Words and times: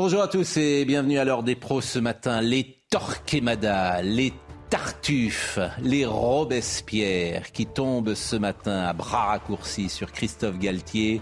Bonjour 0.00 0.22
à 0.22 0.28
tous 0.28 0.58
et 0.58 0.84
bienvenue 0.84 1.18
à 1.18 1.24
l'heure 1.24 1.42
des 1.42 1.56
pros 1.56 1.80
ce 1.80 1.98
matin. 1.98 2.40
Les 2.40 2.78
Torquemada, 2.88 4.00
les 4.00 4.32
Tartuffe, 4.70 5.58
les 5.82 6.06
Robespierre 6.06 7.50
qui 7.50 7.66
tombent 7.66 8.14
ce 8.14 8.36
matin 8.36 8.84
à 8.84 8.92
bras 8.92 9.24
raccourcis 9.24 9.88
sur 9.88 10.12
Christophe 10.12 10.56
Galtier 10.56 11.20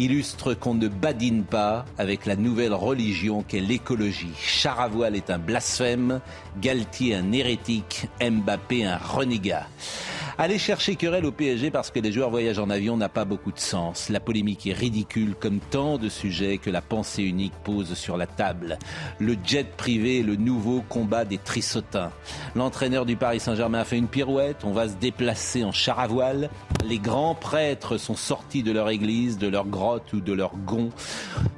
illustrent 0.00 0.54
qu'on 0.54 0.74
ne 0.74 0.88
badine 0.88 1.44
pas 1.44 1.84
avec 1.96 2.26
la 2.26 2.34
nouvelle 2.34 2.74
religion 2.74 3.44
qu'est 3.44 3.60
l'écologie. 3.60 4.34
Charavoile 4.36 5.14
est 5.14 5.30
un 5.30 5.38
blasphème, 5.38 6.20
Galtier 6.60 7.14
un 7.14 7.30
hérétique, 7.30 8.08
Mbappé 8.20 8.84
un 8.84 8.96
renégat. 8.96 9.68
Aller 10.40 10.58
chercher 10.58 10.94
querelle 10.94 11.26
au 11.26 11.32
PSG 11.32 11.72
parce 11.72 11.90
que 11.90 11.98
les 11.98 12.12
joueurs 12.12 12.30
voyagent 12.30 12.60
en 12.60 12.70
avion 12.70 12.96
n'a 12.96 13.08
pas 13.08 13.24
beaucoup 13.24 13.50
de 13.50 13.58
sens. 13.58 14.08
La 14.08 14.20
polémique 14.20 14.68
est 14.68 14.72
ridicule 14.72 15.34
comme 15.34 15.58
tant 15.58 15.98
de 15.98 16.08
sujets 16.08 16.58
que 16.58 16.70
la 16.70 16.80
pensée 16.80 17.24
unique 17.24 17.54
pose 17.64 17.94
sur 17.94 18.16
la 18.16 18.28
table. 18.28 18.78
Le 19.18 19.34
jet 19.44 19.66
privé 19.76 20.20
est 20.20 20.22
le 20.22 20.36
nouveau 20.36 20.84
combat 20.88 21.24
des 21.24 21.38
trissotins. 21.38 22.12
L'entraîneur 22.54 23.04
du 23.04 23.16
Paris 23.16 23.40
Saint-Germain 23.40 23.80
a 23.80 23.84
fait 23.84 23.98
une 23.98 24.06
pirouette. 24.06 24.58
On 24.62 24.70
va 24.70 24.88
se 24.88 24.94
déplacer 24.94 25.64
en 25.64 25.72
char 25.72 25.98
à 25.98 26.06
voile. 26.06 26.50
Les 26.84 27.00
grands 27.00 27.34
prêtres 27.34 27.98
sont 27.98 28.14
sortis 28.14 28.62
de 28.62 28.70
leur 28.70 28.90
église, 28.90 29.38
de 29.38 29.48
leur 29.48 29.66
grotte 29.66 30.12
ou 30.12 30.20
de 30.20 30.32
leur 30.32 30.56
gond 30.56 30.90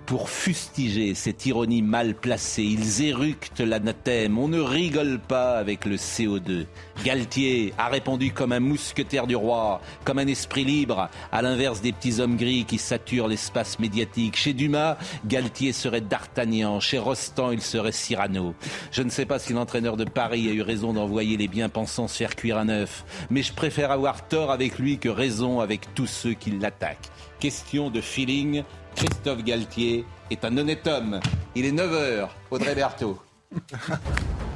pour 0.06 0.30
fustiger 0.30 1.14
cette 1.14 1.44
ironie 1.44 1.82
mal 1.82 2.14
placée. 2.14 2.64
Ils 2.64 3.02
éructent 3.02 3.60
l'anathème. 3.60 4.38
On 4.38 4.48
ne 4.48 4.58
rigole 4.58 5.20
pas 5.20 5.52
avec 5.52 5.84
le 5.84 5.96
CO2. 5.96 6.64
Galtier 7.04 7.72
a 7.78 7.88
répondu 7.88 8.30
comme 8.30 8.52
un 8.52 8.60
mousquetaire 8.60 9.26
du 9.26 9.34
roi, 9.34 9.80
comme 10.04 10.18
un 10.18 10.26
esprit 10.26 10.64
libre, 10.64 11.08
à 11.32 11.40
l'inverse 11.40 11.80
des 11.80 11.92
petits 11.92 12.20
hommes 12.20 12.36
gris 12.36 12.66
qui 12.66 12.76
saturent 12.76 13.26
l'espace 13.26 13.78
médiatique. 13.78 14.36
Chez 14.36 14.52
Dumas, 14.52 14.98
Galtier 15.24 15.72
serait 15.72 16.02
D'Artagnan, 16.02 16.78
chez 16.78 16.98
Rostand, 16.98 17.52
il 17.52 17.62
serait 17.62 17.92
Cyrano. 17.92 18.54
Je 18.92 19.02
ne 19.02 19.08
sais 19.08 19.24
pas 19.24 19.38
si 19.38 19.54
l'entraîneur 19.54 19.96
de 19.96 20.04
Paris 20.04 20.48
a 20.50 20.52
eu 20.52 20.60
raison 20.60 20.92
d'envoyer 20.92 21.38
les 21.38 21.48
bien-pensants 21.48 22.06
se 22.06 22.18
faire 22.18 22.36
cuire 22.36 22.58
à 22.58 22.64
neuf, 22.64 23.04
mais 23.30 23.42
je 23.42 23.54
préfère 23.54 23.90
avoir 23.90 24.28
tort 24.28 24.50
avec 24.50 24.78
lui 24.78 24.98
que 24.98 25.08
raison 25.08 25.60
avec 25.60 25.94
tous 25.94 26.06
ceux 26.06 26.34
qui 26.34 26.50
l'attaquent. 26.50 27.08
Question 27.38 27.88
de 27.88 28.02
feeling, 28.02 28.62
Christophe 28.94 29.42
Galtier 29.42 30.04
est 30.30 30.44
un 30.44 30.54
honnête 30.58 30.86
homme. 30.86 31.20
Il 31.54 31.64
est 31.64 31.72
9h, 31.72 32.28
Audrey 32.50 32.74
Berthaud. 32.74 33.18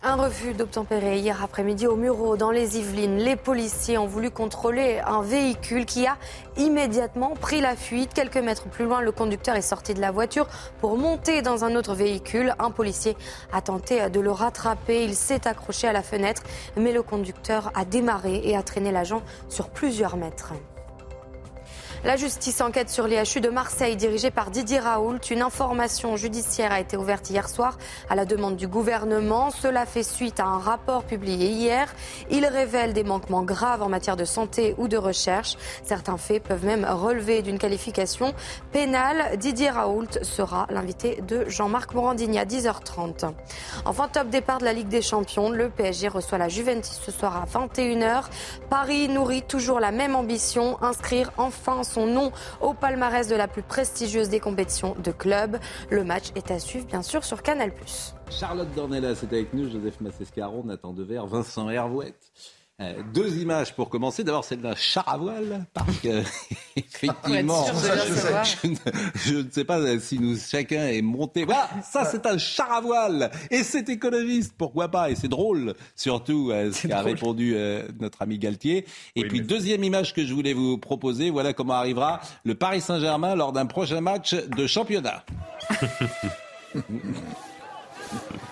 Un 0.00 0.14
refus 0.14 0.54
d'obtempérer 0.54 1.18
hier 1.18 1.42
après-midi 1.42 1.88
au 1.88 1.96
Muro, 1.96 2.36
dans 2.36 2.52
les 2.52 2.78
Yvelines. 2.78 3.16
Les 3.16 3.34
policiers 3.34 3.98
ont 3.98 4.06
voulu 4.06 4.30
contrôler 4.30 5.00
un 5.04 5.22
véhicule 5.22 5.86
qui 5.86 6.06
a 6.06 6.16
immédiatement 6.56 7.34
pris 7.34 7.60
la 7.60 7.74
fuite. 7.74 8.14
Quelques 8.14 8.36
mètres 8.36 8.68
plus 8.68 8.84
loin, 8.84 9.00
le 9.00 9.10
conducteur 9.10 9.56
est 9.56 9.60
sorti 9.60 9.94
de 9.94 10.00
la 10.00 10.12
voiture 10.12 10.46
pour 10.80 10.96
monter 10.96 11.42
dans 11.42 11.64
un 11.64 11.74
autre 11.74 11.94
véhicule. 11.94 12.54
Un 12.60 12.70
policier 12.70 13.16
a 13.52 13.60
tenté 13.60 14.08
de 14.08 14.20
le 14.20 14.30
rattraper. 14.30 15.02
Il 15.02 15.16
s'est 15.16 15.48
accroché 15.48 15.88
à 15.88 15.92
la 15.92 16.02
fenêtre, 16.02 16.44
mais 16.76 16.92
le 16.92 17.02
conducteur 17.02 17.72
a 17.74 17.84
démarré 17.84 18.40
et 18.44 18.56
a 18.56 18.62
traîné 18.62 18.92
l'agent 18.92 19.22
sur 19.48 19.68
plusieurs 19.68 20.16
mètres. 20.16 20.52
La 22.08 22.16
justice 22.16 22.62
enquête 22.62 22.88
sur 22.88 23.06
l'IHU 23.06 23.42
de 23.42 23.50
Marseille 23.50 23.94
dirigée 23.94 24.30
par 24.30 24.50
Didier 24.50 24.78
Raoult. 24.78 25.18
Une 25.30 25.42
information 25.42 26.16
judiciaire 26.16 26.72
a 26.72 26.80
été 26.80 26.96
ouverte 26.96 27.28
hier 27.28 27.50
soir 27.50 27.76
à 28.08 28.14
la 28.14 28.24
demande 28.24 28.56
du 28.56 28.66
gouvernement. 28.66 29.50
Cela 29.50 29.84
fait 29.84 30.02
suite 30.02 30.40
à 30.40 30.46
un 30.46 30.56
rapport 30.56 31.04
publié 31.04 31.50
hier. 31.50 31.94
Il 32.30 32.46
révèle 32.46 32.94
des 32.94 33.04
manquements 33.04 33.42
graves 33.42 33.82
en 33.82 33.90
matière 33.90 34.16
de 34.16 34.24
santé 34.24 34.74
ou 34.78 34.88
de 34.88 34.96
recherche. 34.96 35.58
Certains 35.82 36.16
faits 36.16 36.44
peuvent 36.44 36.64
même 36.64 36.86
relever 36.86 37.42
d'une 37.42 37.58
qualification 37.58 38.32
pénale. 38.72 39.36
Didier 39.36 39.68
Raoult 39.68 40.08
sera 40.22 40.66
l'invité 40.70 41.22
de 41.28 41.44
Jean-Marc 41.46 41.92
Morandini 41.92 42.38
à 42.38 42.46
10h30. 42.46 43.34
Enfin, 43.84 44.08
top 44.08 44.30
départ 44.30 44.60
de 44.60 44.64
la 44.64 44.72
Ligue 44.72 44.88
des 44.88 45.02
Champions. 45.02 45.50
Le 45.50 45.68
PSG 45.68 46.08
reçoit 46.08 46.38
la 46.38 46.48
Juventus 46.48 46.98
ce 47.04 47.12
soir 47.12 47.36
à 47.36 47.44
21h. 47.44 48.22
Paris 48.70 49.10
nourrit 49.10 49.42
toujours 49.42 49.78
la 49.78 49.90
même 49.90 50.16
ambition, 50.16 50.82
inscrire 50.82 51.32
enfin 51.36 51.82
son 51.84 51.97
nom 52.06 52.32
au 52.60 52.74
palmarès 52.74 53.28
de 53.28 53.36
la 53.36 53.48
plus 53.48 53.62
prestigieuse 53.62 54.28
des 54.28 54.40
compétitions 54.40 54.94
de 55.02 55.10
club. 55.10 55.58
Le 55.90 56.04
match 56.04 56.30
est 56.34 56.50
à 56.50 56.58
suivre 56.58 56.86
bien 56.86 57.02
sûr 57.02 57.24
sur 57.24 57.42
Canal+. 57.42 57.72
Charlotte 58.30 58.68
Dornelas 58.74 59.20
est 59.22 59.32
avec 59.32 59.52
nous, 59.54 59.70
Joseph 59.70 60.00
Massescaron, 60.00 60.64
Nathan 60.64 60.92
Dever, 60.92 61.22
Vincent 61.26 61.68
Hervouette. 61.70 62.30
Euh, 62.80 63.02
deux 63.12 63.38
images 63.38 63.74
pour 63.74 63.88
commencer. 63.88 64.22
D'abord 64.22 64.44
celle 64.44 64.60
d'un 64.60 64.76
char 64.76 65.08
à 65.08 65.16
voile, 65.16 65.66
parce 65.74 65.98
que 65.98 66.22
effectivement, 66.76 67.66
je, 67.66 68.68
ne, 68.68 68.76
je 69.16 69.34
ne 69.38 69.50
sais 69.50 69.64
pas 69.64 69.98
si 69.98 70.20
nous 70.20 70.38
chacun 70.38 70.86
est 70.86 71.02
monté. 71.02 71.44
Voilà, 71.44 71.68
ça 71.82 72.04
c'est 72.04 72.24
un 72.24 72.38
char 72.38 72.70
à 72.70 72.80
voile 72.80 73.32
et 73.50 73.64
c'est 73.64 73.88
écologiste, 73.88 74.54
pourquoi 74.56 74.86
pas 74.88 75.10
Et 75.10 75.16
c'est 75.16 75.26
drôle, 75.26 75.74
surtout 75.96 76.52
euh, 76.52 76.70
ce 76.70 76.86
qu'a 76.86 77.02
répondu 77.02 77.54
euh, 77.56 77.82
notre 77.98 78.22
ami 78.22 78.38
Galtier. 78.38 78.86
Et 79.16 79.26
puis 79.26 79.40
deuxième 79.40 79.82
image 79.82 80.14
que 80.14 80.24
je 80.24 80.32
voulais 80.32 80.52
vous 80.52 80.78
proposer. 80.78 81.30
Voilà 81.30 81.52
comment 81.52 81.74
arrivera 81.74 82.20
le 82.44 82.54
Paris 82.54 82.80
Saint-Germain 82.80 83.34
lors 83.34 83.52
d'un 83.52 83.66
prochain 83.66 84.00
match 84.00 84.34
de 84.34 84.66
championnat. 84.68 85.24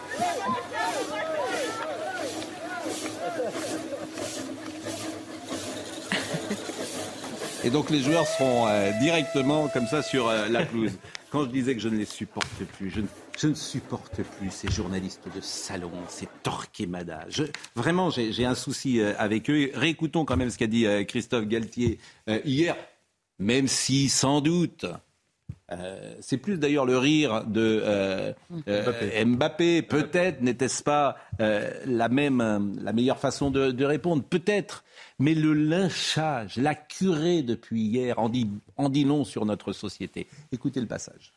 Et 7.67 7.71
donc 7.71 7.91
les 7.91 7.99
joueurs 8.01 8.29
seront 8.29 8.69
euh, 8.69 8.93
directement 9.01 9.67
comme 9.67 9.89
ça 9.89 10.01
sur 10.01 10.29
euh, 10.29 10.47
la 10.49 10.65
pelouse. 10.65 10.93
Quand 11.33 11.43
je 11.47 11.49
disais 11.51 11.75
que 11.75 11.81
je 11.81 11.89
ne 11.89 11.97
les 11.97 12.05
supporte 12.05 12.47
plus, 12.77 12.91
je 12.91 13.01
ne, 13.01 13.07
je 13.37 13.49
ne 13.49 13.55
supporte 13.55 14.23
plus 14.23 14.53
ces 14.53 14.71
journalistes 14.71 15.25
de 15.35 15.41
salon, 15.41 15.91
ces 16.09 16.29
Torquemada. 16.45 17.25
Je, 17.29 17.43
vraiment, 17.75 18.11
j'ai 18.11 18.45
un 18.47 18.55
souci 18.55 19.01
euh, 19.01 19.15
avec 19.19 19.51
eux. 19.51 19.71
Réécoutons 19.75 20.25
quand 20.25 20.37
même 20.37 20.51
ce 20.51 20.59
qu'a 20.59 20.69
dit 20.69 20.87
Christophe 21.09 21.47
Galtier 21.47 21.99
hier, 22.45 22.77
même 23.41 23.67
si 23.67 24.09
sans 24.09 24.41
doute. 24.41 24.87
euh, 25.73 26.15
c'est 26.21 26.39
plus 26.39 26.59
d'ailleurs 26.59 26.87
le 26.87 26.97
rire 26.99 27.43
de 27.47 27.83
euh, 27.85 28.33
euh, 28.69 29.25
Mbappé. 29.25 29.83
Peut-être 29.83 30.41
n'était-ce 30.41 30.85
pas 30.85 31.17
la 31.41 32.09
même, 32.09 32.77
la 32.81 32.93
meilleure 32.93 33.19
façon 33.19 33.51
de, 33.51 33.73
de 33.73 33.85
répondre. 33.85 34.23
Peut-être. 34.23 34.85
Mais 35.19 35.35
le 35.35 35.55
lynchage, 35.55 36.57
la 36.57 36.75
curée 36.75 37.43
depuis 37.43 37.83
hier, 37.83 38.19
en 38.19 38.29
dit, 38.29 38.51
en 38.77 39.25
sur 39.25 39.47
notre 39.47 39.73
société. 39.73 40.27
Écoutez 40.53 40.81
le 40.81 40.87
passage. 40.87 41.33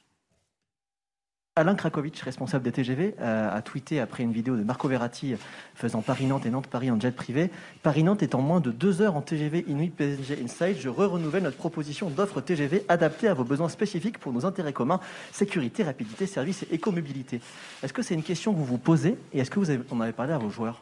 Alain 1.60 1.76
Krakowicz, 1.76 2.22
responsable 2.22 2.64
des 2.64 2.72
TGV, 2.72 3.16
euh, 3.20 3.50
a 3.52 3.62
tweeté 3.62 4.00
après 4.00 4.24
une 4.24 4.32
vidéo 4.32 4.56
de 4.56 4.64
Marco 4.64 4.88
Verratti 4.88 5.36
faisant 5.76 6.02
Paris-Nantes 6.02 6.46
et 6.46 6.50
Nantes-Paris 6.50 6.90
en 6.90 6.98
jet 6.98 7.12
privé. 7.12 7.52
Paris-Nantes 7.84 8.24
est 8.24 8.34
en 8.34 8.42
moins 8.42 8.62
de 8.62 8.72
deux 8.72 9.02
heures 9.02 9.18
en 9.18 9.22
TGV 9.22 9.66
Inuit 9.68 9.90
PSG 9.90 10.42
Inside. 10.42 10.78
Je 10.80 10.88
re-renouvelle 10.88 11.44
notre 11.44 11.58
proposition 11.58 12.10
d'offre 12.10 12.40
TGV 12.40 12.86
adaptée 12.88 13.28
à 13.28 13.34
vos 13.34 13.44
besoins 13.44 13.68
spécifiques 13.68 14.20
pour 14.20 14.32
nos 14.32 14.46
intérêts 14.46 14.72
communs, 14.72 15.02
sécurité, 15.34 15.84
rapidité, 15.84 16.28
service 16.28 16.64
et 16.64 16.76
écomobilité. 16.76 17.42
Est-ce 17.84 17.92
que 17.92 18.04
c'est 18.04 18.14
une 18.14 18.24
question 18.24 18.54
que 18.54 18.58
vous 18.58 18.66
vous 18.66 18.78
posez 18.78 19.18
et 19.34 19.40
est-ce 19.40 19.52
que 19.52 19.60
vous 19.60 19.70
en 19.92 20.00
avez 20.00 20.14
parlé 20.14 20.32
à 20.32 20.38
vos 20.38 20.50
joueurs? 20.50 20.82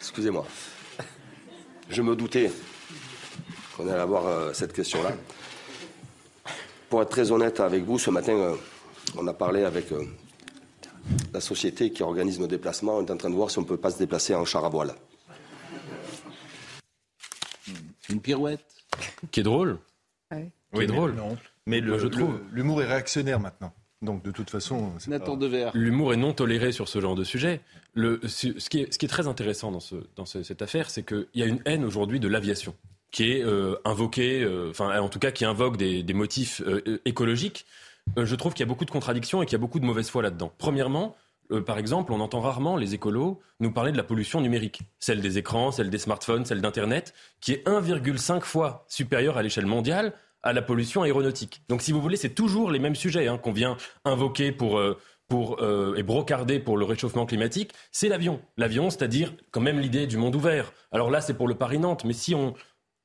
Excusez-moi. 0.00 0.44
Je 1.88 2.02
me 2.02 2.14
doutais 2.14 2.50
qu'on 3.76 3.88
allait 3.88 4.00
avoir 4.00 4.26
euh, 4.26 4.52
cette 4.52 4.72
question-là. 4.72 5.12
Pour 6.88 7.02
être 7.02 7.08
très 7.08 7.32
honnête 7.32 7.60
avec 7.60 7.84
vous, 7.84 7.98
ce 7.98 8.10
matin, 8.10 8.32
euh, 8.32 8.54
on 9.16 9.26
a 9.26 9.32
parlé 9.32 9.64
avec 9.64 9.90
euh, 9.92 10.04
la 11.32 11.40
société 11.40 11.90
qui 11.90 12.02
organise 12.02 12.38
nos 12.38 12.46
déplacements. 12.46 12.98
On 12.98 13.06
est 13.06 13.10
en 13.10 13.16
train 13.16 13.30
de 13.30 13.34
voir 13.34 13.50
si 13.50 13.58
on 13.58 13.62
ne 13.62 13.66
peut 13.66 13.76
pas 13.76 13.90
se 13.90 13.98
déplacer 13.98 14.34
en 14.34 14.44
char 14.44 14.64
à 14.64 14.68
voile. 14.68 14.94
Une 18.12 18.20
pirouette. 18.20 18.64
Qui 19.30 19.40
est 19.40 19.42
drôle. 19.42 19.78
Ouais. 20.30 20.50
Qui 20.74 20.82
est 20.82 20.86
drôle. 20.86 21.14
Mais 21.66 21.80
le, 21.80 21.98
je 21.98 22.08
trouve 22.08 22.40
l'humour 22.52 22.82
est 22.82 22.86
réactionnaire 22.86 23.40
maintenant. 23.40 23.72
Donc 24.02 24.24
de 24.24 24.32
toute 24.32 24.50
façon, 24.50 24.92
Nathan. 25.06 25.38
L'humour 25.74 26.12
est 26.12 26.16
non 26.16 26.32
toléré 26.32 26.72
sur 26.72 26.88
ce 26.88 27.00
genre 27.00 27.14
de 27.14 27.22
sujet. 27.22 27.60
Le, 27.94 28.20
ce, 28.26 28.48
qui 28.68 28.80
est, 28.80 28.92
ce, 28.92 28.98
qui 28.98 29.06
est, 29.06 29.08
très 29.08 29.28
intéressant 29.28 29.70
dans, 29.70 29.80
ce, 29.80 29.94
dans 30.16 30.24
cette 30.24 30.60
affaire, 30.60 30.90
c'est 30.90 31.04
qu'il 31.04 31.28
y 31.34 31.42
a 31.42 31.46
une 31.46 31.60
haine 31.66 31.84
aujourd'hui 31.84 32.18
de 32.18 32.26
l'aviation 32.26 32.74
qui 33.12 33.30
est 33.30 33.44
euh, 33.44 33.76
invoquée, 33.84 34.42
euh, 34.42 34.70
enfin 34.70 34.98
en 34.98 35.08
tout 35.08 35.18
cas 35.18 35.30
qui 35.30 35.44
invoque 35.44 35.76
des, 35.76 36.02
des 36.02 36.14
motifs 36.14 36.62
euh, 36.66 37.00
écologiques. 37.04 37.66
Euh, 38.18 38.26
je 38.26 38.34
trouve 38.34 38.54
qu'il 38.54 38.60
y 38.60 38.68
a 38.68 38.68
beaucoup 38.68 38.86
de 38.86 38.90
contradictions 38.90 39.42
et 39.42 39.46
qu'il 39.46 39.52
y 39.52 39.56
a 39.56 39.60
beaucoup 39.60 39.78
de 39.78 39.84
mauvaise 39.84 40.08
foi 40.08 40.22
là-dedans. 40.22 40.52
Premièrement, 40.58 41.14
euh, 41.52 41.62
par 41.62 41.78
exemple, 41.78 42.12
on 42.12 42.20
entend 42.20 42.40
rarement 42.40 42.76
les 42.76 42.94
écolos 42.94 43.40
nous 43.60 43.70
parler 43.70 43.92
de 43.92 43.96
la 43.96 44.02
pollution 44.02 44.40
numérique, 44.40 44.80
celle 44.98 45.20
des 45.20 45.38
écrans, 45.38 45.70
celle 45.70 45.90
des 45.90 45.98
smartphones, 45.98 46.44
celle 46.44 46.60
d'Internet, 46.60 47.14
qui 47.40 47.52
est 47.52 47.66
1,5 47.66 48.40
fois 48.42 48.84
supérieure 48.88 49.36
à 49.36 49.42
l'échelle 49.42 49.66
mondiale 49.66 50.14
à 50.42 50.52
la 50.52 50.62
pollution 50.62 51.02
aéronautique. 51.02 51.62
Donc 51.68 51.82
si 51.82 51.92
vous 51.92 52.00
voulez, 52.00 52.16
c'est 52.16 52.34
toujours 52.34 52.70
les 52.70 52.80
mêmes 52.80 52.96
sujets 52.96 53.28
hein, 53.28 53.38
qu'on 53.38 53.52
vient 53.52 53.76
invoquer 54.04 54.52
pour... 54.52 54.78
Euh, 54.78 54.98
pour, 55.28 55.62
euh, 55.62 55.94
et 55.96 56.02
brocarder 56.02 56.58
pour 56.58 56.76
le 56.76 56.84
réchauffement 56.84 57.24
climatique, 57.24 57.72
c'est 57.90 58.10
l'avion. 58.10 58.42
L'avion, 58.58 58.90
c'est-à-dire 58.90 59.32
quand 59.50 59.62
même 59.62 59.80
l'idée 59.80 60.06
du 60.06 60.18
monde 60.18 60.36
ouvert. 60.36 60.74
Alors 60.90 61.10
là, 61.10 61.22
c'est 61.22 61.32
pour 61.32 61.48
le 61.48 61.54
Paris-Nantes, 61.54 62.04
mais 62.04 62.12
si 62.12 62.34
on, 62.34 62.52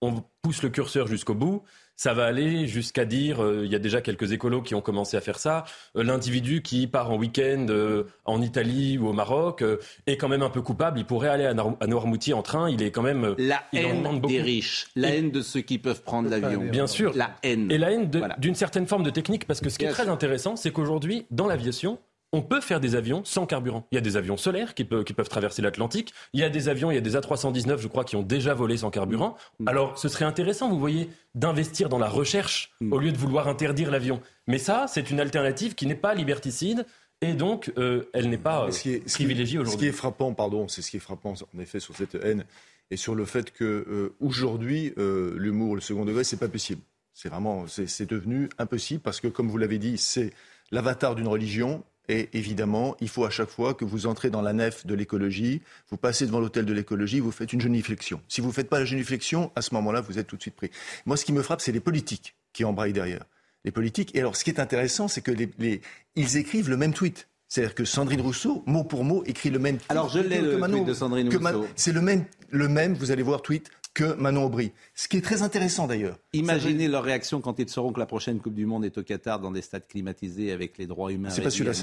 on 0.01 0.23
pousse 0.41 0.61
le 0.61 0.67
curseur 0.67 1.07
jusqu'au 1.07 1.35
bout, 1.35 1.63
ça 1.97 2.13
va 2.13 2.25
aller 2.25 2.67
jusqu'à 2.67 3.05
dire, 3.05 3.44
euh, 3.44 3.65
il 3.65 3.71
y 3.71 3.75
a 3.75 3.79
déjà 3.79 4.01
quelques 4.01 4.31
écolos 4.31 4.61
qui 4.61 4.75
ont 4.75 4.81
commencé 4.81 5.17
à 5.17 5.21
faire 5.21 5.39
ça, 5.39 5.65
euh, 5.97 6.03
l'individu 6.03 6.61
qui 6.61 6.85
part 6.85 7.11
en 7.11 7.17
week-end 7.17 7.65
euh, 7.69 8.03
en 8.25 8.41
Italie 8.41 8.99
ou 8.99 9.07
au 9.07 9.13
Maroc 9.13 9.63
est 10.05 10.15
quand 10.15 10.29
même 10.29 10.44
un 10.44 10.51
peu 10.51 10.61
coupable, 10.61 10.99
il 10.99 11.05
pourrait 11.05 11.29
aller 11.29 11.45
à, 11.45 11.55
Noirmoutier 11.55 12.35
en 12.35 12.44
train, 12.44 12.69
il 12.69 12.83
est 12.83 12.91
quand 12.91 13.01
même... 13.01 13.35
La 13.39 13.63
haine 13.73 14.21
des 14.21 14.41
riches, 14.41 14.88
la 14.95 15.09
haine 15.09 15.31
de 15.31 15.41
ceux 15.41 15.61
qui 15.61 15.79
peuvent 15.79 16.03
prendre 16.03 16.29
l'avion. 16.29 16.61
Bien 16.69 16.85
sûr. 16.85 17.13
La 17.15 17.35
haine. 17.41 17.71
Et 17.71 17.79
la 17.79 17.91
haine 17.91 18.11
d'une 18.38 18.55
certaine 18.55 18.85
forme 18.85 19.03
de 19.03 19.09
technique, 19.09 19.47
parce 19.47 19.59
que 19.59 19.69
ce 19.69 19.79
qui 19.79 19.85
est 19.85 19.89
très 19.89 20.07
intéressant, 20.07 20.55
c'est 20.55 20.71
qu'aujourd'hui, 20.71 21.25
dans 21.31 21.47
l'aviation, 21.47 21.97
on 22.33 22.41
peut 22.41 22.62
faire 22.62 22.79
des 22.79 22.95
avions 22.95 23.24
sans 23.24 23.45
carburant. 23.45 23.88
Il 23.91 23.95
y 23.95 23.97
a 23.97 24.01
des 24.01 24.18
avions 24.18 24.38
solaires 24.38 24.74
qui, 24.74 24.83
peuvent, 24.83 25.29
traverser 25.29 25.62
l'Atlantique. 25.62 26.13
Il 26.33 26.39
y 26.39 26.44
a 26.44 26.50
des 26.50 26.68
avions, 26.68 26.91
il 26.91 26.95
y 26.95 26.97
a 26.97 27.01
des 27.01 27.15
A319, 27.15 27.77
je 27.77 27.88
crois, 27.88 28.03
qui 28.03 28.15
ont 28.15 28.24
déjà 28.24 28.53
volé 28.53 28.77
sans 28.77 28.89
carburant. 28.89 29.38
Mm. 29.59 29.68
Alors, 29.68 29.97
ce 29.97 30.09
serait 30.09 30.25
intéressant, 30.25 30.69
vous 30.69 30.79
voyez, 30.79 31.09
d'investir 31.35 31.88
dans 31.89 32.00
la 32.00 32.09
recherche 32.09 32.74
mm. 32.81 32.91
au 32.94 33.00
lieu 33.00 33.12
de 33.12 33.18
vouloir 33.18 33.47
interdire 33.47 33.91
l'avion. 33.91 34.21
Mais 34.45 34.57
ça, 34.57 34.85
c'est 34.88 35.09
une 35.09 35.19
alternative 35.19 35.75
qui 35.75 35.85
n'est 35.88 35.95
pas 35.95 36.13
liberticide. 36.13 36.85
Et 37.21 37.33
donc, 37.33 37.71
euh, 37.77 38.09
elle 38.13 38.30
n'est 38.30 38.38
pas 38.38 38.68
euh, 38.68 39.00
privilégiée 39.07 39.59
aujourd'hui. 39.59 39.80
Ce 39.80 39.83
qui 39.85 39.89
est 39.89 39.97
frappant, 39.97 40.33
pardon, 40.33 40.68
c'est 40.68 40.81
ce 40.81 40.91
qui 40.91 40.97
est 40.97 41.01
frappant 41.01 41.33
en 41.33 41.59
effet 41.59 41.80
sur 41.80 41.95
cette 41.95 42.15
haine 42.15 42.45
et 42.91 42.97
sur 42.97 43.15
le 43.15 43.25
fait 43.25 43.51
que 43.51 43.63
euh, 43.63 44.15
aujourd'hui, 44.19 44.94
l'humour, 44.97 45.75
le 45.75 45.81
second 45.81 46.06
degré, 46.06 46.23
c'est 46.23 46.38
pas 46.38 46.47
possible. 46.47 46.81
C'est 47.13 47.30
vraiment, 47.30 47.65
c'est 47.68 48.07
devenu 48.07 48.50
impossible 48.59 49.00
parce 49.00 49.19
que, 49.19 49.27
comme 49.27 49.50
vous 49.50 49.57
l'avez 49.57 49.80
dit, 49.80 49.97
c'est 49.97 50.31
l'avatar 50.69 51.15
d'une 51.15 51.27
religion 51.27 51.83
et 52.09 52.30
évidemment, 52.33 52.95
il 53.01 53.09
faut 53.09 53.25
à 53.25 53.30
chaque 53.30 53.50
fois 53.50 53.74
que 53.74 53.83
vous 53.83 54.07
entrez 54.07 54.30
dans 54.30 54.42
la 54.42 54.54
nef 54.54 54.86
de 54.86 54.94
l'écologie, 54.94 55.62
vous 55.89 55.98
passez 55.98 56.25
devant 56.25 56.39
l'hôtel 56.39 56.65
de 56.65 56.74
l'écologie, 56.74 57.19
vous 57.19 57.31
faites 57.31 57.51
une 57.51 57.62
géniflexion. 57.62 58.21
Si 58.27 58.39
vous 58.39 58.48
ne 58.48 58.54
faites 58.54 58.69
pas 58.69 58.80
la 58.80 58.86
géniflexion, 58.86 59.51
à 59.56 59.62
ce 59.62 59.74
moment-là, 59.75 60.01
vous 60.01 60.18
êtes 60.18 60.27
tout 60.27 60.38
de 60.38 60.42
suite 60.42 60.56
pris. 60.56 60.69
Moi, 61.06 61.18
ce 61.18 61.25
qui 61.25 61.33
me 61.33 61.42
frappe, 61.42 61.62
c'est 61.62 61.74
les 61.74 61.80
politiques 61.80 62.36
qui 62.54 62.63
embraillent 62.63 62.94
derrière. 62.94 63.25
Les 63.65 63.71
politiques. 63.71 64.15
Et 64.15 64.19
alors, 64.19 64.38
ce 64.38 64.44
qui 64.44 64.50
est 64.50 64.59
intéressant, 64.59 65.07
c'est 65.07 65.21
que 65.21 65.31
les, 65.31 65.81
ils 66.15 66.38
écrivent 66.38 66.69
le 66.69 66.77
même 66.77 66.94
tweet. 66.94 67.27
C'est-à-dire 67.50 67.75
que 67.75 67.86
Sandrine 67.86 68.21
Rousseau, 68.21 68.63
mot 68.65 68.83
pour 68.83 69.04
mot, 69.04 69.24
écrit 69.25 69.50
le 69.50 69.59
même. 69.59 69.77
Alors 69.89 70.09
je 70.09 70.19
l'ai 70.19 70.42
le 70.42 70.59
tweet 70.59 70.86
de 70.86 70.94
Sandrine 70.94 71.30
Rousseau. 71.30 71.68
C'est 71.75 71.94
le 71.94 72.01
même, 72.01 72.25
le 72.50 72.68
même. 72.68 72.94
Vous 72.94 73.12
allez 73.12 73.24
voir 73.24 73.42
tweet 73.42 73.69
que 73.97 74.13
Manon 74.13 74.45
Aubry. 74.45 74.73
Ce 74.94 75.07
qui 75.07 75.17
est 75.17 75.21
très 75.21 75.41
intéressant 75.41 75.88
d'ailleurs. 75.88 76.19
Imaginez 76.31 76.88
leur 76.88 77.03
réaction 77.03 77.41
quand 77.41 77.57
ils 77.57 77.67
sauront 77.67 77.91
que 77.91 77.99
la 77.99 78.05
prochaine 78.05 78.39
Coupe 78.39 78.53
du 78.53 78.67
Monde 78.67 78.85
est 78.85 78.95
au 78.99 79.03
Qatar 79.03 79.39
dans 79.39 79.49
des 79.49 79.63
stades 79.63 79.88
climatisés 79.88 80.51
avec 80.51 80.77
les 80.77 80.85
droits 80.85 81.11
humains. 81.11 81.31
C'est 81.31 81.41
pas 81.41 81.49
celui-là, 81.49 81.73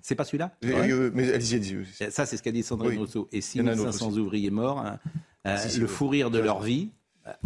c'est 0.00 0.14
pas 0.14 0.24
celui-là 0.24 0.56
Mais 0.62 1.32
allez-y, 1.32 1.56
allez-y. 1.56 2.12
Ça, 2.12 2.24
c'est 2.24 2.36
ce 2.36 2.42
qu'a 2.42 2.52
dit 2.52 2.62
Sandrine 2.62 3.00
Rousseau. 3.00 3.28
Et 3.32 3.40
6500 3.40 4.16
ouvriers 4.16 4.50
morts, 4.50 4.78
hein, 4.78 5.00
euh, 5.48 5.58
le 5.76 5.86
fou 5.88 6.06
rire 6.06 6.30
de 6.30 6.38
leur 6.38 6.62
vie. 6.62 6.90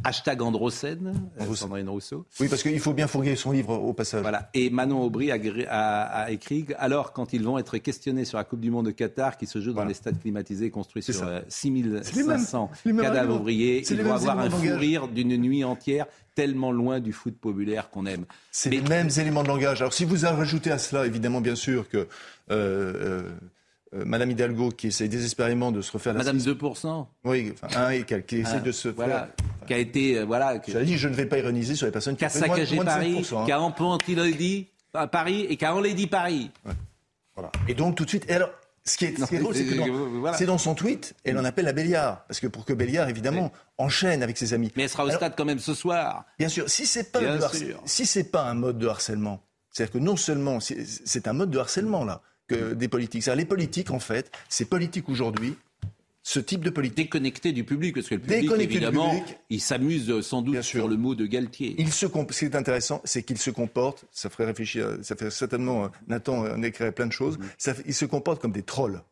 Hashtag 0.02 0.42
Androcène, 0.42 1.30
euh, 1.40 1.54
Sandrine 1.54 1.88
Rousseau. 1.88 2.26
Oui, 2.40 2.48
parce 2.48 2.62
qu'il 2.62 2.80
faut 2.80 2.94
bien 2.94 3.06
fourguer 3.06 3.36
son 3.36 3.52
livre 3.52 3.74
au 3.74 3.92
passage. 3.92 4.22
Voilà. 4.22 4.50
Et 4.52 4.70
Manon 4.70 5.02
Aubry 5.02 5.30
a, 5.30 6.30
écrit 6.30 6.66
alors, 6.78 7.12
quand 7.12 7.32
ils 7.32 7.44
vont 7.44 7.58
être 7.58 7.78
questionnés 7.78 8.24
sur 8.24 8.38
la 8.38 8.44
Coupe 8.44 8.60
du 8.60 8.70
Monde 8.72 8.86
de 8.86 8.90
Qatar, 8.90 9.36
qui 9.36 9.46
se 9.46 9.60
joue 9.60 9.72
dans 9.72 9.84
les 9.84 9.94
stades 9.94 10.20
climatisés 10.20 10.70
construits 10.70 11.02
sur 11.02 11.14
6500 11.48 12.70
euh, 12.86 13.02
cadavres 13.02 13.36
ouvriers, 13.36 13.84
ils 13.88 14.02
vont 14.02 14.14
avoir 14.14 14.38
un 14.40 14.50
fou 14.50 14.66
rire 14.76 15.06
d'une 15.06 15.36
nuit 15.36 15.62
entière 15.62 16.06
tellement 16.34 16.72
loin 16.72 17.00
du 17.00 17.12
foot 17.12 17.36
populaire 17.36 17.90
qu'on 17.90 18.06
aime. 18.06 18.24
C'est 18.50 18.70
les 18.70 18.80
mêmes 18.80 19.10
éléments 19.16 19.42
de 19.42 19.48
langage. 19.48 19.80
Alors 19.80 19.92
si 19.92 20.04
vous 20.04 20.24
rajoutez 20.24 20.70
à 20.70 20.78
cela, 20.78 21.06
évidemment, 21.06 21.40
bien 21.40 21.56
sûr, 21.56 21.88
que 21.88 22.06
euh, 22.50 23.28
euh, 23.94 24.04
Madame 24.04 24.30
Hidalgo 24.30 24.70
qui 24.70 24.88
essaie 24.88 25.08
désespérément 25.08 25.72
de 25.72 25.80
se 25.80 25.90
refaire 25.90 26.12
la 26.12 26.18
Madame 26.18 26.38
2%. 26.38 27.06
Oui, 27.24 27.52
enfin, 27.54 27.80
un 27.80 27.90
et 27.90 28.04
qui, 28.04 28.22
qui 28.22 28.36
essaie 28.38 28.56
ah, 28.56 28.60
de 28.60 28.72
se 28.72 28.88
voilà, 28.88 29.30
qui 29.68 29.74
a 29.74 29.78
été, 29.78 30.18
euh, 30.18 30.24
voilà. 30.24 30.58
Que... 30.58 30.82
dit, 30.82 30.98
je 30.98 31.08
ne 31.08 31.14
vais 31.14 31.26
pas 31.26 31.38
ironiser 31.38 31.76
sur 31.76 31.86
les 31.86 31.92
personnes 31.92 32.16
qui, 32.16 32.24
ont 32.24 32.28
saccagé 32.28 32.76
Paris, 32.78 33.28
hein. 33.32 33.44
qui 33.44 33.52
a 33.52 33.60
empantilé 33.60 34.66
Paris 35.12 35.46
et 35.48 35.56
qui 35.56 35.64
a 35.64 35.74
enlaidi 35.74 36.06
Paris. 36.06 36.50
Ouais. 36.64 36.72
Voilà. 37.34 37.52
Et 37.68 37.74
donc 37.74 37.94
tout 37.94 38.04
de 38.04 38.08
suite, 38.08 38.24
et 38.28 38.34
alors, 38.34 38.50
ce 38.84 38.96
qui 38.96 39.04
est, 39.04 39.18
ce 39.18 39.26
qui 39.26 39.36
est 39.36 39.38
drôle, 39.38 39.54
c'est 39.54 39.66
que 39.66 39.74
dans, 39.74 40.32
c'est 40.32 40.46
dans 40.46 40.58
son 40.58 40.74
tweet, 40.74 41.14
elle 41.22 41.38
en 41.38 41.44
appelle 41.44 41.68
à 41.68 41.72
Béliard, 41.72 42.24
parce 42.26 42.40
que 42.40 42.46
pour 42.46 42.64
que 42.64 42.72
Béliard, 42.72 43.08
évidemment, 43.08 43.52
enchaîne 43.76 44.22
avec 44.22 44.38
ses 44.38 44.54
amis. 44.54 44.72
Mais 44.74 44.84
elle 44.84 44.88
sera 44.88 45.04
au 45.04 45.10
stade 45.10 45.34
quand 45.36 45.44
même 45.44 45.58
ce 45.58 45.74
soir. 45.74 46.24
Bien 46.38 46.48
sûr, 46.48 46.68
si 46.68 46.86
c'est 46.86 47.12
pas, 47.12 47.20
si 47.84 48.06
c'est 48.06 48.24
pas 48.24 48.44
un 48.44 48.54
mode 48.54 48.78
de 48.78 48.88
harcèlement, 48.88 49.44
c'est-à-dire 49.70 49.92
que 49.92 49.98
non 49.98 50.16
seulement 50.16 50.58
c'est 50.60 51.28
un 51.28 51.34
mode 51.34 51.50
de 51.50 51.58
harcèlement 51.58 52.04
là, 52.04 52.22
que 52.48 52.72
des 52.72 52.88
politiques. 52.88 53.26
Les 53.26 53.44
politiques, 53.44 53.90
en 53.90 54.00
fait, 54.00 54.32
ces 54.48 54.64
politiques 54.64 55.08
aujourd'hui, 55.10 55.56
ce 56.28 56.40
type 56.40 56.62
de 56.62 56.68
politique. 56.68 56.96
Déconnecté 56.96 57.52
du 57.52 57.64
public, 57.64 57.94
parce 57.94 58.08
que 58.08 58.16
le 58.16 58.20
public, 58.20 58.50
évidemment, 58.60 59.24
il 59.48 59.62
s'amuse 59.62 60.20
sans 60.20 60.42
doute 60.42 60.60
sur 60.60 60.86
le 60.86 60.98
mot 60.98 61.14
de 61.14 61.24
Galtier. 61.24 61.74
Il 61.78 61.90
se 61.90 62.06
ce 62.06 62.38
qui 62.38 62.44
est 62.44 62.54
intéressant, 62.54 63.00
c'est 63.04 63.22
qu'il 63.22 63.38
se 63.38 63.50
comporte, 63.50 64.04
ça 64.12 64.28
ferait 64.28 64.44
réfléchir, 64.44 64.98
ça 65.00 65.16
fait 65.16 65.30
certainement, 65.30 65.84
euh, 65.84 65.88
Nathan 66.06 66.40
en 66.40 66.62
écrirait 66.62 66.92
plein 66.92 67.06
de 67.06 67.12
choses, 67.12 67.38
mm. 67.38 67.72
il 67.86 67.94
se 67.94 68.04
comporte 68.04 68.42
comme 68.42 68.52
des 68.52 68.62
trolls. 68.62 69.02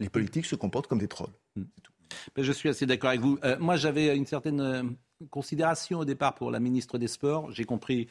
Les 0.00 0.08
politiques 0.08 0.46
se 0.46 0.54
comportent 0.54 0.86
comme 0.86 0.98
des 0.98 1.08
trolls. 1.08 1.34
Ben, 1.56 2.42
je 2.42 2.52
suis 2.52 2.70
assez 2.70 2.86
d'accord 2.86 3.10
avec 3.10 3.20
vous. 3.20 3.38
Euh, 3.44 3.58
moi, 3.58 3.76
j'avais 3.76 4.16
une 4.16 4.26
certaine 4.26 4.60
euh, 4.60 4.82
considération 5.28 5.98
au 5.98 6.04
départ 6.06 6.34
pour 6.34 6.50
la 6.50 6.58
ministre 6.58 6.96
des 6.96 7.08
Sports. 7.08 7.52
J'ai 7.52 7.64
compris 7.64 8.08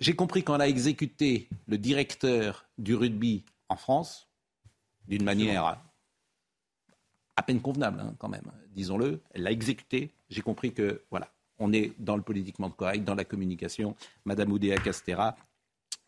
j'ai 0.00 0.14
compris 0.14 0.42
quand 0.42 0.56
elle 0.56 0.62
a 0.62 0.68
exécuté 0.68 1.48
le 1.66 1.78
directeur 1.78 2.66
du 2.76 2.94
rugby 2.94 3.44
en 3.70 3.76
France, 3.76 4.28
d'une 5.08 5.24
manière 5.24 5.78
à 7.36 7.42
peine 7.42 7.60
convenable 7.60 8.00
hein, 8.00 8.14
quand 8.18 8.28
même, 8.28 8.50
disons-le, 8.74 9.20
elle 9.32 9.42
l'a 9.42 9.52
exécuté. 9.52 10.10
J'ai 10.28 10.42
compris 10.42 10.72
que 10.72 11.02
voilà, 11.10 11.28
on 11.58 11.72
est 11.72 11.92
dans 11.98 12.16
le 12.16 12.22
politiquement 12.22 12.70
correct, 12.70 13.04
dans 13.04 13.14
la 13.14 13.24
communication. 13.24 13.96
Madame 14.24 14.52
Oudéa 14.52 14.76
Castera, 14.76 15.36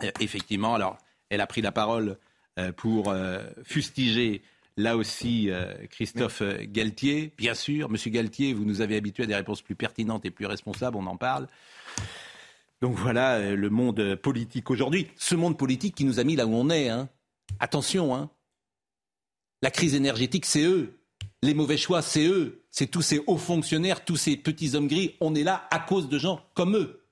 euh, 0.03 0.11
effectivement, 0.21 0.75
alors 0.75 0.99
elle 1.31 1.41
a 1.41 1.47
pris 1.47 1.63
la 1.63 1.73
parole 1.73 2.19
euh, 2.59 2.73
pour 2.73 3.09
euh, 3.09 3.43
fustiger 3.63 4.43
là 4.77 4.97
aussi 4.97 5.51
Christophe 5.89 6.43
Galtier. 6.65 7.33
Bien 7.39 7.55
sûr, 7.55 7.89
Monsieur 7.89 8.11
Galtier, 8.11 8.53
vous 8.55 8.65
nous 8.65 8.81
avez 8.81 8.97
habitués 8.97 9.23
à 9.23 9.27
des 9.27 9.37
réponses 9.37 9.63
plus 9.63 9.77
pertinentes 9.77 10.25
et 10.25 10.33
plus 10.33 10.47
responsables, 10.47 10.97
on 10.97 11.07
en 11.07 11.17
parle. 11.17 11.47
Donc 12.83 12.97
voilà 12.97 13.55
le 13.55 13.71
monde 13.71 14.17
politique 14.17 14.73
aujourd'hui. 14.73 15.07
Ce 15.15 15.37
monde 15.37 15.57
politique 15.57 15.95
qui 15.95 16.05
nous 16.05 16.19
a 16.19 16.25
mis 16.25 16.35
là 16.35 16.45
où 16.45 16.55
on 16.55 16.71
est. 16.71 16.89
Hein. 16.89 17.09
Attention, 17.61 18.17
hein. 18.17 18.31
la 19.63 19.71
crise 19.71 19.95
énergétique, 19.95 20.45
c'est 20.45 20.65
eux. 20.65 20.99
Les 21.45 21.53
mauvais 21.53 21.77
choix, 21.77 22.01
c'est 22.01 22.25
eux. 22.27 22.63
C'est 22.71 22.87
tous 22.87 23.03
ces 23.03 23.21
hauts 23.27 23.37
fonctionnaires, 23.37 24.03
tous 24.03 24.17
ces 24.17 24.37
petits 24.39 24.75
hommes 24.75 24.89
gris. 24.89 25.15
On 25.21 25.35
est 25.35 25.43
là 25.43 25.69
à 25.71 25.79
cause 25.79 26.09
de 26.09 26.19
gens 26.19 26.41
comme 26.55 26.75
eux. 26.75 27.03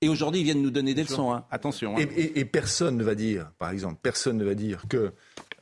Et 0.00 0.08
aujourd'hui, 0.08 0.40
ils 0.40 0.44
viennent 0.44 0.60
nous 0.60 0.72
donner 0.72 0.92
des 0.92 1.04
leçons. 1.04 1.32
Hein. 1.32 1.44
Attention. 1.52 1.96
Et, 1.96 2.44
personne 2.44 2.96
ne 2.96 3.04
va 3.04 3.14
dire, 3.14 3.52
par 3.58 3.70
exemple, 3.70 4.00
personne 4.02 4.38
ne 4.38 4.44
va 4.44 4.54
dire 4.54 4.86
que, 4.88 5.12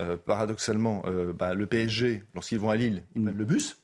euh, 0.00 0.16
paradoxalement, 0.16 1.02
euh, 1.06 1.34
bah, 1.34 1.52
le 1.52 1.66
PSG, 1.66 2.22
lorsqu'ils 2.34 2.58
vont 2.58 2.70
à 2.70 2.76
Lille, 2.76 3.04
ils 3.14 3.22
mm. 3.22 3.30
le 3.36 3.44
bus. 3.44 3.76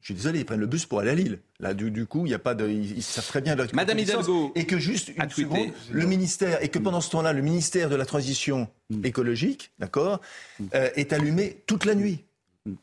Je 0.00 0.06
suis 0.06 0.14
désolé, 0.14 0.40
ils 0.40 0.44
prennent 0.44 0.60
le 0.60 0.66
bus 0.66 0.84
pour 0.84 1.00
aller 1.00 1.10
à 1.10 1.14
Lille. 1.14 1.38
Là, 1.58 1.72
du, 1.72 2.06
coup, 2.06 2.26
il 2.26 2.28
n'y 2.28 2.34
a 2.34 2.38
pas 2.38 2.54
de, 2.54 2.68
ils, 2.68 3.02
savent 3.02 3.26
très 3.26 3.40
bien. 3.40 3.56
Madame 3.72 3.98
Hidalgo. 3.98 4.52
Et 4.54 4.66
que 4.66 4.78
juste 4.78 5.12
une 5.16 5.30
seconde, 5.30 5.70
le 5.90 6.06
ministère, 6.06 6.62
et 6.62 6.68
que 6.68 6.78
pendant 6.78 7.00
ce 7.00 7.10
temps-là, 7.10 7.32
le 7.32 7.40
ministère 7.40 7.88
de 7.88 7.96
la 7.96 8.04
transition 8.04 8.68
mm. 8.90 9.06
écologique, 9.06 9.72
d'accord, 9.78 10.20
mm. 10.60 10.64
euh, 10.74 10.90
est 10.96 11.14
allumé 11.14 11.62
toute 11.66 11.86
la 11.86 11.94
nuit. 11.94 12.24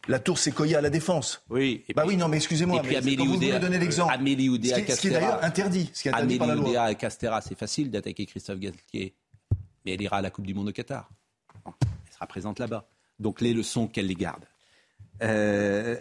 La 0.08 0.20
tour 0.20 0.38
Sequoia 0.38 0.80
à 0.80 0.82
la 0.82 0.90
défense. 0.90 1.44
Oui. 1.50 1.86
bah 1.96 2.04
oui, 2.06 2.18
non, 2.18 2.28
mais 2.28 2.38
excusez-moi. 2.38 2.82
mais 2.82 2.88
puis 2.88 2.98
Amélie 2.98 3.28
Oudéa, 3.28 3.56
vous 3.56 3.66
donner 3.66 3.80
l'exemple. 3.80 4.14
Amélie 4.14 4.50
Oudéa 4.50 4.76
ce, 4.86 4.96
ce 4.96 5.02
qui 5.02 5.08
est 5.08 5.12
d'ailleurs 5.12 5.44
interdit. 5.44 5.90
Ce 5.94 6.02
qui 6.02 6.08
est 6.10 6.14
interdit 6.14 6.40
Amélie 6.42 6.60
Oudéa 6.62 6.84
à 6.84 6.96
Castera, 6.96 7.42
c'est 7.42 7.58
facile 7.58 7.90
d'attaquer 7.90 8.26
Christophe 8.26 8.60
Galtier, 8.60 9.16
mais 9.86 9.94
elle 9.94 10.02
ira 10.02 10.18
à 10.18 10.22
la 10.22 10.32
Coupe 10.32 10.46
du 10.46 10.54
Monde 10.54 10.70
au 10.70 10.72
Qatar. 10.74 11.10
elle 11.66 12.14
sera 12.14 12.28
présente 12.28 12.60
là-bas. 12.60 12.90
Donc 13.20 13.40
les 13.40 13.54
leçons 13.54 13.88
qu'elle 13.88 14.08
les 14.08 14.16
garde. 14.16 14.44
Euh, 15.24 15.96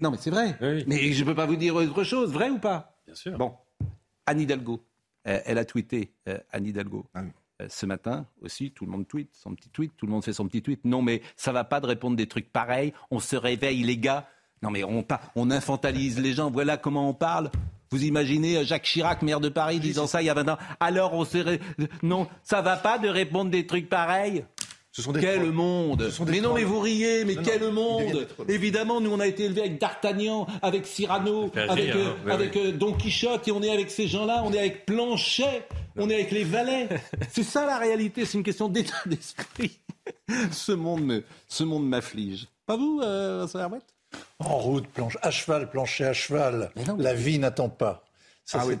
non, 0.00 0.10
mais 0.12 0.18
c'est 0.20 0.30
vrai. 0.30 0.56
Mais 0.86 1.12
je 1.12 1.20
ne 1.20 1.28
peux 1.28 1.34
pas 1.34 1.46
vous 1.46 1.56
dire 1.56 1.74
autre 1.74 2.04
chose, 2.04 2.32
vrai 2.32 2.50
ou 2.50 2.58
pas? 2.58 2.98
Bien 3.06 3.14
sûr. 3.14 3.36
Bon, 3.36 3.54
Anne 4.26 4.40
Hidalgo. 4.40 4.84
Euh, 5.26 5.40
elle 5.46 5.58
a 5.58 5.64
tweeté, 5.64 6.12
euh, 6.28 6.38
Anne 6.52 6.66
Hidalgo. 6.66 7.06
Ah 7.14 7.20
Euh, 7.20 7.24
Ce 7.68 7.86
matin 7.86 8.26
aussi, 8.42 8.72
tout 8.72 8.84
le 8.84 8.90
monde 8.90 9.06
tweet, 9.06 9.30
son 9.32 9.54
petit 9.54 9.68
tweet, 9.70 9.92
tout 9.96 10.06
le 10.06 10.12
monde 10.12 10.24
fait 10.24 10.32
son 10.32 10.46
petit 10.48 10.60
tweet. 10.62 10.84
Non, 10.84 11.02
mais 11.02 11.22
ça 11.36 11.52
va 11.52 11.62
pas 11.64 11.80
de 11.80 11.86
répondre 11.86 12.16
des 12.16 12.26
trucs 12.26 12.52
pareils. 12.52 12.92
On 13.10 13.20
se 13.20 13.36
réveille, 13.36 13.82
les 13.84 13.96
gars. 13.96 14.26
Non, 14.62 14.70
mais 14.70 14.82
on, 14.82 15.04
on 15.36 15.50
infantilise 15.50 16.18
les 16.18 16.32
gens. 16.32 16.50
Voilà 16.50 16.76
comment 16.76 17.08
on 17.08 17.14
parle. 17.14 17.50
Vous 17.90 18.02
imaginez 18.04 18.56
euh, 18.56 18.64
Jacques 18.64 18.82
Chirac, 18.84 19.22
maire 19.22 19.38
de 19.38 19.48
Paris, 19.50 19.78
disant 19.78 20.06
ça 20.08 20.20
il 20.20 20.24
y 20.24 20.30
a 20.30 20.34
20 20.34 20.48
ans. 20.48 20.58
Alors 20.80 21.12
on 21.14 21.24
se... 21.24 21.38
ré- 21.38 21.60
Non, 22.02 22.26
ça 22.42 22.60
va 22.60 22.76
pas 22.76 22.98
de 22.98 23.08
répondre 23.08 23.50
des 23.52 23.66
trucs 23.66 23.88
pareils? 23.88 24.44
Ce 24.96 25.02
sont 25.02 25.10
des 25.10 25.20
Quel 25.20 25.40
trolls. 25.40 25.50
monde 25.52 26.04
Ce 26.04 26.10
sont 26.12 26.24
des 26.24 26.30
Mais 26.32 26.40
non, 26.40 26.54
mais 26.54 26.62
vous 26.62 26.78
riez, 26.78 27.24
mais 27.24 27.34
Non, 27.34 27.42
quel 27.44 27.60
non, 27.62 27.72
monde. 27.72 28.28
Évidemment, 28.48 29.00
nous 29.00 29.10
on 29.10 29.18
a 29.18 29.26
été 29.26 29.42
élevés 29.44 29.62
avec 29.62 29.80
D'Artagnan, 29.80 30.46
avec 30.62 30.86
Cyrano, 30.86 31.50
avec, 31.56 31.84
rire, 31.86 31.96
euh, 31.96 32.12
hein. 32.26 32.30
Avec 32.30 32.56
euh, 32.56 32.70
Don 32.70 32.92
Quichotte, 32.92 33.48
et 33.48 33.50
on 33.50 33.60
est 33.60 33.70
avec 33.70 33.90
ces 33.90 34.06
gens-là, 34.06 34.42
on 34.44 34.52
est 34.52 34.58
avec 34.60 34.86
Planchet, 34.86 35.66
on 35.96 36.08
est 36.08 36.14
avec 36.14 36.30
les 36.30 36.44
valets. 36.44 36.88
C'est 37.32 37.42
ça 37.42 37.66
la 37.66 37.78
réalité, 37.78 38.24
c'est 38.24 38.38
une 38.38 38.44
question 38.44 38.68
d'état 38.68 38.94
d'esprit. 39.06 39.80
Ce 40.52 40.70
monde 40.70 41.02
me, 41.04 41.24
ce 41.48 41.64
monde 41.64 41.88
m'afflige. 41.88 42.46
Pas 42.64 42.76
vous, 42.76 43.00
euh, 43.02 43.38
Vincent 43.40 43.68
En 44.38 44.58
route, 44.58 44.86
planche, 44.86 45.18
à 45.22 45.32
cheval, 45.32 45.70
plancher 45.70 46.04
à 46.04 46.12
cheval. 46.12 46.70
Mais 46.76 46.84
non, 46.84 46.94
mais- 46.96 47.02
La 47.02 47.14
vie 47.14 47.40
n'attend 47.40 47.68
pas. 47.68 48.04
Ça, 48.44 48.58
Ah 48.62 48.66
oui. 48.66 48.76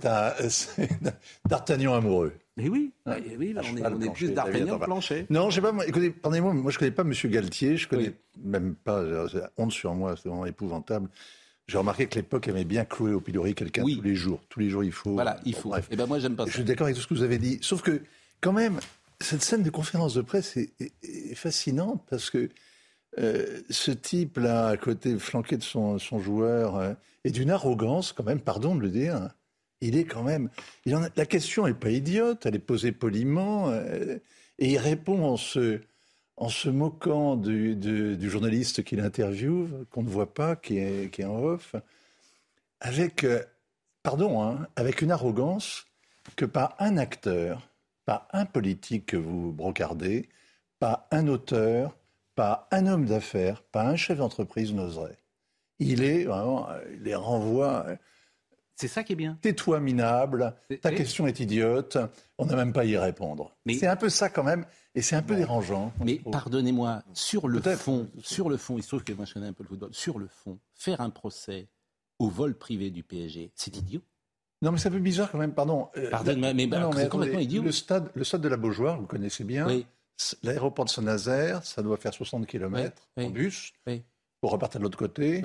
c'est 0.48 0.82
un 0.82 1.12
d'Artagnan 1.48 1.94
amoureux. 1.94 2.34
Mais 2.56 2.68
oui, 2.68 2.92
Ouais. 3.04 3.22
eh 3.32 3.36
oui, 3.36 3.54
À 3.56 3.60
on 3.62 3.76
est, 3.76 3.86
on 3.86 4.00
est 4.00 4.12
plus 4.12 4.30
D'Artagnan 4.32 4.78
pas. 4.78 4.84
Planchet. 4.86 5.26
Non, 5.28 5.50
je 5.50 5.56
sais 5.56 5.60
pas. 5.60 5.72
moi, 5.72 5.86
Écoutez, 5.86 6.10
pardonnez-moi, 6.10 6.54
moi 6.54 6.70
je 6.70 6.78
connais 6.78 6.92
pas 6.92 7.02
Monsieur 7.02 7.28
Galtier. 7.28 7.76
Je 7.76 7.88
connais 7.88 8.08
Oui. 8.36 8.42
même 8.44 8.74
pas. 8.76 9.00
euh, 9.00 9.26
honte 9.56 9.72
sur 9.72 9.92
moi. 9.94 10.14
C'est 10.16 10.28
vraiment 10.28 10.46
épouvantable. 10.46 11.08
J'ai 11.66 11.78
remarqué 11.78 12.06
que 12.06 12.14
l'époque 12.14 12.46
aimait 12.46 12.64
bien 12.64 12.84
clouer 12.84 13.12
au 13.12 13.20
pilori 13.20 13.54
quelqu'un 13.54 13.82
Oui. 13.82 13.96
tous 13.96 14.02
les 14.02 14.14
jours. 14.14 14.40
Tous 14.48 14.60
les 14.60 14.68
jours, 14.70 14.84
il 14.84 14.92
faut. 14.92 15.14
Voilà, 15.14 15.40
il 15.44 15.52
Bon, 15.54 15.58
faut. 15.60 15.68
bref. 15.70 15.88
Et 15.90 15.96
ben 15.96 16.06
moi 16.06 16.18
j'aime 16.20 16.36
pas 16.36 16.44
Je 16.44 16.50
ça. 16.50 16.54
suis 16.58 16.64
d'accord 16.64 16.84
avec 16.86 16.96
tout 16.96 17.02
ce 17.02 17.08
que 17.08 17.14
vous 17.14 17.22
avez 17.22 17.38
dit. 17.38 17.58
Sauf 17.60 17.82
que, 17.82 18.02
quand 18.40 18.52
même, 18.52 18.78
cette 19.20 19.42
scène 19.42 19.62
de 19.64 19.70
conférence 19.70 20.14
de 20.14 20.20
presse 20.22 20.56
est, 20.56 20.70
est- 20.78 20.92
est 21.02 21.34
fascinante 21.34 22.04
parce 22.08 22.30
que 22.30 22.50
euh, 23.18 23.60
ce 23.70 23.90
type-là, 23.90 24.68
à 24.68 24.76
côté, 24.76 25.18
flanqué 25.18 25.56
de 25.56 25.62
son, 25.62 25.98
son 25.98 26.18
joueur, 26.20 26.76
euh, 26.76 26.92
est 27.24 27.30
d'une 27.30 27.50
arrogance, 27.50 28.12
quand 28.12 28.24
même, 28.24 28.40
pardon 28.40 28.74
de 28.76 28.80
le 28.82 28.90
dire. 28.90 29.30
Il 29.80 29.96
est 29.96 30.04
quand 30.04 30.22
même. 30.22 30.50
Il 30.86 30.94
en 30.96 31.02
a- 31.04 31.10
la 31.16 31.26
question 31.26 31.66
n'est 31.66 31.74
pas 31.74 31.90
idiote, 31.90 32.46
elle 32.46 32.54
est 32.54 32.58
posée 32.58 32.92
poliment, 32.92 33.68
euh, 33.70 34.18
et 34.58 34.72
il 34.72 34.78
répond 34.78 35.24
en 35.24 35.36
se, 35.36 35.80
moquant 36.68 37.36
du, 37.36 38.30
journaliste 38.30 38.82
qui 38.84 38.96
l'interviewe, 38.96 39.86
qu'on 39.90 40.02
ne 40.02 40.08
voit 40.08 40.32
pas, 40.32 40.56
qui 40.56 40.78
est, 40.78 41.24
en 41.24 41.38
off, 41.42 41.74
avec, 42.80 43.24
euh, 43.24 43.42
pardon, 44.02 44.42
hein, 44.42 44.68
avec 44.76 45.02
une 45.02 45.10
arrogance 45.10 45.86
que 46.36 46.44
pas 46.44 46.76
un 46.78 46.96
acteur, 46.96 47.68
pas 48.04 48.28
un 48.32 48.46
politique 48.46 49.06
que 49.06 49.16
vous 49.16 49.52
brocardez, 49.52 50.28
pas 50.78 51.08
un 51.10 51.28
auteur, 51.28 51.96
pas 52.34 52.68
un 52.70 52.86
homme 52.86 53.06
d'affaires, 53.06 53.62
pas 53.62 53.86
un 53.86 53.96
chef 53.96 54.18
d'entreprise 54.18 54.72
n'oserait. 54.72 55.18
Il 55.78 56.02
est 56.02 56.24
vraiment, 56.24 56.70
euh, 56.70 56.80
il 56.94 57.02
les 57.02 57.14
renvoie. 57.14 57.86
C'est 58.76 58.88
ça 58.88 59.04
qui 59.04 59.12
est 59.12 59.16
bien. 59.16 59.38
Tais-toi, 59.40 59.78
minable. 59.80 60.54
Ta 60.82 60.90
question 60.90 61.26
est 61.26 61.38
idiote. 61.40 61.96
On 62.38 62.46
n'a 62.46 62.56
même 62.56 62.72
pas 62.72 62.80
à 62.80 62.84
y 62.84 62.96
répondre. 62.96 63.54
Mais- 63.66 63.74
C'est 63.74 63.86
un 63.86 63.96
peu 63.96 64.08
ça 64.08 64.28
quand 64.28 64.42
même, 64.42 64.66
et 64.94 65.02
c'est 65.02 65.14
un 65.16 65.22
peu 65.22 65.36
dérangeant. 65.36 65.92
Mais 66.04 66.16
pardonnez-moi, 66.30 67.02
sur 67.12 67.46
le 67.48 67.60
fond, 67.60 68.08
sur 68.22 68.48
le 68.48 68.56
fond, 68.56 68.76
il 68.76 68.82
se 68.82 68.88
trouve 68.88 69.04
que 69.04 69.12
moi 69.12 69.24
je 69.26 69.34
connais 69.34 69.46
un 69.46 69.52
peu 69.52 69.62
le 69.62 69.68
football. 69.68 69.90
Sur 69.94 70.18
le 70.18 70.26
fond, 70.26 70.58
faire 70.74 71.00
un 71.00 71.10
procès 71.10 71.68
au 72.18 72.28
vol 72.28 72.54
privé 72.56 72.90
du 72.90 73.02
PSG, 73.02 73.52
c'est 73.54 73.76
idiot. 73.76 74.00
Non, 74.62 74.72
mais 74.72 74.78
c'est 74.78 74.88
un 74.88 74.92
peu 74.92 74.98
bizarre 74.98 75.30
quand 75.30 75.38
même. 75.38 75.52
Pardon. 75.52 75.88
Euh, 75.96 76.10
Pardonne-moi, 76.10 76.54
mais 76.54 76.66
non, 76.66 76.90
c'est 76.92 77.08
complètement 77.08 77.38
idiot. 77.40 77.62
Le 77.62 77.72
stade, 77.72 78.10
le 78.14 78.24
stade 78.24 78.40
de 78.40 78.48
la 78.48 78.56
Beaujoire, 78.56 78.98
vous 79.00 79.06
connaissez 79.06 79.44
bien. 79.44 79.66
Oui, 79.66 79.86
L'aéroport 80.44 80.84
de 80.84 80.90
Saint-Nazaire, 80.90 81.64
ça 81.64 81.82
doit 81.82 81.96
faire 81.96 82.14
60 82.14 82.46
km 82.46 83.08
Oui, 83.16 83.24
en 83.24 83.26
oui. 83.28 83.32
bus. 83.32 83.72
Pour 84.40 84.52
repartir 84.52 84.78
de 84.80 84.84
l'autre 84.84 84.96
côté, 84.98 85.42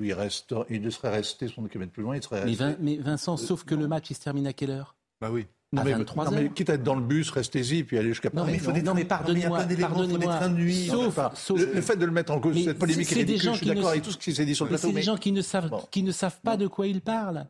il, 0.00 0.12
reste, 0.12 0.54
il 0.70 0.90
serait 0.92 1.10
resté 1.10 1.46
60 1.48 1.70
km 1.70 1.92
plus 1.92 2.02
loin, 2.02 2.16
il 2.16 2.22
serait 2.22 2.44
Mais. 2.44 2.54
Vin- 2.54 2.76
mais 2.80 2.96
Vincent, 2.96 3.36
sauf 3.36 3.64
que 3.64 3.74
le 3.74 3.88
match 3.88 4.10
il 4.10 4.14
se 4.14 4.20
termine 4.20 4.46
à 4.46 4.52
quelle 4.52 4.70
heure? 4.70 4.94
Bah 5.20 5.30
oui. 5.32 5.46
non, 5.72 5.82
à 5.82 5.84
mais, 5.84 5.92
23 5.94 6.24
non, 6.26 6.30
mais 6.32 6.44
heures. 6.44 6.54
quitte 6.54 6.70
à 6.70 6.74
être 6.74 6.82
dans 6.82 6.94
le 6.94 7.00
bus, 7.02 7.30
restez-y, 7.30 7.82
puis 7.84 7.98
aller 7.98 8.08
jusqu'à 8.10 8.28
Non, 8.28 8.42
Paris. 8.42 8.52
mais 8.52 8.58
il 8.58 8.60
faut 8.62 8.72
des- 8.72 8.82
non, 8.82 8.94
mais 8.94 9.04
pardonnez-moi, 9.04 9.48
il 9.48 9.52
y 9.52 9.54
a 9.54 9.58
pas 9.58 9.64
d'éléments, 9.64 9.88
il 9.88 9.94
faut 9.94 10.06
des 10.18 10.26
pardonnez-moi. 10.26 10.36
trains 10.36 10.48
de 10.50 10.54
nuit. 10.56 10.86
Sauf- 10.86 11.18
sauf- 11.34 11.58
le, 11.60 11.72
le 11.74 11.80
fait 11.80 11.96
de 11.96 12.04
le 12.04 12.12
mettre 12.12 12.32
en 12.32 12.40
cause, 12.40 12.54
Mais 12.54 12.64
cette 12.64 12.78
polémique 12.78 13.06
c'est 13.08 13.14
est 13.20 13.24
des 13.24 13.32
ridicule, 13.32 13.42
gens 13.46 13.52
je 13.54 13.58
suis 13.58 13.66
d'accord 13.66 13.88
avec 13.88 14.02
tout 14.02 14.10
ce 14.10 14.18
qui 14.18 14.34
s'est 14.34 14.44
dit 14.44 14.54
sur 14.54 14.64
le 14.66 14.70
Mais 14.70 14.76
plateau. 14.76 14.88
c'est 14.88 14.92
des 14.92 14.98
mais- 15.00 15.02
gens 15.02 15.16
qui 15.16 15.32
ne 15.32 15.42
savent, 15.42 15.70
Bon. 15.70 15.82
qui 15.90 16.02
ne 16.02 16.12
savent 16.12 16.40
pas 16.42 16.56
de 16.56 16.66
quoi 16.66 16.86
ils 16.86 17.00
parlent. 17.00 17.46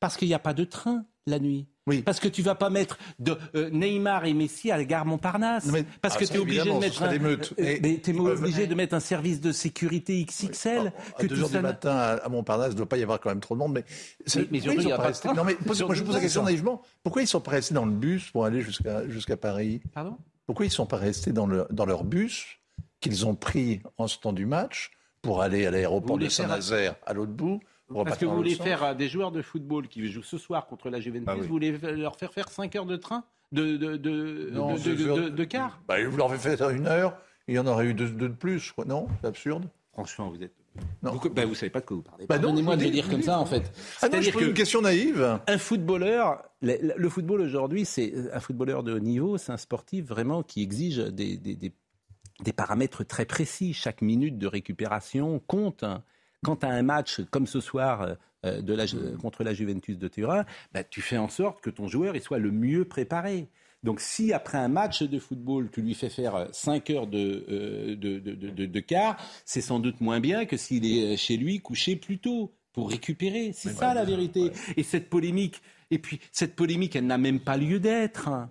Parce 0.00 0.16
qu'il 0.16 0.28
n'y 0.28 0.34
a 0.34 0.38
pas 0.38 0.54
de 0.54 0.64
train 0.64 1.04
la 1.26 1.38
nuit. 1.38 1.66
Oui. 1.86 2.02
Parce 2.02 2.20
que 2.20 2.28
tu 2.28 2.42
vas 2.42 2.54
pas 2.54 2.70
mettre 2.70 2.98
de, 3.18 3.36
euh, 3.54 3.70
Neymar 3.70 4.26
et 4.26 4.34
Messi 4.34 4.70
à 4.70 4.76
la 4.76 4.84
gare 4.84 5.06
Montparnasse. 5.06 5.66
Mais- 5.66 5.84
parce 6.02 6.14
ah, 6.14 6.18
que 6.18 6.26
ça, 6.26 6.32
tu 6.32 6.38
es 6.38 6.42
obligé 6.42 6.62
de 6.62 6.78
mettre 6.78 7.02
un, 7.02 7.12
euh, 7.12 7.78
mais 7.82 8.00
obligé 8.18 8.66
de 8.66 8.74
mettre 8.74 8.94
un 8.94 9.00
service 9.00 9.40
de 9.40 9.50
sécurité 9.50 10.24
XXL. 10.24 10.92
À 11.16 11.22
que 11.22 11.26
2 11.26 11.34
tout 11.36 11.42
heures 11.42 11.48
du 11.48 11.58
matin 11.60 12.18
à 12.22 12.28
Montparnasse, 12.28 12.68
il 12.68 12.72
ne 12.72 12.76
doit 12.76 12.88
pas 12.88 12.98
y 12.98 13.02
avoir 13.02 13.18
quand 13.18 13.30
même 13.30 13.40
trop 13.40 13.54
de 13.54 13.60
monde. 13.60 13.72
Mais, 13.72 13.84
Mais- 14.36 14.58
ils 14.58 14.82
sont 14.82 14.90
pas 14.90 14.96
restés-. 14.98 15.28
Non, 15.28 15.44
pose- 15.66 15.82
moi, 15.82 15.94
je 15.94 16.02
pose 16.02 16.14
la 16.14 16.20
question 16.20 16.42
naïvement. 16.42 16.82
Pourquoi 17.02 17.22
ils 17.22 17.26
ne 17.26 17.30
sont 17.30 17.40
pas 17.40 17.52
restés 17.52 17.74
dans 17.74 17.86
le 17.86 17.92
bus 17.92 18.30
pour 18.30 18.44
aller 18.44 18.60
jusqu'à 18.60 19.08
jusqu'à 19.08 19.36
Paris? 19.36 19.80
Pardon? 19.94 20.16
Pourquoi 20.46 20.66
ils 20.66 20.70
ne 20.70 20.74
sont 20.74 20.86
pas 20.86 20.96
restés 20.96 21.32
dans, 21.32 21.46
le, 21.46 21.66
dans 21.70 21.86
leur 21.86 22.04
bus 22.04 22.58
qu'ils 23.00 23.26
ont 23.26 23.34
pris 23.34 23.80
en 23.98 24.06
ce 24.06 24.18
temps 24.18 24.32
du 24.32 24.46
match 24.46 24.90
pour 25.22 25.42
aller 25.42 25.66
à 25.66 25.70
l'aéroport 25.70 26.18
de 26.18 26.28
Saint-Nazaire 26.28 26.96
à 27.06 27.14
l'autre 27.14 27.32
bout 27.32 27.60
Parce 28.04 28.18
que 28.18 28.24
vous 28.26 28.36
voulez 28.36 28.54
faire 28.54 28.82
euh, 28.84 28.94
des 28.94 29.08
joueurs 29.08 29.32
de 29.32 29.42
football 29.42 29.88
qui 29.88 30.06
jouent 30.10 30.22
ce 30.22 30.38
soir 30.38 30.66
contre 30.66 30.90
la 30.90 31.00
Juventus, 31.00 31.28
Ah 31.28 31.34
oui. 31.34 31.42
vous 31.42 31.48
voulez 31.48 31.72
leur 31.78 32.16
faire 32.16 32.32
faire 32.32 32.48
5 32.48 32.74
heures 32.76 32.86
de 32.86 32.96
train 32.96 33.24
de, 33.52 33.76
de, 33.76 33.96
de, 33.96 34.50
Non, 34.52 34.74
de, 34.74 34.78
deux 34.80 34.94
de- 34.96 35.06
heures. 35.08 35.16
de- 35.16 35.28
de 35.28 35.44
car 35.44 35.80
Bah, 35.88 35.96
Vous 36.08 36.16
leur 36.16 36.30
avez 36.30 36.38
fait 36.38 36.60
une 36.74 36.86
heure, 36.86 37.16
il 37.48 37.54
y 37.54 37.58
en 37.58 37.66
aurait 37.66 37.86
eu 37.86 37.94
deux, 37.94 38.08
deux 38.08 38.28
de 38.28 38.34
plus, 38.34 38.58
je 38.60 38.72
crois. 38.72 38.84
Non 38.84 39.08
C'est 39.20 39.26
absurde. 39.26 39.64
Franchement, 39.92 40.30
vous 40.30 40.42
êtes. 40.42 40.52
Non. 41.02 41.12
Vous, 41.14 41.28
bah, 41.30 41.44
vous 41.44 41.56
savez 41.56 41.68
pas 41.70 41.80
de 41.80 41.84
quoi 41.86 41.96
vous 41.96 42.02
parlez. 42.02 42.26
Bah 42.28 42.36
non, 42.36 42.42
Pardonnez-moi 42.42 42.76
de 42.76 42.84
le 42.84 42.90
dire 42.90 43.08
comme 43.10 43.22
ça, 43.22 43.40
en 43.40 43.44
fait. 43.44 43.72
Ah 44.02 44.08
non, 44.08 44.20
je 44.20 44.30
une 44.30 44.34
que 44.36 44.44
question 44.52 44.80
naïve. 44.82 45.40
un 45.48 45.58
footballeur, 45.58 46.44
le, 46.62 46.92
le 46.96 47.08
football 47.08 47.40
aujourd'hui, 47.40 47.84
c'est 47.84 48.12
un 48.32 48.38
footballeur 48.38 48.84
de 48.84 48.92
haut 48.94 49.00
niveau, 49.00 49.36
c'est 49.36 49.50
un 49.50 49.56
sportif 49.56 50.04
vraiment 50.06 50.44
qui 50.44 50.62
exige 50.62 50.98
des, 50.98 51.36
des, 51.36 51.56
des- 51.56 51.72
des 52.42 52.52
paramètres 52.52 53.02
très 53.04 53.26
précis. 53.26 53.74
Chaque 53.74 54.00
minute 54.00 54.38
de 54.38 54.46
récupération 54.46 55.40
compte. 55.46 55.84
Quand 56.42 56.56
tu 56.56 56.66
as 56.66 56.70
un 56.70 56.82
match 56.82 57.20
comme 57.30 57.46
ce 57.46 57.60
soir 57.60 58.02
euh, 58.02 58.14
euh, 58.46 58.62
de 58.62 58.72
la, 58.74 58.86
contre 59.20 59.44
la 59.44 59.52
Juventus 59.52 59.98
de 59.98 60.08
Turin, 60.08 60.44
bah, 60.72 60.84
tu 60.84 61.02
fais 61.02 61.18
en 61.18 61.28
sorte 61.28 61.60
que 61.60 61.70
ton 61.70 61.86
joueur 61.88 62.16
il 62.16 62.22
soit 62.22 62.38
le 62.38 62.50
mieux 62.50 62.84
préparé. 62.86 63.48
Donc 63.82 64.00
si 64.00 64.32
après 64.32 64.58
un 64.58 64.68
match 64.68 65.02
de 65.02 65.18
football, 65.18 65.70
tu 65.70 65.80
lui 65.82 65.94
fais 65.94 66.10
faire 66.10 66.48
5 66.52 66.90
heures 66.90 67.06
de, 67.06 67.44
euh, 67.50 67.96
de, 67.96 68.18
de, 68.18 68.66
de, 68.66 68.80
quart, 68.80 69.16
c'est 69.44 69.60
sans 69.62 69.78
doute 69.80 70.00
moins 70.00 70.20
bien 70.20 70.44
que 70.44 70.56
s'il 70.56 70.84
est 70.86 71.16
chez 71.16 71.36
lui 71.36 71.60
couché 71.60 71.96
plus 71.96 72.18
tôt 72.18 72.52
pour 72.72 72.90
récupérer. 72.90 73.52
C'est 73.54 73.70
ça 73.72 73.94
la 73.94 74.04
vérité. 74.04 74.52
Et 74.76 74.82
cette 74.82 75.08
polémique, 75.10 75.60
et 75.90 75.98
puis 75.98 76.20
cette 76.30 76.56
polémique, 76.56 76.94
elle 76.94 77.06
n'a 77.06 77.18
même 77.18 77.40
pas 77.40 77.56
lieu 77.56 77.80
d'être. 77.80 78.28
hein. 78.28 78.50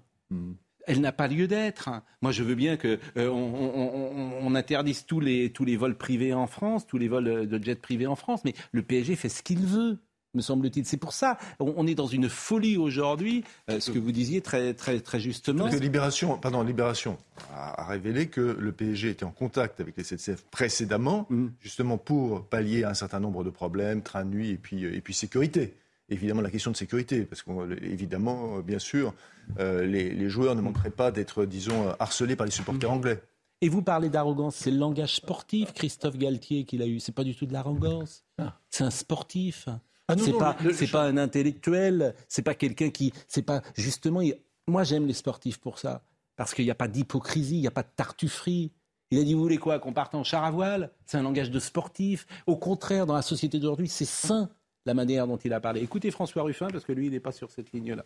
Elle 0.89 1.01
n'a 1.01 1.11
pas 1.11 1.27
lieu 1.27 1.47
d'être. 1.47 1.87
hein. 1.87 2.03
Moi, 2.21 2.31
je 2.31 2.43
veux 2.43 2.55
bien 2.55 2.75
que 2.77 2.99
euh, 3.15 3.29
on, 3.29 4.55
interdise 4.55 5.05
tous 5.05 5.19
les 5.19 5.51
tous 5.51 5.63
les 5.65 5.77
vols 5.77 5.95
privés 5.95 6.33
en 6.33 6.47
France, 6.47 6.85
tous 6.87 6.97
les 6.97 7.07
vols 7.07 7.27
euh, 7.27 7.45
de 7.45 7.63
jets 7.63 7.75
privés 7.75 8.07
en 8.07 8.15
France, 8.15 8.41
mais 8.43 8.53
le 8.71 8.81
PSG 8.81 9.15
fait 9.15 9.29
ce 9.29 9.43
qu'il 9.43 9.59
veut. 9.59 9.99
Me 10.35 10.41
semble-t-il. 10.41 10.85
C'est 10.85 10.97
pour 10.97 11.13
ça. 11.13 11.39
On, 11.59 11.87
est 11.87 11.95
dans 11.95 12.05
une 12.05 12.29
folie 12.29 12.77
aujourd'hui. 12.77 13.43
euh, 13.71 13.79
ce 13.79 13.89
que 13.89 13.97
vous 13.97 14.11
disiez 14.11 14.41
très 14.41 14.75
très 14.75 14.99
très 14.99 15.19
justement. 15.19 15.63
Parce 15.63 15.77
que 15.77 15.81
Libération, 15.81 16.37
pardon, 16.37 16.61
Libération 16.61 17.17
a, 17.51 17.81
a 17.81 17.85
révélé 17.87 18.27
que 18.27 18.41
le 18.41 18.71
PSG 18.71 19.09
était 19.09 19.23
en 19.23 19.31
contact 19.31 19.79
avec 19.79 19.97
les 19.97 20.03
SNCF 20.03 20.43
précédemment, 20.51 21.25
Mm. 21.31 21.47
justement 21.61 21.97
pour 21.97 22.45
pallier 22.45 22.83
un 22.83 22.93
certain 22.93 23.19
nombre 23.19 23.43
de 23.43 23.49
problèmes, 23.49 24.03
train 24.03 24.23
de 24.23 24.29
nuit 24.29 24.51
et 24.51 24.57
puis, 24.57 24.83
et 24.85 25.01
puis 25.01 25.15
sécurité. 25.15 25.73
Évidemment, 26.09 26.41
la 26.41 26.49
question 26.49 26.71
de 26.71 26.75
sécurité, 26.77 27.23
parce 27.25 27.43
qu'évidemment, 27.43 28.59
bien 28.59 28.79
sûr, 28.79 29.13
euh, 29.59 29.85
les, 29.85 30.09
les 30.13 30.29
joueurs 30.29 30.55
ne 30.55 30.61
manqueraient 30.61 30.89
pas 30.89 31.11
d'être, 31.11 31.45
disons, 31.45 31.89
harcelés 31.99 32.35
par 32.35 32.45
les 32.45 32.51
supporters 32.51 32.91
anglais. 32.91 33.21
Et 33.61 33.69
vous 33.69 33.81
parlez 33.81 34.09
d'arrogance, 34.09 34.55
c'est 34.55 34.71
le 34.71 34.77
langage 34.77 35.15
sportif, 35.15 35.73
Christophe 35.73 36.17
Galtier 36.17 36.63
qu'il 36.63 36.81
a 36.81 36.87
eu. 36.87 36.99
C'est 36.99 37.11
pas 37.11 37.23
du 37.25 37.35
tout 37.35 37.45
de 37.45 37.53
l'arrogance. 37.53 38.23
C'est 38.69 38.83
un 38.85 38.89
sportif. 38.89 39.67
Ah 40.07 40.15
c'est 40.17 40.31
pas, 40.37 40.55
le- 40.63 40.91
pas 40.91 41.03
un 41.03 41.17
intellectuel. 41.17 42.15
C'est 42.27 42.41
pas 42.41 42.55
quelqu'un 42.55 42.89
qui, 42.89 43.13
c'est 43.27 43.41
pas 43.43 43.61
justement. 43.75 44.21
il- 44.21 44.37
Moi, 44.67 44.83
j'aime 44.83 45.05
les 45.07 45.13
sportifs 45.13 45.59
pour 45.59 45.77
ça, 45.77 46.03
parce 46.35 46.53
qu'il 46.53 46.65
n'y 46.65 46.71
a 46.71 46.75
pas 46.75 46.87
d'hypocrisie, 46.87 47.57
il 47.57 47.61
n'y 47.61 47.67
a 47.67 47.71
pas 47.71 47.83
de 47.83 47.89
tartufferie. 47.95 48.71
Il 49.11 49.19
a 49.19 49.23
dit, 49.23 49.33
vous 49.33 49.41
voulez 49.41 49.57
quoi, 49.57 49.79
qu'on 49.79 49.91
parte 49.93 50.13
en 50.15 50.23
char 50.23 50.43
à 50.43 50.51
voile? 50.51 50.91
C'est 51.05 51.17
un 51.17 51.23
langage 51.23 51.49
de 51.51 51.59
sportif. 51.59 52.27
Au 52.47 52.55
contraire, 52.55 53.05
dans 53.07 53.15
la 53.15 53.23
société 53.23 53.59
d'aujourd'hui, 53.59 53.87
c'est 53.89 54.05
sain 54.05 54.49
la 54.85 54.93
manière 54.93 55.27
dont 55.27 55.37
il 55.37 55.53
a 55.53 55.59
parlé. 55.59 55.81
Écoutez 55.81 56.11
François 56.11 56.43
Ruffin, 56.43 56.67
parce 56.69 56.85
que 56.85 56.91
lui, 56.91 57.07
il 57.07 57.11
n'est 57.11 57.19
pas 57.19 57.31
sur 57.31 57.51
cette 57.51 57.71
ligne-là. 57.71 58.05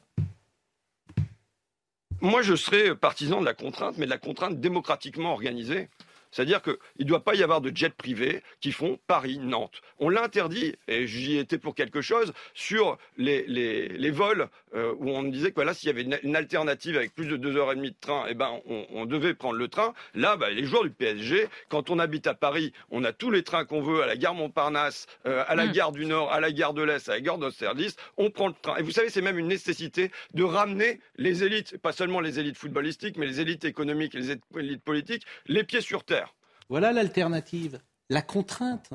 Moi, 2.21 2.41
je 2.41 2.55
serais 2.55 2.95
partisan 2.95 3.41
de 3.41 3.45
la 3.45 3.53
contrainte, 3.53 3.97
mais 3.97 4.05
de 4.05 4.09
la 4.09 4.17
contrainte 4.17 4.59
démocratiquement 4.59 5.33
organisée. 5.33 5.89
C'est-à-dire 6.33 6.61
qu'il 6.61 6.75
ne 6.99 7.05
doit 7.05 7.23
pas 7.23 7.35
y 7.35 7.43
avoir 7.43 7.61
de 7.61 7.71
jets 7.73 7.89
privés 7.89 8.41
qui 8.59 8.71
font 8.71 8.99
Paris-Nantes. 9.07 9.81
On 9.99 10.09
l'interdit, 10.09 10.75
et 10.87 11.07
j'y 11.07 11.37
étais 11.37 11.57
pour 11.57 11.75
quelque 11.75 12.01
chose, 12.01 12.33
sur 12.53 12.97
les, 13.17 13.45
les, 13.47 13.87
les 13.87 14.11
vols 14.11 14.49
euh, 14.75 14.93
où 14.97 15.09
on 15.09 15.23
disait 15.23 15.49
que 15.49 15.55
voilà, 15.55 15.73
s'il 15.73 15.87
y 15.87 15.89
avait 15.91 16.01
une, 16.01 16.19
une, 16.23 16.35
alternative 16.35 16.97
avec 16.97 17.13
plus 17.13 17.27
de 17.27 17.37
deux 17.37 17.55
heures 17.55 17.71
et 17.71 17.75
demie 17.75 17.91
de 17.91 17.95
train, 18.01 18.25
eh 18.27 18.33
ben, 18.33 18.59
on, 18.67 18.85
on 18.91 19.05
devait 19.05 19.35
prendre 19.35 19.57
le 19.57 19.67
train. 19.67 19.93
Là, 20.15 20.35
bah, 20.35 20.49
les 20.49 20.65
joueurs 20.65 20.83
du 20.83 20.89
PSG, 20.89 21.47
quand 21.69 21.89
on 21.89 21.99
habite 21.99 22.25
à 22.27 22.33
Paris, 22.33 22.73
on 22.89 23.03
a 23.03 23.13
tous 23.13 23.29
les 23.29 23.43
trains 23.43 23.65
qu'on 23.65 23.81
veut 23.81 24.01
à 24.01 24.07
la 24.07 24.15
gare 24.17 24.33
Montparnasse, 24.33 25.05
euh, 25.27 25.43
à 25.47 25.55
la 25.55 25.67
Mm. 25.67 25.71
gare 25.71 25.91
du 25.91 26.05
Nord, 26.05 26.31
à 26.31 26.39
la 26.39 26.51
gare 26.51 26.73
de 26.73 26.81
l'Est, 26.81 27.09
à 27.09 27.13
la 27.13 27.21
gare 27.21 27.37
d'Austerlitz, 27.37 27.95
on 28.17 28.29
prend 28.31 28.47
le 28.47 28.53
train. 28.61 28.75
Et 28.77 28.81
vous 28.81 28.91
savez, 28.91 29.09
c'est 29.09 29.21
même 29.21 29.37
une 29.37 29.47
nécessité 29.47 30.11
de 30.33 30.43
ramener 30.43 30.99
les 31.17 31.43
élites, 31.43 31.77
pas 31.77 31.91
seulement 31.91 32.19
les 32.19 32.39
élites 32.39 32.57
footballistiques, 32.57 33.17
mais 33.17 33.25
les 33.25 33.39
élites 33.39 33.65
économiques 33.65 34.15
et 34.15 34.19
les 34.19 34.31
élites 34.57 34.83
politiques, 34.83 35.25
les 35.47 35.63
pieds 35.63 35.81
sur 35.81 36.03
terre. 36.03 36.22
Voilà 36.69 36.91
l'alternative, 36.91 37.79
la 38.09 38.21
contrainte. 38.21 38.91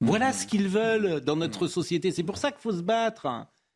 Voilà 0.00 0.32
ce 0.32 0.46
qu'ils 0.46 0.68
veulent 0.68 1.20
dans 1.20 1.36
notre 1.36 1.66
société. 1.66 2.12
C'est 2.12 2.22
pour 2.22 2.38
ça 2.38 2.50
qu'il 2.52 2.60
faut 2.60 2.72
se 2.72 2.82
battre. 2.82 3.26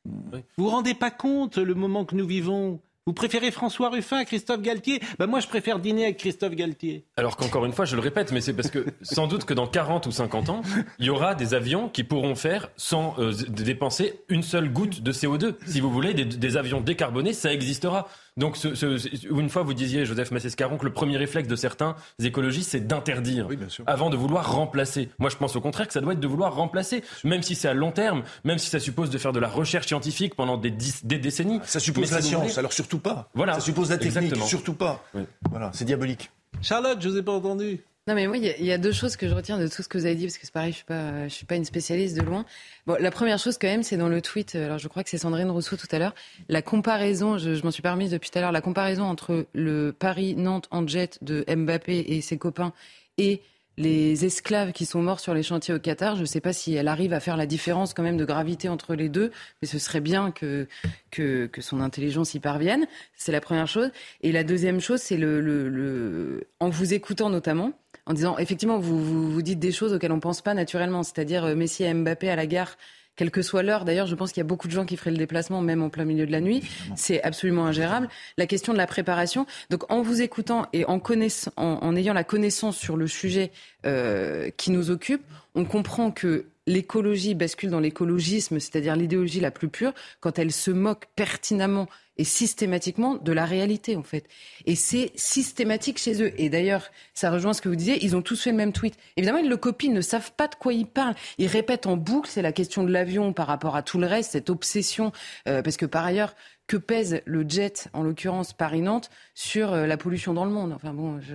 Vous 0.05 0.41
vous 0.65 0.69
rendez 0.71 0.95
pas 0.95 1.11
compte 1.11 1.59
le 1.59 1.75
moment 1.75 2.05
que 2.05 2.15
nous 2.15 2.27
vivons? 2.27 2.81
Vous 3.05 3.13
préférez 3.13 3.51
François 3.51 3.89
Ruffin 3.91 4.19
à 4.19 4.25
Christophe 4.25 4.63
Galtier? 4.63 5.01
Ben 5.19 5.27
Moi, 5.27 5.41
je 5.41 5.49
préfère 5.49 5.81
dîner 5.81 6.05
avec 6.05 6.19
Christophe 6.19 6.55
Galtier. 6.55 7.05
Alors 7.17 7.37
qu'encore 7.37 7.65
une 7.65 7.73
fois, 7.73 7.85
je 7.85 7.97
le 7.97 8.01
répète, 8.01 8.31
mais 8.31 8.41
c'est 8.41 8.53
parce 8.53 8.71
que 8.71 8.87
sans 9.03 9.27
doute 9.27 9.45
que 9.45 9.55
dans 9.55 9.67
40 9.67 10.07
ou 10.07 10.13
50 10.13 10.49
ans, 10.51 10.63
il 11.01 11.07
y 11.07 11.11
aura 11.11 11.35
des 11.35 11.55
avions 11.55 11.89
qui 11.89 12.05
pourront 12.05 12.37
faire 12.37 12.71
sans 12.77 13.17
euh, 13.19 13.33
dépenser 13.49 14.21
une 14.29 14.45
seule 14.45 14.73
goutte 14.73 15.03
de 15.03 15.13
CO2. 15.13 15.57
Si 15.67 15.81
vous 15.81 15.91
voulez, 15.91 16.15
des, 16.15 16.25
des 16.25 16.57
avions 16.57 16.81
décarbonés, 16.81 17.33
ça 17.33 17.53
existera. 17.53 18.09
Donc, 18.39 18.57
ce, 18.57 18.75
ce, 18.75 19.29
une 19.29 19.51
fois, 19.51 19.63
vous 19.63 19.75
disiez, 19.75 20.07
Joseph 20.07 20.31
Massescaron, 20.31 20.79
que 20.79 20.87
le 20.87 20.93
premier 20.93 21.19
réflexe 21.19 21.49
de 21.49 21.57
certains 21.57 21.97
écologistes, 22.19 22.71
c'est 22.71 22.87
d'interdire 22.87 23.47
Oui, 23.49 23.59
avant 23.87 24.09
de 24.09 24.17
vouloir 24.17 24.55
remplacer. 24.55 25.11
Moi, 25.19 25.29
je 25.29 25.37
pense 25.37 25.55
au 25.55 25.61
contraire 25.61 25.87
que 25.87 25.93
ça 25.93 26.01
doit 26.01 26.15
être 26.15 26.21
de 26.21 26.27
vouloir 26.27 26.55
remplacer, 26.55 27.05
même 27.25 27.43
si 27.43 27.55
c'est 27.55 27.69
à 27.69 27.75
long 27.75 27.91
terme, 27.93 28.23
même 28.45 28.57
si 28.59 28.71
ça 28.71 28.81
suppose 28.81 29.11
de 29.11 29.19
faire 29.19 29.33
de 29.33 29.41
la 29.41 29.49
recherche 29.49 29.87
scientifique 29.87 30.35
pendant 30.35 30.57
des, 30.57 30.71
dix- 30.71 31.05
des 31.05 31.19
décennies. 31.19 31.61
Ça 31.65 31.79
suppose 31.79 32.11
Mais 32.11 32.17
la 32.17 32.23
science, 32.23 32.43
voulez- 32.45 32.59
alors 32.59 32.73
surtout 32.73 32.99
pas. 33.01 33.29
Voilà. 33.35 33.55
Ça 33.55 33.61
suppose 33.61 33.91
la 33.91 33.99
technique, 33.99 34.17
Exactement. 34.23 34.47
surtout 34.47 34.75
pas. 34.75 35.05
Oui. 35.15 35.23
Voilà, 35.51 35.71
c'est 35.75 35.85
diabolique. 35.85 36.31
Charlotte, 36.63 36.99
je 37.01 37.09
vous 37.11 37.17
ai 37.19 37.23
pas 37.23 37.33
entendu. 37.33 37.81
Non 38.09 38.17
mais 38.17 38.27
moi 38.27 38.37
il 38.37 38.45
y 38.45 38.65
y, 38.65 38.73
a 38.73 38.79
deux 38.79 38.91
choses 38.91 39.15
que 39.15 39.29
je 39.29 39.35
retiens 39.35 39.61
de 39.61 39.69
tout 39.69 39.81
ce 39.81 39.89
que 39.89 39.97
vous 39.97 40.07
avez 40.07 40.17
dit 40.17 40.25
parce 40.25 40.37
que 40.37 40.45
c'est 40.45 40.53
pareil 40.53 40.73
je 40.73 40.77
suis 40.79 40.85
pas 40.85 41.29
suis 41.29 41.47
pas 41.47 41.55
une 41.55 41.65
spécialiste 41.65 42.17
de 42.17 42.23
loin. 42.23 42.45
Bon 42.85 42.97
la 42.99 43.13
première 43.13 43.39
chose 43.39 43.59
quand 43.59 43.69
même 43.69 43.85
c'est 43.85 43.97
dans 43.97 44.09
le 44.09 44.21
tweet 44.21 44.57
euh, 44.57 44.65
alors 44.65 44.79
je 44.79 44.89
crois 44.89 45.05
que 45.05 45.09
c'est 45.09 45.19
Sandrine 45.19 45.49
Rousseau 45.51 45.77
tout 45.77 45.87
à 45.93 46.01
l'heure 46.01 46.15
la 46.49 46.63
comparaison 46.63 47.39
je, 47.39 47.55
je 47.55 47.63
m'en 47.63 47.71
suis 47.71 47.81
permise 47.81 48.11
depuis 48.11 48.29
tout 48.29 48.39
à 48.39 48.41
l'heure 48.41 48.51
la 48.51 48.61
comparaison 48.61 49.05
entre 49.05 49.47
le 49.53 49.93
Paris 49.97 50.35
Nantes 50.35 50.67
en 50.73 50.85
jet 50.85 51.21
de 51.23 51.45
Mbappé 51.49 52.05
et 52.09 52.21
ses 52.23 52.39
copains 52.39 52.73
et 53.19 53.41
les 53.79 54.25
esclaves 54.25 54.73
qui 54.73 54.85
sont 54.85 55.01
morts 55.01 55.21
sur 55.21 55.33
les 55.33 55.43
chantiers 55.43 55.73
au 55.73 55.79
Qatar, 55.79 56.17
je 56.17 56.21
ne 56.21 56.27
sais 56.27 56.41
pas 56.41 56.53
si 56.53 56.75
elle 56.75 56.89
arrive 56.89 57.13
à 57.13 57.21
faire 57.21 57.37
la 57.37 57.47
différence 57.47 57.95
quand 57.95 58.03
même 58.03 58.19
de 58.19 58.25
gravité 58.25 58.69
entre 58.69 58.95
les 58.95 59.09
deux, 59.09 59.31
mais 59.61 59.69
ce 59.69 59.79
serait 59.79 60.01
bien 60.01 60.31
que, 60.31 60.69
que, 61.11 61.47
que 61.47 61.63
son 61.63 61.81
intelligence 61.81 62.35
y 62.35 62.41
parvienne. 62.41 62.87
C'est 63.17 63.33
la 63.33 63.41
première 63.41 63.69
chose. 63.69 63.91
Et 64.21 64.31
la 64.31 64.45
deuxième 64.45 64.81
chose, 64.81 65.01
c'est 65.01 65.17
le, 65.17 65.41
le, 65.41 65.71
le, 65.71 66.49
en 66.61 66.69
vous 66.69 66.93
écoutant 66.93 67.31
notamment, 67.31 67.73
en 68.07 68.15
disant 68.15 68.39
effectivement, 68.39 68.79
vous, 68.79 69.03
vous, 69.03 69.31
vous 69.31 69.43
dites 69.43 69.59
des 69.59 69.73
choses 69.73 69.93
auxquelles 69.93 70.13
on 70.13 70.17
ne 70.17 70.21
pense 70.21 70.43
pas 70.43 70.55
naturellement, 70.55 71.03
c'est-à-dire 71.03 71.45
euh, 71.45 71.55
Messi 71.55 71.85
et 71.85 71.95
Mbappé 71.95 72.31
à 72.31 72.37
la 72.37 72.47
gare. 72.47 72.77
Quelle 73.15 73.31
que 73.31 73.43
soit 73.43 73.63
l'heure, 73.63 73.85
d'ailleurs, 73.85 74.07
je 74.07 74.15
pense 74.15 74.33
qu'il 74.33 74.41
y 74.41 74.47
a 74.47 74.49
beaucoup 74.49 74.69
de 74.69 74.73
gens 74.73 74.87
qui 74.87 74.97
feraient 74.97 75.11
le 75.11 75.19
déplacement, 75.19 75.61
même 75.61 75.83
en 75.83 75.91
plein 75.91 76.07
milieu 76.07 76.25
de 76.25 76.33
la 76.33 76.41
nuit. 76.41 76.63
C'est 76.97 77.23
absolument 77.23 77.67
ingérable. 77.67 78.09
La 78.39 78.47
question 78.47 78.73
de 78.73 78.79
la 78.79 78.87
préparation. 78.87 79.47
Donc, 79.69 79.93
en 79.93 80.01
vous 80.01 80.23
écoutant 80.23 80.67
et 80.73 80.87
en, 80.87 80.99
connaissant, 80.99 81.53
en, 81.59 81.79
en 81.83 81.95
ayant 81.95 82.15
la 82.15 82.25
connaissance 82.25 82.79
sur 82.79 82.97
le 82.97 83.07
sujet 83.07 83.53
euh, 83.85 84.49
qui 84.57 84.71
nous 84.71 84.91
occupe, 84.91 85.23
on 85.55 85.67
comprend 85.67 86.11
que 86.11 86.47
l'écologie 86.67 87.35
bascule 87.35 87.71
dans 87.71 87.81
l'écologisme, 87.81 88.61
c'est-à-dire 88.61 88.97
l'idéologie 88.97 89.41
la 89.41 89.51
plus 89.51 89.69
pure, 89.69 89.93
quand 90.21 90.39
elle 90.39 90.53
se 90.53 90.71
moque 90.71 91.07
pertinemment 91.17 91.89
et 92.19 92.25
systématiquement 92.25 93.17
de 93.17 93.33
la 93.33 93.47
réalité, 93.47 93.97
en 93.97 94.03
fait. 94.03 94.27
Et 94.67 94.77
c'est 94.77 95.13
systématique 95.15 95.99
chez 95.99 96.23
eux. 96.23 96.33
Et 96.37 96.51
d'ailleurs, 96.51 96.91
ça 97.15 97.31
rejoint 97.31 97.55
ce 97.55 97.63
que 97.63 97.69
vous 97.69 97.77
disiez, 97.77 98.05
ils 98.05 98.15
ont 98.15 98.23
tous 98.23 98.43
fait 98.43 98.51
le 98.51 98.57
même 98.57 98.73
tweet. 98.73 98.97
Évidemment, 99.17 99.39
ils 99.39 99.49
le 99.49 99.57
copient, 99.57 99.91
ils 99.91 99.95
ne 99.95 100.03
savent 100.03 100.33
pas 100.33 100.47
de 100.47 100.55
quoi 100.55 100.73
ils 100.75 100.87
parlent. 100.87 101.15
Ils 101.39 101.47
répètent 101.47 101.87
en 101.87 101.97
boucle, 101.97 102.29
c'est 102.31 102.43
la 102.43 102.53
question 102.53 102.85
de 102.85 102.93
l'avion 102.93 103.33
par 103.33 103.47
rapport 103.47 103.77
à 103.77 103.83
tout 103.83 103.99
le 103.99 104.07
reste, 104.07 104.33
cette 104.33 104.51
obsession, 104.51 105.11
euh, 105.49 105.63
parce 105.63 105.79
que 105.79 105.87
par 105.87 106.05
ailleurs, 106.05 106.35
que 106.67 106.77
pèse 106.77 107.23
le 107.25 107.49
jet, 107.49 107.89
en 107.93 108.03
l'occurrence 108.03 108.53
Paris-Nantes, 108.53 109.11
sur 109.35 109.73
euh, 109.73 109.87
la 109.87 109.97
pollution 109.97 110.35
dans 110.35 110.45
le 110.45 110.53
monde? 110.53 110.73
Enfin 110.73 110.93
bon, 110.93 111.21
je... 111.21 111.35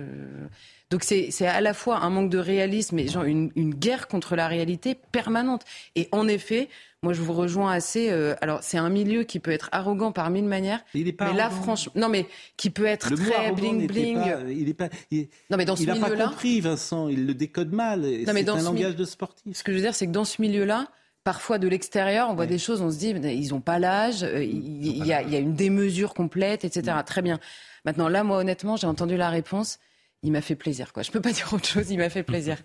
Donc 0.90 1.02
c'est 1.04 1.30
c'est 1.30 1.46
à 1.46 1.60
la 1.60 1.74
fois 1.74 1.98
un 1.98 2.08
manque 2.10 2.30
de 2.30 2.38
réalisme 2.38 2.98
et 2.98 3.08
genre 3.08 3.24
une, 3.24 3.50
une 3.56 3.74
guerre 3.74 4.08
contre 4.08 4.36
la 4.36 4.48
réalité 4.48 4.94
permanente. 5.12 5.62
Et 5.96 6.08
en 6.12 6.26
effet, 6.28 6.68
moi 7.02 7.12
je 7.12 7.20
vous 7.20 7.34
rejoins 7.34 7.70
assez. 7.72 8.08
euh, 8.10 8.34
alors 8.40 8.60
c'est 8.62 8.78
un 8.78 8.88
milieu 8.88 9.24
qui 9.24 9.38
peut 9.38 9.50
être 9.50 9.68
arrogant 9.70 10.12
par 10.12 10.30
mille 10.30 10.46
manières. 10.46 10.80
Il 10.94 11.06
est 11.06 11.12
pas 11.12 11.30
mais 11.30 11.36
là 11.36 11.50
franchement, 11.50 11.92
non 11.94 12.08
mais 12.08 12.26
qui 12.56 12.70
peut 12.70 12.86
être 12.86 13.10
Le 13.10 13.16
très 13.16 13.52
bling 13.52 13.86
bling. 13.86 14.16
pas- 14.18 14.40
il 14.50 14.68
est 14.68 14.74
pas. 14.74 14.88
il- 15.10 15.28
Non 15.50 15.58
mais 15.58 15.66
dans 15.66 15.76
ce 15.76 15.82
il 15.82 15.88
n'a 15.88 15.96
pas 15.96 16.06
milieu-là, 16.06 16.28
compris, 16.28 16.60
Vincent. 16.62 17.08
Il 17.08 17.26
le 17.26 17.34
décode 17.34 17.72
mal. 17.72 18.04
C'est 18.24 18.48
un 18.48 18.62
langage 18.62 18.96
de 18.96 19.04
sportif. 19.04 19.54
ce 19.56 19.62
que 19.62 19.72
je 19.72 19.76
veux 19.76 19.82
dire, 19.82 19.94
c'est 19.94 20.06
que 20.06 20.12
dans 20.12 20.24
ce 20.24 20.40
milieu-là, 20.40 20.88
parfois 21.22 21.58
de 21.58 21.68
l'extérieur, 21.68 22.30
on 22.30 22.34
voit 22.34 22.46
des 22.46 22.56
choses, 22.56 22.80
on 22.80 22.90
se 22.90 22.96
dit, 22.96 23.10
ils 23.10 23.50
n'ont 23.50 23.60
pas 23.60 23.78
l'âge, 23.78 24.22
euh, 24.24 24.42
il 24.42 24.86
il 24.86 25.06
y, 25.06 25.12
a, 25.12 25.20
il 25.20 25.28
y 25.30 25.36
a 25.36 25.38
une 25.38 25.52
démesure 25.54 26.14
complète, 26.14 26.64
etc. 26.64 26.96
Très 27.04 27.20
bien. 27.20 27.38
Maintenant, 27.84 28.08
là, 28.08 28.24
moi, 28.24 28.38
honnêtement, 28.38 28.76
j'ai 28.76 28.86
entendu 28.86 29.18
la 29.18 29.28
réponse. 29.28 29.78
Il 30.24 30.32
m'a 30.32 30.40
fait 30.40 30.56
plaisir, 30.56 30.92
quoi. 30.92 31.02
Je 31.02 31.10
peux 31.10 31.20
pas 31.20 31.32
dire 31.32 31.52
autre 31.52 31.66
chose. 31.66 31.90
Il 31.90 31.98
m'a 31.98 32.10
fait 32.10 32.22
plaisir. 32.24 32.56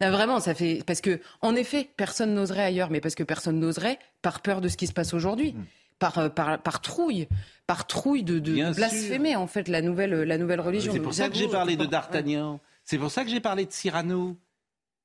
Là, 0.00 0.10
vraiment, 0.10 0.40
ça 0.40 0.54
fait 0.54 0.82
parce 0.86 1.00
que, 1.00 1.20
en 1.42 1.54
effet, 1.54 1.88
personne 1.96 2.34
n'oserait 2.34 2.64
ailleurs, 2.64 2.90
mais 2.90 3.00
parce 3.00 3.14
que 3.14 3.22
personne 3.22 3.58
n'oserait 3.60 3.98
par 4.22 4.40
peur 4.40 4.60
de 4.60 4.68
ce 4.68 4.76
qui 4.76 4.86
se 4.86 4.92
passe 4.92 5.12
aujourd'hui, 5.12 5.54
par, 5.98 6.18
euh, 6.18 6.28
par 6.30 6.60
par 6.62 6.80
trouille, 6.80 7.28
par 7.66 7.86
trouille 7.86 8.22
de, 8.24 8.38
de 8.38 8.52
Bien 8.54 8.68
sûr. 8.72 8.76
blasphémer 8.76 9.36
en 9.36 9.46
fait 9.46 9.68
la 9.68 9.82
nouvelle 9.82 10.22
la 10.22 10.38
nouvelle 10.38 10.60
religion. 10.60 10.92
C'est 10.92 11.00
pour 11.00 11.14
ça 11.14 11.28
que 11.28 11.34
j'ai 11.34 11.40
J'avoue, 11.42 11.52
parlé 11.52 11.76
de. 11.76 11.84
D'Artagnan. 11.84 12.60
C'est 12.84 12.98
pour 12.98 13.10
ça 13.10 13.24
que 13.24 13.30
j'ai 13.30 13.40
parlé 13.40 13.66
de 13.66 13.72
Cyrano. 13.72 14.36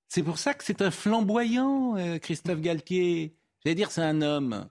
C'est 0.07 0.23
pour 0.23 0.37
ça 0.39 0.53
que 0.53 0.63
c'est 0.63 0.81
un 0.81 0.89
flamboyant, 0.91 1.97
euh, 1.97 2.17
Christophe 2.19 2.61
Galtier. 2.61 3.35
J'allais 3.63 3.75
dire, 3.75 3.91
c'est 3.91 4.01
un 4.01 4.21
homme. 4.21 4.67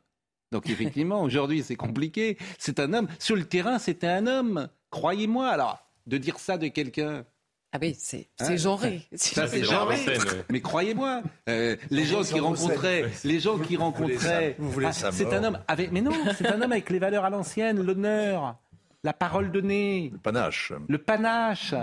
Donc 0.53 0.71
effectivement, 0.71 1.23
aujourd'hui, 1.23 1.63
c'est 1.63 1.77
compliqué. 1.77 2.39
C'est 2.59 2.81
un 2.81 2.95
homme. 2.95 3.09
Sur 3.19 3.37
le 3.37 3.45
terrain, 3.45 3.79
c'était 3.79 4.07
un 4.09 4.27
homme. 4.27 4.69
Croyez-moi. 4.91 5.49
Alors, 5.49 5.86
de 6.07 6.19
dire 6.19 6.39
ça 6.39 6.57
de 6.59 6.69
quelqu'un. 6.69 7.25
Ah 7.73 7.79
oui, 7.83 7.95
c'est 7.99 8.29
Hein, 8.39 8.45
c'est 8.47 8.59
genré. 8.59 9.03
Ça, 9.15 9.47
c'est 9.47 9.65
genré. 9.65 9.97
Mais 10.51 10.61
croyez-moi, 10.61 11.23
euh, 11.49 11.77
les 11.91 12.05
gens 12.05 12.23
qui 12.23 12.39
rencontraient, 12.41 13.05
les 13.25 13.41
gens 13.41 13.59
qui 13.59 13.77
rencontraient, 13.77 14.55
vous 14.59 14.71
voulez 14.71 14.87
Ah, 14.87 14.93
sa 14.93 15.13
c'est 15.13 15.33
un 15.33 15.43
homme 15.45 15.59
avec, 15.69 15.93
mais 15.93 16.01
non, 16.01 16.13
c'est 16.39 16.47
un 16.47 16.63
homme 16.63 16.73
avec 16.73 16.89
les 16.91 16.99
valeurs 16.99 17.25
à 17.25 17.31
l'ancienne, 17.31 17.83
l'honneur, 17.85 18.57
la 19.05 19.13
parole 19.13 19.51
donnée, 19.53 20.11
Le 20.13 20.19
panache. 20.19 20.73
le 20.89 20.99
panache. 20.99 21.75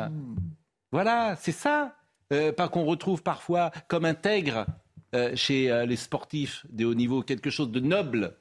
Voilà, 0.92 1.36
c'est 1.40 1.52
ça. 1.52 1.96
Euh, 2.32 2.52
qu'on 2.54 2.86
retrouve 2.86 3.22
parfois 3.22 3.72
comme 3.88 4.06
intègre 4.06 4.66
euh, 5.14 5.36
chez 5.36 5.70
euh, 5.70 5.86
les 5.86 5.98
sportifs 5.98 6.66
de 6.70 6.86
haut 6.86 6.96
niveau 6.96 7.22
quelque 7.22 7.50
chose 7.52 7.70
de 7.72 7.80
noble. 7.80 8.36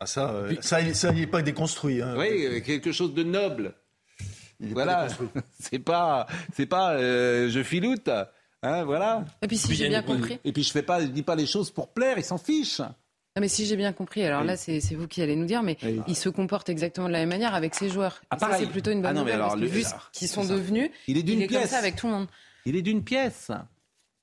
Ah, 0.00 0.06
ça, 0.06 0.30
euh, 0.32 0.54
ça, 0.60 0.92
ça, 0.94 1.10
il 1.12 1.20
n'est 1.20 1.26
pas 1.26 1.40
déconstruit. 1.42 2.02
hein. 2.02 2.14
Oui, 2.18 2.44
euh, 2.44 2.60
quelque 2.60 2.92
chose 2.92 3.14
de 3.14 3.22
noble. 3.22 3.74
Il 4.62 4.70
est 4.70 4.74
pas 4.74 4.84
Voilà, 4.84 5.08
c'est 5.60 5.78
pas, 5.78 6.26
c'est 6.54 6.66
pas, 6.66 6.94
euh, 6.94 7.48
je 7.50 7.62
filoute, 7.62 8.08
hein, 8.62 8.84
voilà. 8.84 9.24
Et 9.42 9.48
puis 9.48 9.58
si 9.58 9.74
j'ai 9.74 9.88
bien 9.88 10.02
compris. 10.02 10.38
Et 10.44 10.52
puis 10.52 10.62
je 10.62 10.70
fais 10.72 10.82
pas, 10.82 11.00
je 11.00 11.06
dis 11.06 11.22
pas 11.22 11.34
les 11.34 11.46
choses 11.46 11.70
pour 11.70 11.88
plaire, 11.92 12.16
ils 12.18 12.24
s'en 12.24 12.38
fichent. 12.38 12.80
Non, 13.34 13.40
mais 13.40 13.48
si 13.48 13.64
j'ai 13.64 13.76
bien 13.76 13.94
compris, 13.94 14.22
alors 14.24 14.44
là, 14.44 14.58
c'est 14.58 14.78
vous 14.94 15.08
qui 15.08 15.22
allez 15.22 15.36
nous 15.36 15.46
dire, 15.46 15.62
mais 15.62 15.78
Oui. 15.82 16.00
il 16.06 16.16
se 16.16 16.28
comporte 16.28 16.68
exactement 16.68 17.08
de 17.08 17.12
la 17.14 17.20
même 17.20 17.30
manière 17.30 17.54
avec 17.54 17.74
ses 17.74 17.88
joueurs. 17.88 18.20
Ah, 18.30 18.38
ça, 18.38 18.46
pareil. 18.46 18.64
c'est 18.66 18.70
plutôt 18.70 18.90
une 18.90 19.00
bonne 19.00 19.10
Ah 19.10 19.14
non, 19.14 19.20
mais 19.24 19.32
nouvelle, 19.32 19.34
alors, 19.36 19.48
parce 19.48 19.60
que 19.60 19.64
le- 19.64 19.70
vu 19.70 19.82
ce 19.84 19.94
qu'ils 20.12 20.28
sont 20.28 20.42
ça. 20.42 20.52
devenus, 20.54 20.90
Il 21.08 21.16
est 21.16 21.22
d'une 21.22 21.40
est 21.40 21.46
comme 21.46 21.56
pièce. 21.58 21.70
ça 21.70 21.78
avec 21.78 21.96
tout 21.96 22.06
le 22.08 22.12
monde. 22.12 22.26
Il 22.66 22.76
est 22.76 22.82
d'une 22.82 23.02
pièce. 23.02 23.50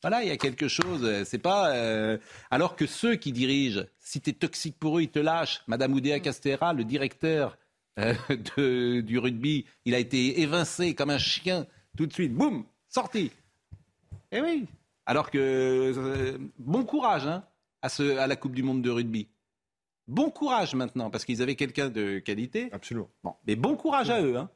Voilà, 0.03 0.21
il 0.23 0.29
y 0.29 0.31
a 0.31 0.37
quelque 0.37 0.67
chose. 0.69 1.01
euh, 1.03 1.23
C'est 1.25 1.39
pas. 1.39 1.71
euh, 1.73 2.17
alors 2.51 2.75
que 2.77 2.85
ceux 2.85 3.15
qui 3.15 3.31
dirigent, 3.33 3.81
si 3.99 4.21
t'es 4.21 4.31
toxique 4.31 4.77
pour 4.79 4.97
eux, 4.99 5.01
ils 5.01 5.09
te 5.09 5.19
lâchent. 5.19 5.61
Madame 5.67 5.91
Oudéa 5.93 6.19
Castera, 6.21 6.71
le 6.73 6.83
directeur 6.85 7.57
euh, 7.99 8.13
de- 8.57 9.01
du 9.01 9.19
rugby, 9.19 9.65
il 9.85 9.93
a 9.93 9.99
été 9.99 10.41
évincé 10.41 10.95
comme 10.95 11.09
un 11.09 11.17
chien 11.17 11.67
tout 11.97 12.05
de 12.07 12.13
suite. 12.13 12.33
Boum, 12.33 12.65
sorti. 12.87 13.31
Eh 14.31 14.41
oui. 14.41 14.65
Alors 15.05 15.31
que 15.31 15.37
euh, 15.37 16.37
bon 16.59 16.83
courage 16.83 17.25
hein, 17.27 17.43
à, 17.81 17.89
ce, 17.89 18.17
à 18.17 18.27
la 18.27 18.35
Coupe 18.35 18.53
du 18.55 18.63
Monde 18.63 18.81
de 18.81 18.89
rugby. 18.89 19.27
Bon 20.07 20.29
courage 20.31 20.73
maintenant, 20.75 21.09
parce 21.09 21.25
qu'ils 21.25 21.41
avaient 21.41 21.55
quelqu'un 21.55 21.89
de 21.89 22.19
qualité. 22.19 22.69
Absolument. 22.71 23.09
Bon, 23.23 23.33
mais 23.45 23.55
bon 23.55 23.75
courage 23.75 24.09
à 24.09 24.21
eux. 24.21 24.37
Hein. 24.37 24.49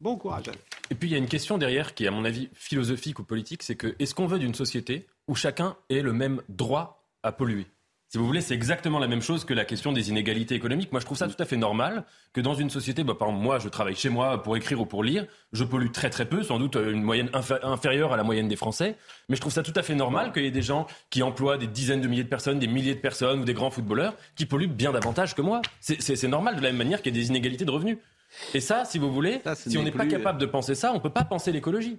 Bon 0.00 0.16
courage 0.16 0.48
à 0.48 0.52
eux. 0.52 0.60
Et 0.90 0.94
puis 0.94 1.08
il 1.08 1.12
y 1.12 1.14
a 1.14 1.18
une 1.18 1.28
question 1.28 1.58
derrière 1.58 1.94
qui 1.94 2.04
est 2.04 2.08
à 2.08 2.12
mon 2.12 2.24
avis 2.24 2.48
philosophique 2.54 3.18
ou 3.18 3.24
politique, 3.24 3.62
c'est 3.62 3.76
que 3.76 3.94
est-ce 3.98 4.14
qu'on 4.14 4.26
veut 4.26 4.38
d'une 4.38 4.54
société 4.54 5.06
où 5.26 5.34
chacun 5.34 5.76
ait 5.90 6.02
le 6.02 6.12
même 6.12 6.42
droit 6.48 7.08
à 7.22 7.32
polluer? 7.32 7.66
Si 8.10 8.16
vous 8.16 8.26
voulez, 8.26 8.40
c'est 8.40 8.54
exactement 8.54 8.98
la 8.98 9.06
même 9.06 9.20
chose 9.20 9.44
que 9.44 9.52
la 9.52 9.66
question 9.66 9.92
des 9.92 10.08
inégalités 10.08 10.54
économiques. 10.54 10.92
Moi, 10.92 11.00
je 11.00 11.04
trouve 11.04 11.18
ça 11.18 11.28
tout 11.28 11.36
à 11.38 11.44
fait 11.44 11.58
normal 11.58 12.04
que 12.32 12.40
dans 12.40 12.54
une 12.54 12.70
société, 12.70 13.04
bah, 13.04 13.14
par 13.18 13.28
exemple, 13.28 13.44
moi, 13.44 13.58
je 13.58 13.68
travaille 13.68 13.96
chez 13.96 14.08
moi 14.08 14.42
pour 14.42 14.56
écrire 14.56 14.80
ou 14.80 14.86
pour 14.86 15.04
lire, 15.04 15.26
je 15.52 15.62
pollue 15.62 15.90
très 15.90 16.08
très 16.08 16.24
peu, 16.24 16.42
sans 16.42 16.58
doute 16.58 16.76
euh, 16.76 16.90
une 16.90 17.02
moyenne 17.02 17.28
inférieure 17.62 18.14
à 18.14 18.16
la 18.16 18.22
moyenne 18.22 18.48
des 18.48 18.56
Français, 18.56 18.96
mais 19.28 19.36
je 19.36 19.42
trouve 19.42 19.52
ça 19.52 19.62
tout 19.62 19.74
à 19.76 19.82
fait 19.82 19.94
normal 19.94 20.32
qu'il 20.32 20.42
y 20.42 20.46
ait 20.46 20.50
des 20.50 20.62
gens 20.62 20.86
qui 21.10 21.22
emploient 21.22 21.58
des 21.58 21.66
dizaines 21.66 22.00
de 22.00 22.08
milliers 22.08 22.24
de 22.24 22.30
personnes, 22.30 22.58
des 22.58 22.66
milliers 22.66 22.94
de 22.94 23.00
personnes 23.00 23.40
ou 23.40 23.44
des 23.44 23.52
grands 23.52 23.70
footballeurs 23.70 24.14
qui 24.36 24.46
polluent 24.46 24.68
bien 24.68 24.92
davantage 24.92 25.34
que 25.34 25.42
moi. 25.42 25.60
C'est 25.80 26.28
normal 26.28 26.56
de 26.56 26.62
la 26.62 26.68
même 26.70 26.78
manière 26.78 27.02
qu'il 27.02 27.14
y 27.14 27.18
ait 27.18 27.22
des 27.22 27.28
inégalités 27.28 27.66
de 27.66 27.70
revenus. 27.70 27.98
Et 28.54 28.60
ça, 28.60 28.86
si 28.86 28.98
vous 28.98 29.12
voulez, 29.12 29.42
si 29.54 29.76
on 29.76 29.82
n'est 29.82 29.90
pas 29.90 30.06
capable 30.06 30.38
de 30.40 30.46
penser 30.46 30.74
ça, 30.74 30.92
on 30.92 30.96
ne 30.96 31.00
peut 31.00 31.10
pas 31.10 31.24
penser 31.24 31.52
l'écologie. 31.52 31.98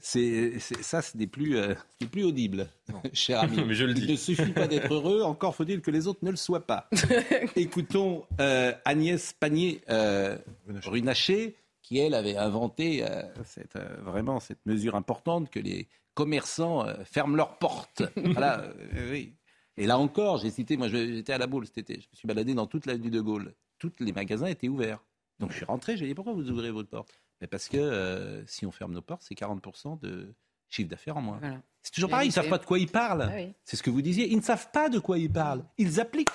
C'est, 0.00 0.58
ça, 0.58 1.02
ce 1.02 1.16
n'est 1.16 1.26
plus, 1.26 1.56
euh, 1.56 1.74
plus 2.10 2.24
audible, 2.24 2.68
cher 3.12 3.40
ami. 3.40 3.62
Mais 3.66 3.74
je 3.74 3.84
le 3.84 3.92
dis. 3.94 4.04
Il 4.04 4.12
ne 4.12 4.16
suffit 4.16 4.52
pas 4.52 4.66
d'être 4.66 4.92
heureux, 4.92 5.22
encore 5.22 5.54
faut-il 5.54 5.82
que 5.82 5.90
les 5.90 6.06
autres 6.06 6.20
ne 6.22 6.30
le 6.30 6.36
soient 6.36 6.66
pas. 6.66 6.88
Écoutons 7.56 8.24
euh, 8.40 8.72
Agnès 8.84 9.34
Pannier-Runacher, 9.34 11.46
euh, 11.46 11.52
qui, 11.82 11.98
elle, 11.98 12.14
avait 12.14 12.36
inventé 12.36 13.04
cette, 13.44 13.76
vraiment 14.02 14.40
cette 14.40 14.64
mesure 14.64 14.94
importante 14.94 15.50
que 15.50 15.60
les 15.60 15.88
commerçants 16.14 16.86
ferment 17.04 17.36
leurs 17.36 17.58
portes. 17.58 18.02
voilà, 18.16 18.72
oui. 19.10 19.34
Et 19.76 19.86
là 19.86 19.98
encore, 19.98 20.38
j'ai 20.38 20.50
cité, 20.50 20.76
moi 20.76 20.88
j'étais 20.88 21.32
à 21.32 21.38
la 21.38 21.46
boule 21.46 21.64
cet 21.66 21.78
été, 21.78 21.94
je 21.94 22.08
me 22.12 22.16
suis 22.16 22.28
baladé 22.28 22.54
dans 22.54 22.66
toute 22.66 22.86
l'avenue 22.86 23.10
de 23.10 23.20
Gaulle. 23.20 23.54
Tous 23.78 23.92
les 24.00 24.12
magasins 24.12 24.46
étaient 24.46 24.68
ouverts. 24.68 25.00
Donc 25.38 25.52
je 25.52 25.56
suis 25.56 25.64
rentré, 25.64 25.96
j'ai 25.96 26.06
dit 26.06 26.14
pourquoi 26.14 26.34
vous 26.34 26.50
ouvrez 26.50 26.70
votre 26.70 26.90
porte? 26.90 27.22
Mais 27.40 27.46
Parce 27.46 27.68
que 27.68 27.76
euh, 27.78 28.44
si 28.46 28.66
on 28.66 28.70
ferme 28.70 28.92
nos 28.92 29.02
portes, 29.02 29.22
c'est 29.22 29.34
40% 29.34 30.00
de 30.00 30.34
chiffre 30.68 30.88
d'affaires 30.88 31.16
en 31.16 31.22
moins. 31.22 31.40
C'est 31.82 31.92
toujours 31.92 32.10
pareil, 32.10 32.26
ils 32.26 32.30
ne 32.30 32.34
savent 32.34 32.48
pas 32.48 32.58
de 32.58 32.64
quoi 32.64 32.78
ils 32.78 32.90
parlent. 32.90 33.28
Ah 33.30 33.52
c'est 33.64 33.76
ce 33.76 33.82
que 33.82 33.90
vous 33.90 34.02
disiez, 34.02 34.28
ils 34.30 34.36
ne 34.36 34.42
savent 34.42 34.70
pas 34.70 34.88
de 34.88 34.98
quoi 34.98 35.18
ils 35.18 35.30
parlent, 35.30 35.64
ils 35.78 36.00
appliquent. 36.00 36.28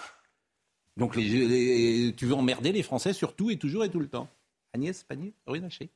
Donc 0.97 1.15
les, 1.15 2.13
tu 2.15 2.25
veux 2.25 2.33
emmerder 2.33 2.71
les 2.71 2.83
Français 2.83 3.13
surtout 3.13 3.51
et 3.51 3.57
toujours 3.57 3.83
et 3.83 3.89
tout 3.89 3.99
le 3.99 4.07
temps. 4.07 4.27
Agnès 4.73 5.03
Pannier-Runacher. 5.03 5.89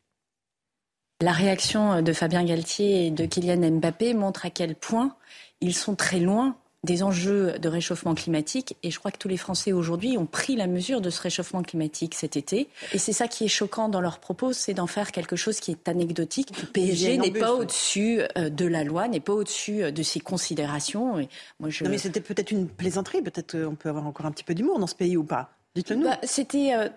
La 1.22 1.32
réaction 1.34 2.02
de 2.02 2.13
Fabien 2.13 2.45
Galtier 2.45 3.08
et 3.08 3.12
de 3.12 3.26
Kylian 3.26 3.72
Mbappé 3.72 4.13
montre 4.13 4.45
à 4.45 4.50
quel 4.50 4.76
point 4.76 5.17
ils 5.60 5.76
sont 5.76 5.95
très 5.95 6.19
loin 6.19 6.58
des 6.84 7.04
enjeux 7.04 7.60
de 7.60 7.68
réchauffement 7.68 8.15
climatique 8.15 8.78
et 8.84 8.92
je 8.92 9.00
crois 9.00 9.12
que 9.12 9.18
tous 9.18 9.28
les 9.28 9.38
Français 9.38 9.74
aujourd'hui 9.74 10.18
ont 10.18 10.26
pris 10.26 10.56
la 10.56 10.65
mesure 10.65 11.02
de 11.02 11.10
ce 11.10 11.22
réchauffement 11.22 11.62
climatique 11.62 12.15
cet 12.15 12.38
été 12.38 12.70
et 12.94 12.98
c'est 12.98 13.12
ça 13.12 13.28
qui 13.28 13.44
est 13.44 13.50
choquant 13.50 13.89
dans 13.89 14.00
leurs 14.00 14.20
propos, 14.20 14.54
c'est 14.54 14.74
d'en 14.74 14.88
faire 14.88 15.12
quelque 15.12 15.36
chose 15.36 15.60
qui 15.60 15.72
est 15.72 15.89
anecdotique. 15.89 16.52
Le 16.62 16.68
PSG 16.68 17.18
n'est 17.18 17.32
pas 17.32 17.54
au-dessus 17.54 18.22
euh, 18.38 18.50
de 18.50 18.65
la 18.65 18.86
loi, 18.86 19.10
n'est 19.10 19.20
pas 19.20 19.34
au-dessus 19.34 19.84
euh, 19.84 19.92
de 19.92 20.04
ses 20.04 20.22
considérations. 20.22 21.20
Et 21.20 21.28
moi, 21.60 21.70
je... 21.70 21.84
Non 21.84 21.89
mais 21.89 21.98
c'était 21.98 22.22
peut-être 22.22 22.52
une 22.52 22.68
plaisanterie, 22.68 23.22
peut-être 23.22 23.60
qu'on 23.60 23.76
peut 23.76 23.89
avoir 23.89 24.08
encore 24.08 24.26
un 24.26 24.32
petit 24.32 24.46
peu 24.46 24.56
d'humour 24.56 24.80
dans 24.80 24.88
ce 24.88 24.96
pays 24.96 25.18
ou 25.18 25.24
pas 25.24 25.52
Dites-le-nous. 25.76 26.06
Bah, 26.06 26.20
c'était 26.24 26.74
euh, 26.74 26.88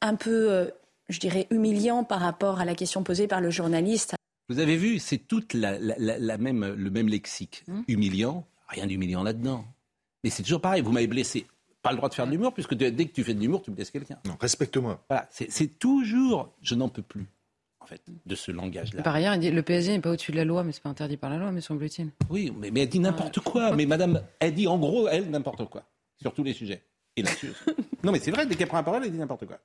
un 0.00 0.16
peu, 0.16 0.70
je 1.08 1.20
dirais, 1.20 1.46
humiliant 1.50 2.02
par 2.02 2.20
rapport 2.20 2.58
à 2.60 2.64
la 2.64 2.74
question 2.74 3.04
posée 3.04 3.28
par 3.28 3.40
le 3.40 3.50
journaliste. 3.50 4.14
Vous 4.48 4.58
avez 4.58 4.76
vu, 4.76 4.98
c'est 4.98 5.18
toute 5.18 5.54
la, 5.54 5.78
même, 6.38 6.74
le 6.74 6.90
même 6.90 7.08
lexique. 7.08 7.64
Hum. 7.68 7.84
Humiliant, 7.86 8.46
Rien 8.68 8.86
d'humiliant 8.86 9.22
là-dedans. 9.22 9.64
Mais 10.24 10.30
c'est 10.30 10.42
toujours 10.42 10.60
pareil, 10.60 10.82
vous 10.82 10.92
m'avez 10.92 11.06
blessé. 11.06 11.46
Pas 11.82 11.90
le 11.90 11.96
droit 11.96 12.08
de 12.08 12.14
faire 12.14 12.26
de 12.26 12.32
l'humour, 12.32 12.52
puisque 12.52 12.74
dès 12.74 12.92
que 12.92 13.12
tu 13.12 13.22
fais 13.22 13.34
de 13.34 13.40
l'humour, 13.40 13.62
tu 13.62 13.70
blesses 13.70 13.90
quelqu'un. 13.90 14.18
Non, 14.26 14.36
respecte-moi. 14.40 15.04
Voilà, 15.08 15.28
c'est 15.30 15.78
toujours, 15.78 16.52
je 16.60 16.74
n'en 16.74 16.88
peux 16.88 17.02
plus, 17.02 17.26
en 17.80 17.86
fait, 17.86 18.02
de 18.26 18.34
ce 18.34 18.50
langage-là. 18.50 19.02
Par 19.02 19.14
ailleurs, 19.14 19.36
le 19.36 19.62
PSG 19.62 19.92
n'est 19.92 20.00
pas 20.00 20.10
au-dessus 20.10 20.32
de 20.32 20.36
la 20.36 20.44
loi, 20.44 20.64
mais 20.64 20.72
c'est 20.72 20.82
pas 20.82 20.88
interdit 20.88 21.16
par 21.16 21.30
la 21.30 21.38
loi, 21.38 21.52
mais 21.52 21.60
semble-t-il. 21.60 22.10
Oui, 22.30 22.52
mais, 22.58 22.70
mais, 22.72 22.82
elle 22.82 22.88
dit 22.88 22.98
n'importe 22.98 23.40
quoi. 23.40 23.74
Mais 23.76 23.86
madame, 23.86 24.22
elle 24.40 24.54
dit 24.54 24.66
en 24.66 24.78
gros, 24.78 25.08
elle, 25.08 25.30
n'importe 25.30 25.64
quoi. 25.66 25.84
Sur 26.20 26.34
tous 26.34 26.42
les 26.42 26.52
sujets. 26.52 26.82
Et 27.16 27.22
là-dessus. 27.22 27.52
non, 28.02 28.10
mais 28.10 28.18
c'est 28.18 28.32
vrai, 28.32 28.44
dès 28.44 28.56
qu'elle 28.56 28.68
prend 28.68 28.78
la 28.78 28.82
parole, 28.82 29.04
elle 29.04 29.12
dit 29.12 29.18
n'importe 29.18 29.46
quoi. 29.46 29.58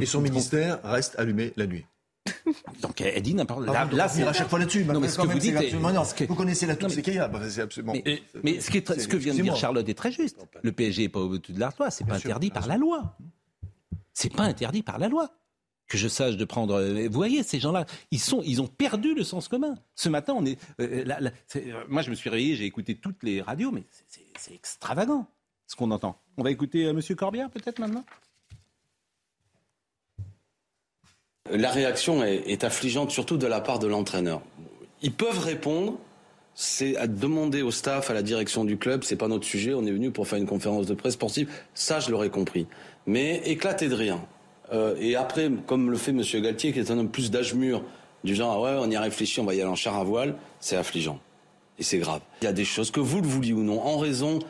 Et 0.00 0.06
son 0.06 0.20
ministère 0.20 0.80
reste 0.82 1.18
allumé 1.18 1.52
la 1.56 1.66
nuit. 1.66 1.84
Donc 2.82 3.00
elle 3.00 3.22
dit 3.22 3.34
n'importe 3.34 3.66
quoi. 3.66 3.84
Là, 3.92 4.08
c'est 4.08 4.22
à 4.22 4.32
chaque 4.32 4.48
fois 4.48 4.58
là-dessus. 4.58 4.84
Non, 4.84 5.00
mais 5.00 5.08
ce 5.08 5.18
que 5.18 5.26
vous 5.26 5.38
dites, 5.38 6.28
vous 6.28 6.34
connaissez 6.34 6.66
la 6.66 6.76
toute 6.76 6.90
c'est 6.90 7.02
qu'il 7.02 7.14
y 7.14 7.18
a. 7.18 7.30
c'est 7.48 7.62
absolument. 7.62 7.94
Mais, 8.42 8.60
ce, 8.60 8.70
que 8.70 9.16
vient 9.16 9.34
de 9.34 9.42
dire 9.42 9.56
Charlotte 9.56 9.88
est 9.88 9.94
très 9.94 10.12
juste. 10.12 10.38
Le 10.62 10.72
PSG 10.72 11.02
n'est 11.02 11.08
pas 11.08 11.20
au-dessus 11.20 11.52
de 11.52 11.60
la 11.60 11.72
loi. 11.78 11.90
C'est 11.90 12.06
pas 12.06 12.16
interdit 12.16 12.50
par 12.50 12.66
la 12.66 12.76
loi. 12.76 13.16
C'est 14.12 14.32
pas 14.32 14.44
interdit 14.44 14.82
par 14.82 14.98
la 14.98 15.08
loi. 15.08 15.30
Que 15.88 15.98
je 15.98 16.08
sache 16.08 16.36
de 16.36 16.44
prendre. 16.44 16.74
Euh, 16.74 17.06
vous 17.06 17.14
voyez, 17.14 17.44
ces 17.44 17.60
gens-là, 17.60 17.86
ils 18.10 18.18
sont, 18.18 18.42
ils 18.44 18.60
ont 18.60 18.66
perdu 18.66 19.14
le 19.14 19.22
sens 19.22 19.46
commun. 19.46 19.76
Ce 19.94 20.08
matin, 20.08 20.34
on 20.36 20.44
est. 20.44 20.58
Euh, 20.80 21.04
euh, 21.54 21.84
moi, 21.88 22.02
je 22.02 22.10
me 22.10 22.16
suis 22.16 22.28
réveillé, 22.28 22.56
j'ai 22.56 22.64
écouté 22.64 22.96
toutes 22.96 23.22
les 23.22 23.40
radios, 23.40 23.70
mais 23.70 23.84
c'est 24.08 24.52
extravagant 24.52 25.28
ce 25.68 25.76
qu'on 25.76 25.92
entend. 25.92 26.20
On 26.38 26.42
va 26.42 26.50
écouter 26.50 26.92
Monsieur 26.92 27.14
Corbière 27.14 27.50
peut-être 27.50 27.78
maintenant? 27.78 28.04
La 31.50 31.70
réaction 31.70 32.24
est, 32.24 32.64
affligeante, 32.64 33.10
surtout 33.10 33.36
de 33.36 33.46
la 33.46 33.60
part 33.60 33.78
de 33.78 33.86
l'entraîneur. 33.86 34.40
Ils 35.02 35.12
peuvent 35.12 35.38
répondre, 35.38 35.98
c'est 36.54 36.96
à 36.96 37.06
demander 37.06 37.62
au 37.62 37.70
staff, 37.70 38.10
à 38.10 38.14
la 38.14 38.22
direction 38.22 38.64
du 38.64 38.78
club, 38.78 39.04
c'est 39.04 39.16
pas 39.16 39.28
notre 39.28 39.44
sujet, 39.44 39.74
on 39.74 39.84
est 39.84 39.92
venu 39.92 40.10
pour 40.10 40.26
faire 40.26 40.38
une 40.38 40.46
conférence 40.46 40.86
de 40.86 40.94
presse 40.94 41.14
sportive, 41.14 41.50
ça 41.74 42.00
je 42.00 42.10
l'aurais 42.10 42.30
compris. 42.30 42.66
Mais 43.06 43.42
éclater 43.44 43.88
de 43.88 43.94
rien. 43.94 44.20
Euh, 44.72 44.96
et 44.98 45.14
après, 45.14 45.50
comme 45.66 45.90
le 45.90 45.96
fait 45.96 46.10
M. 46.10 46.22
Galtier, 46.42 46.72
qui 46.72 46.80
est 46.80 46.90
un 46.90 46.98
homme 46.98 47.10
plus 47.10 47.30
d'âge 47.30 47.54
mûr, 47.54 47.82
du 48.24 48.34
genre, 48.34 48.56
ah 48.56 48.60
ouais, 48.60 48.86
on 48.86 48.90
y 48.90 48.96
a 48.96 49.00
réfléchi, 49.00 49.40
on 49.40 49.44
va 49.44 49.54
y 49.54 49.60
aller 49.60 49.70
en 49.70 49.76
char 49.76 49.96
à 49.96 50.04
voile, 50.04 50.34
c'est 50.58 50.76
affligeant. 50.76 51.20
Et 51.78 51.82
c'est 51.82 51.98
grave. 51.98 52.20
Il 52.42 52.46
y 52.46 52.48
a 52.48 52.52
des 52.52 52.64
choses 52.64 52.90
que 52.90 53.00
vous 53.00 53.20
le 53.20 53.28
vouliez 53.28 53.52
ou 53.52 53.62
non, 53.62 53.80
en 53.80 53.98
raison 53.98 54.40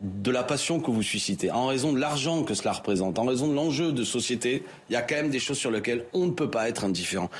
de 0.00 0.30
la 0.30 0.42
passion 0.42 0.80
que 0.80 0.90
vous 0.90 1.02
suscitez, 1.02 1.50
en 1.50 1.66
raison 1.66 1.92
de 1.92 1.98
l'argent 1.98 2.42
que 2.42 2.54
cela 2.54 2.72
représente, 2.72 3.18
en 3.18 3.24
raison 3.24 3.48
de 3.48 3.54
l'enjeu 3.54 3.92
de 3.92 4.02
société, 4.02 4.64
il 4.88 4.94
y 4.94 4.96
a 4.96 5.02
quand 5.02 5.16
même 5.16 5.30
des 5.30 5.38
choses 5.38 5.58
sur 5.58 5.70
lesquelles 5.70 6.06
on 6.14 6.26
ne 6.26 6.30
peut 6.30 6.50
pas 6.50 6.68
être 6.68 6.84
indifférent. 6.84 7.30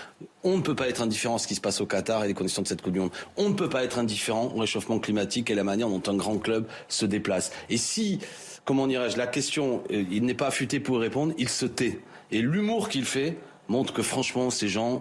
On 0.45 0.59
ne 0.59 0.63
peut 0.63 0.75
pas 0.75 0.89
être 0.89 1.01
indifférent 1.01 1.37
à 1.37 1.39
ce 1.39 1.47
qui 1.47 1.55
se 1.55 1.61
passe 1.61 1.81
au 1.81 1.87
Qatar 1.87 2.25
et 2.25 2.29
les 2.29 2.35
conditions 2.35 2.63
de 2.63 2.69
cette 2.69 2.83
Coupe 2.83 2.93
du 2.93 3.01
Monde. 3.01 3.13
On 3.37 3.49
ne 3.49 3.55
peut 3.55 3.69
pas 3.69 3.83
être 3.83 3.99
indifférent 3.99 4.53
au 4.55 4.61
réchauffement 4.61 4.99
climatique 4.99 5.51
et 5.51 5.55
la 5.55 5.65
manière 5.65 5.89
dont 5.89 6.03
un 6.07 6.17
grand 6.17 6.39
club 6.39 6.67
se 6.89 7.07
déplace. 7.07 7.51
Et 7.71 7.79
si, 7.79 8.19
comment 8.67 8.87
dirais-je, 8.87 9.17
la 9.17 9.27
question, 9.27 9.83
euh, 9.91 10.05
il 10.11 10.25
n'est 10.25 10.35
pas 10.35 10.49
affûté 10.49 10.81
pour 10.81 10.97
y 10.97 11.01
répondre, 11.01 11.33
il 11.39 11.49
se 11.49 11.67
tait. 11.67 12.01
Et 12.31 12.43
l'humour 12.43 12.91
qu'il 12.91 13.07
fait 13.07 13.39
montre 13.69 13.95
que 13.95 14.03
franchement, 14.03 14.51
ces 14.51 14.69
gens 14.69 15.01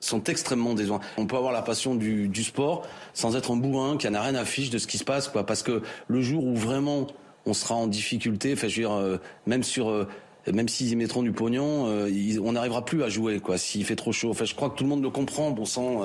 sont 0.00 0.24
extrêmement 0.24 0.74
décevants. 0.74 1.00
On 1.18 1.26
peut 1.26 1.36
avoir 1.36 1.52
la 1.52 1.62
passion 1.62 1.94
du, 1.94 2.28
du 2.28 2.42
sport 2.42 2.86
sans 3.14 3.36
être 3.36 3.52
un 3.52 3.56
bourrin 3.56 3.96
qui 3.96 4.10
n'a 4.10 4.22
rien 4.22 4.34
à 4.34 4.44
fiche 4.44 4.70
de 4.70 4.78
ce 4.78 4.86
qui 4.86 4.98
se 4.98 5.04
passe, 5.04 5.28
quoi. 5.28 5.44
Parce 5.46 5.62
que 5.62 5.82
le 6.08 6.22
jour 6.22 6.44
où 6.44 6.56
vraiment 6.56 7.06
on 7.46 7.54
sera 7.54 7.74
en 7.74 7.86
difficulté, 7.86 8.52
enfin, 8.54 8.68
je 8.68 8.76
veux 8.76 8.88
dire, 8.88 8.92
euh, 8.92 9.18
même 9.46 9.62
sur, 9.62 9.90
euh, 9.90 10.08
même 10.52 10.68
s'ils 10.68 10.88
y 10.88 10.96
mettront 10.96 11.22
du 11.22 11.32
pognon, 11.32 11.86
euh, 11.88 12.10
on 12.42 12.52
n'arrivera 12.52 12.84
plus 12.84 13.02
à 13.02 13.08
jouer, 13.08 13.40
quoi. 13.40 13.58
S'il 13.58 13.84
fait 13.84 13.96
trop 13.96 14.12
chaud. 14.12 14.30
Enfin, 14.30 14.44
je 14.44 14.54
crois 14.54 14.70
que 14.70 14.76
tout 14.76 14.84
le 14.84 14.90
monde 14.90 15.02
le 15.02 15.10
comprend, 15.10 15.50
bon 15.50 15.64
sang. 15.64 16.02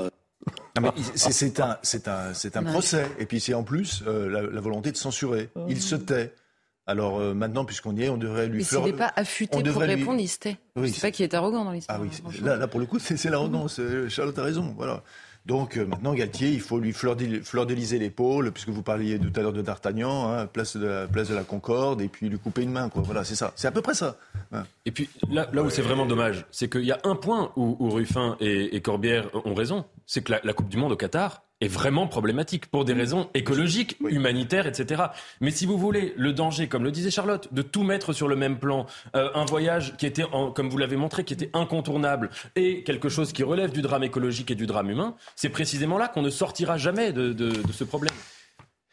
c'est 1.16 1.60
un, 1.60 1.78
c'est 1.82 2.08
un, 2.08 2.34
c'est 2.34 2.58
un 2.58 2.64
procès. 2.64 3.08
Et 3.20 3.26
puis 3.26 3.40
c'est 3.40 3.54
en 3.54 3.64
plus 3.64 4.04
la, 4.06 4.42
la, 4.42 4.62
volonté 4.62 4.92
de 4.92 4.98
censurer. 4.98 5.50
Il 5.70 5.82
se 5.82 5.96
tait. 5.96 6.34
Alors 6.88 7.20
euh, 7.20 7.34
maintenant, 7.34 7.66
puisqu'on 7.66 7.96
y 7.96 8.04
est, 8.04 8.10
on 8.10 8.18
devrait 8.18 8.48
lui 8.48 8.64
faire. 8.64 8.80
Mais 8.80 8.86
s'il 8.86 8.94
n'est 8.94 8.98
pas 8.98 9.12
affûté 9.16 9.64
pour 9.64 9.82
répondre, 9.82 10.20
il 10.20 10.28
se 10.28 10.40
tait. 10.40 10.58
Oui, 10.76 10.92
c'est 10.92 11.02
pas 11.02 11.12
qu'il 11.12 11.24
est 11.24 11.34
arrogant 11.34 11.66
dans 11.66 11.72
l'histoire. 11.72 12.00
Ah 12.00 12.04
oui, 12.04 12.40
là, 12.44 12.58
là, 12.58 12.68
pour 12.68 12.80
le 12.80 12.86
coup, 12.86 13.00
c'est 13.00 13.30
l'arrogance. 13.30 13.80
Euh, 13.80 14.08
Charlotte 14.10 14.38
a 14.38 14.44
raison. 14.44 14.74
Voilà. 14.78 15.04
Donc 15.46 15.78
euh, 15.78 15.86
maintenant, 15.86 16.14
Galtier, 16.14 16.50
il 16.50 16.62
faut 16.62 16.80
lui 16.80 16.92
fleurdéliser 16.92 18.00
l'épaule, 18.00 18.52
puisque 18.52 18.70
vous 18.70 18.82
parliez 18.82 19.20
tout 19.20 19.32
à 19.36 19.44
l'heure 19.44 19.54
de 19.54 19.62
D'Artagnan, 19.62 20.32
hein, 20.32 20.48
place, 20.48 20.76
de 20.76 20.88
la, 20.88 21.08
place 21.08 21.30
de 21.30 21.36
la 21.36 21.44
Concorde, 21.44 22.02
et 22.02 22.08
puis 22.08 22.30
lui 22.30 22.40
couper 22.40 22.64
une 22.64 22.72
main. 22.72 22.90
Quoi. 22.90 23.04
Voilà, 23.04 23.24
c'est 23.24 23.36
ça. 23.36 23.52
C'est 23.56 23.68
à 23.68 23.72
peu 23.72 23.82
près 23.82 23.94
ça. 23.94 24.18
Hein. 24.52 24.64
Et 24.86 24.92
puis 24.92 25.10
là, 25.30 25.48
là 25.54 25.62
où 25.62 25.70
c'est 25.70 25.84
vraiment 25.84 26.08
dommage, 26.08 26.46
c'est 26.50 26.68
qu'il 26.68 26.86
y 26.86 26.92
a 26.92 27.00
un 27.04 27.16
point 27.16 27.52
où, 27.56 27.90
Ruffin 27.90 28.38
et, 28.40 28.82
Corbière 28.82 29.30
ont 29.46 29.54
raison, 29.54 29.86
c'est 30.08 30.24
que 30.24 30.34
la 30.44 30.54
Coupe 30.54 30.70
du 30.70 30.78
Monde 30.78 30.94
au 30.94 30.98
Qatar, 30.98 31.45
est 31.62 31.68
vraiment 31.68 32.08
problématique 32.08 32.68
pour 32.68 32.84
des 32.84 32.94
raisons 32.94 33.30
écologiques, 33.34 33.98
humanitaires, 34.08 34.68
etc. 34.68 35.04
Mais 35.40 35.52
si 35.52 35.66
vous 35.66 35.78
voulez, 35.78 36.14
le 36.18 36.34
danger, 36.34 36.68
comme 36.68 36.84
le 36.84 36.92
disait 36.92 37.12
Charlotte, 37.12 37.54
de 37.54 37.62
tout 37.62 37.84
mettre 37.84 38.14
sur 38.14 38.28
le 38.28 38.36
même 38.36 38.60
plan, 38.60 38.86
euh, 39.16 39.30
un 39.36 39.46
voyage 39.46 39.96
qui 39.98 40.06
était, 40.06 40.24
comme 40.54 40.70
vous 40.70 40.78
l'avez 40.78 40.98
montré, 40.98 41.24
qui 41.24 41.34
était 41.34 41.50
incontournable, 41.54 42.30
et 42.56 42.84
quelque 42.84 43.10
chose 43.10 43.32
qui 43.32 43.44
relève 43.44 43.72
du 43.72 43.82
drame 43.82 44.04
écologique 44.04 44.52
et 44.52 44.56
du 44.56 44.66
drame 44.66 44.90
humain, 44.90 45.16
c'est 45.36 45.50
précisément 45.50 45.98
là 45.98 46.10
qu'on 46.10 46.22
ne 46.22 46.30
sortira 46.30 46.78
jamais 46.78 47.14
de, 47.14 47.54
ce 47.72 47.84
problème. 47.84 48.14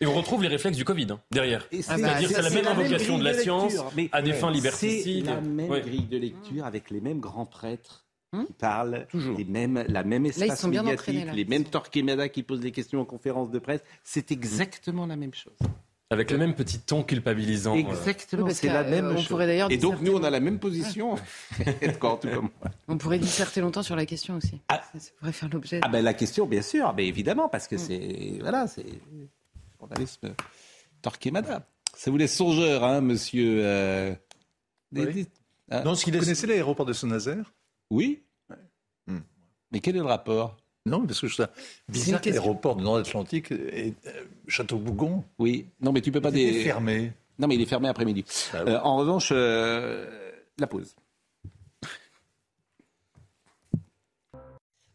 Et 0.00 0.06
on 0.06 0.14
retrouve 0.14 0.42
les 0.42 0.48
réflexes 0.48 0.76
du 0.76 0.84
Covid 0.84 1.06
hein, 1.10 1.20
derrière. 1.30 1.66
C'est-à-dire 1.70 2.28
c'est 2.28 2.42
la 2.42 2.50
même 2.50 2.66
invocation 2.66 3.18
de 3.18 3.24
la 3.24 3.34
science 3.34 3.74
à 4.10 4.22
des 4.22 4.32
fins 4.32 4.50
liberticides. 4.50 5.26
C'est 5.26 5.30
la 5.32 5.40
même 5.40 5.68
grille 5.68 6.06
de 6.06 6.18
lecture 6.18 6.64
avec 6.64 6.90
les 6.90 7.00
mêmes 7.00 7.20
grands 7.20 7.46
prêtres 7.46 8.04
Hum 8.32 8.46
qui 8.46 8.52
parlent, 8.54 9.06
Toujours. 9.10 9.36
Les 9.36 9.44
mêmes, 9.44 9.84
la 9.88 10.04
même 10.04 10.24
espace 10.24 10.64
médiatique, 10.64 11.26
les 11.34 11.44
mêmes 11.44 11.64
Torquemada 11.64 12.28
qui 12.30 12.42
posent 12.42 12.60
des 12.60 12.72
questions 12.72 13.00
en 13.00 13.04
conférence 13.04 13.50
de 13.50 13.58
presse. 13.58 13.82
C'est 14.02 14.32
exactement 14.32 15.06
la 15.06 15.16
même 15.16 15.34
chose. 15.34 15.52
Avec 16.08 16.30
le 16.30 16.36
même 16.36 16.54
petit 16.54 16.78
ton 16.78 17.02
culpabilisant. 17.02 17.74
Exactement, 17.74 18.48
c'est 18.50 18.66
la 18.66 18.84
même 18.84 19.06
euh, 19.06 19.14
on 19.14 19.22
chose. 19.22 19.70
Et 19.70 19.78
donc 19.78 20.02
nous, 20.02 20.12
on 20.14 20.22
a 20.22 20.28
la 20.28 20.40
même 20.40 20.58
position. 20.58 21.14
on 22.88 22.98
pourrait 22.98 23.18
disserter 23.18 23.62
longtemps 23.62 23.82
sur 23.82 23.96
la 23.96 24.04
question 24.04 24.36
aussi. 24.36 24.60
Ah. 24.68 24.82
Ça, 24.98 25.10
pourrait 25.18 25.32
faire 25.32 25.48
l'objet. 25.50 25.80
Ah 25.82 25.88
ben 25.88 26.04
la 26.04 26.12
question, 26.12 26.44
bien 26.44 26.60
sûr, 26.60 26.92
mais 26.94 27.06
évidemment, 27.06 27.48
parce 27.48 27.66
que 27.66 27.76
hum. 27.76 27.82
c'est 27.82 28.36
voilà, 28.40 28.66
c'est 28.66 28.84
journalisme 29.78 30.34
Torquemada. 31.00 31.66
Ça 31.94 32.10
vous 32.10 32.16
laisse 32.18 32.36
songeur, 32.36 32.84
hein, 32.84 33.00
monsieur. 33.00 33.60
euh, 33.64 34.14
Oui. 34.92 35.26
hein 35.70 35.82
Non, 35.82 35.94
ce 35.94 36.04
qu'il 36.04 36.18
connaissez 36.18 36.46
l'aéroport 36.46 36.86
de 36.86 36.92
Saint-Nazaire? 36.92 37.52
Oui. 37.92 38.22
Hmm. 39.06 39.18
Mais 39.70 39.80
quel 39.80 39.96
est 39.96 40.00
le 40.00 40.06
rapport? 40.06 40.56
Non, 40.86 41.06
parce 41.06 41.20
que 41.20 41.28
je 41.28 41.34
trouve 41.34 41.46
ça 41.46 41.52
bizarre 41.88 42.20
que 42.22 42.30
l'aéroport 42.30 42.76
du 42.76 42.82
Nord-Atlantique 42.82 43.52
et 43.52 43.94
euh, 44.06 44.24
Château-Bougon 44.48 45.24
Oui. 45.38 45.66
Non, 45.80 45.92
mais 45.92 46.00
tu 46.00 46.10
peux 46.10 46.22
pas 46.22 46.30
il 46.30 46.52
des. 46.52 46.64
fermé. 46.64 47.12
Non, 47.38 47.46
mais 47.48 47.54
il 47.54 47.60
est 47.60 47.66
fermé 47.66 47.88
après-midi. 47.88 48.24
Ah 48.54 48.64
oui. 48.64 48.72
Euh, 48.72 48.80
en 48.80 48.96
revanche, 48.96 49.28
euh, 49.32 50.32
la 50.58 50.66
pause. 50.66 50.96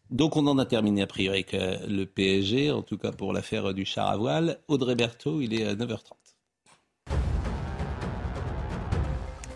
Donc 0.09 0.35
on 0.37 0.47
en 0.47 0.57
a 0.57 0.65
terminé 0.65 1.01
a 1.03 1.07
priori 1.07 1.43
avec 1.51 1.51
le 1.53 2.05
PSG, 2.05 2.71
en 2.71 2.81
tout 2.81 2.97
cas 2.97 3.11
pour 3.11 3.33
l'affaire 3.33 3.73
du 3.73 3.85
char 3.85 4.07
à 4.07 4.15
voile. 4.15 4.59
Audrey 4.69 4.95
Berthaud, 4.95 5.41
il 5.41 5.53
est 5.53 5.65
à 5.65 5.75
9h30. 5.75 6.13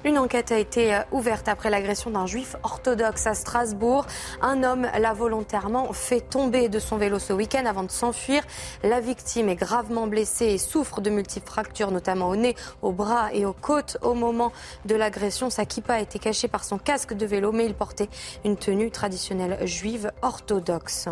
Une 0.03 0.17
enquête 0.17 0.51
a 0.51 0.57
été 0.57 0.95
euh, 0.95 1.01
ouverte 1.11 1.47
après 1.47 1.69
l'agression 1.69 2.09
d'un 2.09 2.25
juif 2.25 2.55
orthodoxe 2.63 3.27
à 3.27 3.35
Strasbourg. 3.35 4.07
Un 4.41 4.63
homme 4.63 4.87
l'a 4.97 5.13
volontairement 5.13 5.93
fait 5.93 6.21
tomber 6.21 6.69
de 6.69 6.79
son 6.79 6.97
vélo 6.97 7.19
ce 7.19 7.33
week-end 7.33 7.65
avant 7.67 7.83
de 7.83 7.91
s'enfuir. 7.91 8.41
La 8.83 8.99
victime 8.99 9.47
est 9.47 9.55
gravement 9.55 10.07
blessée 10.07 10.47
et 10.47 10.57
souffre 10.57 11.01
de 11.01 11.11
multiples 11.11 11.47
fractures, 11.47 11.91
notamment 11.91 12.29
au 12.29 12.35
nez, 12.35 12.55
au 12.81 12.91
bras 12.91 13.31
et 13.31 13.45
aux 13.45 13.53
côtes. 13.53 13.97
Au 14.01 14.15
moment 14.15 14.51
de 14.85 14.95
l'agression, 14.95 15.51
sa 15.51 15.65
kippa 15.65 15.93
a 15.93 15.99
été 15.99 16.17
cachée 16.17 16.47
par 16.47 16.63
son 16.63 16.79
casque 16.79 17.13
de 17.13 17.25
vélo, 17.27 17.51
mais 17.51 17.67
il 17.67 17.75
portait 17.75 18.09
une 18.43 18.57
tenue 18.57 18.89
traditionnelle 18.89 19.59
juive 19.67 20.11
orthodoxe. 20.23 21.09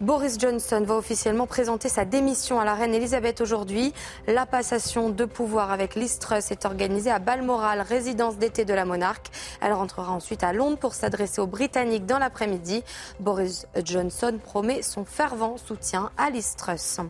Boris 0.00 0.38
Johnson 0.38 0.82
va 0.86 0.96
officiellement 0.96 1.46
présenter 1.46 1.90
sa 1.90 2.06
démission 2.06 2.58
à 2.58 2.64
la 2.64 2.72
reine 2.72 2.94
Elisabeth 2.94 3.42
aujourd'hui. 3.42 3.92
La 4.26 4.46
passation 4.46 5.10
de 5.10 5.26
pouvoir 5.26 5.70
avec 5.70 5.94
Liz 5.94 6.18
Truss 6.18 6.50
est 6.50 6.64
organisée 6.64 7.10
à 7.10 7.18
Balmoral, 7.18 7.82
résidence 7.82 8.38
d'été 8.38 8.64
de 8.64 8.72
la 8.72 8.86
monarque. 8.86 9.26
Elle 9.60 9.74
rentrera 9.74 10.10
ensuite 10.10 10.42
à 10.42 10.54
Londres 10.54 10.78
pour 10.78 10.94
s'adresser 10.94 11.42
aux 11.42 11.46
Britanniques 11.46 12.06
dans 12.06 12.18
l'après-midi. 12.18 12.82
Boris 13.18 13.66
Johnson 13.84 14.38
promet 14.42 14.80
son 14.80 15.04
fervent 15.04 15.58
soutien 15.58 16.10
à 16.16 16.30
Liz 16.30 16.56
Truss. 16.56 17.00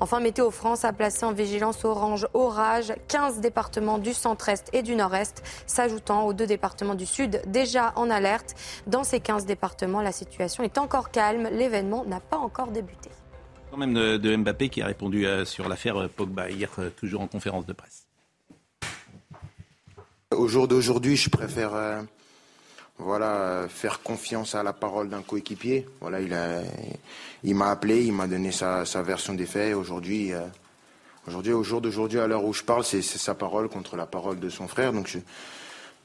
Enfin, 0.00 0.18
Météo 0.18 0.50
France 0.50 0.84
a 0.84 0.92
placé 0.92 1.24
en 1.24 1.32
vigilance 1.32 1.84
orange 1.84 2.26
orage 2.34 2.94
15 3.06 3.38
départements 3.38 3.98
du 3.98 4.12
centre-est 4.12 4.70
et 4.72 4.82
du 4.82 4.96
nord-est, 4.96 5.44
s'ajoutant 5.68 6.26
aux 6.26 6.32
deux 6.32 6.48
départements 6.48 6.96
du 6.96 7.06
sud 7.06 7.42
déjà 7.46 7.92
en 7.94 8.10
alerte. 8.10 8.56
Dans 8.88 9.04
ces 9.04 9.20
15 9.20 9.46
départements, 9.46 10.02
la 10.02 10.10
situation 10.10 10.64
est 10.64 10.78
encore 10.78 11.12
calme. 11.12 11.48
L'événement 11.52 12.04
n'a 12.04 12.22
pas 12.30 12.38
encore 12.38 12.68
débuté. 12.68 13.10
Quand 13.70 13.76
même 13.76 13.94
de, 13.94 14.16
de 14.16 14.36
Mbappé 14.36 14.68
qui 14.68 14.82
a 14.82 14.86
répondu 14.86 15.26
euh, 15.26 15.44
sur 15.44 15.68
l'affaire 15.68 15.96
euh, 16.00 16.08
Pogba 16.08 16.50
hier, 16.50 16.70
euh, 16.78 16.90
toujours 16.90 17.22
en 17.22 17.26
conférence 17.26 17.66
de 17.66 17.72
presse. 17.72 18.06
Au 20.30 20.48
jour 20.48 20.68
d'aujourd'hui, 20.68 21.16
je 21.16 21.30
préfère 21.30 21.74
euh, 21.74 22.02
voilà, 22.98 23.66
faire 23.68 24.02
confiance 24.02 24.54
à 24.54 24.62
la 24.62 24.72
parole 24.72 25.08
d'un 25.08 25.22
coéquipier. 25.22 25.86
Voilà, 26.00 26.20
il 26.20 26.32
a, 26.34 26.62
il 27.42 27.54
m'a 27.54 27.70
appelé, 27.70 28.04
il 28.04 28.12
m'a 28.12 28.26
donné 28.26 28.52
sa, 28.52 28.84
sa 28.84 29.02
version 29.02 29.34
des 29.34 29.46
faits. 29.46 29.74
Aujourd'hui, 29.74 30.32
euh, 30.32 30.40
aujourd'hui, 31.26 31.52
au 31.52 31.62
jour 31.62 31.80
d'aujourd'hui, 31.80 32.20
à 32.20 32.26
l'heure 32.26 32.44
où 32.44 32.52
je 32.52 32.62
parle, 32.62 32.84
c'est 32.84 33.02
c'est 33.02 33.18
sa 33.18 33.34
parole 33.34 33.68
contre 33.68 33.96
la 33.96 34.06
parole 34.06 34.38
de 34.38 34.48
son 34.48 34.68
frère. 34.68 34.92
Donc 34.92 35.08
je, 35.08 35.18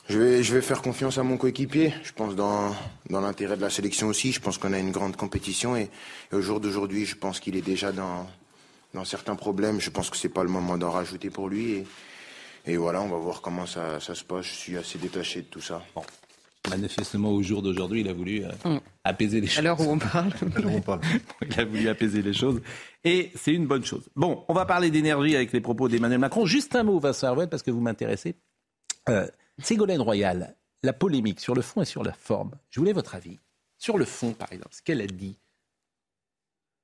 je 0.10 0.18
vais, 0.20 0.44
je 0.44 0.54
vais 0.56 0.62
faire 0.62 0.82
confiance 0.82 1.18
à 1.18 1.24
mon 1.24 1.38
coéquipier. 1.38 1.94
Je 2.04 2.12
pense 2.14 2.36
dans, 2.36 2.76
dans 3.10 3.22
l'intérêt 3.22 3.56
de 3.58 3.62
la 3.62 3.70
sélection 3.70 4.08
aussi. 4.08 4.32
Je 4.32 4.40
pense 4.42 4.58
qu'on 4.58 4.74
a 4.74 4.80
une 4.80 4.92
grande 4.92 5.16
compétition 5.16 5.76
et, 5.76 5.90
et 6.32 6.36
au 6.36 6.42
jour 6.42 6.60
d'aujourd'hui, 6.60 7.06
je 7.06 7.16
pense 7.16 7.40
qu'il 7.40 7.56
est 7.56 7.62
déjà 7.62 7.92
dans, 7.92 8.28
dans 8.94 9.06
certains 9.06 9.36
problèmes. 9.36 9.80
Je 9.80 9.90
pense 9.90 10.10
que 10.10 10.18
c'est 10.18 10.30
pas 10.30 10.44
le 10.44 10.50
moment 10.50 10.78
d'en 10.78 10.92
rajouter 10.92 11.30
pour 11.30 11.48
lui. 11.48 11.72
Et, 11.74 11.86
et 12.66 12.78
voilà, 12.78 13.02
on 13.02 13.08
va 13.10 13.18
voir 13.18 13.42
comment 13.42 13.66
ça, 13.66 14.00
ça 14.00 14.16
se 14.16 14.24
passe. 14.24 14.46
Je 14.46 14.54
suis 14.54 14.78
assez 14.78 14.98
détaché 14.98 15.42
de 15.42 15.48
tout 15.48 15.62
ça. 15.62 15.84
Manifestement, 16.70 17.30
au 17.32 17.42
jour 17.42 17.62
d'aujourd'hui, 17.62 18.02
il 18.02 18.10
a 18.10 18.14
voulu 18.14 18.44
euh, 18.44 18.50
Mm. 18.66 18.80
apaiser 19.04 19.42
les 19.42 19.48
choses. 19.48 19.58
À 19.60 19.62
l'heure 19.62 19.80
où 19.80 19.90
on 19.90 19.98
parle. 19.98 20.32
il 21.48 21.60
a 21.60 21.66
voulu 21.66 21.88
apaiser 21.88 22.22
les 22.22 22.34
choses. 22.34 22.62
Et 23.04 23.32
c'est 23.36 23.54
une 23.54 23.66
bonne 23.66 23.86
chose. 23.86 24.10
Bon, 24.16 24.44
on 24.50 24.54
va 24.54 24.66
parler 24.66 24.90
d'énergie 24.92 25.36
avec 25.36 25.54
les 25.54 25.62
propos 25.62 25.88
d'Emmanuel 25.88 26.20
Macron. 26.20 26.46
Juste 26.46 26.76
un 26.76 26.84
mot, 26.84 27.00
Vincent 27.00 27.28
Herouet, 27.28 27.48
parce 27.48 27.64
que 27.64 27.72
vous 27.72 27.80
m'intéressez. 27.80 28.36
Euh, 29.08 29.26
Ségolène 29.62 30.02
Royal, 30.02 30.56
la 30.84 30.94
polémique 30.94 31.40
sur 31.40 31.56
le 31.56 31.62
fond 31.62 31.82
et 31.82 31.86
sur 31.86 32.04
la 32.04 32.14
forme. 32.14 32.52
Je 32.70 32.80
voulais 32.80 32.94
votre 32.94 33.16
avis. 33.16 33.38
Sur 33.78 33.98
le 33.98 34.06
fond, 34.06 34.34
par 34.34 34.52
exemple, 34.52 34.76
ce 34.76 34.82
qu'elle 34.82 35.02
a 35.02 35.08
dit. 35.08 35.38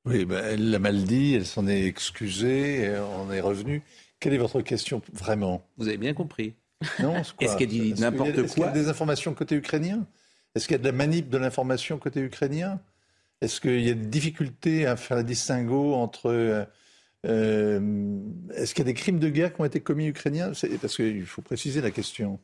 Oui, 0.06 0.26
ben, 0.26 0.44
elle 0.46 0.70
l'a 0.70 0.80
mal 0.80 1.04
dit, 1.04 1.34
elle 1.34 1.46
s'en 1.46 1.68
est 1.68 1.86
excusée, 1.86 2.94
on 3.20 3.32
est 3.32 3.42
revenu. 3.42 3.82
Quelle 4.20 4.34
est 4.34 4.38
votre 4.38 4.62
question 4.62 5.02
vraiment? 5.14 5.68
Vous 5.78 5.88
avez 5.88 5.98
bien 5.98 6.14
compris. 6.14 6.54
Non, 7.00 7.14
quoi 7.38 7.48
Est-ce 7.48 7.58
qu'elle 7.58 7.70
dit 7.70 7.94
n'importe 7.96 8.30
Est-ce 8.30 8.54
qu'il 8.54 8.64
y 8.64 8.66
a 8.66 8.68
quoi 8.68 8.72
des 8.72 8.88
informations 8.88 9.34
côté 9.34 9.56
ukrainien? 9.56 10.06
Est-ce 10.54 10.68
qu'il 10.68 10.76
y 10.76 10.80
a 10.80 10.80
de 10.80 10.86
la 10.86 10.92
manip 10.92 11.30
de 11.30 11.38
l'information 11.38 11.98
côté 11.98 12.22
ukrainien? 12.22 12.80
Est-ce 13.42 13.60
qu'il 13.60 13.82
y 13.82 13.90
a 13.90 13.94
des 13.94 14.06
difficultés 14.06 14.86
à 14.86 14.96
faire 14.96 15.18
le 15.18 15.24
distinguo 15.24 15.94
entre... 15.96 16.28
euh, 16.28 16.66
euh, 17.26 18.20
Est-ce 18.54 18.74
qu'il 18.74 18.86
y 18.86 18.88
a 18.88 18.92
des 18.92 18.94
crimes 18.94 19.20
de 19.20 19.30
guerre 19.30 19.54
qui 19.54 19.62
ont 19.62 19.66
été 19.66 19.82
commis 19.82 20.08
ukrainiens? 20.08 20.52
Parce 20.82 20.96
qu'il 20.96 21.26
faut 21.26 21.42
préciser 21.42 21.82
la 21.82 21.92
question. 21.92 22.40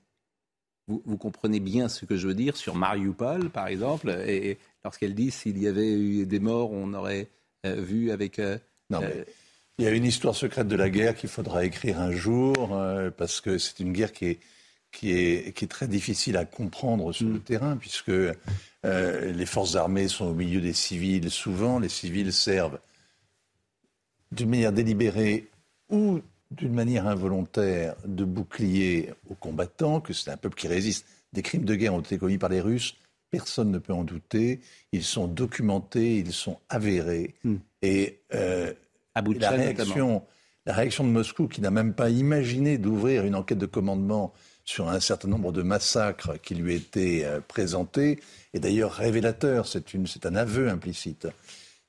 Vous, 0.88 1.02
vous 1.06 1.18
comprenez 1.18 1.60
bien 1.60 1.88
ce 1.90 2.06
que 2.06 2.18
je 2.18 2.28
veux 2.28 2.34
dire 2.34 2.58
sur 2.58 2.76
Mariupol, 2.76 3.50
par 3.50 3.68
exemple, 3.68 4.10
et 4.28 4.58
lorsqu'elle 4.84 5.14
dit 5.16 5.32
s'il 5.32 5.58
y 5.62 5.68
avait 5.68 5.92
eu 5.94 6.26
des 6.26 6.40
morts, 6.40 6.72
on 6.72 6.94
aurait 6.94 7.28
euh, 7.66 7.76
vu 7.76 8.12
avec. 8.12 8.40
euh, 8.40 8.58
Non, 8.90 9.00
mais 9.02 9.26
il 9.78 9.86
y 9.86 9.88
a 9.88 9.92
une 9.92 10.06
histoire 10.06 10.36
secrète 10.36 10.68
de 10.68 10.76
la 10.76 10.90
guerre 10.90 11.16
qu'il 11.16 11.30
faudra 11.30 11.64
écrire 11.66 12.00
un 12.00 12.12
jour, 12.12 12.76
euh, 12.76 13.10
parce 13.10 13.42
que 13.42 13.58
c'est 13.58 13.80
une 13.80 13.94
guerre 13.94 14.12
qui 14.12 14.26
est, 14.26 14.40
qui, 14.92 15.12
est, 15.12 15.56
qui 15.56 15.66
est 15.66 15.68
très 15.70 15.88
difficile 15.88 16.36
à 16.38 16.46
comprendre 16.46 17.14
sur 17.14 17.30
le 17.30 17.40
terrain, 17.40 17.78
puisque 17.78 18.10
euh, 18.10 18.36
les 18.84 19.46
forces 19.46 19.76
armées 19.76 20.08
sont 20.08 20.26
au 20.26 20.34
milieu 20.34 20.62
des 20.62 20.74
civils. 20.74 21.32
Souvent, 21.32 21.80
les 21.80 21.90
civils 21.90 22.34
servent 22.34 22.80
d'une 24.32 24.50
manière 24.50 24.72
délibérée 24.74 25.48
ou 25.90 26.22
d'une 26.52 26.74
manière 26.74 27.08
involontaire 27.08 27.96
de 28.06 28.26
bouclier 28.26 29.12
aux 29.30 29.36
combattants, 29.36 30.02
que 30.02 30.14
c'est 30.14 30.30
un 30.30 30.38
peuple 30.38 30.56
qui 30.56 30.68
résiste. 30.68 31.06
Des 31.34 31.42
crimes 31.42 31.64
de 31.64 31.76
guerre 31.76 31.94
ont 31.94 32.02
été 32.02 32.18
commis 32.18 32.38
par 32.38 32.50
les 32.50 32.60
Russes, 32.60 32.98
personne 33.32 33.72
ne 33.72 33.80
peut 33.80 33.94
en 33.94 34.04
douter. 34.04 34.60
Ils 34.92 35.04
sont 35.04 35.28
documentés, 35.28 36.18
ils 36.18 36.34
sont 36.34 36.60
avérés. 36.70 37.34
Et 37.82 38.20
euh, 38.36 38.74
la, 39.16 39.50
réaction, 39.50 40.24
la 40.66 40.74
réaction 40.74 41.06
de 41.06 41.10
Moscou, 41.10 41.48
qui 41.48 41.62
n'a 41.62 41.72
même 41.72 41.94
pas 41.94 42.10
imaginé 42.10 42.78
d'ouvrir 42.78 43.26
une 43.26 43.36
enquête 43.36 43.58
de 43.58 43.66
commandement 43.66 44.34
sur 44.66 44.90
un 44.90 45.00
certain 45.00 45.28
nombre 45.28 45.52
de 45.52 45.64
massacres 45.64 46.40
qui 46.42 46.54
lui 46.54 46.76
étaient 46.76 47.24
euh, 47.24 47.40
présentés, 47.40 48.20
est 48.54 48.60
d'ailleurs 48.60 48.92
révélateur. 48.92 49.66
C'est 49.68 50.26
un 50.26 50.36
aveu 50.36 50.70
implicite. 50.70 51.28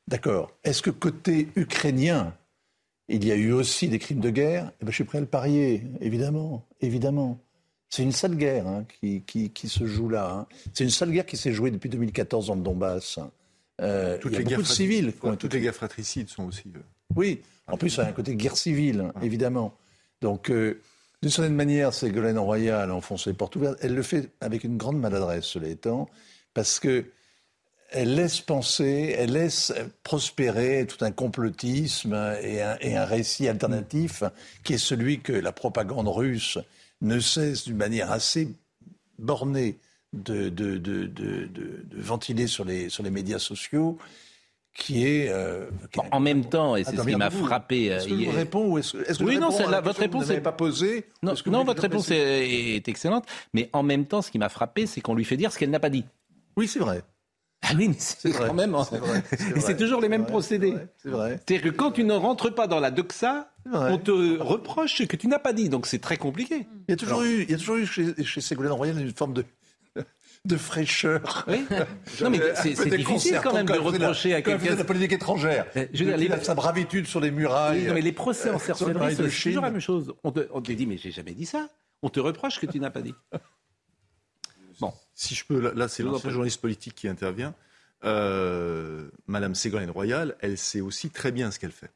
D'accord. 0.09 0.53
Est-ce 0.65 0.83
que 0.83 0.91
côté 0.91 1.49
ukrainien, 1.55 2.35
il 3.13 3.25
y 3.27 3.33
a 3.33 3.37
eu 3.37 3.53
aussi 3.53 3.89
des 3.89 3.99
crimes 3.99 4.21
de 4.21 4.31
guerre 4.31 4.71
Eh 4.81 4.85
ben, 4.85 4.91
Je 4.91 4.95
suis 4.97 5.05
prêt 5.05 5.19
à 5.19 5.21
le 5.21 5.27
parier, 5.27 5.83
évidemment, 6.01 6.67
évidemment. 6.81 7.39
C'est 7.89 8.03
une 8.03 8.13
sale 8.13 8.37
guerre 8.37 8.67
hein, 8.67 8.87
qui, 9.01 9.23
qui- 9.23 9.51
qui 9.51 9.69
se 9.69 9.87
joue 9.87 10.09
là. 10.09 10.31
hein. 10.33 10.47
C'est 10.73 10.85
une 10.85 10.91
sale 10.91 11.11
guerre 11.13 11.27
qui 11.27 11.37
s'est 11.37 11.53
jouée 11.53 11.71
depuis 11.71 11.91
2014 11.91 12.47
dans 12.47 12.55
le 12.55 12.63
Donbass. 12.63 13.19
Euh, 13.81 14.19
il 14.25 14.33
y 14.33 14.37
a 14.37 14.39
beaucoup 14.39 14.45
de 14.45 14.49
guerres 14.57 14.67
civils. 14.67 15.13
toutes 15.39 15.53
les 15.55 15.61
guerres 15.61 15.75
fratricides 15.75 16.29
sont 16.29 16.45
aussi. 16.45 16.65
euh, 16.75 16.79
oui, 17.17 17.43
en 17.67 17.77
plus, 17.77 17.91
ça 17.91 18.05
a 18.05 18.09
un 18.09 18.13
côté 18.13 18.35
guerre 18.37 18.57
civile, 18.57 19.13
évidemment. 19.23 19.75
Donc, 20.23 20.51
euh, 20.51 20.81
d'une 21.21 21.31
certaine 21.31 21.55
manière, 21.55 21.93
Ségolène 21.93 22.39
Royal 22.39 22.91
enfonce 22.91 23.27
les 23.27 23.35
portes 23.35 23.57
ouvertes. 23.57 23.79
Elle 23.83 23.95
le 23.95 24.03
fait 24.03 24.31
avec 24.41 24.65
une 24.65 24.77
grande 24.79 24.99
maladresse, 24.99 25.45
cela 25.45 25.69
étant, 25.69 26.09
parce 26.55 26.81
que 26.81 27.05
elle 27.93 28.15
laisse 28.15 28.41
penser, 28.41 29.15
elle 29.19 29.33
laisse 29.33 29.73
prospérer 30.03 30.87
tout 30.87 31.05
un 31.05 31.11
complotisme 31.11 32.15
et 32.43 32.63
un, 32.63 32.77
et 32.81 32.97
un 32.97 33.05
récit 33.05 33.49
alternatif 33.49 34.23
qui 34.65 34.75
est 34.75 34.79
celui 34.79 35.21
que 35.21 35.33
la 35.33 35.53
propagande 35.53 36.09
russe 36.09 36.59
ne 37.01 37.19
cesse 37.21 37.65
d'une 37.65 37.77
manière 37.77 38.11
assez 38.13 38.49
bornée 39.19 39.79
de, 40.13 40.49
de, 40.49 40.77
de, 40.79 41.07
de- 41.07 41.47
de- 41.47 41.85
de 41.85 42.01
ventiler 42.03 42.47
sur 42.47 42.65
les, 42.65 42.89
sur 42.89 43.03
les 43.03 43.11
médias 43.11 43.39
sociaux, 43.39 43.99
qui 44.75 45.07
est... 45.07 45.29
euh, 45.29 45.67
qui 45.91 46.01
est 46.01 46.03
En 46.13 46.21
même 46.21 46.45
temps, 46.47 46.77
et 46.77 46.85
c'est 46.85 46.97
ce 46.97 47.03
qui 47.07 47.17
m'a 47.17 47.31
frappé. 47.31 47.93
euh, 47.93 47.97
Est-ce 47.97 48.05
que 48.09 48.15
je 48.15 48.21
hier- 48.21 48.31
vous 48.31 48.37
réponds 48.37 48.67
ou 48.73 48.79
est-ce 48.79 48.93
que, 48.97 49.11
est-ce 49.11 49.19
que 49.19 49.25
oui, 49.25 49.35
je 49.35 49.41
non, 49.41 49.49
réponds 49.51 49.71
la 49.71 49.81
votre 49.81 50.01
réponse 50.01 50.23
vous 50.23 50.29
n'avez 50.29 50.39
est 50.39 50.43
pas 50.43 50.53
posée 50.53 51.05
Non, 51.23 51.35
que 51.35 51.51
votre 51.65 51.83
réponse 51.83 52.11
est, 52.11 52.77
est 52.77 52.89
excellente, 52.89 53.25
mais 53.53 53.69
en 53.73 53.83
même 53.83 54.07
temps, 54.07 54.23
ce 54.23 54.31
qui 54.31 54.39
m'a 54.39 54.49
frappé, 54.49 54.87
c'est 54.87 55.01
qu'on 55.01 55.15
lui 55.15 55.25
fait 55.25 55.37
dire 55.37 55.53
ce 55.53 55.59
qu'elle 55.59 55.71
n'a 55.71 55.81
pas 55.81 55.91
dit. 55.91 56.05
Oui, 56.57 56.69
c'est 56.69 56.79
vrai. 56.79 57.03
Ah 57.63 57.75
oui, 57.77 57.89
mais 57.89 57.95
c'est 57.99 58.31
vrai, 58.31 58.49
quand 58.49 58.55
même. 58.55 58.73
vrai, 58.73 58.99
Et 59.33 59.37
vrai, 59.37 59.61
c'est 59.61 59.77
toujours 59.77 60.01
les 60.01 60.09
mêmes 60.09 60.27
procédés. 60.27 60.75
C'est 60.99 61.11
vrai. 61.11 61.41
C'est-à-dire 61.47 61.71
que 61.71 61.77
quand 61.77 61.93
tu 61.93 62.05
ne 62.05 62.13
rentres 62.15 62.53
pas 62.55 62.67
dans 62.67 62.81
la 62.81 62.91
doxa, 62.91 63.53
on 63.73 63.99
te 63.99 64.39
reproche 64.41 64.97
ce 64.97 65.05
que 65.05 65.17
tu 65.17 65.29
n'as 65.29 65.39
pas 65.39 65.53
dit. 65.53 65.69
Donc 65.69 65.87
c'est 65.87 66.01
très 66.01 66.17
compliqué. 66.17 66.67
Il 66.89 66.91
y 66.91 66.95
a 66.95 66.97
toujours 66.97 67.23
eu, 67.23 67.43
il 67.43 67.51
y 67.51 67.55
a 67.55 67.59
toujours 67.59 67.77
eu 67.77 67.87
chez, 67.87 68.25
chez 68.25 68.41
Ségolène 68.41 68.73
Royal 68.73 68.99
une 69.01 69.13
forme 69.15 69.33
de, 69.33 69.45
de 70.45 70.57
fraîcheur. 70.57 71.45
Oui. 71.47 71.65
Non, 72.21 72.31
mais 72.31 72.41
c'est 72.57 72.97
difficile 72.97 73.39
quand 73.43 73.55
même 73.55 73.67
de 73.67 73.73
reprocher 73.79 74.35
à 74.35 74.43
quelqu'un. 74.43 74.73
de 74.73 74.79
la 74.79 74.85
politique 74.85 75.13
étrangère. 75.13 75.67
Je 75.93 76.05
veux 76.05 76.17
dire, 76.17 76.45
sa 76.45 76.55
bravitude 76.55 77.07
sur 77.07 77.21
les 77.21 77.31
murailles. 77.31 77.85
Non, 77.87 77.95
mais 77.95 78.01
les 78.03 78.13
procès 78.13 78.51
en 78.51 78.55
les 78.55 78.59
sorcellerie, 78.59 79.15
c'est 79.15 79.51
toujours 79.51 79.63
la 79.63 79.71
même 79.71 79.81
chose. 79.81 80.13
On 80.25 80.33
te, 80.33 80.41
on 80.53 80.61
te 80.61 80.73
dit, 80.73 80.87
mais 80.87 80.97
j'ai 80.97 81.13
jamais 81.13 81.33
dit 81.33 81.47
ça. 81.47 81.69
On 82.03 82.09
te 82.09 82.19
reproche 82.19 82.57
ce 82.57 82.61
que 82.61 82.67
tu 82.67 82.81
n'as 82.81 82.91
pas 82.91 83.03
dit. 83.03 83.15
Bon. 84.81 84.93
Si 85.15 85.35
je 85.35 85.45
peux, 85.45 85.61
là, 85.61 85.73
là, 85.75 85.89
c'est 85.89 86.03
vous 86.03 86.19
prie. 86.19 86.31
journaliste 86.31 86.61
politique 86.61 86.95
qui 86.95 87.09
intervient. 87.09 87.55
Euh, 88.05 89.09
Madame 89.27 89.55
Ségolène 89.55 89.91
Royal, 89.91 90.37
elle 90.41 90.59
sait 90.59 90.81
aussi 90.81 91.11
très 91.11 91.31
bien 91.33 91.51
ce 91.51 91.59
qu'elle 91.59 91.73
fait. 91.73 91.91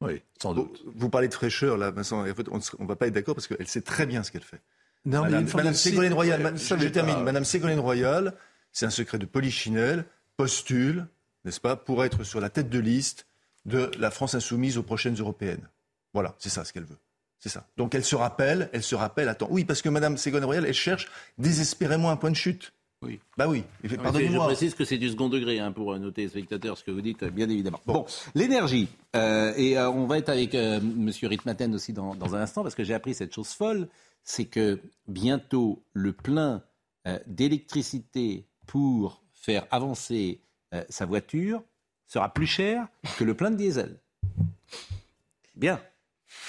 Oui, 0.00 0.22
sans 0.40 0.54
doute. 0.54 0.80
Vous, 0.86 0.92
vous 0.94 1.08
parlez 1.10 1.26
de 1.28 1.34
fraîcheur, 1.34 1.76
là, 1.76 1.90
Vincent. 1.90 2.20
En 2.20 2.34
fait, 2.34 2.46
on 2.50 2.58
ne 2.82 2.86
va 2.86 2.94
pas 2.96 3.08
être 3.08 3.14
d'accord 3.14 3.34
parce 3.34 3.48
qu'elle 3.48 3.66
sait 3.66 3.80
très 3.80 4.06
bien 4.06 4.22
ce 4.22 4.30
qu'elle 4.30 4.42
fait. 4.44 4.60
Non, 5.04 5.22
Madame, 5.22 5.74
Ségolène 5.74 6.12
Royal, 6.12 6.42
ouais, 6.44 6.52
ma- 6.52 6.56
ça, 6.58 6.76
je 6.78 6.88
termine. 6.88 7.14
pas- 7.16 7.22
Madame 7.22 7.44
Ségolène 7.44 7.80
Royal, 7.80 8.34
c'est 8.72 8.86
un 8.86 8.90
secret 8.90 9.18
de 9.18 9.26
polichinelle, 9.26 10.04
postule, 10.36 11.06
n'est-ce 11.44 11.60
pas, 11.60 11.74
pour 11.76 12.04
être 12.04 12.22
sur 12.24 12.40
la 12.40 12.50
tête 12.50 12.68
de 12.68 12.78
liste 12.78 13.26
de 13.64 13.90
la 13.98 14.10
France 14.10 14.34
insoumise 14.34 14.78
aux 14.78 14.82
prochaines 14.82 15.16
européennes. 15.16 15.68
Voilà, 16.14 16.34
c'est 16.38 16.48
ça 16.50 16.64
ce 16.64 16.72
qu'elle 16.72 16.84
veut. 16.84 16.98
C'est 17.40 17.48
ça. 17.48 17.66
Donc 17.76 17.94
elle 17.94 18.04
se 18.04 18.16
rappelle, 18.16 18.68
elle 18.72 18.82
se 18.82 18.94
rappelle, 18.94 19.28
attends, 19.28 19.48
oui, 19.50 19.64
parce 19.64 19.80
que 19.82 19.88
Madame 19.88 20.16
Ségolène 20.16 20.44
Royal, 20.46 20.66
elle 20.66 20.74
cherche 20.74 21.08
désespérément 21.38 22.10
un 22.10 22.16
point 22.16 22.30
de 22.30 22.36
chute. 22.36 22.72
Oui. 23.00 23.20
Bah 23.36 23.46
oui, 23.46 23.62
Je 23.84 23.94
pardonnez-moi. 23.94 24.46
précise 24.46 24.74
que 24.74 24.84
c'est 24.84 24.98
du 24.98 25.08
second 25.08 25.28
degré 25.28 25.60
hein, 25.60 25.70
pour 25.70 25.92
euh, 25.92 25.98
nos 26.00 26.10
téléspectateurs, 26.10 26.76
ce 26.76 26.82
que 26.82 26.90
vous 26.90 27.00
dites, 27.00 27.22
euh, 27.22 27.30
bien 27.30 27.48
évidemment. 27.48 27.78
Bon, 27.86 28.04
l'énergie. 28.34 28.88
euh, 29.14 29.52
et 29.56 29.78
euh, 29.78 29.88
on 29.88 30.06
va 30.06 30.18
être 30.18 30.30
avec 30.30 30.56
euh, 30.56 30.80
Monsieur 30.80 31.28
Ritmaten 31.28 31.72
aussi 31.76 31.92
dans, 31.92 32.16
dans 32.16 32.34
un 32.34 32.40
instant, 32.40 32.64
parce 32.64 32.74
que 32.74 32.82
j'ai 32.82 32.94
appris 32.94 33.14
cette 33.14 33.32
chose 33.32 33.50
folle, 33.50 33.86
c'est 34.24 34.46
que 34.46 34.80
bientôt 35.06 35.80
le 35.92 36.12
plein 36.12 36.62
d'électricité 37.26 38.44
pour 38.66 39.22
faire 39.32 39.64
avancer 39.70 40.40
sa 40.90 41.06
voiture 41.06 41.62
sera 42.06 42.34
plus 42.34 42.46
cher 42.46 42.86
que 43.16 43.24
le 43.24 43.32
plein 43.34 43.50
de 43.50 43.56
diesel. 43.56 43.96
Bien. 45.56 45.80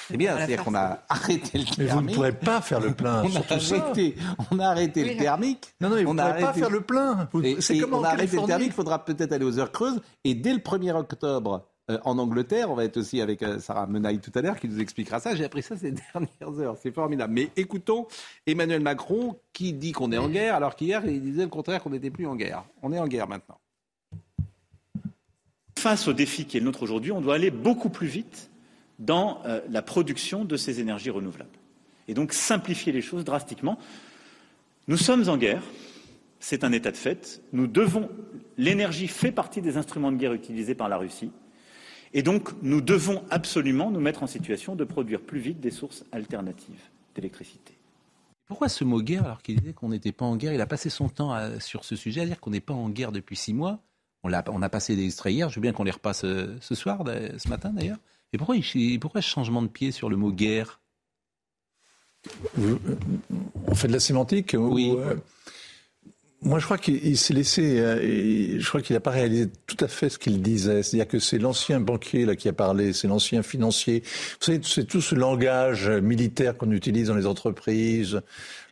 C'est 0.08 0.18
bien, 0.18 0.36
c'est-à-dire 0.38 0.64
qu'on 0.64 0.76
a 0.76 1.00
arrêté 1.08 1.58
le 1.58 1.64
Mais 1.78 1.86
thermique. 1.86 1.94
vous 1.94 2.02
ne 2.10 2.14
pourrez 2.16 2.32
pas 2.34 2.62
faire 2.62 2.80
le 2.80 2.94
plein 2.94 3.24
On 3.24 3.30
a 3.36 3.40
arrêté, 3.56 4.16
on 4.52 4.60
a 4.60 4.66
arrêté 4.68 5.04
Oui. 5.04 5.10
le 5.12 5.18
thermique. 5.18 5.74
Non, 5.80 5.90
non, 5.90 5.96
mais 5.96 6.04
vous 6.04 6.10
on 6.12 6.14
ne 6.16 6.22
a 6.22 6.30
pourrez 6.30 6.42
pas 6.42 6.54
faire 6.54 6.70
le 6.70 6.82
plein. 6.82 7.30
Vous- 7.32 7.62
C'est 7.62 7.80
comme 7.80 7.94
on 7.94 8.04
a 8.04 8.10
arrêté 8.10 8.36
le 8.38 8.46
thermique, 8.46 8.68
il 8.68 8.74
faudra 8.74 9.04
peut-être 9.06 9.32
aller 9.32 9.46
aux 9.46 9.58
heures 9.60 9.72
creuses. 9.72 10.02
Et 10.24 10.34
dès 10.36 10.54
le 10.54 10.60
1er 10.60 10.92
octobre, 10.96 11.66
euh, 11.90 11.98
en 12.04 12.18
Angleterre, 12.20 12.70
on 12.70 12.76
va 12.76 12.84
être 12.86 12.98
aussi 12.98 13.20
avec 13.22 13.42
euh, 13.42 13.60
Sarah 13.60 13.88
Menaille 13.88 14.20
tout 14.20 14.32
à 14.36 14.42
l'heure 14.42 14.60
qui 14.60 14.68
nous 14.68 14.80
expliquera 14.80 15.20
ça. 15.20 15.34
J'ai 15.36 15.46
appris 15.46 15.64
ça 15.64 15.76
ces 15.78 15.92
dernières 16.14 16.60
heures. 16.60 16.78
C'est 16.82 16.94
formidable. 16.94 17.34
Mais 17.34 17.50
écoutons 17.56 18.06
Emmanuel 18.46 18.82
Macron 18.82 19.40
qui 19.54 19.74
dit 19.74 19.92
qu'on 19.92 20.12
est 20.12 20.18
en 20.18 20.30
guerre 20.30 20.56
alors 20.56 20.76
qu'hier 20.76 21.04
il 21.06 21.22
disait 21.22 21.44
le 21.44 21.48
contraire 21.50 21.82
qu'on 21.82 21.90
n'était 21.92 22.12
plus 22.12 22.28
en 22.28 22.36
guerre. 22.36 22.64
On 22.84 22.92
est 22.94 23.00
en 23.00 23.08
guerre 23.08 23.28
maintenant. 23.28 23.58
Face 25.78 26.08
au 26.10 26.14
défi 26.14 26.46
qui 26.46 26.58
est 26.58 26.60
le 26.60 26.66
nôtre 26.66 26.84
aujourd'hui, 26.84 27.12
on 27.12 27.22
doit 27.22 27.36
aller 27.36 27.52
beaucoup 27.52 27.90
plus 27.90 28.08
vite 28.08 28.52
dans 29.00 29.42
euh, 29.46 29.62
la 29.70 29.82
production 29.82 30.46
de 30.46 30.58
ces 30.58 30.80
énergies 30.80 31.10
renouvelables. 31.10 31.50
Et 32.08 32.14
donc 32.14 32.34
simplifier 32.34 32.92
les 32.92 33.02
choses 33.02 33.24
drastiquement. 33.24 33.80
Nous 34.88 34.98
sommes 34.98 35.30
en 35.30 35.38
guerre, 35.38 35.64
c'est 36.40 36.64
un 36.64 36.72
état 36.72 36.92
de 36.92 36.98
fait. 36.98 37.42
Nous 37.54 37.68
devons. 37.68 38.10
L'énergie 38.58 39.08
fait 39.08 39.32
partie 39.32 39.62
des 39.62 39.78
instruments 39.78 40.12
de 40.12 40.18
guerre 40.18 40.34
utilisés 40.34 40.76
par 40.76 40.90
la 40.90 40.98
Russie. 40.98 41.32
Et 42.14 42.24
donc 42.24 42.50
nous 42.62 42.82
devons 42.82 43.24
absolument 43.30 43.92
nous 43.92 44.00
mettre 44.00 44.24
en 44.24 44.28
situation 44.28 44.76
de 44.76 44.84
produire 44.84 45.22
plus 45.22 45.40
vite 45.40 45.60
des 45.60 45.72
sources 45.72 46.04
alternatives 46.12 46.82
d'électricité. 47.16 47.74
Pourquoi 48.48 48.68
ce 48.68 48.84
mot 48.84 49.00
guerre 49.00 49.26
alors 49.26 49.44
qu'il 49.44 49.60
disait 49.60 49.74
qu'on 49.74 49.90
n'était 49.90 50.12
pas 50.12 50.26
en 50.26 50.36
guerre? 50.36 50.54
Il 50.54 50.62
a 50.62 50.66
passé 50.66 50.90
son 50.90 51.08
temps 51.08 51.38
sur 51.60 51.86
ce 51.86 51.96
sujet 51.96 52.22
à 52.22 52.26
dire 52.26 52.40
qu'on 52.40 52.50
n'est 52.50 52.60
pas 52.60 52.74
en 52.74 52.90
guerre 52.90 53.12
depuis 53.12 53.36
six 53.36 53.54
mois. 53.54 53.80
On, 54.24 54.32
on 54.32 54.62
a 54.64 54.70
passé 54.70 54.96
des 54.96 55.06
extraits 55.06 55.32
hier, 55.32 55.50
je 55.50 55.56
veux 55.56 55.62
bien 55.62 55.72
qu'on 55.72 55.84
les 55.84 55.92
repasse 55.92 56.26
euh, 56.26 56.58
ce 56.60 56.74
soir, 56.74 57.04
ce 57.06 57.48
matin 57.48 57.72
d'ailleurs. 57.72 58.00
Et 58.34 58.38
pourquoi, 58.38 58.56
il- 58.58 59.00
pourquoi 59.00 59.22
ce 59.22 59.30
changement 59.30 59.62
de 59.62 59.68
pied 59.68 59.92
sur 59.92 60.10
le 60.10 60.16
mot 60.16 60.32
guerre? 60.32 60.80
Vous- 62.56 62.80
On 63.68 63.76
fait 63.76 63.88
de 63.88 63.94
la 63.94 64.00
sémantique 64.00 64.56
Oui. 64.58 64.92
ou, 64.92 65.00
euh, 65.00 65.16
Moi, 66.42 66.60
je 66.60 66.64
crois 66.66 66.78
qu'il 66.78 67.06
il 67.06 67.18
s'est 67.18 67.34
laissé. 67.34 67.80
euh, 67.82 68.60
je 68.62 68.68
crois 68.70 68.82
qu'il 68.82 68.94
n'a 68.94 69.02
pas 69.02 69.12
réalisé 69.12 69.50
tout 69.68 69.76
à 69.84 69.90
fait 69.90 70.08
ce 70.08 70.18
qu'il 70.18 70.42
disait. 70.42 70.84
C'est-à-dire 70.84 71.08
que 71.10 71.20
c'est 71.20 71.38
l'ancien 71.38 71.82
banquier 71.82 72.24
là 72.26 72.38
qui 72.38 72.48
a 72.48 72.54
parlé, 72.54 72.94
c'est 72.94 73.10
l'ancien 73.10 73.44
financier. 73.44 74.04
Vous 74.40 74.46
savez, 74.46 74.62
c'est 74.64 74.86
tout 74.86 75.02
ce 75.02 75.16
langage 75.16 75.90
militaire 75.90 76.56
qu'on 76.58 76.72
utilise 76.72 77.08
dans 77.10 77.16
les 77.16 77.26
entreprises, 77.26 78.22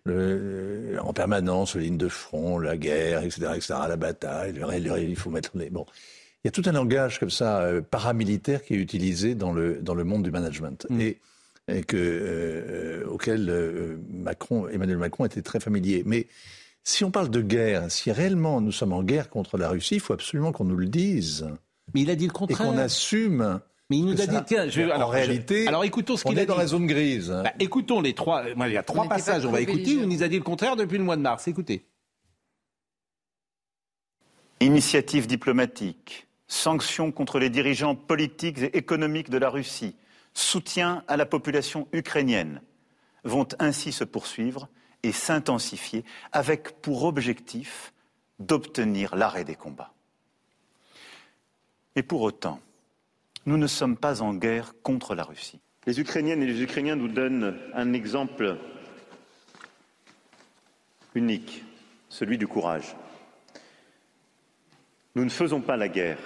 le- 0.05 0.97
en 1.01 1.11
permanence, 1.11 1.75
les 1.75 1.83
lignes 1.85 1.97
de 1.97 2.07
front, 2.07 2.57
la 2.57 2.77
guerre, 2.77 3.23
etc., 3.23 3.47
etc., 3.55 3.73
la 3.89 3.97
bataille, 3.97 4.53
le, 4.53 4.61
le- 4.79 5.01
il 5.01 5.15
faut 5.17 5.29
mettre 5.29 5.51
les. 5.57 5.69
Bon, 5.69 5.85
il 6.43 6.47
y 6.47 6.49
a 6.49 6.51
tout 6.51 6.63
un 6.65 6.71
langage 6.71 7.19
comme 7.19 7.29
ça 7.29 7.59
euh, 7.61 7.81
paramilitaire 7.81 8.63
qui 8.63 8.73
est 8.73 8.77
utilisé 8.77 9.35
dans 9.35 9.51
le 9.51 9.79
dans 9.81 9.95
le 9.95 10.03
monde 10.03 10.23
du 10.23 10.31
management 10.31 10.87
et, 10.99 11.19
et 11.67 11.83
que 11.83 11.97
euh, 11.97 13.05
auquel 13.07 13.49
euh, 13.49 13.97
Macron, 14.09 14.67
Emmanuel 14.69 14.97
Macron 14.97 15.25
était 15.25 15.41
très 15.41 15.59
familier. 15.59 16.03
Mais 16.05 16.27
si 16.83 17.03
on 17.03 17.11
parle 17.11 17.29
de 17.29 17.41
guerre, 17.41 17.91
si 17.91 18.11
réellement 18.11 18.61
nous 18.61 18.71
sommes 18.71 18.93
en 18.93 19.03
guerre 19.03 19.29
contre 19.29 19.57
la 19.57 19.67
Russie, 19.69 19.95
il 19.95 19.99
faut 20.01 20.13
absolument 20.13 20.51
qu'on 20.53 20.63
nous 20.65 20.77
le 20.77 20.87
dise. 20.87 21.47
Mais 21.93 22.01
il 22.01 22.09
a 22.09 22.15
dit 22.15 22.25
le 22.27 22.31
Et 22.31 22.33
contraire. 22.33 22.67
qu'on 22.69 22.77
assume. 22.77 23.59
Mais 23.89 23.97
il 23.97 24.05
nous 24.05 24.13
a 24.21 24.25
ça- 24.25 24.27
dit, 24.27 24.37
tiens, 24.45 24.67
je 24.69 24.81
vais- 24.81 24.91
en 24.91 24.95
alors, 24.95 25.11
je- 25.11 25.15
réalité, 25.17 25.65
alors 25.67 25.85
écoutons 25.85 26.17
ce 26.17 26.23
on 26.27 26.29
qu'il 26.29 26.39
a 26.39 26.43
est 26.43 26.45
dans 26.45 26.55
dit. 26.55 26.59
la 26.59 26.67
zone 26.67 26.87
grise. 26.87 27.29
Bah, 27.43 27.53
écoutons 27.59 27.99
les 28.01 28.13
trois. 28.13 28.43
Il 28.49 28.71
y 28.73 28.77
a 28.77 28.83
trois 28.83 29.07
passages. 29.07 29.45
On 29.45 29.51
va 29.51 29.61
écouter 29.61 29.95
où 29.95 30.01
il 30.01 30.07
nous 30.09 30.23
a 30.23 30.27
dit 30.27 30.37
le 30.37 30.43
contraire 30.43 30.75
depuis 30.75 30.97
le 30.97 31.03
mois 31.05 31.15
de 31.17 31.21
mars. 31.21 31.47
Écoutez. 31.47 31.83
Initiatives 34.59 35.27
diplomatiques, 35.27 36.26
sanctions 36.47 37.11
contre 37.11 37.39
les 37.39 37.49
dirigeants 37.49 37.95
politiques 37.95 38.59
et 38.59 38.77
économiques 38.77 39.29
de 39.29 39.37
la 39.37 39.49
Russie, 39.49 39.95
soutien 40.33 41.03
à 41.07 41.17
la 41.17 41.25
population 41.25 41.87
ukrainienne 41.91 42.61
vont 43.23 43.47
ainsi 43.59 43.91
se 43.91 44.03
poursuivre 44.03 44.69
et 45.03 45.11
s'intensifier 45.11 46.03
avec 46.31 46.81
pour 46.81 47.03
objectif 47.03 47.93
d'obtenir 48.39 49.15
l'arrêt 49.15 49.43
des 49.43 49.55
combats. 49.55 49.93
Et 51.95 52.03
pour 52.03 52.21
autant, 52.21 52.59
nous 53.45 53.57
ne 53.57 53.67
sommes 53.67 53.97
pas 53.97 54.21
en 54.21 54.33
guerre 54.33 54.73
contre 54.83 55.15
la 55.15 55.23
Russie. 55.23 55.59
Les 55.85 55.99
Ukrainiennes 55.99 56.43
et 56.43 56.47
les 56.47 56.61
Ukrainiens 56.61 56.95
nous 56.95 57.07
donnent 57.07 57.57
un 57.73 57.93
exemple 57.93 58.57
unique, 61.15 61.63
celui 62.09 62.37
du 62.37 62.47
courage. 62.47 62.95
Nous 65.15 65.23
ne 65.23 65.29
faisons 65.29 65.61
pas 65.61 65.77
la 65.77 65.87
guerre, 65.87 66.19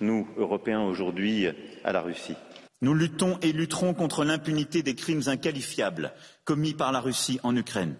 nous, 0.00 0.28
Européens, 0.36 0.82
aujourd'hui, 0.82 1.46
à 1.84 1.92
la 1.92 2.00
Russie. 2.00 2.34
Nous 2.80 2.94
luttons 2.94 3.38
et 3.42 3.52
lutterons 3.52 3.92
contre 3.94 4.24
l'impunité 4.24 4.82
des 4.82 4.94
crimes 4.94 5.22
inqualifiables 5.26 6.12
commis 6.44 6.74
par 6.74 6.92
la 6.92 7.00
Russie 7.00 7.40
en 7.42 7.56
Ukraine. 7.56 7.96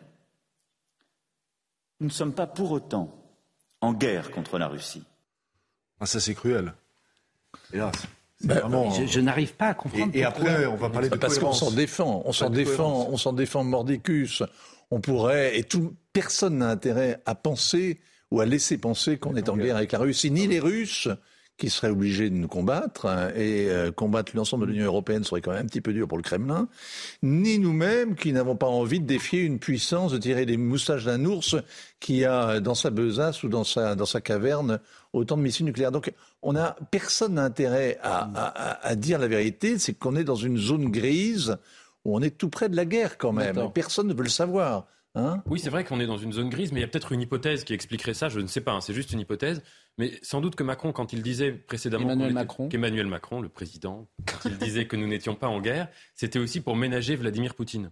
Nous 2.00 2.06
ne 2.06 2.12
sommes 2.12 2.32
pas 2.32 2.46
pour 2.46 2.70
autant 2.70 3.12
en 3.80 3.92
guerre 3.92 4.30
contre 4.30 4.58
la 4.58 4.68
Russie. 4.68 5.02
Ah, 6.00 6.06
ça, 6.06 6.20
c'est 6.20 6.34
cruel. 6.34 6.72
Hélas. 7.72 7.92
Ben, 8.40 8.60
vraiment- 8.60 8.90
Je, 8.90 9.04
je 9.06 9.18
n'arrive 9.18 9.54
pas 9.54 9.68
à 9.70 9.74
comprendre. 9.74 10.12
Et, 10.14 10.20
et 10.20 10.24
après, 10.24 10.66
on 10.66 10.76
va 10.76 10.90
parler 10.90 11.08
de 11.08 11.16
Parce 11.16 11.38
qu'on 11.40 11.52
s'en 11.52 11.72
défend, 11.72 12.22
on 12.24 12.32
s'en 12.32 12.50
défend, 12.50 12.76
cohérence. 12.92 13.06
on 13.10 13.16
s'en 13.16 13.32
défend 13.32 13.64
mordicus. 13.64 14.44
On 14.92 15.00
pourrait, 15.00 15.58
et 15.58 15.64
tout, 15.64 15.96
personne 16.12 16.58
n'a 16.58 16.68
intérêt 16.68 17.20
à 17.26 17.34
penser 17.34 18.00
ou 18.30 18.40
à 18.40 18.46
laisser 18.46 18.78
penser 18.78 19.18
qu'on 19.18 19.34
est 19.34 19.48
en 19.48 19.56
guerre 19.56 19.76
avec 19.76 19.90
la 19.90 19.98
Russie, 19.98 20.30
ni 20.30 20.46
les 20.46 20.60
Russes 20.60 21.08
qui 21.58 21.68
seraient 21.70 21.90
obligés 21.90 22.30
de 22.30 22.36
nous 22.36 22.48
combattre, 22.48 23.06
hein, 23.06 23.30
et 23.36 23.68
euh, 23.68 23.90
combattre 23.90 24.32
l'ensemble 24.34 24.66
de 24.66 24.72
l'Union 24.72 24.86
européenne 24.86 25.24
serait 25.24 25.40
quand 25.40 25.50
même 25.50 25.64
un 25.64 25.66
petit 25.66 25.80
peu 25.80 25.92
dur 25.92 26.06
pour 26.08 26.16
le 26.16 26.22
Kremlin, 26.22 26.68
ni 27.22 27.58
nous-mêmes 27.58 28.14
qui 28.14 28.32
n'avons 28.32 28.54
pas 28.56 28.68
envie 28.68 29.00
de 29.00 29.06
défier 29.06 29.40
une 29.42 29.58
puissance, 29.58 30.12
de 30.12 30.18
tirer 30.18 30.46
des 30.46 30.56
moustaches 30.56 31.04
d'un 31.04 31.24
ours 31.24 31.56
qui 32.00 32.24
a 32.24 32.60
dans 32.60 32.76
sa 32.76 32.90
besace 32.90 33.42
ou 33.42 33.48
dans 33.48 33.64
sa, 33.64 33.96
dans 33.96 34.06
sa 34.06 34.20
caverne 34.20 34.78
autant 35.12 35.36
de 35.36 35.42
missiles 35.42 35.66
nucléaires. 35.66 35.90
Donc 35.92 36.12
on 36.42 36.54
a 36.54 36.76
personne 36.92 37.34
n'a 37.34 37.44
intérêt 37.44 37.98
à, 38.02 38.30
à- 38.34 38.86
à- 38.88 38.94
dire 38.94 39.18
la 39.18 39.26
vérité, 39.26 39.78
c'est 39.78 39.94
qu'on 39.94 40.14
est 40.14 40.24
dans 40.24 40.36
une 40.36 40.58
zone 40.58 40.90
grise 40.90 41.56
où 42.04 42.16
on 42.16 42.22
est 42.22 42.38
tout 42.38 42.48
près 42.50 42.68
de 42.68 42.76
la 42.76 42.84
guerre 42.84 43.18
quand 43.18 43.32
même. 43.32 43.56
Personne 43.72 44.06
ne 44.06 44.14
veut 44.14 44.22
le 44.22 44.28
savoir. 44.28 44.86
Hein? 45.18 45.42
Oui, 45.46 45.58
c'est 45.58 45.70
vrai 45.70 45.82
qu'on 45.84 45.98
est 46.00 46.06
dans 46.06 46.16
une 46.16 46.32
zone 46.32 46.48
grise, 46.48 46.72
mais 46.72 46.78
il 46.78 46.82
y 46.82 46.84
a 46.84 46.88
peut-être 46.88 47.12
une 47.12 47.20
hypothèse 47.20 47.64
qui 47.64 47.74
expliquerait 47.74 48.14
ça. 48.14 48.28
Je 48.28 48.38
ne 48.40 48.46
sais 48.46 48.60
pas, 48.60 48.72
hein, 48.72 48.80
c'est 48.80 48.94
juste 48.94 49.12
une 49.12 49.20
hypothèse. 49.20 49.62
Mais 49.98 50.12
sans 50.22 50.40
doute 50.40 50.54
que 50.54 50.62
Macron, 50.62 50.92
quand 50.92 51.12
il 51.12 51.22
disait 51.22 51.50
précédemment 51.52 52.04
Emmanuel 52.04 52.28
qu'on 52.28 52.30
était- 52.30 52.34
Macron. 52.40 52.68
qu'Emmanuel 52.68 53.06
Macron, 53.06 53.40
le 53.40 53.48
président, 53.48 54.08
quand 54.26 54.48
il 54.48 54.56
disait 54.58 54.86
que 54.86 54.94
nous 54.96 55.08
n'étions 55.08 55.34
pas 55.34 55.48
en 55.48 55.60
guerre, 55.60 55.88
c'était 56.14 56.38
aussi 56.38 56.60
pour 56.60 56.76
ménager 56.76 57.16
Vladimir 57.16 57.54
Poutine. 57.54 57.90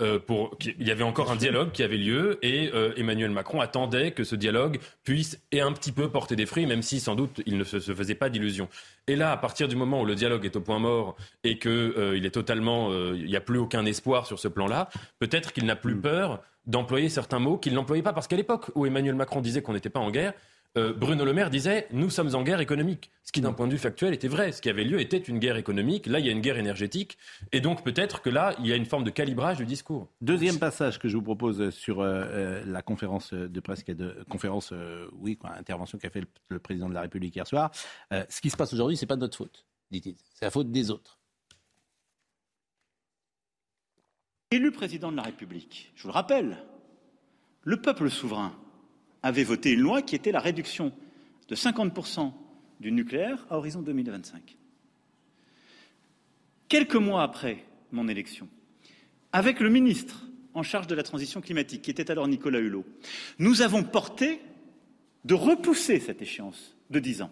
Euh, 0.00 0.20
pour 0.20 0.56
il 0.64 0.86
y 0.86 0.92
avait 0.92 1.02
encore 1.02 1.32
un 1.32 1.36
dialogue 1.36 1.72
qui 1.72 1.82
avait 1.82 1.96
lieu 1.96 2.38
et 2.42 2.70
euh, 2.72 2.92
Emmanuel 2.96 3.30
Macron 3.30 3.60
attendait 3.60 4.12
que 4.12 4.22
ce 4.22 4.36
dialogue 4.36 4.78
puisse 5.02 5.40
et 5.50 5.60
un 5.60 5.72
petit 5.72 5.90
peu 5.90 6.08
porter 6.08 6.36
des 6.36 6.46
fruits, 6.46 6.66
même 6.66 6.82
si 6.82 7.00
sans 7.00 7.16
doute 7.16 7.42
il 7.46 7.58
ne 7.58 7.64
se, 7.64 7.80
faisait 7.80 8.14
pas 8.14 8.30
d'illusions. 8.30 8.68
Et 9.08 9.16
là, 9.16 9.32
à 9.32 9.36
partir 9.36 9.66
du 9.66 9.74
moment 9.74 10.00
où 10.02 10.04
le 10.04 10.14
dialogue 10.14 10.44
est 10.44 10.54
au 10.54 10.60
point 10.60 10.78
mort 10.78 11.16
et 11.42 11.58
que 11.58 11.68
euh, 11.68 12.16
il 12.16 12.24
est 12.26 12.30
totalement, 12.30 12.92
il 13.12 13.26
n'y 13.26 13.36
a 13.36 13.40
plus 13.40 13.58
aucun 13.58 13.84
espoir 13.86 14.26
sur 14.26 14.38
ce 14.38 14.46
plan-là, 14.46 14.88
peut-être 15.18 15.52
qu'il 15.52 15.66
n'a 15.66 15.74
plus 15.74 15.96
mm. 15.96 16.02
peur 16.02 16.42
d'employer 16.66 17.08
certains 17.08 17.40
mots 17.40 17.58
qu'il 17.58 17.74
n'employait 17.74 18.02
pas 18.02 18.12
parce 18.12 18.28
qu'à 18.28 18.36
l'époque 18.36 18.70
où 18.76 18.86
Emmanuel 18.86 19.16
Macron 19.16 19.40
disait 19.40 19.62
qu'on 19.62 19.72
n'était 19.72 19.90
pas 19.90 20.00
en 20.00 20.10
guerre, 20.12 20.32
euh, 20.76 20.92
Bruno 20.92 21.24
Le 21.24 21.32
Maire 21.32 21.50
disait 21.50 21.88
nous 21.92 22.10
sommes 22.10 22.34
en 22.34 22.42
guerre 22.42 22.60
économique. 22.60 23.10
Ce 23.24 23.32
qui, 23.32 23.40
d'un 23.40 23.52
point 23.52 23.66
de 23.66 23.72
vue 23.72 23.78
factuel, 23.78 24.14
était 24.14 24.28
vrai. 24.28 24.52
Ce 24.52 24.62
qui 24.62 24.70
avait 24.70 24.84
lieu 24.84 25.00
était 25.00 25.18
une 25.18 25.38
guerre 25.38 25.56
économique. 25.56 26.06
Là, 26.06 26.18
il 26.18 26.26
y 26.26 26.28
a 26.28 26.32
une 26.32 26.40
guerre 26.40 26.56
énergétique. 26.56 27.18
Et 27.52 27.60
donc, 27.60 27.84
peut-être 27.84 28.22
que 28.22 28.30
là, 28.30 28.54
il 28.58 28.66
y 28.66 28.72
a 28.72 28.76
une 28.76 28.86
forme 28.86 29.04
de 29.04 29.10
calibrage 29.10 29.58
du 29.58 29.66
discours. 29.66 30.08
Deuxième 30.20 30.58
passage 30.58 30.98
que 30.98 31.08
je 31.08 31.16
vous 31.16 31.22
propose 31.22 31.70
sur 31.70 32.00
euh, 32.00 32.24
euh, 32.24 32.62
la 32.66 32.80
conférence 32.80 33.34
de 33.34 33.60
presse, 33.60 33.84
de 33.84 34.24
conférence, 34.30 34.72
oui, 35.12 35.36
quoi, 35.36 35.50
intervention 35.50 35.98
qu'a 35.98 36.10
fait 36.10 36.22
le, 36.48 36.58
président 36.58 36.88
de 36.88 36.94
la 36.94 37.02
République 37.02 37.36
hier 37.36 37.46
soir. 37.46 37.70
ce 38.10 38.40
qui 38.40 38.50
se 38.50 38.56
passe 38.56 38.72
aujourd'hui, 38.72 38.96
c'est 38.96 39.06
pas 39.06 39.16
de 39.16 39.20
notre 39.20 39.36
faute, 39.36 39.66
dit-il. 39.90 40.16
C'est 40.34 40.44
la 40.44 40.50
faute 40.50 40.70
des 40.70 40.90
autres. 40.90 41.18
Élu 44.50 44.70
président 44.72 45.12
de 45.12 45.16
la 45.16 45.22
République, 45.22 45.92
je 45.94 46.02
vous 46.02 46.08
le 46.08 46.14
rappelle, 46.14 46.64
le 47.62 47.80
peuple 47.80 48.08
souverain 48.08 48.54
avait 49.22 49.44
voté 49.44 49.72
une 49.72 49.80
loi 49.80 50.02
qui 50.02 50.14
était 50.14 50.32
la 50.32 50.40
réduction 50.40 50.92
de 51.48 51.54
50% 51.54 52.32
du 52.80 52.92
nucléaire 52.92 53.46
à 53.50 53.58
horizon 53.58 53.82
2025. 53.82 54.56
Quelques 56.68 56.96
mois 56.96 57.22
après 57.22 57.64
mon 57.92 58.08
élection, 58.08 58.48
avec 59.32 59.60
le 59.60 59.70
ministre 59.70 60.24
en 60.54 60.62
charge 60.62 60.86
de 60.86 60.94
la 60.94 61.02
transition 61.02 61.40
climatique, 61.40 61.82
qui 61.82 61.90
était 61.90 62.10
alors 62.10 62.28
Nicolas 62.28 62.58
Hulot, 62.58 62.84
nous 63.38 63.62
avons 63.62 63.82
porté 63.82 64.40
de 65.24 65.34
repousser 65.34 66.00
cette 66.00 66.22
échéance 66.22 66.76
de 66.90 66.98
10 66.98 67.22
ans. 67.22 67.30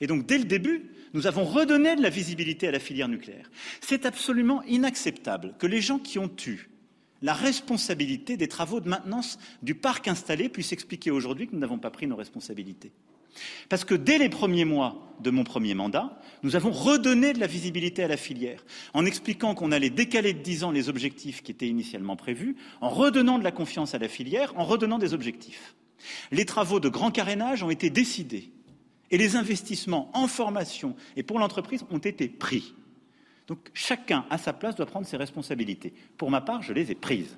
Et 0.00 0.06
donc, 0.06 0.26
dès 0.26 0.38
le 0.38 0.44
début, 0.44 0.90
nous 1.12 1.26
avons 1.26 1.44
redonné 1.44 1.96
de 1.96 2.02
la 2.02 2.10
visibilité 2.10 2.68
à 2.68 2.70
la 2.70 2.78
filière 2.78 3.08
nucléaire. 3.08 3.50
C'est 3.80 4.06
absolument 4.06 4.62
inacceptable 4.64 5.54
que 5.58 5.66
les 5.66 5.80
gens 5.80 5.98
qui 5.98 6.18
ont 6.18 6.30
eu 6.46 6.70
la 7.22 7.34
responsabilité 7.34 8.36
des 8.36 8.48
travaux 8.48 8.80
de 8.80 8.88
maintenance 8.88 9.38
du 9.62 9.74
parc 9.74 10.08
installé 10.08 10.48
puisse 10.48 10.72
expliquer 10.72 11.10
aujourd'hui 11.10 11.46
que 11.46 11.52
nous 11.52 11.60
n'avons 11.60 11.78
pas 11.78 11.90
pris 11.90 12.06
nos 12.06 12.16
responsabilités. 12.16 12.92
Parce 13.68 13.84
que 13.84 13.94
dès 13.94 14.18
les 14.18 14.28
premiers 14.28 14.64
mois 14.64 15.14
de 15.20 15.30
mon 15.30 15.44
premier 15.44 15.74
mandat, 15.74 16.20
nous 16.42 16.56
avons 16.56 16.70
redonné 16.72 17.32
de 17.32 17.38
la 17.38 17.46
visibilité 17.46 18.02
à 18.02 18.08
la 18.08 18.16
filière, 18.16 18.64
en 18.94 19.06
expliquant 19.06 19.54
qu'on 19.54 19.72
allait 19.72 19.90
décaler 19.90 20.32
de 20.32 20.40
dix 20.40 20.64
ans 20.64 20.70
les 20.70 20.88
objectifs 20.88 21.42
qui 21.42 21.52
étaient 21.52 21.68
initialement 21.68 22.16
prévus, 22.16 22.56
en 22.80 22.88
redonnant 22.88 23.38
de 23.38 23.44
la 23.44 23.52
confiance 23.52 23.94
à 23.94 23.98
la 23.98 24.08
filière, 24.08 24.52
en 24.56 24.64
redonnant 24.64 24.98
des 24.98 25.14
objectifs. 25.14 25.74
Les 26.32 26.44
travaux 26.44 26.80
de 26.80 26.88
grand 26.88 27.10
carénage 27.10 27.62
ont 27.62 27.70
été 27.70 27.90
décidés 27.90 28.50
et 29.10 29.18
les 29.18 29.36
investissements 29.36 30.10
en 30.14 30.26
formation 30.26 30.96
et 31.16 31.22
pour 31.22 31.38
l'entreprise 31.38 31.84
ont 31.90 31.98
été 31.98 32.28
pris. 32.28 32.74
Donc 33.50 33.68
chacun, 33.74 34.24
à 34.30 34.38
sa 34.38 34.52
place, 34.52 34.76
doit 34.76 34.86
prendre 34.86 35.04
ses 35.04 35.16
responsabilités. 35.16 35.92
Pour 36.16 36.30
ma 36.30 36.40
part, 36.40 36.62
je 36.62 36.72
les 36.72 36.92
ai 36.92 36.94
prises. 36.94 37.36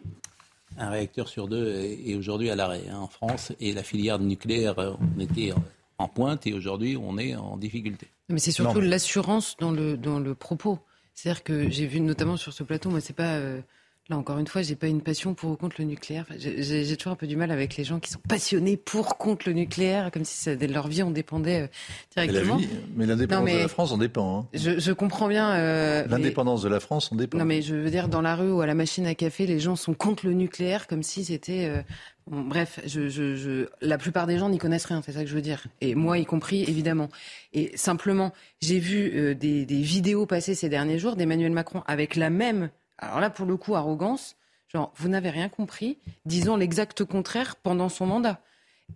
Un 0.77 0.91
réacteur 0.91 1.27
sur 1.27 1.49
deux 1.49 1.75
est 1.75 2.15
aujourd'hui 2.15 2.51
à 2.51 2.55
l'arrêt 2.55 2.85
hein, 2.91 2.99
en 2.99 3.09
France 3.09 3.53
et 3.61 3.73
la 3.73 3.83
filière 3.83 4.19
nucléaire, 4.19 4.75
on 4.79 5.21
était 5.21 5.53
en 5.97 6.09
pointe 6.09 6.47
et 6.47 6.53
aujourd'hui 6.53 6.99
on 6.99 7.17
est 7.17 7.35
en 7.35 7.57
difficulté. 7.57 8.09
Mais 8.29 8.39
c'est 8.39 8.53
surtout 8.53 8.83
l'assurance 8.83 9.57
dans 9.59 9.71
le, 9.71 9.97
dans 9.97 10.21
le 10.21 10.35
propos. 10.35 10.79
C'est-à-dire 11.15 11.45
que 11.45 11.71
j'ai 11.71 11.87
vu 11.87 12.01
notamment 12.01 12.37
sur 12.37 12.53
ce 12.53 12.63
plateau, 12.63 12.91
moi 12.91 13.01
c'est 13.01 13.17
pas... 13.17 13.37
Euh, 13.37 13.63
Là, 14.09 14.17
encore 14.17 14.39
une 14.39 14.49
fois, 14.49 14.63
j'ai 14.63 14.75
pas 14.75 14.89
une 14.89 15.01
passion 15.01 15.33
pour 15.33 15.53
ou 15.53 15.57
contre 15.57 15.77
le 15.79 15.85
nucléaire. 15.85 16.27
j'ai 16.37 16.97
toujours 16.97 17.13
un 17.13 17.17
peu 17.17 17.29
du 17.29 17.37
mal 17.37 17.53
avec 17.53 17.77
les 17.77 17.85
gens 17.85 18.01
qui 18.01 18.11
sont 18.11 18.19
passionnés 18.29 18.77
pour 18.77 19.17
contre 19.17 19.49
le 19.49 19.53
nucléaire, 19.55 20.11
comme 20.11 20.25
si 20.25 20.37
ça, 20.39 20.57
de 20.57 20.67
leur 20.67 20.89
vie 20.89 21.05
en 21.05 21.13
dépendait 21.13 21.63
euh, 21.63 21.67
directement. 22.11 22.59
Mais 22.97 23.07
l'indépendance 23.07 23.53
de 23.53 23.59
la 23.59 23.69
France 23.69 23.93
en 23.93 23.99
dépend. 23.99 24.41
Hein. 24.41 24.49
Je, 24.55 24.93
comprends 24.93 25.29
bien. 25.29 25.53
Euh, 25.53 26.05
l'indépendance 26.09 26.63
de 26.63 26.69
la 26.69 26.81
France 26.81 27.13
en 27.13 27.17
dépend. 27.17 27.39
Non, 27.39 27.45
mais 27.45 27.63
je 27.63 27.77
veux 27.77 27.91
dire, 27.91 28.09
dans 28.09 28.23
la 28.23 28.35
rue 28.35 28.51
ou 28.51 28.61
à 28.61 28.67
la 28.67 28.75
machine 28.75 29.07
à 29.07 29.15
café, 29.15 29.47
les 29.47 29.61
gens 29.61 29.77
sont 29.77 29.95
contre 29.95 30.27
le 30.27 30.33
nucléaire, 30.33 30.89
comme 30.89 31.05
si 31.05 31.25
c'était. 31.25 31.67
Euh, 31.67 31.83
bref, 32.27 32.81
je, 32.85 33.69
la 33.83 33.99
plupart 33.99 34.27
des 34.27 34.37
gens 34.37 34.49
n'y 34.49 34.59
connaissent 34.59 34.87
rien, 34.87 35.01
c'est 35.07 35.13
ça 35.13 35.23
que 35.23 35.29
je 35.29 35.35
veux 35.35 35.43
dire. 35.43 35.69
Et 35.81 35.95
moi 35.95 36.19
y 36.19 36.25
compris, 36.25 36.65
évidemment. 36.65 37.09
Et 37.53 37.71
simplement, 37.77 38.33
j'ai 38.61 38.81
vu 38.81 39.37
des, 39.37 39.65
des 39.65 39.81
vidéos 39.81 40.27
passer 40.27 40.57
ces 40.57 40.69
derniers 40.69 40.99
jours 40.99 41.15
d'Emmanuel 41.15 41.53
Macron 41.53 41.85
avec 41.87 42.17
la 42.17 42.31
même 42.31 42.69
alors 43.03 43.21
là, 43.21 43.31
pour 43.31 43.47
le 43.47 43.57
coup, 43.57 43.75
arrogance, 43.75 44.37
genre, 44.69 44.93
vous 44.97 45.09
n'avez 45.09 45.31
rien 45.31 45.49
compris, 45.49 45.99
disons 46.25 46.57
l'exact 46.57 47.05
contraire 47.05 47.57
pendant 47.57 47.89
son 47.89 48.07
mandat 48.07 48.41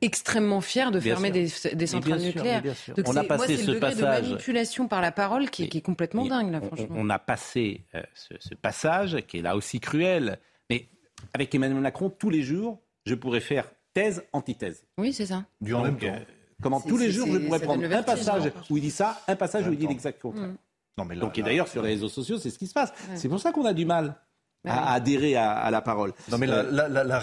extrêmement 0.00 0.60
fier 0.60 0.90
de 0.90 1.00
fermer 1.00 1.30
des, 1.30 1.48
centrales 1.48 2.20
nucléaires. 2.20 2.62
Donc 2.96 3.08
on 3.08 3.16
a 3.16 3.24
passé 3.24 3.56
moi, 3.56 3.64
ce 3.64 3.70
le 3.70 3.80
passage 3.80 3.98
de 3.98 4.04
manipulation 4.04 4.88
par 4.88 5.00
la 5.00 5.12
parole 5.12 5.50
qui, 5.50 5.64
est 5.64 5.80
complètement 5.80 6.26
dingue 6.26 6.52
là, 6.52 6.60
franchement. 6.60 6.88
On, 6.90 7.08
a 7.10 7.18
passé 7.18 7.82
euh, 7.94 8.02
ce, 8.14 8.54
passage 8.54 9.16
qui 9.26 9.38
est 9.38 9.42
là 9.42 9.56
aussi 9.56 9.80
cruel, 9.80 10.38
mais 10.70 10.88
avec 11.32 11.54
Emmanuel 11.54 11.80
Macron 11.80 12.10
tous 12.10 12.30
les 12.30 12.42
jours, 12.42 12.78
je 13.06 13.14
pourrais 13.14 13.40
faire 13.40 13.70
thèse 13.94 14.22
antithèse. 14.32 14.84
Oui, 14.98 15.12
c'est 15.12 15.26
ça. 15.26 15.44
Du 15.60 15.72
en 15.74 15.82
même 15.82 15.98
temps. 15.98 16.06
Euh, 16.08 16.20
comment 16.62 16.80
tous 16.80 16.98
les 16.98 17.10
jours 17.10 17.26
je 17.30 17.38
pourrais 17.38 17.60
prendre 17.60 17.84
un 17.84 18.02
passage 18.02 18.52
où 18.70 18.76
il 18.76 18.82
dit 18.82 18.90
ça, 18.90 19.20
un 19.28 19.36
passage 19.36 19.66
où 19.66 19.72
il 19.72 19.78
dit 19.78 19.86
l'exact 19.86 20.20
contraire. 20.20 20.50
Donc, 20.96 21.36
et 21.38 21.42
d'ailleurs, 21.42 21.68
sur 21.68 21.82
les 21.82 21.90
réseaux 21.90 22.08
sociaux, 22.08 22.38
c'est 22.38 22.50
ce 22.50 22.58
qui 22.58 22.66
se 22.66 22.72
passe. 22.72 22.92
C'est 23.14 23.28
pour 23.28 23.40
ça 23.40 23.52
qu'on 23.52 23.66
a 23.66 23.74
du 23.74 23.84
mal 23.84 24.16
à 24.64 24.94
adhérer 24.94 25.36
à, 25.36 25.70
la 25.70 25.80
parole. 25.82 26.12
Non, 26.30 26.38
mais 26.38 26.46
la, 26.46 27.18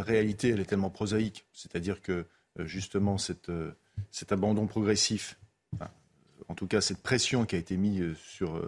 réalité, 0.00 0.50
elle 0.50 0.60
est 0.60 0.64
tellement 0.66 0.90
prosaïque. 0.90 1.44
C'est-à-dire 1.52 2.00
que, 2.02 2.26
euh, 2.58 2.66
justement, 2.66 3.16
euh, 3.48 3.70
cet 4.10 4.32
abandon 4.32 4.66
progressif, 4.66 5.38
en 6.48 6.54
tout 6.54 6.66
cas, 6.66 6.80
cette 6.80 7.02
pression 7.02 7.44
qui 7.44 7.56
a 7.56 7.58
été 7.58 7.76
mise 7.76 8.00
euh, 8.00 8.14
sur, 8.14 8.62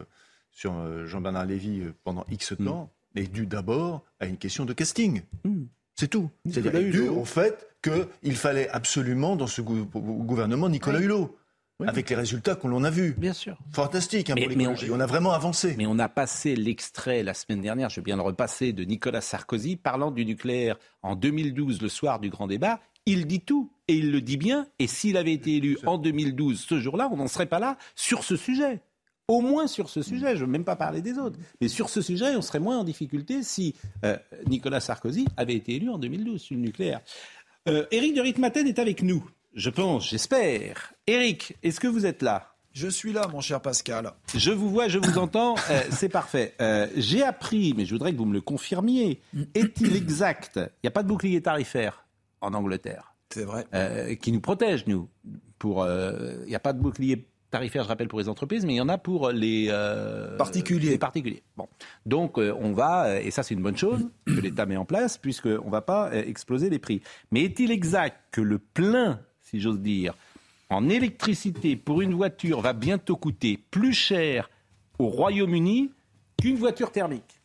sur 0.51 1.07
Jean-Bernard 1.07 1.47
Lévy 1.47 1.83
pendant 2.03 2.25
X 2.31 2.53
mm. 2.53 2.65
temps, 2.65 2.91
est 3.15 3.33
due 3.33 3.47
d'abord 3.47 4.05
à 4.21 4.27
une 4.27 4.37
question 4.37 4.65
de 4.65 4.73
casting. 4.73 5.23
Mm. 5.45 5.65
C'est 5.95 6.09
tout. 6.09 6.31
C'est-à-dire 6.51 6.91
dû 6.91 7.09
au 7.09 7.25
fait 7.25 7.69
qu'il 7.83 8.37
fallait 8.37 8.69
absolument, 8.69 9.37
dans 9.37 9.47
ce 9.47 9.63
gouvernement, 9.63 10.69
Nicolas 10.69 11.01
Hulot 11.01 11.38
avec 11.87 12.11
les 12.11 12.17
résultats 12.17 12.57
que 12.57 12.67
l'on 12.67 12.83
a 12.85 12.91
vus. 12.91 13.15
Bien 13.17 13.33
sûr. 13.33 13.57
Fantastique, 13.73 14.31
hein, 14.31 14.35
mais, 14.37 14.67
on, 14.91 15.01
a 15.01 15.07
vraiment 15.07 15.33
avancé. 15.33 15.75
Mais 15.79 15.87
on 15.87 15.99
a 15.99 16.09
passé 16.09 16.57
l'extrait 16.57 17.23
la 17.23 17.35
semaine 17.35 17.61
dernière, 17.61 17.89
je 17.89 17.97
vais 17.97 18.05
bien 18.05 18.17
le 18.17 18.23
repasser, 18.23 18.73
de 18.73 18.85
Nicolas 18.85 19.21
Sarkozy 19.21 19.77
parlant 19.77 20.11
du 20.11 20.25
nucléaire 20.25 20.77
en 21.03 21.15
2012, 21.15 21.81
le 21.81 21.89
soir 21.89 22.19
du 22.19 22.31
grand 22.31 22.47
débat. 22.47 22.81
Il 23.07 23.27
dit 23.27 23.41
tout, 23.41 23.71
et 23.87 23.95
il 23.95 24.11
le 24.11 24.21
dit 24.21 24.37
bien, 24.37 24.67
et 24.79 24.87
s'il 24.87 25.17
avait 25.17 25.33
été 25.33 25.57
élu 25.57 25.79
en 25.87 25.99
2012, 25.99 26.61
ce 26.61 26.79
jour-là, 26.79 27.09
on 27.11 27.17
n'en 27.17 27.29
serait 27.29 27.47
pas 27.47 27.59
là 27.59 27.79
sur 27.95 28.25
ce 28.25 28.37
sujet. 28.37 28.81
Au 29.29 29.41
moins 29.41 29.67
sur 29.67 29.89
ce 29.91 30.03
sujet, 30.03 30.37
je 30.37 30.41
ne 30.41 30.47
veux 30.47 30.53
même 30.53 30.65
pas 30.65 30.77
parler 30.77 31.03
des 31.03 31.19
autres. 31.19 31.39
Mais 31.61 31.69
sur 31.69 31.91
ce 31.91 32.01
sujet, 32.01 32.35
on 32.35 32.43
serait 32.43 32.61
moins 32.61 32.79
en 32.79 32.85
difficulté 32.85 33.43
si 33.43 33.75
euh, 34.05 34.17
Nicolas 34.47 34.81
Sarkozy 34.81 35.27
avait 35.37 35.55
été 35.55 35.77
élu 35.77 35.91
en 35.91 35.99
2012 35.99 36.41
sur 36.41 36.57
le 36.57 36.63
nucléaire. 36.63 37.03
Euh, 37.69 37.85
Éric 37.91 38.15
de 38.15 38.23
Ritmaten 38.23 38.67
est 38.67 38.79
avec 38.79 39.03
nous. 39.03 39.23
Je 39.55 39.71
pense, 39.71 40.11
j'espère. 40.11 40.93
Eric, 41.07 41.57
est-ce 41.63 41.81
que 41.81 41.89
vous 41.89 42.07
êtes 42.07 42.23
là? 42.23 42.55
Je 42.73 42.87
suis 42.87 43.13
là, 43.13 43.27
mon 43.27 43.41
cher 43.41 43.61
Pascal. 43.61 44.13
Je 44.37 44.53
vous 44.53 44.71
vois, 44.71 44.89
je 44.89 44.99
vous 44.99 45.19
entends, 45.19 45.57
euh, 45.71 45.81
c'est 45.91 46.09
parfait. 46.09 46.55
Euh, 46.61 46.87
j'ai 46.97 47.25
appris, 47.25 47.75
mais 47.77 47.87
je 47.87 47.93
voudrais 47.93 48.13
que 48.13 48.19
vous 48.19 48.27
me 48.27 48.35
le 48.35 48.41
confirmiez, 48.41 49.21
est-il 49.55 49.97
exact 49.97 50.61
Il 50.63 50.85
n'y 50.85 50.89
a 50.89 50.93
pas 50.93 51.03
de 51.03 51.09
bouclier 51.09 51.41
tarifaire 51.41 52.05
en 52.41 52.55
Angleterre. 52.55 53.15
C'est 53.31 53.45
vrai. 53.45 53.67
Euh, 53.75 54.15
qui 54.15 54.31
nous 54.31 54.41
protège, 54.41 54.87
nous. 54.87 55.09
Il 55.65 56.45
n'y 56.47 56.55
a 56.55 56.61
pas 56.61 56.73
de 56.73 56.81
bouclier 56.81 57.27
tarifaire, 57.51 57.83
je 57.83 57.89
rappelle, 57.89 58.07
pour 58.07 58.21
les 58.21 58.29
entreprises, 58.29 58.65
mais 58.65 58.75
il 58.75 58.77
y 58.77 58.81
en 58.81 58.89
a 58.89 58.99
pour 58.99 59.31
les 59.31 59.69
particuliers. 60.37 60.91
Les 60.91 60.99
particuliers. 60.99 61.43
Bon. 61.57 61.67
Donc, 62.07 62.39
on 62.39 62.73
va, 62.75 63.21
et 63.21 63.33
ça 63.33 63.43
c'est 63.43 63.55
une 63.55 63.63
bonne 63.63 63.77
chose 63.77 64.07
que 64.25 64.41
l'État 64.41 64.67
met 64.67 64.77
en 64.77 64.85
place, 64.85 65.19
puisqu'on 65.19 65.65
ne 65.65 65.71
va 65.71 65.81
pas 65.81 66.15
exploser 66.15 66.71
les 66.71 66.79
prix. 66.79 67.03
Mais 67.33 67.43
est-il 67.43 67.73
exact 67.73 68.19
que 68.31 68.41
le 68.41 68.59
plein 68.59 69.21
si 69.51 69.61
j'ose 69.61 69.81
dire, 69.81 70.15
en 70.71 70.89
électricité 70.89 71.77
pour 71.77 72.03
une 72.03 72.15
voiture 72.15 72.61
va 72.61 72.73
bientôt 72.73 73.17
coûter 73.17 73.59
plus 73.71 73.95
cher 73.95 74.51
au 74.99 75.09
Royaume-Uni 75.09 75.91
qu'une 76.41 76.57
voiture 76.57 76.93
thermique. 76.93 77.39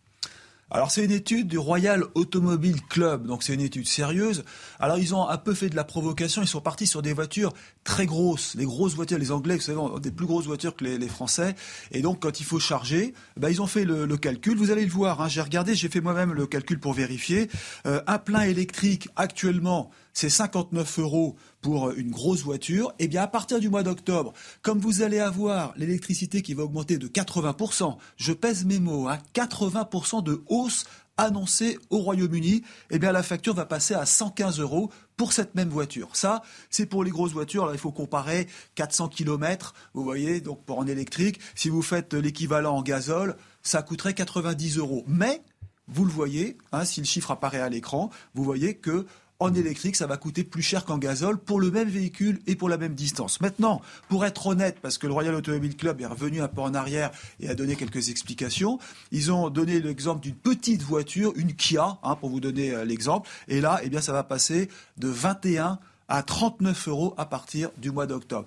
Alors 0.74 0.90
c'est 0.90 1.06
une 1.06 1.12
étude 1.12 1.48
du 1.48 1.60
Royal 1.60 2.04
Automobile 2.16 2.82
Club, 2.90 3.28
donc 3.28 3.44
c'est 3.44 3.54
une 3.54 3.62
étude 3.62 3.88
sérieuse. 3.88 4.44
Alors 4.80 4.98
ils 4.98 5.14
ont 5.14 5.30
un 5.30 5.38
peu 5.38 5.54
fait 5.54 5.70
de 5.70 5.76
la 5.76 5.84
provocation, 5.84 6.42
ils 6.42 6.48
sont 6.48 6.62
partis 6.62 6.88
sur 6.88 7.04
des 7.04 7.14
voitures 7.14 7.54
très 7.84 8.08
grosses, 8.08 8.56
les 8.56 8.66
grosses 8.66 8.96
voitures, 8.96 9.20
les 9.20 9.32
Anglais, 9.32 9.58
vous 9.58 9.62
savez, 9.62 9.78
ont 9.78 10.00
des 10.00 10.10
plus 10.10 10.26
grosses 10.26 10.48
voitures 10.48 10.76
que 10.76 10.84
les, 10.84 11.08
Français. 11.08 11.54
Et 11.92 12.02
donc 12.02 12.22
quand 12.22 12.40
il 12.40 12.44
faut 12.44 12.60
charger, 12.60 13.14
ben, 13.38 13.50
ils 13.50 13.62
ont 13.62 13.68
fait 13.68 13.86
le, 13.86 14.18
calcul. 14.18 14.58
Vous 14.58 14.72
allez 14.72 14.84
le 14.84 14.92
voir, 14.92 15.22
hein. 15.22 15.28
j'ai 15.28 15.42
regardé, 15.42 15.76
j'ai 15.76 15.90
fait 15.90 16.02
moi-même 16.02 16.34
le 16.34 16.48
calcul 16.48 16.80
pour 16.80 16.94
vérifier. 16.94 17.50
Euh, 17.86 18.02
un 18.08 18.18
plein 18.18 18.42
électrique 18.42 19.10
actuellement, 19.16 19.92
c'est 20.14 20.30
59 20.30 21.00
euros 21.00 21.36
pour 21.62 21.92
une 21.92 22.12
grosse 22.12 22.44
voiture, 22.44 22.94
eh 23.00 23.08
bien 23.08 23.24
à 23.24 23.28
partir 23.28 23.60
du 23.60 23.70
mois 23.70 23.84
d'octobre, 23.84 24.34
comme 24.62 24.80
vous 24.80 25.02
allez 25.02 25.20
avoir 25.20 25.74
l'électricité 25.76 26.42
qui 26.42 26.54
va 26.54 26.64
augmenter 26.64 26.98
de 26.98 27.08
80%, 27.08 27.98
je 28.18 28.34
pèse 28.34 28.66
mes 28.66 28.80
mots, 28.80 29.08
hein, 29.08 29.18
80% 29.34 30.24
de 30.24 30.44
hausse 30.48 30.86
annoncé 31.18 31.78
au 31.90 32.00
Royaume-Uni, 32.00 32.64
eh 32.90 33.00
bien 33.00 33.12
la 33.12 33.24
facture 33.24 33.54
va 33.54 33.66
passer 33.66 33.94
à 33.94 34.06
115 34.06 34.60
euros 34.60 34.90
pour 35.16 35.34
cette 35.34 35.56
même 35.56 35.70
voiture. 35.70 36.16
Ça, 36.16 36.42
c'est 36.70 36.86
pour 36.86 37.04
les 37.04 37.12
grosses 37.12 37.34
voitures. 37.34 37.66
Là, 37.66 37.74
il 37.74 37.80
faut 37.80 37.92
comparer 37.92 38.48
400 38.76 39.10
km, 39.10 39.74
vous 39.94 40.04
voyez, 40.04 40.42
donc 40.42 40.68
en 40.70 40.88
électrique. 40.88 41.40
Si 41.56 41.70
vous 41.70 41.82
faites 41.82 42.14
l'équivalent 42.14 42.78
en 42.78 42.82
gazole, 42.82 43.38
ça 43.62 43.84
coûterait 43.84 44.16
90 44.16 44.78
euros. 44.78 45.04
Mais, 45.08 45.42
vous 45.88 46.06
le 46.06 46.12
voyez, 46.12 46.58
hein, 46.72 46.86
si 46.86 47.00
le 47.00 47.06
chiffre 47.06 47.32
apparaît 47.32 47.60
à 47.60 47.70
l'écran, 47.70 48.10
vous 48.34 48.44
voyez 48.44 48.76
que 48.76 49.06
en 49.40 49.54
électrique, 49.54 49.96
ça 49.96 50.08
va 50.08 50.18
coûter 50.18 50.44
plus 50.44 50.62
cher 50.62 50.86
qu'en 50.86 50.98
gazole 50.98 51.38
pour 51.38 51.60
le 51.60 51.72
même 51.72 51.90
véhicule 51.90 52.40
et 52.48 52.56
pour 52.56 52.70
la 52.70 52.78
même 52.78 52.94
distance. 52.94 53.42
Maintenant, 53.42 53.82
pour 54.08 54.26
être 54.26 54.48
honnête, 54.48 54.78
parce 54.82 54.98
que 54.98 55.08
le 55.08 55.14
Royal 55.14 55.36
Automobile 55.36 55.76
Club 55.76 56.02
est 56.02 56.06
revenu 56.06 56.42
un 56.42 56.48
peu 56.48 56.62
en 56.62 56.74
arrière 56.74 57.12
et 57.40 57.50
a 57.50 57.56
donné 57.56 57.76
quelques 57.76 58.10
explications, 58.10 58.80
ils 59.12 59.32
ont 59.32 59.50
donné 59.50 59.82
l'exemple 59.82 60.22
d'une 60.22 60.36
petite 60.36 60.82
voiture, 60.84 61.34
une 61.36 61.54
Kia, 61.54 61.98
hein, 62.04 62.16
pour 62.16 62.30
vous 62.30 62.40
donner 62.40 62.72
euh, 62.72 62.86
l'exemple. 62.86 63.30
Et 63.48 63.60
là, 63.60 63.80
eh 63.84 63.90
bien, 63.90 64.02
ça 64.02 64.14
va 64.14 64.24
passer 64.24 64.70
de 64.98 65.08
21 65.08 65.80
à 66.08 66.24
39 66.24 66.88
euros 66.88 67.14
à 67.18 67.26
partir 67.26 67.70
du 67.78 67.92
mois 67.92 68.06
d'octobre. 68.06 68.46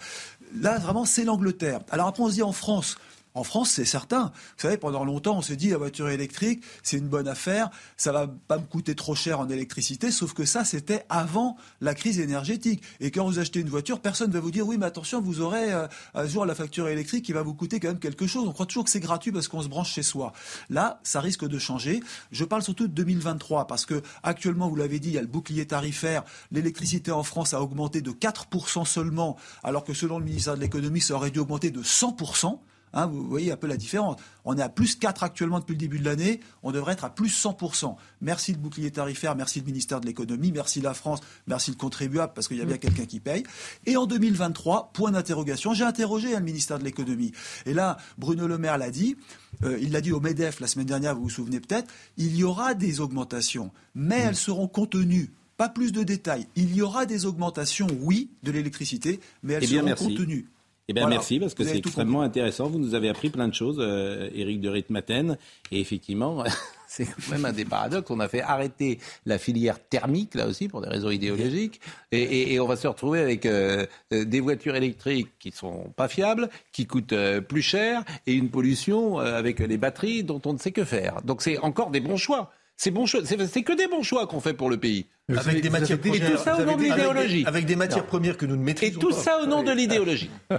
Là, 0.55 0.79
vraiment, 0.79 1.05
c'est 1.05 1.25
l'Angleterre. 1.25 1.81
Alors 1.91 2.07
après, 2.07 2.23
on 2.23 2.29
se 2.29 2.35
dit 2.35 2.43
en 2.43 2.53
France, 2.53 2.97
en 3.37 3.45
France, 3.45 3.71
c'est 3.71 3.85
certain. 3.85 4.33
Vous 4.57 4.63
savez, 4.63 4.79
pendant 4.79 5.05
longtemps, 5.05 5.37
on 5.37 5.43
s'est 5.43 5.57
dit 5.57 5.69
la 5.69 5.77
voiture 5.77 6.09
électrique, 6.09 6.65
c'est 6.83 6.97
une 6.97 7.09
bonne 7.09 7.29
affaire, 7.29 7.71
ça 7.99 8.11
va 8.11 8.27
pas 8.27 8.57
me 8.57 8.65
coûter 8.65 8.95
trop 8.95 9.15
cher 9.15 9.41
en 9.41 9.49
électricité, 9.51 10.11
sauf 10.11 10.33
que 10.33 10.47
ça, 10.47 10.65
c'était 10.65 11.05
avant 11.11 11.59
la 11.83 11.95
crise 11.95 12.19
énergétique. 12.19 12.83
Et 12.99 13.11
quand 13.11 13.27
vous 13.27 13.39
achetez 13.39 13.61
une 13.61 13.69
voiture, 13.69 14.01
personne 14.01 14.29
ne 14.29 14.33
va 14.33 14.41
vous 14.41 14.51
dire 14.51 14.67
oui, 14.67 14.79
mais 14.79 14.87
attention, 14.87 15.21
vous 15.21 15.43
aurez 15.43 15.71
euh, 15.71 15.87
un 16.15 16.27
jour 16.27 16.47
la 16.47 16.55
facture 16.55 16.89
électrique 16.89 17.27
qui 17.27 17.35
va 17.35 17.43
vous 17.43 17.53
coûter 17.53 17.79
quand 17.79 17.89
même 17.89 17.99
quelque 17.99 18.27
chose. 18.27 18.49
On 18.49 18.53
croit 18.53 18.65
toujours 18.65 18.85
que 18.85 18.91
c'est 18.91 19.01
gratuit 19.01 19.33
parce 19.33 19.49
qu'on 19.49 19.61
se 19.61 19.69
branche 19.69 19.93
chez 19.93 20.03
soi. 20.03 20.33
Là, 20.71 20.99
ça 21.03 21.21
risque 21.21 21.47
de 21.47 21.59
changer. 21.59 22.01
Je 22.33 22.45
parle 22.45 22.63
surtout 22.63 22.89
de 22.89 22.93
2023 22.95 23.67
parce 23.67 23.85
que 23.85 24.03
actuellement, 24.23 24.71
vous 24.71 24.77
l'avez 24.77 24.99
dit, 24.99 25.11
il 25.11 25.15
y 25.15 25.19
a 25.19 25.23
le 25.23 25.27
bouclier 25.27 25.67
tarifaire. 25.67 26.25
L'électricité 26.53 27.11
en 27.11 27.23
France 27.23 27.53
a 27.53 27.61
augmenté 27.61 28.01
de 28.01 28.13
4% 28.13 28.87
seulement, 28.87 29.37
alors 29.63 29.85
que 29.85 29.93
selon 29.93 30.19
le 30.19 30.25
ministère 30.25 30.55
de 30.55 30.61
l'économie, 30.61 31.03
ça 31.03 31.15
aurait 31.15 31.31
dû 31.31 31.39
augmenter 31.39 31.71
de 31.71 31.83
100%. 31.83 32.61
Hein, 32.93 33.07
vous 33.07 33.27
voyez 33.29 33.53
un 33.53 33.57
peu 33.57 33.67
la 33.67 33.77
différence. 33.77 34.17
On 34.45 34.57
est 34.57 34.63
à 34.63 34.69
plus 34.69 34.97
4 34.97 35.23
actuellement 35.23 35.59
depuis 35.61 35.73
le 35.73 35.79
début 35.79 35.99
de 35.99 36.05
l'année, 36.05 36.41
on 36.63 36.73
devrait 36.73 36.95
être 36.95 37.05
à 37.05 37.11
plus 37.11 37.29
100%. 37.29 37.95
Merci 38.23 38.53
le 38.53 38.59
bouclier 38.59 38.91
tarifaire, 38.91 39.37
merci 39.37 39.61
le 39.61 39.67
ministère 39.67 40.01
de 40.01 40.07
l'économie, 40.07 40.51
merci 40.53 40.81
la 40.81 40.95
France, 40.95 41.21
merci 41.47 41.71
le 41.73 41.77
contribuable, 41.77 42.33
parce 42.35 42.49
qu'il 42.49 42.57
y 42.57 42.63
a 42.63 42.65
bien 42.65 42.79
quelqu'un 42.79 43.05
qui 43.05 43.21
paye. 43.21 43.43
Et 43.85 43.97
en 43.97 44.07
2023, 44.07 44.93
point 44.95 45.11
d'interrogation, 45.11 45.75
j'ai 45.75 45.85
interrogé 45.85 46.35
hein, 46.35 46.39
le 46.39 46.45
ministère 46.45 46.79
de 46.79 46.85
l'économie. 46.85 47.33
Et 47.67 47.75
là, 47.75 47.97
Bruno 48.19 48.47
Le 48.47 48.57
Maire 48.57 48.79
l'a 48.79 48.91
dit, 48.91 49.17
euh, 49.65 49.79
il 49.81 49.93
l'a 49.93 50.01
dit 50.01 50.13
au 50.13 50.21
MEDEF 50.21 50.61
la 50.61 50.67
semaine 50.67 50.87
dernière, 50.87 51.15
vous 51.15 51.25
vous 51.25 51.31
souvenez 51.31 51.61
peut-être, 51.61 51.93
il 52.17 52.35
y 52.37 52.45
aura 52.45 52.75
des 52.75 53.01
augmentations, 53.01 53.73
mais 53.95 54.21
elles 54.21 54.37
seront 54.37 54.69
contenues. 54.69 55.33
Pas 55.57 55.69
plus 55.71 55.91
de 55.91 56.03
détails. 56.03 56.47
Il 56.55 56.75
y 56.77 56.83
aura 56.83 57.07
des 57.07 57.25
augmentations, 57.25 57.87
oui, 58.03 58.29
de 58.43 58.53
l'électricité, 58.53 59.21
mais 59.43 59.55
elles 59.55 59.65
Eh 59.65 59.67
bien, 59.67 59.77
seront 59.79 59.87
merci. 59.87 60.05
contenues. 60.17 60.49
Eh 60.89 60.93
bien, 60.93 61.03
Voilà. 61.03 61.17
merci, 61.17 61.41
parce 61.41 61.55
que 61.55 61.65
c'est 61.65 61.79
extrêmement 61.79 62.23
intéressant. 62.23 62.69
Vous 62.69 62.79
nous 62.79 62.95
avez 62.95 63.09
appris 63.09 63.29
plein 63.29 63.49
de 63.49 63.55
choses, 63.55 63.79
euh, 63.81 64.31
Éric 64.33 64.61
de 64.61 64.69
Ritmaten. 64.69 65.37
Et 65.73 65.81
effectivement, 65.81 66.45
c'est 66.87 67.07
quand 67.07 67.33
même 67.33 67.45
un 67.45 67.53
des 67.53 67.65
paradoxes. 67.65 68.09
On 68.11 68.21
a 68.21 68.29
fait 68.29 68.41
arrêter 68.41 69.01
la 69.25 69.39
filière 69.39 69.81
thermique, 69.85 70.37
là 70.37 70.47
aussi, 70.47 70.69
pour 70.69 70.83
des 70.83 70.89
raisons 70.89 71.11
idéologiques. 71.11 71.81
Et, 72.13 72.23
et- 72.23 72.53
et 72.55 72.61
on 72.61 72.69
va 72.69 72.77
se 72.77 72.87
retrouver 72.87 73.19
avec 73.19 73.47
euh, 73.47 73.85
euh, 74.13 74.25
des 74.25 74.39
voitures 74.41 74.77
électriques 74.77 75.31
qui 75.41 75.51
sont 75.51 75.93
pas 75.97 76.07
fiables, 76.07 76.49
qui 76.71 76.87
coûtent 76.87 77.13
euh, 77.15 77.41
plus 77.41 77.63
cher, 77.63 78.05
et 78.29 78.35
une 78.35 78.51
pollution 78.51 79.19
euh, 79.19 79.37
avec 79.37 79.59
les 79.59 79.79
batteries 79.79 80.23
dont 80.23 80.41
on 80.45 80.53
ne 80.53 80.59
sait 80.59 80.71
que 80.73 80.85
faire. 80.85 81.21
Donc 81.25 81.43
c'est 81.43 81.59
encore 81.59 81.91
des 81.91 82.01
bons 82.01 82.17
choix. 82.17 82.53
C'est 82.77 82.91
bon. 82.91 83.07
C'est 83.07 83.63
que 83.63 83.73
des 83.77 83.87
bons 83.87 84.03
choix 84.03 84.27
qu'on 84.27 84.41
fait 84.41 84.53
pour 84.55 84.69
le 84.71 84.77
pays. 84.79 85.07
Avez 85.35 85.61
des 85.61 85.71
matières 85.71 85.99
Et 85.99 86.01
premières- 86.11 86.31
tout 86.33 86.39
ça 86.45 86.57
au 86.57 86.65
nom 86.65 86.77
de 86.77 86.83
avec 86.83 86.93
l'idéologie. 86.93 87.45
avec 87.47 87.67
des 87.67 87.75
matières 87.77 88.03
Non. 88.05 88.09
premières 88.09 88.37
que 88.37 88.47
nous 88.47 88.55
ne 88.57 88.61
Et 88.61 88.65
maîtrisons 88.65 89.01
tout 89.01 89.11
pas. 89.11 89.17
ça 89.17 89.41
au 89.43 89.47
nom 89.47 89.63
de 89.63 89.73
l'idéologie. 89.73 90.31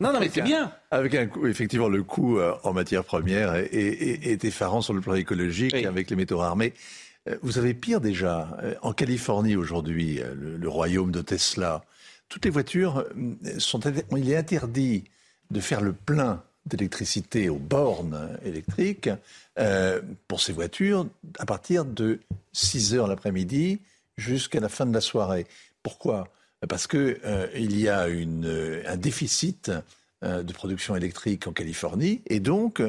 Non, 0.00 0.12
non, 0.12 0.20
mais 0.20 0.30
c'est 0.32 0.40
bien. 0.42 0.72
Avec 0.90 1.14
un 1.14 1.28
effectivement, 1.46 1.88
le 1.88 2.02
coût 2.02 2.38
euh, 2.38 2.54
en 2.62 2.72
matière 2.72 3.04
première 3.04 3.54
est, 3.56 3.66
est- 3.74 4.26
est 4.30 4.44
effarant 4.44 4.80
sur 4.80 4.94
le 4.94 5.00
plan 5.02 5.14
écologique 5.14 5.74
avec 5.74 6.08
les 6.08 6.16
métaux 6.16 6.38
rares. 6.38 6.56
Mais 6.56 6.72
euh, 7.28 7.36
vous 7.42 7.58
avez 7.58 7.74
pire 7.74 8.00
déjà. 8.00 8.56
Euh, 8.62 8.74
En 8.82 8.92
Californie 8.94 9.56
aujourd'hui, 9.56 10.20
le, 10.34 10.56
le 10.56 10.68
royaume 10.68 11.10
de 11.10 11.20
Tesla, 11.20 11.84
toutes 12.28 12.44
les 12.46 12.50
voitures 12.50 13.04
sont. 13.58 13.80
Il 14.16 14.30
est 14.30 14.36
interdit 14.36 15.04
de 15.50 15.60
faire 15.60 15.82
le 15.82 15.92
plein 15.92 16.42
d'électricité 16.66 17.48
aux 17.48 17.58
bornes 17.58 18.38
électriques 18.44 19.10
euh, 19.58 20.00
pour 20.28 20.40
ces 20.40 20.52
voitures 20.52 21.06
à 21.38 21.46
partir 21.46 21.84
de 21.84 22.20
6 22.52 22.94
heures 22.94 23.08
l'après-midi 23.08 23.80
jusqu'à 24.16 24.60
la 24.60 24.68
fin 24.68 24.86
de 24.86 24.94
la 24.94 25.00
soirée. 25.00 25.46
Pourquoi? 25.82 26.28
Parce 26.68 26.86
que 26.86 27.18
euh, 27.24 27.48
y 27.54 27.88
a 27.88 28.02
un 28.02 28.96
déficit 28.96 29.72
euh, 30.22 30.42
de 30.42 30.52
production 30.52 30.94
électrique 30.94 31.46
en 31.46 31.52
Californie 31.52 32.22
et 32.26 32.40
donc 32.40 32.82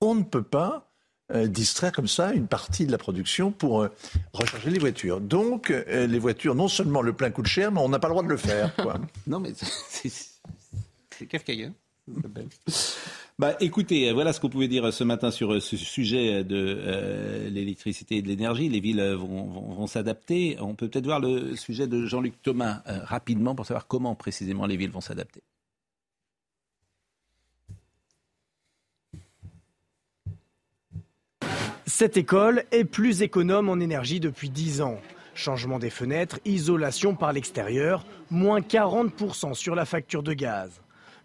on 0.00 0.14
ne 0.14 0.22
peut 0.22 0.42
pas 0.42 0.90
euh, 1.32 1.46
distraire 1.46 1.92
comme 1.92 2.08
ça 2.08 2.32
une 2.32 2.46
partie 2.46 2.86
de 2.86 2.92
la 2.92 2.98
production 2.98 3.52
pour 3.52 3.86
recharger 4.32 4.70
les 4.70 4.78
voitures. 4.78 5.20
Donc 5.20 5.68
les 5.68 6.18
voitures, 6.18 6.54
non 6.54 6.68
seulement 6.68 7.02
le 7.02 7.12
plein 7.12 7.30
coûte 7.30 7.46
cher, 7.46 7.70
mais 7.70 7.80
on 7.80 7.88
n'a 7.88 7.98
pas 7.98 8.08
le 8.08 8.14
droit 8.14 8.24
de 8.24 8.28
le 8.28 8.36
faire. 8.36 8.74
Non 9.26 9.40
mais 9.40 9.52
c'est 9.54 10.10
Bah, 13.38 13.56
écoutez, 13.60 14.12
voilà 14.12 14.32
ce 14.34 14.40
qu'on 14.40 14.50
pouvait 14.50 14.68
dire 14.68 14.92
ce 14.92 15.02
matin 15.02 15.30
sur 15.30 15.54
euh, 15.54 15.60
ce 15.60 15.76
sujet 15.76 16.44
de 16.44 16.56
euh, 16.78 17.48
l'électricité 17.48 18.16
et 18.16 18.22
de 18.22 18.28
l'énergie. 18.28 18.68
Les 18.68 18.80
villes 18.80 19.00
euh, 19.00 19.16
vont, 19.16 19.44
vont- 19.46 19.86
s'adapter. 19.86 20.56
On 20.60 20.74
peut 20.74 20.88
peut-être 20.88 21.06
voir 21.06 21.20
le 21.20 21.56
sujet 21.56 21.86
de 21.86 22.04
Jean-Luc 22.04 22.34
Thomas 22.42 22.82
rapidement 22.86 23.54
pour 23.54 23.64
savoir 23.66 23.86
comment 23.86 24.14
précisément 24.14 24.66
les 24.66 24.76
villes 24.76 24.90
vont 24.90 25.00
s'adapter. 25.00 25.42
Cette 31.86 32.16
école 32.16 32.64
est 32.70 32.84
plus 32.84 33.22
économe 33.22 33.68
en 33.68 33.80
énergie 33.80 34.20
depuis 34.20 34.50
10 34.50 34.80
ans. 34.80 35.00
Changement 35.34 35.78
des 35.78 35.90
fenêtres, 35.90 36.38
isolation 36.44 37.14
par 37.14 37.32
l'extérieur, 37.32 38.04
moins 38.30 38.60
40% 38.60 39.54
sur 39.54 39.74
la 39.74 39.84
facture 39.84 40.22
de 40.22 40.32
gaz. 40.32 40.80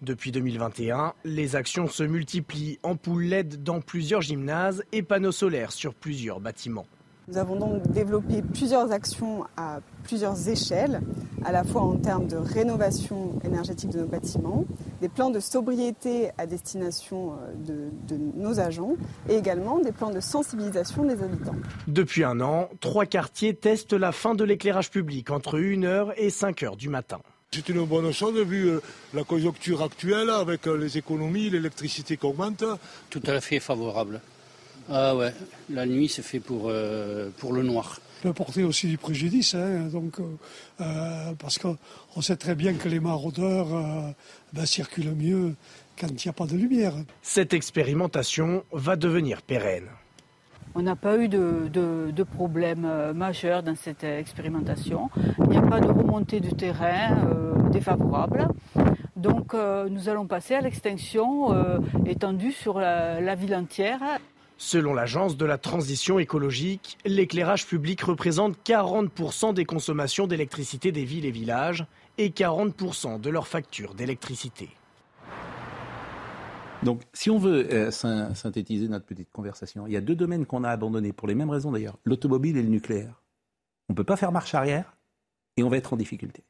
Depuis 0.06 0.32
2021, 0.32 1.14
les 1.24 1.56
actions 1.56 1.88
se 1.88 2.04
multiplient, 2.04 2.78
ampoules 2.84 3.24
LED 3.24 3.64
dans 3.64 3.82
plusieurs 3.82 4.22
gymnases 4.22 4.84
et 4.92 5.02
panneaux 5.02 5.32
solaires 5.32 5.72
sur 5.72 5.96
plusieurs 5.96 6.40
bâtiments. 6.40 6.86
Nous 7.28 7.40
avons 7.40 7.56
donc 7.56 7.88
développé 7.92 8.44
plusieurs 8.44 8.92
actions 8.92 9.46
à 9.58 9.80
plusieurs 10.04 10.48
échelles, 10.48 11.02
à 11.44 11.52
la 11.52 11.64
fois 11.64 11.82
en 11.82 11.96
termes 11.96 12.28
de 12.28 12.36
rénovation 12.36 13.40
énergétique 13.44 13.90
de 13.90 14.02
nos 14.02 14.06
bâtiments, 14.06 14.66
des 15.02 15.10
plans 15.10 15.32
de 15.32 15.40
sobriété 15.40 16.30
à 16.38 16.46
destination 16.46 17.34
euh, 17.34 17.56
de, 17.66 18.16
de 18.16 18.22
nos 18.36 18.60
agents 18.60 18.98
et 19.28 19.36
également 19.36 19.80
des 19.80 19.92
plans 19.92 20.12
de 20.12 20.20
sensibilisation 20.20 21.04
des 21.04 21.24
habitants. 21.24 21.56
Depuis 21.88 22.24
un 22.24 22.42
an, 22.42 22.70
trois 22.80 23.08
quartiers 23.08 23.56
testent 23.56 23.94
la 23.94 24.12
fin 24.12 24.36
de 24.36 24.44
l'éclairage 24.44 24.92
public 24.92 25.32
entre 25.32 25.58
1h 25.58 26.14
et 26.18 26.30
5h 26.30 26.78
du 26.78 26.90
matin. 26.90 27.22
C'est 27.52 27.70
une 27.70 27.86
bonne 27.86 28.12
chose 28.12 28.38
vu 28.46 28.68
euh, 28.68 28.82
la 29.14 29.24
conjoncture 29.24 29.82
actuelle 29.82 30.30
avec 30.30 30.68
euh, 30.68 30.76
les 30.76 30.98
économies, 30.98 31.50
l'électricité 31.50 32.18
qui 32.18 32.26
augmente. 32.26 32.66
Tout 33.10 33.22
à 33.28 33.40
fait 33.40 33.62
favorable. 33.62 34.20
Ah 34.90 35.16
ouais, 35.16 35.34
la 35.70 35.86
nuit 35.86 36.10
c'est 36.10 36.22
fait 36.22 36.40
pour, 36.40 36.66
euh, 36.68 37.30
pour 37.38 37.54
le 37.54 37.64
noir. 37.64 38.00
peut 38.22 38.34
porter 38.34 38.64
aussi 38.64 38.88
du 38.88 38.98
préjudice, 38.98 39.56
hein, 39.56 39.88
donc, 39.92 40.20
euh, 40.20 41.34
parce 41.40 41.58
qu'on 41.58 42.22
sait 42.22 42.36
très 42.36 42.56
bien 42.56 42.74
que 42.74 42.88
les 42.90 43.00
maraudeurs 43.00 43.74
euh, 43.74 44.12
ben, 44.54 44.66
circulent 44.66 45.16
mieux 45.16 45.56
quand 46.00 46.08
il 46.10 46.16
n'y 46.24 46.30
a 46.30 46.34
pas 46.34 46.46
de 46.46 46.56
lumière. 46.58 46.94
Cette 47.24 47.54
expérimentation 47.54 48.64
va 48.72 48.96
devenir 48.96 49.42
pérenne. 49.42 49.88
On 50.78 50.82
n'a 50.82 50.98
pas 50.98 51.18
eu 51.18 51.30
de, 51.30 51.70
de, 51.72 52.12
de 52.12 52.24
problème 52.24 52.84
euh, 52.84 53.14
majeur 53.14 53.64
dans 53.64 53.76
cette 53.76 54.04
expérimentation. 54.04 55.10
Il 55.40 55.48
n'y 55.48 55.58
a 55.58 55.62
pas 55.62 55.80
de 55.80 55.88
remontée 55.88 56.42
du 56.42 56.52
terrain 56.54 57.18
euh, 57.32 57.70
défavorable. 57.70 58.50
Donc 59.16 59.54
euh, 59.54 59.88
nous 59.88 60.10
allons 60.10 60.28
passer 60.28 60.54
à 60.54 60.60
l'extinction 60.60 61.56
étendue 62.06 62.52
sur 62.52 62.80
la 62.80 63.36
ville 63.36 63.56
entière. 63.56 64.02
Selon 64.58 64.94
l'Agence 64.94 65.38
de 65.38 65.46
la 65.46 65.58
transition 65.58 66.20
écologique, 66.20 66.98
l'éclairage 67.06 67.66
public 67.66 68.02
représente 68.02 68.58
40% 68.66 69.54
des 69.54 69.66
consommations 69.66 70.28
d'électricité 70.28 70.92
des 70.92 71.06
villes 71.06 71.26
et 71.26 71.32
villages 71.32 71.86
et 72.18 72.30
40% 72.30 73.20
de 73.20 73.30
leurs 73.30 73.48
factures 73.48 73.94
d'électricité. 73.96 74.70
Donc, 76.86 77.02
si 77.14 77.30
on 77.30 77.38
veut 77.38 77.68
euh, 77.74 77.92
syn- 77.92 78.34
synthétiser 78.36 78.88
notre 78.88 79.06
petite 79.06 79.32
conversation, 79.32 79.88
il 79.88 79.94
y 79.94 79.98
a 79.98 80.02
deux 80.02 80.16
domaines 80.16 80.46
qu'on 80.46 80.64
a 80.64 80.70
abandonnés, 80.70 81.12
pour 81.12 81.28
les 81.28 81.36
mêmes 81.36 81.50
raisons 81.50 81.72
d'ailleurs, 81.72 81.98
l'automobile 82.06 82.58
et 82.58 82.64
le 82.64 82.70
nucléaire. 82.70 83.22
On 83.90 83.94
ne 83.94 83.98
peut 83.98 84.04
pas 84.04 84.16
faire 84.16 84.32
marche 84.32 84.54
arrière 84.56 84.96
et 85.58 85.64
on 85.64 85.70
va 85.70 85.78
être 85.78 85.94
en 85.94 85.98
difficulté. 85.98 86.44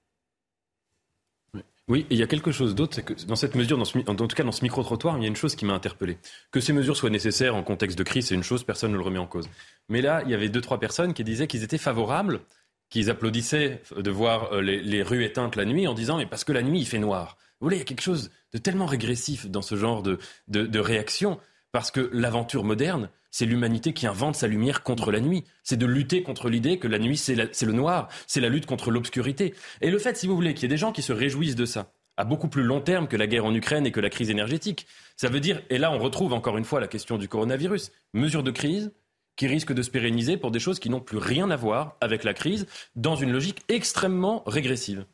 Oui, 1.88 2.08
il 2.10 2.18
y 2.18 2.24
a 2.24 2.28
quelque 2.28 2.52
chose 2.52 2.74
d'autre, 2.74 2.96
c'est 2.96 3.04
que 3.04 3.26
dans 3.28 3.36
cette 3.36 3.54
mesure, 3.56 3.80
en 3.80 4.16
tout 4.16 4.28
cas 4.28 4.44
dans 4.44 4.52
ce 4.52 4.64
micro-trottoir, 4.64 5.18
il 5.18 5.22
y 5.22 5.26
a 5.26 5.28
une 5.28 5.36
chose 5.36 5.56
qui 5.56 5.66
m'a 5.66 5.74
interpellé. 5.74 6.18
Que 6.52 6.60
ces 6.60 6.74
mesures 6.74 6.98
soient 6.98 7.12
nécessaires 7.12 7.56
en 7.56 7.62
contexte 7.62 7.98
de 7.98 8.04
crise, 8.04 8.28
c'est 8.28 8.36
une 8.36 8.44
chose, 8.44 8.64
personne 8.64 8.92
ne 8.92 8.98
le 8.98 9.04
remet 9.04 9.20
en 9.20 9.28
cause. 9.28 9.48
Mais 9.88 10.02
là, 10.02 10.24
il 10.26 10.32
y 10.32 10.34
avait 10.34 10.50
deux, 10.50 10.62
trois 10.62 10.80
personnes 10.80 11.14
qui 11.14 11.24
disaient 11.24 11.48
qu'ils 11.48 11.64
étaient 11.64 11.78
favorables, 11.78 12.42
qu'ils 12.90 13.12
applaudissaient 13.12 13.84
de 13.96 14.12
voir 14.12 14.52
euh, 14.52 14.62
les, 14.62 15.04
rues 15.04 15.24
éteintes 15.24 15.56
la 15.56 15.66
nuit 15.66 15.88
en 15.88 15.94
disant, 15.94 16.18
mais 16.18 16.26
parce 16.26 16.44
que 16.44 16.54
la 16.54 16.64
nuit, 16.64 16.80
il 16.80 16.88
fait 16.88 16.98
noir. 16.98 17.38
Vous 17.66 17.70
voyez, 17.70 17.80
il 17.80 17.82
y 17.82 17.82
a 17.82 17.86
quelque 17.86 18.04
chose 18.04 18.30
de 18.54 18.60
tellement 18.60 18.86
régressif 18.86 19.48
dans 19.48 19.64
ce 19.64 19.76
genre 19.76 20.04
de, 20.04 20.20
de, 20.48 20.80
réaction, 20.80 21.40
parce 21.72 21.90
que 21.90 22.12
l'aventure 22.14 22.64
moderne, 22.64 23.10
c'est 23.32 23.48
l'humanité 23.48 23.92
qui 23.92 24.06
invente 24.06 24.36
sa 24.36 24.46
lumière 24.46 24.84
contre 24.84 25.12
la 25.12 25.20
nuit. 25.20 25.46
C'est 25.64 25.76
de 25.76 25.88
lutter 25.88 26.22
contre 26.22 26.48
l'idée 26.48 26.78
que 26.78 26.88
la 26.88 27.00
nuit, 27.00 27.18
c'est 27.18 27.34
le 27.34 27.74
noir, 27.74 28.08
c'est 28.28 28.40
la 28.40 28.50
lutte 28.50 28.68
contre 28.68 28.92
l'obscurité. 28.92 29.56
Et 29.82 29.90
le 29.90 29.98
fait, 29.98 30.16
si 30.16 30.28
vous 30.28 30.36
voulez, 30.36 30.54
qu'il 30.54 30.62
y 30.62 30.66
ait 30.66 30.76
des 30.76 30.78
gens 30.78 30.92
qui 30.92 31.02
se 31.02 31.12
réjouissent 31.12 31.56
de 31.56 31.66
ça, 31.66 31.92
à 32.18 32.24
beaucoup 32.24 32.50
plus 32.50 32.62
long 32.62 32.82
terme 32.82 33.08
que 33.08 33.18
la 33.18 33.26
guerre 33.26 33.46
en 33.46 33.56
Ukraine 33.56 33.88
et 33.88 33.92
que 33.92 34.00
la 34.00 34.12
crise 34.12 34.30
énergétique, 34.30 34.86
ça 35.18 35.30
veut 35.30 35.40
dire, 35.40 35.64
et 35.72 35.80
là 35.80 35.92
on 35.92 35.98
retrouve 35.98 36.34
encore 36.34 36.60
une 36.60 36.66
fois 36.66 36.80
la 36.80 36.88
question 36.88 37.18
du 37.18 37.28
coronavirus, 37.28 37.92
mesure 38.14 38.44
de 38.44 38.52
crise 38.52 38.92
qui 39.36 39.48
risque 39.48 39.74
de 39.74 39.82
se 39.82 39.90
pérenniser 39.90 40.38
pour 40.38 40.52
des 40.52 40.60
choses 40.60 40.80
qui 40.80 40.90
n'ont 40.90 41.02
plus 41.02 41.18
rien 41.18 41.50
à 41.52 41.56
voir 41.56 41.96
avec 42.02 42.24
la 42.24 42.34
crise, 42.34 42.68
dans 42.96 43.16
une 43.16 43.32
logique 43.32 43.62
extrêmement 43.68 44.44
régressive. 44.46 45.06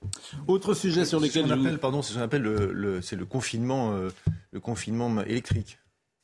Autre 0.47 0.73
sujet 0.73 1.05
sur 1.05 1.19
lequel 1.19 1.47
je 1.47 1.53
appelle, 1.53 1.79
pardon, 1.79 2.01
c'est 2.01 2.13
ce 2.13 2.17
qu'on 2.17 2.23
appelle 2.23 2.43
le, 2.43 3.01
c'est 3.01 3.15
le 3.15 3.25
confinement, 3.25 3.93
euh, 3.93 4.09
le 4.51 4.59
confinement 4.59 5.21
électrique. 5.23 5.77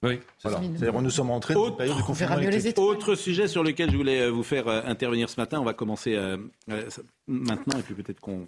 Oui, 0.03 0.19
voilà. 0.43 0.61
C'est-à-dire 0.61 1.01
nous 1.01 1.09
sommes 1.09 1.31
rentrés 1.31 1.55
dans 1.55 1.69
une 1.69 1.75
période 1.75 1.97
de 1.97 2.01
confinement 2.03 2.37
électrique. 2.37 2.77
Autre 2.77 3.15
sujet 3.15 3.47
sur 3.47 3.63
lequel 3.63 3.89
je 3.91 3.97
voulais 3.97 4.21
euh, 4.21 4.29
vous 4.29 4.43
faire 4.43 4.67
euh, 4.67 4.81
intervenir 4.85 5.29
ce 5.29 5.39
matin. 5.39 5.59
On 5.59 5.63
va 5.63 5.73
commencer 5.73 6.15
euh, 6.15 6.37
maintenant 7.25 7.79
et 7.79 7.81
puis 7.81 7.95
peut-être 7.95 8.19
qu'on 8.19 8.47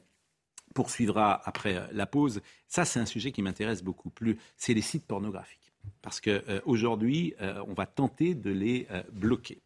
poursuivra 0.76 1.42
après 1.46 1.82
la 1.92 2.06
pause. 2.06 2.42
Ça, 2.68 2.86
c'est 2.86 3.00
un 3.00 3.08
sujet 3.08 3.32
qui 3.32 3.42
m'intéresse 3.42 3.84
beaucoup 3.84 4.12
plus. 4.12 4.38
C'est 4.58 4.76
les 4.76 4.82
sites 4.82 5.08
pornographiques. 5.08 5.69
Parce 6.02 6.22
qu'aujourd'hui, 6.22 7.34
on 7.68 7.74
va 7.74 7.86
tenter 7.86 8.36
de 8.36 8.50
les 8.50 8.88
bloquer. 9.12 9.62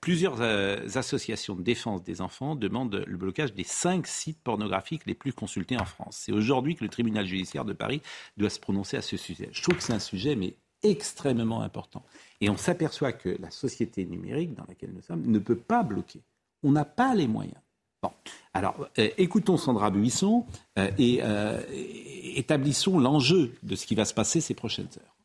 plusieurs 0.00 0.40
associations 0.96 1.54
de 1.54 1.62
défense 1.62 2.02
des 2.02 2.20
enfants 2.20 2.54
demandent 2.54 3.04
le 3.06 3.16
blocage 3.16 3.54
des 3.54 3.64
cinq 3.64 4.06
sites 4.06 4.40
pornographiques 4.42 5.06
les 5.06 5.14
plus 5.14 5.32
consultés 5.32 5.78
en 5.78 5.84
France. 5.84 6.18
C'est 6.24 6.32
aujourd'hui 6.32 6.74
que 6.76 6.84
le 6.84 6.90
tribunal 6.90 7.26
judiciaire 7.26 7.64
de 7.64 7.72
Paris 7.72 8.02
doit 8.36 8.50
se 8.50 8.60
prononcer 8.60 8.96
à 8.96 9.02
ce 9.02 9.16
sujet. 9.16 9.48
Je 9.52 9.62
trouve 9.62 9.76
que 9.76 9.82
c'est 9.82 9.92
un 9.92 9.98
sujet 9.98 10.36
mais 10.36 10.56
extrêmement 10.82 11.62
important. 11.62 12.04
Et 12.40 12.50
on 12.50 12.56
s'aperçoit 12.56 13.12
que 13.12 13.36
la 13.40 13.50
société 13.50 14.04
numérique 14.04 14.54
dans 14.54 14.64
laquelle 14.68 14.92
nous 14.92 15.02
sommes 15.02 15.26
ne 15.26 15.38
peut 15.38 15.56
pas 15.56 15.82
bloquer. 15.82 16.22
On 16.62 16.72
n'a 16.72 16.84
pas 16.84 17.14
les 17.14 17.26
moyens. 17.26 17.60
Bon. 18.02 18.10
Alors, 18.54 18.88
euh, 18.98 19.08
écoutons 19.16 19.56
Sandra 19.56 19.90
Buisson 19.90 20.46
euh, 20.78 20.90
et 20.98 21.20
euh, 21.22 21.62
établissons 22.34 22.98
l'enjeu 22.98 23.54
de 23.62 23.74
ce 23.74 23.86
qui 23.86 23.94
va 23.94 24.04
se 24.04 24.14
passer 24.14 24.40
ces 24.40 24.54
prochaines 24.54 24.88
heures. 24.98 25.15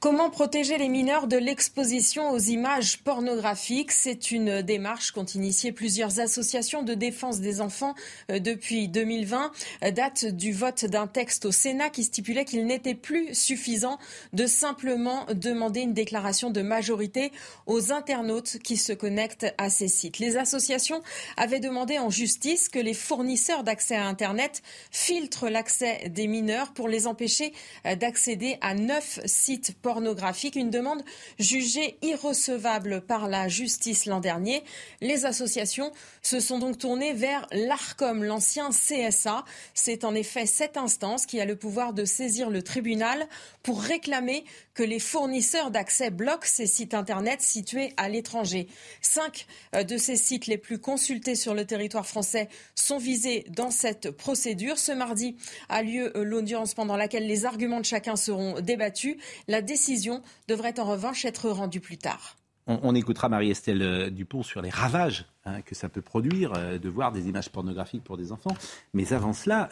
Comment 0.00 0.30
protéger 0.30 0.78
les 0.78 0.88
mineurs 0.88 1.26
de 1.26 1.36
l'exposition 1.36 2.30
aux 2.30 2.38
images 2.38 3.00
pornographiques? 3.00 3.92
C'est 3.92 4.30
une 4.30 4.62
démarche 4.62 5.10
qu'ont 5.10 5.26
initiée 5.26 5.72
plusieurs 5.72 6.20
associations 6.20 6.82
de 6.82 6.94
défense 6.94 7.40
des 7.40 7.60
enfants 7.60 7.94
euh, 8.30 8.38
depuis 8.38 8.88
2020, 8.88 9.52
euh, 9.84 9.90
date 9.90 10.24
du 10.24 10.52
vote 10.52 10.86
d'un 10.86 11.06
texte 11.06 11.44
au 11.44 11.52
Sénat 11.52 11.90
qui 11.90 12.04
stipulait 12.04 12.46
qu'il 12.46 12.64
n'était 12.64 12.94
plus 12.94 13.34
suffisant 13.34 13.98
de 14.32 14.46
simplement 14.46 15.26
demander 15.34 15.80
une 15.80 15.92
déclaration 15.92 16.48
de 16.48 16.62
majorité 16.62 17.30
aux 17.66 17.92
internautes 17.92 18.56
qui 18.64 18.78
se 18.78 18.94
connectent 18.94 19.52
à 19.58 19.68
ces 19.68 19.88
sites. 19.88 20.18
Les 20.18 20.38
associations 20.38 21.02
avaient 21.36 21.60
demandé 21.60 21.98
en 21.98 22.08
justice 22.08 22.70
que 22.70 22.78
les 22.78 22.94
fournisseurs 22.94 23.64
d'accès 23.64 23.96
à 23.96 24.06
Internet 24.06 24.62
filtrent 24.90 25.50
l'accès 25.50 26.08
des 26.08 26.26
mineurs 26.26 26.72
pour 26.72 26.88
les 26.88 27.06
empêcher 27.06 27.52
euh, 27.84 27.96
d'accéder 27.96 28.56
à 28.62 28.74
neuf 28.74 29.20
sites 29.26 29.74
pornographiques 29.74 29.89
pornographique, 29.90 30.54
une 30.54 30.70
demande 30.70 31.02
jugée 31.40 31.98
irrecevable 32.00 33.00
par 33.00 33.26
la 33.26 33.48
justice 33.48 34.06
l'an 34.06 34.20
dernier. 34.20 34.62
Les 35.00 35.24
associations 35.24 35.90
se 36.22 36.38
sont 36.38 36.60
donc 36.60 36.78
tournées 36.78 37.12
vers 37.12 37.44
l'ARCOM, 37.50 38.22
l'ancien 38.22 38.70
CSA. 38.70 39.44
C'est 39.74 40.04
en 40.04 40.14
effet 40.14 40.46
cette 40.46 40.76
instance 40.76 41.26
qui 41.26 41.40
a 41.40 41.44
le 41.44 41.56
pouvoir 41.56 41.92
de 41.92 42.04
saisir 42.04 42.50
le 42.50 42.62
tribunal 42.62 43.26
pour 43.64 43.82
réclamer 43.82 44.44
que 44.80 44.84
les 44.86 44.98
fournisseurs 44.98 45.70
d'accès 45.70 46.08
bloquent 46.08 46.46
ces 46.46 46.66
sites 46.66 46.94
Internet 46.94 47.42
situés 47.42 47.92
à 47.98 48.08
l'étranger. 48.08 48.66
Cinq 49.02 49.46
euh, 49.74 49.84
de 49.84 49.98
ces 49.98 50.16
sites 50.16 50.46
les 50.46 50.56
plus 50.56 50.78
consultés 50.78 51.34
sur 51.34 51.52
le 51.52 51.66
territoire 51.66 52.06
français 52.06 52.48
sont 52.74 52.96
visés 52.96 53.44
dans 53.50 53.70
cette 53.70 54.10
procédure. 54.10 54.78
Ce 54.78 54.92
mardi 54.92 55.36
a 55.68 55.82
lieu 55.82 56.16
euh, 56.16 56.24
l'audience 56.24 56.72
pendant 56.72 56.96
laquelle 56.96 57.26
les 57.26 57.44
arguments 57.44 57.80
de 57.80 57.84
chacun 57.84 58.16
seront 58.16 58.58
débattus. 58.62 59.18
La 59.48 59.60
décision 59.60 60.22
devrait 60.48 60.80
en 60.80 60.86
revanche 60.86 61.26
être 61.26 61.50
rendue 61.50 61.80
plus 61.80 61.98
tard. 61.98 62.38
On, 62.66 62.94
écoutera 62.94 63.28
Marie-Estelle 63.28 63.82
euh, 63.82 64.08
Dupont 64.08 64.42
sur 64.42 64.62
les 64.62 64.70
ravages 64.70 65.26
hein, 65.44 65.60
que 65.60 65.74
ça 65.74 65.90
peut 65.90 66.00
produire 66.00 66.52
de 66.80 66.88
voir 66.88 67.12
des 67.12 67.28
images 67.28 67.50
pornographiques 67.50 68.04
pour 68.04 68.16
des 68.16 68.32
enfants. 68.32 68.56
Mais 68.94 69.12
avant 69.12 69.34
cela, 69.34 69.68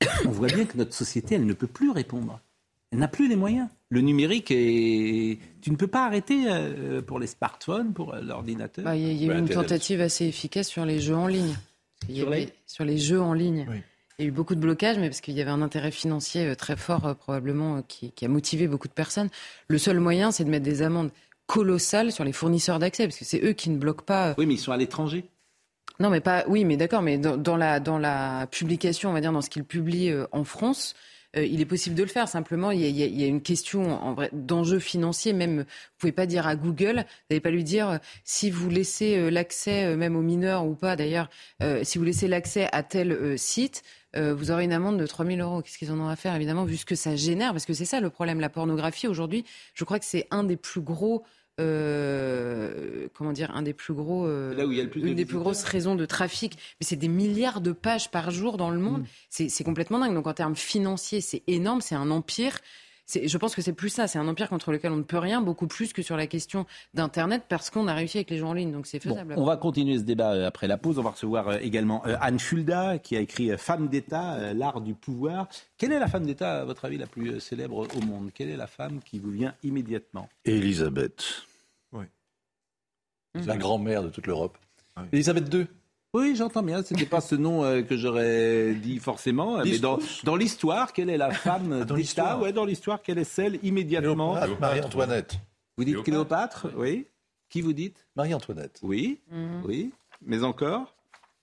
on 0.24 0.30
voit 0.30 0.48
bien 0.48 0.64
que 0.64 0.76
notre 0.76 0.94
société, 0.94 1.36
elle 1.36 1.46
ne 1.46 1.52
peut 1.52 1.68
plus 1.68 1.92
répondre 1.92 2.40
elle 2.92 2.98
n'a 2.98 3.08
plus 3.08 3.28
les 3.28 3.36
moyens. 3.36 3.68
Le 3.92 4.00
numérique, 4.02 4.52
est... 4.52 5.38
tu 5.60 5.70
ne 5.72 5.76
peux 5.76 5.88
pas 5.88 6.06
arrêter 6.06 6.44
euh, 6.46 7.02
pour 7.02 7.18
les 7.18 7.26
smartphones, 7.26 7.92
pour 7.92 8.14
euh, 8.14 8.20
l'ordinateur. 8.20 8.84
Bah, 8.84 8.94
il 8.94 9.02
y 9.02 9.24
a, 9.24 9.24
eu 9.24 9.28
bah, 9.28 9.38
une 9.38 9.48
tentative 9.48 10.00
assez 10.00 10.26
efficace 10.26 10.68
sur 10.68 10.84
les 10.84 11.00
jeux 11.00 11.16
en 11.16 11.26
ligne. 11.26 11.56
Sur, 12.08 12.30
les... 12.30 12.48
sur, 12.66 12.84
les... 12.84 12.98
jeux 12.98 13.20
en 13.20 13.32
ligne. 13.32 13.66
Il 14.18 14.22
y 14.22 14.24
a 14.26 14.28
eu 14.28 14.30
beaucoup 14.30 14.54
de 14.54 14.60
blocages, 14.60 14.96
mais 14.96 15.08
parce 15.08 15.20
qu'il 15.20 15.34
y 15.34 15.40
avait 15.40 15.50
un 15.50 15.60
intérêt 15.60 15.90
financier 15.90 16.46
euh, 16.46 16.54
très 16.54 16.76
fort, 16.76 17.16
probablement, 17.16 17.82
qui, 17.82 18.12
qui, 18.12 18.24
a 18.24 18.28
motivé 18.28 18.68
beaucoup 18.68 18.86
de 18.86 18.92
personnes. 18.92 19.28
Le 19.66 19.76
seul 19.76 19.98
moyen, 19.98 20.30
c'est 20.30 20.44
de 20.44 20.50
mettre 20.50 20.64
des 20.64 20.82
amendes 20.82 21.10
colossales 21.46 22.12
sur 22.12 22.22
les 22.22 22.32
fournisseurs 22.32 22.78
d'accès, 22.78 23.08
parce 23.08 23.18
que 23.18 23.24
c'est 23.24 23.42
eux 23.42 23.54
qui 23.54 23.70
ne 23.70 23.76
bloquent 23.76 24.04
pas. 24.04 24.36
Oui, 24.38 24.46
mais 24.46 24.54
ils 24.54 24.58
sont 24.58 24.70
à 24.70 24.76
l'étranger. 24.76 25.24
Non, 25.98 26.10
mais 26.10 26.20
pas. 26.20 26.44
Oui, 26.46 26.64
mais 26.64 26.76
d'accord, 26.76 27.02
mais 27.02 27.18
dans, 27.18 27.36
dans, 27.36 27.56
la, 27.56 27.80
dans 27.80 27.98
la 27.98 28.46
publication, 28.52 29.10
on 29.10 29.12
va 29.12 29.20
dire, 29.20 29.32
dans 29.32 29.42
ce 29.42 29.50
qu'ils 29.50 29.64
publient 29.64 30.14
en 30.30 30.44
France, 30.44 30.94
euh, 31.36 31.44
il 31.44 31.60
est 31.60 31.66
possible 31.66 31.94
de 31.96 32.02
le 32.02 32.08
faire. 32.08 32.28
Simplement, 32.28 32.70
il 32.70 32.80
y 32.80 33.24
a, 33.24 33.26
une 33.26 33.42
question 33.42 34.02
en 34.02 34.14
vrai 34.14 34.30
d'enjeu 34.32 34.78
financier. 34.78 35.32
Même, 35.32 35.60
vous 35.60 35.98
pouvez 35.98 36.12
pas 36.12 36.26
dire 36.26 36.46
à 36.46 36.56
Google, 36.56 36.96
vous 36.96 37.26
n'allez 37.30 37.40
pas 37.40 37.50
lui 37.50 37.64
dire 37.64 37.88
euh, 37.88 37.98
si 38.24 38.50
vous 38.50 38.68
laissez 38.68 39.16
euh, 39.16 39.30
l'accès, 39.30 39.96
même 39.96 40.16
aux 40.16 40.22
mineurs 40.22 40.66
ou 40.66 40.74
pas 40.74 40.96
d'ailleurs, 40.96 41.28
si 41.82 41.98
vous 41.98 42.04
laissez 42.04 42.28
l'accès 42.28 42.68
à 42.72 42.82
tel 42.82 43.38
site, 43.38 43.82
vous 44.16 44.50
aurez 44.50 44.64
une 44.64 44.72
amende 44.72 44.98
de 44.98 45.06
3 45.06 45.24
000 45.24 45.40
euros. 45.40 45.62
Qu'est-ce 45.62 45.78
qu'ils 45.78 45.92
en 45.92 46.00
ont 46.00 46.08
à 46.08 46.16
faire, 46.16 46.34
évidemment, 46.34 46.64
vu 46.64 46.76
ce 46.76 46.84
que 46.84 46.94
ça 46.94 47.16
génère? 47.16 47.52
Parce 47.52 47.66
que 47.66 47.74
c'est 47.74 47.84
ça 47.84 48.00
le 48.00 48.10
problème. 48.10 48.40
La 48.40 48.48
pornographie, 48.48 49.06
aujourd'hui, 49.06 49.44
je 49.74 49.84
crois 49.84 49.98
que 49.98 50.04
c'est 50.04 50.26
un 50.30 50.44
des 50.44 50.56
plus 50.56 50.80
gros 50.80 51.24
euh, 51.58 53.08
comment 53.14 53.32
dire, 53.32 53.50
un 53.54 53.62
des 53.62 53.74
plus 53.74 53.94
gros, 53.94 54.26
euh, 54.26 54.54
une 54.94 55.14
des 55.14 55.26
plus 55.26 55.38
grosses 55.38 55.64
raisons 55.64 55.94
de 55.94 56.06
trafic. 56.06 56.56
Mais 56.80 56.86
c'est 56.86 56.96
des 56.96 57.08
milliards 57.08 57.60
de 57.60 57.72
pages 57.72 58.10
par 58.10 58.30
jour 58.30 58.56
dans 58.56 58.70
le 58.70 58.78
monde. 58.78 59.02
Mm. 59.02 59.48
C'est 59.48 59.64
complètement 59.64 59.98
dingue. 59.98 60.14
Donc 60.14 60.26
en 60.26 60.34
termes 60.34 60.56
financiers, 60.56 61.20
c'est 61.20 61.42
énorme. 61.46 61.80
C'est 61.80 61.94
un 61.94 62.10
empire. 62.10 62.58
Je 63.12 63.38
pense 63.38 63.54
que 63.54 63.62
c'est 63.62 63.72
plus 63.72 63.88
ça, 63.88 64.06
c'est 64.06 64.18
un 64.18 64.28
empire 64.28 64.48
contre 64.48 64.72
lequel 64.72 64.92
on 64.92 64.96
ne 64.96 65.02
peut 65.02 65.18
rien, 65.18 65.40
beaucoup 65.40 65.66
plus 65.66 65.92
que 65.92 66.02
sur 66.02 66.16
la 66.16 66.26
question 66.26 66.66
d'Internet, 66.94 67.44
parce 67.48 67.70
qu'on 67.70 67.88
a 67.88 67.94
réussi 67.94 68.18
avec 68.18 68.30
les 68.30 68.38
gens 68.38 68.50
en 68.50 68.52
ligne, 68.52 68.72
donc 68.72 68.86
c'est 68.86 69.00
faisable. 69.00 69.34
on 69.36 69.44
va 69.44 69.56
continuer 69.56 69.98
ce 69.98 70.02
débat 70.02 70.32
euh, 70.32 70.46
après 70.46 70.66
la 70.66 70.78
pause. 70.78 70.98
On 70.98 71.02
va 71.02 71.10
recevoir 71.10 71.54
également 71.56 72.02
Anne 72.04 72.38
Fulda, 72.38 72.98
qui 72.98 73.16
a 73.16 73.20
écrit 73.20 73.50
Femme 73.56 73.88
d'État, 73.88 74.52
l'art 74.54 74.80
du 74.80 74.94
pouvoir. 74.94 75.48
Quelle 75.78 75.92
est 75.92 75.98
la 75.98 76.08
femme 76.08 76.26
d'État, 76.26 76.60
à 76.60 76.64
votre 76.64 76.84
avis, 76.84 76.98
la 76.98 77.06
plus 77.06 77.40
célèbre 77.40 77.86
au 77.96 78.00
monde? 78.00 78.30
Quelle 78.34 78.50
est 78.50 78.56
la 78.56 78.66
femme 78.66 79.00
qui 79.04 79.18
vous 79.18 79.30
vient 79.30 79.54
immédiatement? 79.62 80.28
Elisabeth. 80.44 81.46
C'est 83.34 83.46
la 83.46 83.56
grand-mère 83.56 84.02
de 84.02 84.10
toute 84.10 84.26
l'Europe. 84.26 84.58
Elisabeth 85.12 85.52
II. 85.54 85.66
Oui, 86.12 86.34
j'entends 86.34 86.62
bien. 86.62 86.82
Ce 86.82 86.92
n'était 86.92 87.06
pas 87.06 87.20
ce 87.20 87.36
nom 87.36 87.62
euh, 87.62 87.82
que 87.82 87.96
j'aurais 87.96 88.74
dit 88.74 88.98
forcément. 88.98 89.62
Mais 89.62 89.78
dans, 89.78 89.98
dans 90.24 90.34
l'histoire, 90.34 90.92
quelle 90.92 91.08
est 91.08 91.16
la 91.16 91.30
femme 91.30 91.84
dans 91.84 91.94
d'État 91.94 92.38
ouais, 92.38 92.52
Dans 92.52 92.64
l'histoire, 92.64 93.00
quelle 93.00 93.18
est 93.18 93.24
celle 93.24 93.60
immédiatement 93.62 94.36
Marie-Antoinette. 94.60 95.38
Vous 95.76 95.84
dites 95.84 96.02
Cléopâtre 96.02 96.66
Oui. 96.76 97.06
Qui 97.48 97.60
vous 97.60 97.72
dites 97.72 98.06
Marie-Antoinette. 98.16 98.80
Oui. 98.82 99.20
Mhm. 99.30 99.62
Oui. 99.64 99.92
Mais 100.22 100.42
encore 100.42 100.94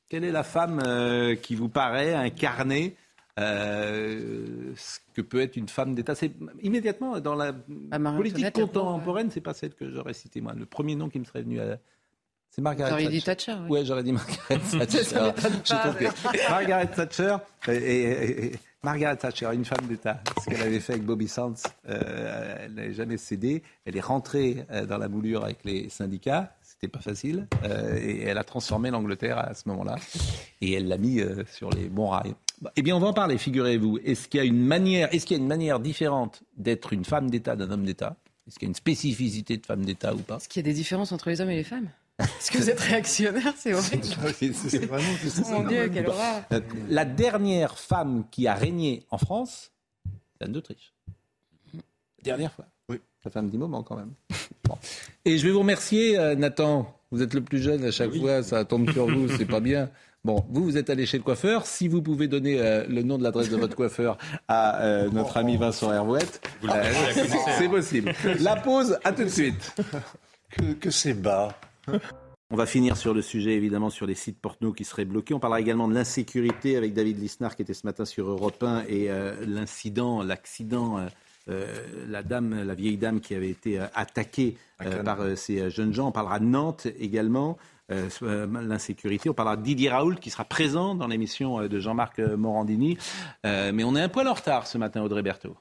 Quelle 0.10 0.24
est 0.24 0.32
la 0.32 0.44
femme 0.44 0.82
euh, 0.86 1.36
qui 1.36 1.56
vous 1.56 1.70
paraît 1.70 2.14
incarner 2.14 2.96
euh, 3.40 4.74
ce 4.76 5.00
que 5.14 5.22
peut 5.22 5.40
être 5.42 5.56
une 5.56 5.70
femme 5.70 5.96
d'État? 5.96 6.14
C'est 6.14 6.34
immédiatement 6.62 7.20
dans 7.20 7.36
la 7.36 7.54
bah, 7.54 8.14
politique 8.16 8.52
contemporaine, 8.54 9.32
c'est 9.32 9.42
pas 9.42 9.54
celle 9.54 9.74
que 9.74 9.90
j'aurais 9.90 10.14
citée 10.14 10.42
moi. 10.42 10.54
Le 10.54 10.66
premier 10.66 10.96
nom 10.96 11.10
qui 11.10 11.20
me 11.20 11.26
serait 11.26 11.42
venu 11.42 11.60
à 11.60 11.80
c'est 12.50 12.62
Margaret 12.62 12.90
Thatcher. 12.90 13.10
dit 13.10 13.22
Thatcher. 13.22 13.56
Oui, 13.64 13.80
ouais, 13.80 13.86
j'aurais 13.86 14.04
dit 14.04 14.14
Margaret 14.14 14.60
Thatcher. 14.72 15.32
Margaret 16.50 16.88
Thatcher 16.88 17.38
et, 17.68 18.52
Margaret 18.84 19.18
Thatcher, 19.18 19.50
une 19.54 19.66
femme 19.66 19.86
d'État. 19.88 20.22
Ce 20.44 20.50
qu'elle 20.50 20.62
avait 20.62 20.80
fait 20.80 20.94
avec 20.94 21.06
Bobby 21.06 21.28
Sands, 21.28 21.54
euh, 21.90 22.56
elle 22.64 22.74
n'avait 22.74 22.94
jamais 22.94 23.18
cédé. 23.18 23.64
Elle 23.86 23.98
est 23.98 24.02
rentrée 24.02 24.66
euh, 24.72 24.86
dans 24.86 24.98
la 24.98 25.10
moulure 25.10 25.44
avec 25.44 25.66
les 25.66 25.90
syndicats. 25.90 26.56
C'était 26.62 26.88
pas 26.92 27.00
facile. 27.02 27.48
Euh, 27.64 27.98
et 28.00 28.22
elle 28.22 28.38
a 28.38 28.44
transformé 28.44 28.92
l'Angleterre 28.92 29.40
à 29.40 29.54
ce 29.56 29.68
moment-là. 29.70 29.96
Et 30.62 30.74
elle 30.74 30.88
l'a 30.88 30.98
mis 30.98 31.20
euh, 31.20 31.44
sur 31.52 31.72
les 31.72 31.90
bons 31.90 32.10
rails. 32.10 32.36
Eh 32.76 32.82
bien, 32.82 32.96
on 32.96 33.00
va 33.00 33.08
en 33.08 33.14
parler, 33.14 33.38
figurez-vous. 33.38 34.00
Est-ce 34.06 34.28
qu'il 34.28 34.40
y 34.40 34.42
a 34.42 34.46
une 34.46 34.64
manière, 34.64 35.14
est-ce 35.14 35.26
qu'il 35.26 35.38
y 35.38 35.40
a 35.40 35.44
une 35.44 35.50
manière 35.50 35.80
différente 35.80 36.44
d'être 36.56 36.94
une 36.94 37.04
femme 37.04 37.30
d'État 37.30 37.56
d'un 37.56 37.72
homme 37.72 37.84
d'État? 37.84 38.16
Est-ce 38.48 38.60
qu'il 38.60 38.68
y 38.68 38.70
a 38.70 38.72
une 38.72 38.76
spécificité 38.76 39.58
de 39.58 39.66
femme 39.66 39.84
d'État 39.84 40.14
ou 40.14 40.20
pas? 40.20 40.38
Est-ce 40.38 40.48
qu'il 40.50 40.62
y 40.62 40.66
a 40.66 40.72
des 40.72 40.76
différences 40.76 41.12
entre 41.12 41.30
les 41.30 41.42
hommes 41.42 41.50
et 41.50 41.56
les 41.56 41.64
femmes? 41.64 41.90
Est-ce 42.20 42.50
que 42.52 42.58
vous 42.58 42.70
êtes 42.70 42.80
réactionnaire 42.80 43.54
C'est 43.58 43.74
horrible. 43.74 44.04
C'est 44.56 44.86
vraiment 44.86 45.14
Mon 45.52 45.64
Dieu, 45.68 45.90
quelle 45.90 46.08
horreur. 46.08 46.44
La 46.90 47.06
dernière 47.06 47.78
femme 47.78 48.26
qui 48.32 48.48
a 48.48 48.56
régné 48.56 49.06
en 49.12 49.18
France, 49.18 49.72
c'est 50.38 50.46
Anne 50.46 50.52
d'Autriche. 50.52 50.94
Dernière 52.24 52.52
fois. 52.52 52.66
Oui. 52.90 53.00
Ça 53.24 53.30
fait 53.30 53.40
un 53.40 53.46
petit 53.46 53.58
moment 53.58 53.84
quand 53.84 53.96
même. 53.96 54.14
Et 55.26 55.38
je 55.38 55.46
vais 55.46 55.52
vous 55.52 55.60
remercier, 55.60 56.18
euh, 56.18 56.36
Nathan. 56.36 56.94
Vous 57.12 57.22
êtes 57.22 57.34
le 57.34 57.42
plus 57.42 57.60
jeune 57.62 57.86
à 57.86 57.92
chaque 57.92 58.14
fois, 58.14 58.44
ça 58.44 58.66
tombe 58.66 58.92
sur 58.92 59.08
vous, 59.08 59.30
c'est 59.30 59.46
pas 59.46 59.62
bien. 59.62 59.90
Bon, 60.26 60.44
vous, 60.50 60.64
vous 60.66 60.78
êtes 60.78 60.90
allé 60.90 61.06
chez 61.06 61.18
le 61.18 61.24
coiffeur. 61.24 61.66
Si 61.66 61.88
vous 61.88 62.02
pouvez 62.02 62.28
donner 62.28 62.60
euh, 62.60 62.86
le 62.90 63.02
nom 63.02 63.18
de 63.18 63.24
l'adresse 63.24 63.50
de 63.50 63.56
votre 63.56 63.78
coiffeur 63.78 64.18
à 64.50 64.82
euh, 64.82 65.10
notre 65.10 65.38
ami 65.38 65.56
Vincent 65.56 65.94
Herouette, 65.94 66.42
c'est 67.58 67.70
possible. 67.70 68.12
La 68.40 68.58
pause, 68.58 68.98
à 69.06 69.14
tout 69.14 69.24
de 69.24 69.30
suite. 69.30 69.74
Que, 70.50 70.74
que 70.74 70.90
c'est 70.90 71.14
bas. 71.14 71.58
On 72.50 72.56
va 72.56 72.66
finir 72.66 72.96
sur 72.96 73.14
le 73.14 73.22
sujet, 73.22 73.56
évidemment, 73.56 73.90
sur 73.90 74.06
les 74.06 74.16
sites 74.16 74.40
porno 74.40 74.72
qui 74.72 74.86
seraient 74.86 75.04
bloqués. 75.04 75.34
On 75.34 75.40
parlera 75.40 75.60
également 75.60 75.90
de 75.90 75.94
l'insécurité 75.94 76.78
avec 76.78 76.94
David 76.94 77.20
Lisnard 77.20 77.58
qui 77.58 77.62
était 77.62 77.74
ce 77.74 77.86
matin 77.86 78.06
sur 78.06 78.30
Europe 78.30 78.64
1 78.64 78.86
et 78.88 79.10
l'incident, 79.46 80.24
l'accident 80.24 81.10
euh, 81.50 81.66
la 82.10 82.24
dame, 82.24 82.64
la 82.64 82.74
vieille 82.74 82.98
dame 82.98 83.22
qui 83.22 83.34
avait 83.34 83.50
été 83.50 83.80
euh, 83.80 83.86
attaquée 83.96 84.58
euh, 84.86 85.02
par 85.04 85.20
ces 85.36 85.70
jeunes 85.70 85.94
gens. 85.94 86.10
On 86.10 86.12
parlera 86.12 86.40
de 86.40 86.46
Nantes 86.46 86.88
également. 87.00 87.58
l'insécurité. 87.90 89.30
On 89.30 89.34
parlera 89.34 89.56
de 89.56 89.64
Didier 89.64 89.90
Raoult 89.90 90.16
qui 90.16 90.30
sera 90.30 90.44
présent 90.44 90.94
dans 90.94 91.08
l'émission 91.08 91.68
de 91.68 91.80
Jean-Marc 91.80 92.20
Morandini. 92.20 92.98
mais 93.46 93.84
on 93.86 93.96
est 93.96 94.02
un 94.02 94.10
poil 94.10 94.28
en 94.28 94.34
retard 94.34 94.68
ce 94.68 94.78
matin, 94.78 95.02
Audrey 95.02 95.22
Berthaud. 95.22 95.56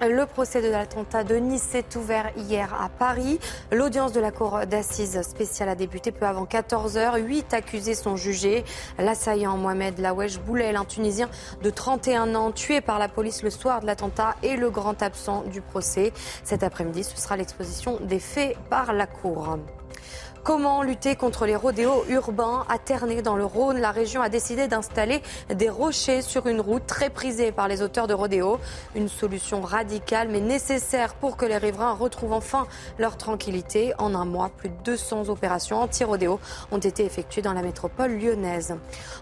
Le 0.00 0.26
procès 0.26 0.62
de 0.62 0.68
l'attentat 0.68 1.24
de 1.24 1.34
Nice 1.34 1.62
s'est 1.62 1.96
ouvert 1.96 2.30
hier 2.36 2.72
à 2.72 2.88
Paris. 2.88 3.40
L'audience 3.72 4.12
de 4.12 4.20
la 4.20 4.30
cour 4.30 4.60
d'assises 4.64 5.20
spéciale 5.22 5.68
a 5.70 5.74
débuté 5.74 6.12
peu 6.12 6.24
avant 6.24 6.44
14h. 6.44 7.18
Huit 7.20 7.52
accusés 7.52 7.96
sont 7.96 8.14
jugés. 8.14 8.64
L'assaillant 8.96 9.56
Mohamed 9.56 9.98
Lawesh 9.98 10.38
Boulel, 10.38 10.76
un 10.76 10.84
Tunisien 10.84 11.28
de 11.62 11.70
31 11.70 12.36
ans, 12.36 12.52
tué 12.52 12.80
par 12.80 13.00
la 13.00 13.08
police 13.08 13.42
le 13.42 13.50
soir 13.50 13.80
de 13.80 13.86
l'attentat, 13.86 14.36
est 14.44 14.56
le 14.56 14.70
grand 14.70 15.02
absent 15.02 15.42
du 15.50 15.60
procès. 15.60 16.12
Cet 16.44 16.62
après-midi, 16.62 17.02
ce 17.02 17.20
sera 17.20 17.36
l'exposition 17.36 17.98
des 18.00 18.20
faits 18.20 18.56
par 18.70 18.92
la 18.92 19.08
cour. 19.08 19.58
Comment 20.48 20.82
lutter 20.82 21.14
contre 21.14 21.44
les 21.44 21.56
rodéos 21.56 22.06
urbains 22.08 22.64
à 22.70 22.78
Ternay 22.78 23.20
dans 23.20 23.36
le 23.36 23.44
Rhône 23.44 23.80
La 23.80 23.90
région 23.90 24.22
a 24.22 24.30
décidé 24.30 24.66
d'installer 24.66 25.20
des 25.54 25.68
rochers 25.68 26.22
sur 26.22 26.46
une 26.46 26.62
route 26.62 26.86
très 26.86 27.10
prisée 27.10 27.52
par 27.52 27.68
les 27.68 27.82
auteurs 27.82 28.06
de 28.06 28.14
rodéos. 28.14 28.58
Une 28.94 29.10
solution 29.10 29.60
radicale 29.60 30.28
mais 30.30 30.40
nécessaire 30.40 31.12
pour 31.16 31.36
que 31.36 31.44
les 31.44 31.58
riverains 31.58 31.92
retrouvent 31.92 32.32
enfin 32.32 32.66
leur 32.98 33.18
tranquillité. 33.18 33.92
En 33.98 34.14
un 34.14 34.24
mois, 34.24 34.48
plus 34.48 34.70
de 34.70 34.74
200 34.84 35.28
opérations 35.28 35.82
anti-rodéo 35.82 36.40
ont 36.72 36.78
été 36.78 37.04
effectuées 37.04 37.42
dans 37.42 37.52
la 37.52 37.60
métropole 37.60 38.12
lyonnaise. 38.18 38.74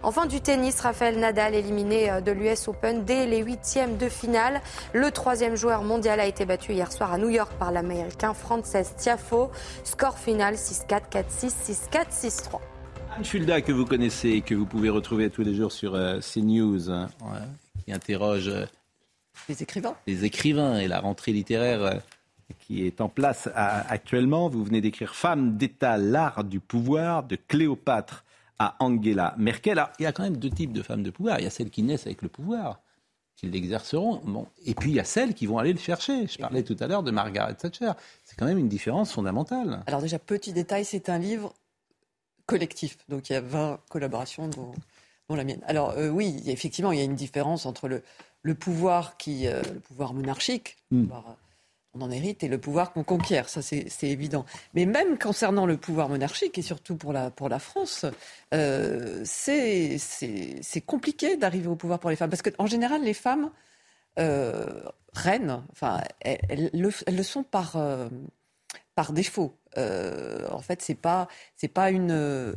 Enfin 0.05 0.27
du 0.27 0.41
tennis, 0.41 0.81
Raphaël 0.81 1.19
Nadal 1.19 1.57
éliminé 1.57 2.09
euh, 2.09 2.21
de 2.21 2.31
l'US 2.31 2.69
Open 2.69 3.05
dès 3.05 3.27
les 3.27 3.39
huitièmes 3.39 3.97
de 3.97 4.09
finale. 4.09 4.61
Le 4.93 5.11
troisième 5.11 5.57
joueur 5.57 5.83
mondial 5.83 6.21
a 6.21 6.27
été 6.27 6.45
battu 6.45 6.73
hier 6.73 6.93
soir 6.93 7.13
à 7.13 7.19
New 7.19 7.31
York 7.31 7.51
par 7.59 7.73
l'Américain 7.73 8.33
Frances 8.33 8.77
Tiafo. 8.97 9.51
Score 9.83 10.19
final 10.19 10.55
6-4. 10.55 11.16
4-6, 11.17 11.89
6-4, 11.91 12.11
6-3. 12.11 12.61
Anne 13.17 13.25
Fulda, 13.25 13.63
que 13.63 13.73
vous 13.73 13.87
connaissez 13.87 14.29
et 14.33 14.41
que 14.43 14.55
vous 14.55 14.67
pouvez 14.67 14.91
retrouver 14.91 15.31
tous 15.31 15.41
les 15.41 15.55
jours 15.55 15.73
sur 15.73 15.95
euh, 15.95 16.21
CNews, 16.21 16.91
hein, 16.91 17.09
qui 17.83 17.91
interroge 17.91 18.49
euh, 18.49 18.67
les 19.49 19.63
écrivains. 19.63 19.97
Les 20.07 20.27
écrivains 20.27 20.79
et 20.79 20.89
la 20.89 21.01
rentrée 21.01 21.33
littéraire 21.33 21.83
euh, 21.83 21.95
qui 22.59 22.87
est 22.87 23.01
en 23.01 23.09
place 23.09 23.49
actuellement. 23.55 24.51
Vous 24.51 24.63
venez 24.63 24.83
d'écrire 24.83 25.15
Femme 25.15 25.57
d'État, 25.57 25.97
l'art 25.97 26.45
du 26.45 26.61
pouvoir, 26.61 27.23
de 27.23 27.37
Cléopâtre 27.37 28.27
à 28.59 28.77
Angela 28.81 29.35
Merkel. 29.39 29.83
il 29.99 30.03
y 30.03 30.07
a 30.07 30.13
quand 30.13 30.23
même 30.23 30.37
deux 30.37 30.51
types 30.51 30.75
de 30.75 30.83
femmes 30.83 31.03
de 31.03 31.11
pouvoir. 31.11 31.41
Il 31.41 31.45
y 31.45 31.47
a 31.47 31.51
celles 31.51 31.71
qui 31.71 31.83
naissent 31.83 32.07
avec 32.07 32.21
le 32.21 32.29
pouvoir, 32.29 32.83
qui 33.37 33.47
l'exerceront. 33.47 34.21
Bon. 34.25 34.47
Et 34.65 34.75
puis 34.75 34.91
il 34.91 34.97
y 34.97 35.01
a 35.01 35.05
celles 35.05 35.35
qui 35.35 35.47
vont 35.47 35.59
aller 35.59 35.73
le 35.73 35.79
chercher. 35.79 36.27
Je 36.27 36.39
parlais 36.39 36.63
tout 36.63 36.77
à 36.81 36.87
l'heure 36.87 37.03
de 37.03 37.11
Margaret 37.11 37.55
Thatcher. 37.55 37.93
C'est 38.25 38.37
quand 38.37 38.47
même 38.47 38.59
une 38.59 38.69
différence 38.69 39.13
fondamentale. 39.13 39.83
Alors 39.87 40.01
déjà, 40.01 40.19
petit 40.19 40.53
détail, 40.53 40.85
c'est 40.85 41.09
un 41.09 41.19
livre 41.19 41.53
collectif. 42.47 42.99
Donc 43.09 43.29
il 43.29 43.35
y 43.35 43.37
a 43.37 43.41
20 43.41 43.81
collaborations 43.91 44.49
dont, 44.49 44.73
la 45.29 45.45
mienne. 45.45 45.61
Alors 45.67 45.91
euh, 45.91 46.09
oui, 46.09 46.43
effectivement, 46.47 46.93
il 46.93 46.99
y 46.99 47.03
a 47.03 47.05
une 47.05 47.15
différence 47.15 47.67
entre 47.67 47.89
le, 47.89 48.03
le 48.43 48.55
pouvoir 48.55 49.17
qui, 49.17 49.47
euh, 49.47 49.61
le 49.75 49.81
pouvoir 49.81 50.15
monarchique, 50.15 50.77
hmm. 50.91 51.07
On 51.97 52.03
en 52.03 52.11
hérite, 52.11 52.43
et 52.45 52.49
le 52.49 52.59
pouvoir 52.59 52.93
qu'on 52.93 53.05
conquiert. 53.05 53.49
Ça, 53.49 53.63
c'est 53.63 53.89
évident. 54.03 54.45
Mais 54.75 54.87
même 54.87 55.19
concernant 55.19 55.67
le 55.67 55.77
pouvoir 55.77 56.09
monarchique, 56.09 56.59
et 56.59 56.63
surtout 56.63 56.97
pour 56.97 57.13
la, 57.13 57.31
pour 57.31 57.49
la 57.49 57.59
France, 57.59 58.05
euh, 58.55 59.23
c'est 59.25 59.99
compliqué 60.87 61.37
d'arriver 61.37 61.69
au 61.69 61.77
pouvoir 61.77 61.99
pour 61.99 62.11
les 62.11 62.17
femmes. 62.17 62.31
Parce 62.31 62.43
qu'en 62.43 62.67
général, 62.67 63.03
les 63.03 63.15
femmes 63.15 63.51
euh, 64.19 64.83
reines, 65.13 65.63
enfin, 65.73 66.01
elles, 66.21 66.71
le, 66.73 67.23
sont 67.23 67.43
par, 67.43 67.77
euh, 67.77 68.09
par 68.95 69.13
défaut. 69.13 69.59
Euh, 69.79 70.47
en 70.51 70.61
fait, 70.61 70.83
c'est 70.83 70.95
pas, 70.95 71.29
pas 71.75 71.91
une. 71.91 72.57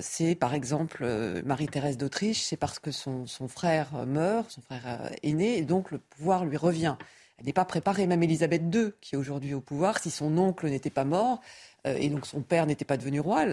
c'est 0.00 0.34
par 0.34 0.54
exemple 0.54 1.04
Marie-Thérèse 1.44 1.96
d'Autriche, 1.98 2.42
c'est 2.42 2.56
parce 2.56 2.78
que 2.78 2.90
son, 2.90 3.26
son, 3.26 3.48
frère 3.48 4.06
meurt, 4.06 4.50
son 4.50 4.62
frère 4.62 5.10
est 5.22 5.32
né, 5.32 5.58
et 5.58 5.62
donc 5.62 5.90
le 5.90 5.98
pouvoir 5.98 6.44
lui 6.44 6.56
revient. 6.56 6.96
Elle 7.44 7.48
n'est 7.48 7.52
pas 7.52 7.66
préparée, 7.66 8.06
même 8.06 8.22
Elisabeth 8.22 8.62
II, 8.74 8.92
qui 9.02 9.16
est 9.16 9.18
aujourd'hui 9.18 9.52
au 9.52 9.60
pouvoir, 9.60 9.98
si 9.98 10.10
son 10.10 10.38
oncle 10.38 10.66
n'était 10.66 10.88
pas 10.88 11.04
mort, 11.04 11.42
et 11.84 12.08
donc 12.08 12.24
son 12.24 12.40
père 12.40 12.64
n'était 12.64 12.86
pas 12.86 12.96
devenu 12.96 13.20
roi, 13.20 13.44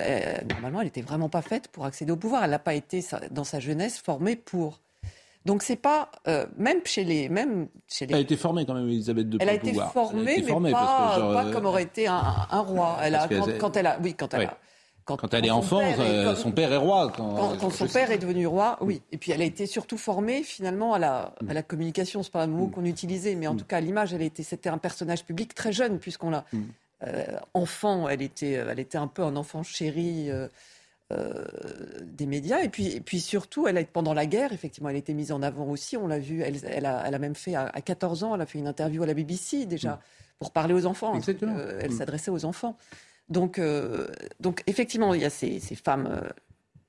normalement 0.50 0.80
elle 0.80 0.88
n'était 0.88 1.02
vraiment 1.02 1.28
pas 1.28 1.42
faite 1.42 1.68
pour 1.68 1.84
accéder 1.84 2.14
au 2.14 2.16
pouvoir. 2.16 2.46
Elle 2.46 2.52
n'a 2.52 2.60
pas 2.60 2.74
été, 2.74 3.04
dans 3.32 3.44
sa 3.44 3.60
jeunesse, 3.60 3.98
formée 3.98 4.38
pour. 4.38 4.80
Donc 5.46 5.62
c'est 5.62 5.76
pas 5.76 6.10
euh, 6.30 6.46
même 6.56 6.80
chez 6.86 7.04
les 7.04 7.28
même 7.28 7.68
chez 7.90 8.06
les. 8.06 8.14
Elle 8.14 8.20
a 8.20 8.22
été 8.22 8.38
formée 8.38 8.66
quand 8.66 8.76
même 8.76 8.88
Elisabeth 8.88 9.28
II. 9.30 9.40
Elle 9.42 9.50
a 9.50 9.54
été 9.56 9.74
formée, 9.74 10.42
mais 10.62 10.72
pas, 10.72 11.18
pas, 11.34 11.52
comme 11.52 11.66
aurait 11.66 11.84
été 11.84 12.08
un, 12.08 12.24
un 12.50 12.60
roi. 12.62 12.98
Elle 13.02 13.16
a 13.16 13.28
quand, 13.28 13.58
quand, 13.60 13.76
elle 13.76 13.88
a 13.88 14.00
oui 14.02 14.14
quand 14.14 14.34
elle 14.34 14.44
a. 14.46 14.58
Quand, 15.06 15.18
quand, 15.18 15.34
elle 15.34 15.46
est 15.46 15.52
enfant, 15.52 15.82
euh, 15.82 16.36
son 16.36 16.52
père 16.52 16.72
est 16.72 16.78
roi. 16.78 17.12
Quand, 17.16 17.58
quand 17.60 17.70
son 17.70 17.88
père 17.88 18.12
est 18.12 18.18
devenu 18.18 18.46
roi, 18.48 18.78
oui. 18.82 19.02
Et 19.12 19.18
puis 19.18 19.32
elle 19.32 19.42
a 19.42 19.46
été 19.46 19.66
surtout 19.66 19.98
formée 19.98 20.44
finalement 20.44 20.94
à 20.94 21.00
la, 21.00 21.34
à 21.48 21.54
la 21.54 21.64
communication. 21.64 22.24
C'est 22.24 22.32
pas 22.32 22.44
un 22.44 22.48
mot 22.48 22.68
mm. 22.68 22.72
qu'on 22.72 22.86
utilisait, 22.86 23.36
mais 23.36 23.48
en 23.48 23.56
mm. 23.56 23.58
tout 23.58 23.66
cas 23.66 23.78
à 23.78 23.82
l'image, 23.82 24.14
elle 24.14 24.22
était, 24.22 24.44
c'était 24.44 24.70
un 24.70 24.78
personnage 24.78 25.26
public 25.26 25.56
très 25.56 25.72
jeune 25.72 26.00
puisqu'on 26.00 26.30
l'a 26.30 26.46
mm. 26.54 26.62
euh, 27.08 27.26
enfant. 27.54 28.08
Elle 28.10 28.22
était, 28.22 28.52
elle 28.52 28.80
était 28.80 28.98
un 28.98 29.08
peu 29.08 29.24
un 29.24 29.36
enfant 29.36 29.64
chéri. 29.64 30.30
Euh, 30.30 30.48
euh, 31.12 31.44
des 32.04 32.26
médias. 32.26 32.62
Et 32.62 32.70
puis, 32.70 32.96
et 32.96 33.02
puis 33.02 33.20
surtout, 33.20 33.68
elle 33.68 33.78
a, 33.78 33.84
pendant 33.84 34.14
la 34.14 34.26
guerre, 34.26 34.54
effectivement, 34.54 34.90
elle 34.90 34.96
a 34.96 35.00
été 35.00 35.14
mise 35.14 35.32
en 35.32 35.42
avant 35.42 35.66
aussi. 35.68 35.98
On 35.98 36.08
l'a 36.08 36.20
vu, 36.20 36.42
elle, 36.42 36.58
elle, 36.66 36.86
a, 36.86 37.04
elle, 37.06 37.16
a, 37.16 37.20
même 37.20 37.36
fait, 37.36 37.56
à, 37.56 37.70
14 37.70 38.24
ans, 38.24 38.36
elle 38.36 38.42
a 38.42 38.46
fait 38.46 38.60
une 38.60 38.68
interview 38.68 39.04
à 39.04 39.06
la 39.06 39.14
BBC 39.14 39.66
déjà, 39.66 39.94
mm. 39.94 40.00
pour 40.40 40.52
parler 40.52 40.74
aux 40.74 40.86
enfants. 40.86 41.20
Euh, 41.28 41.80
elle 41.82 41.92
mm. 41.92 41.98
s'adressait 41.98 42.32
aux 42.32 42.46
enfants. 42.46 42.78
Donc, 43.32 43.58
euh, 43.58 44.08
donc, 44.40 44.64
effectivement, 44.68 45.14
il 45.14 45.22
y 45.22 45.26
a 45.26 45.30
ces, 45.30 45.60
ces 45.60 45.76
femmes 45.76 46.22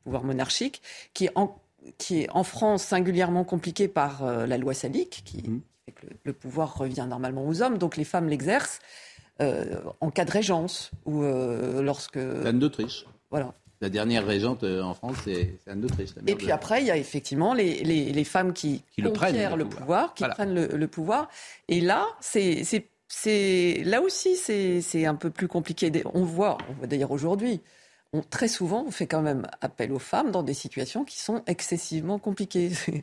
pouvoir 0.05 0.25
monarchique 0.25 0.83
qui, 1.15 1.29
en, 1.35 1.57
qui 1.99 2.23
est 2.23 2.31
en 2.31 2.45
France 2.45 2.83
singulièrement 2.83 3.45
compliquée 3.45 3.89
par 3.89 4.25
la 4.25 4.59
loi 4.59 4.75
salique, 4.75 5.23
qui 5.25 5.49
mm. 5.49 5.61
fait 5.87 5.93
que 5.93 6.07
le, 6.25 6.33
pouvoir 6.33 6.77
revient 6.77 7.07
normalement 7.09 7.47
aux 7.47 7.63
hommes. 7.63 7.79
Donc, 7.79 7.97
les 7.97 8.05
femmes 8.05 8.29
l'exercent. 8.29 8.81
en 9.41 10.11
cas 10.11 10.25
de 10.25 10.31
régence 10.31 10.91
ou 11.07 11.23
lorsque. 11.23 12.17
L'Anne 12.17 12.59
d'Autriche. 12.59 13.07
Voilà. 13.31 13.55
La 13.83 13.89
dernière 13.89 14.25
régente 14.25 14.63
euh, 14.63 14.81
en 14.81 14.95
France, 14.95 15.17
c'est 15.25 15.59
Anne 15.67 15.81
d'Autriche. 15.81 16.11
Et 16.29 16.37
puis 16.37 16.53
après, 16.53 16.83
il 16.83 16.87
y 16.87 16.93
a 16.93 16.97
effectivement 16.97 17.53
les, 17.53 17.83
les, 17.83 18.25
femmes 18.25 18.53
qui, 18.53 18.85
qui 18.93 19.03
le 19.03 19.13
prennent 19.13 19.57
le 19.57 19.65
pouvoir, 19.65 20.15
qui 20.15 20.23
prennent 20.23 20.55
le, 20.55 20.87
pouvoir. 20.87 21.29
Et 21.67 21.81
là, 21.81 22.07
c'est 22.21 22.63
là 23.25 24.01
aussi, 24.03 24.37
c'est 24.37 25.07
un 25.07 25.15
peu 25.15 25.31
plus 25.31 25.49
compliqué. 25.49 25.91
On 26.15 26.25
voit, 26.25 26.59
on 26.69 26.73
voit 26.75 26.87
d'ailleurs 26.87 27.11
aujourd'hui, 27.11 27.61
on, 28.15 28.21
très 28.21 28.49
souvent, 28.49 28.85
on 28.87 28.91
fait 28.91 29.07
quand 29.07 29.23
même 29.23 29.47
appel 29.63 29.91
aux 29.93 29.99
femmes 29.99 30.31
dans 30.31 30.43
des 30.43 30.53
situations 30.53 31.05
qui 31.05 31.19
sont 31.19 31.43
excessivement 31.47 32.19
compliquées. 32.19 32.73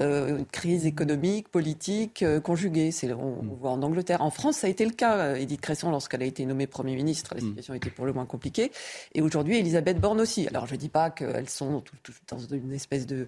Euh, 0.00 0.38
une 0.38 0.46
crise 0.46 0.86
économique, 0.86 1.48
politique, 1.48 2.22
euh, 2.22 2.38
conjuguée. 2.38 2.92
C'est, 2.92 3.12
on, 3.12 3.40
on, 3.40 3.54
voit 3.56 3.70
en 3.70 3.82
Angleterre. 3.82 4.22
En 4.22 4.30
France, 4.30 4.58
ça 4.58 4.68
a 4.68 4.70
été 4.70 4.84
le 4.84 4.92
cas. 4.92 5.16
Euh, 5.16 5.34
Edith 5.34 5.60
Cresson, 5.60 5.90
lorsqu'elle 5.90 6.22
a 6.22 6.24
été 6.24 6.46
nommée 6.46 6.68
Premier 6.68 6.94
ministre, 6.94 7.34
la 7.34 7.40
situation 7.40 7.74
était 7.74 7.90
pour 7.90 8.06
le 8.06 8.12
moins 8.12 8.24
compliquée. 8.24 8.70
Et 9.16 9.22
aujourd'hui, 9.22 9.58
Elisabeth 9.58 9.98
Borne 9.98 10.20
aussi. 10.20 10.46
Alors, 10.46 10.68
je 10.68 10.74
ne 10.74 10.78
dis 10.78 10.88
pas 10.88 11.10
qu'elles 11.10 11.48
sont 11.48 11.80
tout, 11.80 11.96
tout, 12.04 12.12
dans 12.28 12.38
une 12.38 12.72
espèce 12.72 13.06
de 13.08 13.26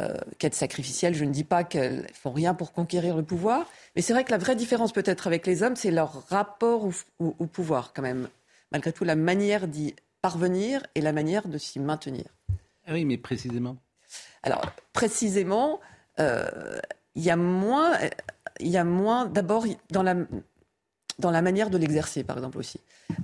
euh, 0.00 0.16
quête 0.40 0.56
sacrificielle. 0.56 1.14
Je 1.14 1.24
ne 1.24 1.30
dis 1.30 1.44
pas 1.44 1.62
qu'elles 1.62 2.08
font 2.14 2.32
rien 2.32 2.52
pour 2.52 2.72
conquérir 2.72 3.16
le 3.16 3.22
pouvoir. 3.22 3.70
Mais 3.94 4.02
c'est 4.02 4.12
vrai 4.12 4.24
que 4.24 4.32
la 4.32 4.38
vraie 4.38 4.56
différence 4.56 4.90
peut-être 4.90 5.28
avec 5.28 5.46
les 5.46 5.62
hommes, 5.62 5.76
c'est 5.76 5.92
leur 5.92 6.26
rapport 6.30 6.84
au, 6.84 6.92
au, 7.20 7.36
au 7.38 7.46
pouvoir 7.46 7.92
quand 7.94 8.02
même. 8.02 8.28
Malgré 8.72 8.92
tout, 8.92 9.04
la 9.04 9.14
manière 9.14 9.68
d'y 9.68 9.94
parvenir 10.22 10.86
et 10.94 11.00
la 11.00 11.12
manière 11.12 11.48
de 11.48 11.58
s'y 11.58 11.80
maintenir. 11.80 12.24
Ah 12.86 12.92
oui, 12.94 13.04
mais 13.04 13.18
précisément. 13.18 13.76
Alors, 14.42 14.62
précisément, 14.92 15.80
euh, 16.18 16.78
il 17.14 17.22
y 17.22 17.30
a 17.30 17.36
moins, 17.36 17.98
il 18.60 18.68
y 18.68 18.76
a 18.76 18.84
moins 18.84 19.26
d'abord 19.26 19.66
dans 19.90 20.02
la, 20.02 20.16
dans 21.18 21.30
la 21.30 21.42
manière 21.42 21.70
de 21.70 21.78
l'exercer, 21.78 22.24
par 22.24 22.36
exemple 22.36 22.58
aussi. 22.58 22.80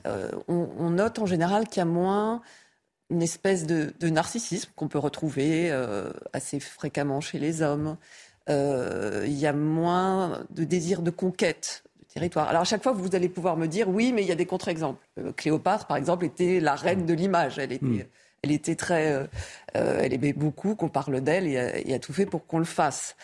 Euh, 0.06 0.30
on, 0.48 0.68
on, 0.78 0.90
note 0.90 1.18
en 1.18 1.26
général 1.26 1.66
qu'il 1.68 1.78
y 1.78 1.80
a 1.80 1.86
moins 1.86 2.42
une 3.10 3.22
espèce 3.22 3.66
de, 3.66 3.94
de 3.98 4.08
narcissisme 4.08 4.70
qu'on 4.76 4.88
peut 4.88 4.98
retrouver 4.98 5.70
euh, 5.70 6.12
assez 6.32 6.60
fréquemment 6.60 7.20
chez 7.20 7.38
les 7.38 7.62
hommes. 7.62 7.96
Il 8.50 9.38
y 9.38 9.46
a 9.46 9.52
moins 9.52 10.42
de 10.48 10.64
désir 10.64 11.02
de 11.02 11.10
conquête 11.10 11.84
territoire. 12.18 12.48
Alors 12.48 12.62
à 12.62 12.64
chaque 12.64 12.82
fois, 12.82 12.92
vous 12.92 13.14
allez 13.14 13.28
pouvoir 13.28 13.56
me 13.56 13.66
dire 13.66 13.88
oui, 13.88 14.12
mais 14.12 14.22
il 14.22 14.28
y 14.28 14.32
a 14.32 14.34
des 14.34 14.46
contre-exemples. 14.46 15.04
Euh, 15.18 15.32
Cléopâtre, 15.32 15.86
par 15.86 15.96
exemple, 15.96 16.24
était 16.24 16.60
la 16.60 16.74
reine 16.74 17.06
de 17.06 17.14
l'image. 17.14 17.58
Elle 17.58 17.72
était, 17.72 17.84
mmh. 17.84 18.04
elle 18.42 18.52
était 18.52 18.74
très, 18.74 19.12
euh, 19.12 19.26
elle 19.74 20.12
aimait 20.12 20.32
beaucoup 20.32 20.74
qu'on 20.74 20.88
parle 20.88 21.20
d'elle 21.20 21.46
et, 21.46 21.84
et, 21.86 21.94
a 21.94 21.98
tout 21.98 22.12
fait 22.12 22.26
pour 22.26 22.46
qu'on 22.46 22.58
le 22.58 22.64
fasse. 22.64 23.16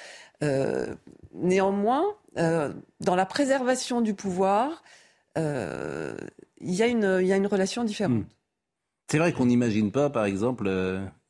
Euh, 0.43 0.95
néanmoins, 1.33 2.05
euh, 2.39 2.73
dans 3.01 3.15
la 3.15 3.27
préservation 3.27 4.01
du 4.01 4.15
pouvoir, 4.15 4.83
euh, 5.39 6.17
il 6.61 6.75
y, 6.75 6.83
a 6.83 6.87
une, 6.87 7.19
il 7.21 7.27
y 7.27 7.33
a 7.33 7.37
une 7.37 7.47
relation 7.47 7.85
différente. 7.85 8.19
Mmh. 8.19 8.27
C'est 9.11 9.19
vrai 9.19 9.33
qu'on 9.33 9.47
n'imagine 9.47 9.93
pas, 9.93 10.11
par 10.11 10.25
exemple, 10.25 10.71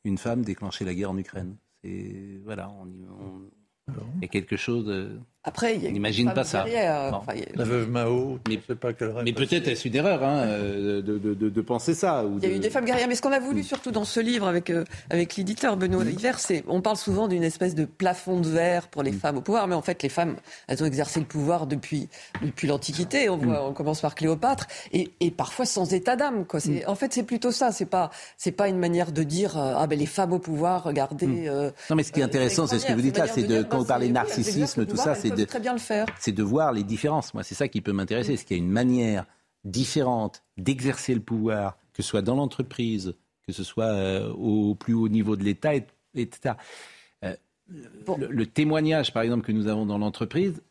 une 0.03 0.17
femme 0.17 0.43
déclencher 0.43 0.85
la 0.85 0.93
guerre 0.93 1.11
en 1.11 1.17
Ukraine. 1.17 1.57
C'est 1.83 2.39
voilà, 2.43 2.69
on, 2.69 2.87
on, 2.87 3.93
il 4.15 4.21
y 4.21 4.25
a 4.25 4.27
quelque 4.27 4.55
chose 4.55 4.85
de... 4.85 5.19
Après, 5.45 5.75
il 5.75 5.83
y 5.83 5.87
a 5.87 5.91
n'imagine 5.91 6.33
pas 6.33 6.43
ça. 6.43 6.65
Enfin, 7.13 7.33
a... 7.33 7.55
La 7.55 7.63
veuve 7.63 7.89
Mao, 7.89 8.39
mais, 8.47 8.55
je 8.55 8.73
sais 8.73 8.75
pas 8.75 8.93
quelle 8.93 9.13
Mais 9.23 9.33
peut-être 9.33 9.67
est-ce 9.67 9.87
une 9.87 9.95
erreur 9.95 10.23
hein, 10.23 10.45
de, 10.47 11.01
de, 11.01 11.17
de, 11.17 11.49
de, 11.49 11.61
penser 11.61 11.93
ça. 11.93 12.25
Ou 12.25 12.39
il 12.41 12.49
y 12.49 12.51
a 12.51 12.55
eu 12.55 12.59
des 12.59 12.69
femmes 12.69 12.85
guerrières, 12.85 13.07
mais 13.07 13.15
ce 13.15 13.21
qu'on 13.21 13.31
a 13.31 13.39
voulu 13.39 13.63
surtout 13.63 13.91
dans 13.91 14.05
ce 14.05 14.19
livre 14.19 14.47
avec, 14.47 14.69
euh, 14.69 14.83
avec 15.09 15.35
l'éditeur 15.35 15.77
Benoît 15.77 16.03
mmh. 16.03 16.09
Hiver, 16.09 16.39
c'est 16.39 16.63
on 16.67 16.81
parle 16.81 16.97
souvent 16.97 17.27
d'une 17.27 17.43
espèce 17.43 17.75
de 17.75 17.85
plafond 17.85 18.39
de 18.39 18.49
verre 18.49 18.87
pour 18.87 19.03
les 19.03 19.11
mmh. 19.11 19.19
femmes 19.19 19.37
au 19.37 19.41
pouvoir, 19.41 19.67
mais 19.67 19.75
en 19.75 19.81
fait 19.81 20.01
les 20.03 20.09
femmes, 20.09 20.35
elles 20.67 20.81
ont 20.81 20.85
exercé 20.87 21.19
le 21.19 21.25
pouvoir 21.25 21.67
depuis, 21.67 22.09
depuis 22.41 22.67
l'Antiquité. 22.67 23.29
On, 23.29 23.37
voit, 23.37 23.61
mmh. 23.61 23.65
on 23.67 23.73
commence 23.73 24.01
par 24.01 24.15
Cléopâtre 24.15 24.67
et, 24.91 25.11
et 25.19 25.31
parfois 25.31 25.65
sans 25.65 25.93
état 25.93 26.15
d'âme. 26.15 26.45
Quoi. 26.45 26.59
En 26.87 26.95
fait, 26.95 27.13
c'est 27.13 27.23
plutôt 27.23 27.51
ça. 27.51 27.71
C'est 27.71 27.85
pas, 27.85 28.09
c'est 28.37 28.51
pas 28.51 28.67
une 28.67 28.79
manière 28.79 29.11
de 29.11 29.23
dire 29.23 29.57
euh, 29.57 29.73
ah 29.77 29.87
ben 29.87 29.97
les 29.97 30.05
femmes 30.05 30.33
au 30.33 30.39
pouvoir, 30.39 30.83
regardez. 30.83 31.47
Euh, 31.47 31.71
non, 31.89 31.95
mais 31.95 32.03
ce 32.03 32.11
qui 32.11 32.21
est 32.21 32.23
intéressant, 32.23 32.67
c'est 32.67 32.79
ce 32.79 32.85
que 32.85 32.93
vous 32.93 33.01
dites 33.01 33.17
là, 33.17 33.27
c'est 33.27 33.43
de 33.43 33.63
quand 33.63 33.79
vous 33.79 33.85
parlez 33.85 34.09
narcissisme, 34.09 34.85
tout 34.85 34.97
ça, 34.97 35.15
c'est 35.15 35.34
de 35.35 35.45
très 35.45 35.59
bien 35.59 35.73
le 35.73 35.79
faire 35.79 36.07
c'est 36.19 36.31
de 36.31 36.43
voir 36.43 36.73
les 36.73 36.83
différences. 36.83 37.33
Moi, 37.33 37.43
c'est 37.43 37.55
ça 37.55 37.67
qui 37.67 37.81
peut 37.81 37.93
m'intéresser. 37.93 38.33
Est-ce 38.33 38.45
qu'il 38.45 38.57
y 38.57 38.59
a 38.59 38.63
une 38.63 38.71
manière 38.71 39.25
différente 39.63 40.43
d'exercer 40.57 41.13
le 41.13 41.21
pouvoir, 41.21 41.77
que 41.93 42.01
ce 42.01 42.09
soit 42.09 42.21
dans 42.21 42.35
l'entreprise, 42.35 43.15
que 43.45 43.53
ce 43.53 43.63
soit 43.63 43.85
euh, 43.85 44.31
au 44.33 44.75
plus 44.75 44.93
haut 44.93 45.09
niveau 45.09 45.35
de 45.35 45.43
l'État, 45.43 45.75
etc. 46.15 46.55
Euh, 47.23 47.35
bon. 48.05 48.17
le, 48.17 48.27
le, 48.27 48.45
témoignage, 48.45 49.13
par 49.13 49.23
exemple, 49.23 49.45
que 49.45 49.51
nous 49.51 49.67
avons 49.67 49.85
dans 49.85 49.97
l'entreprise, 49.97 50.61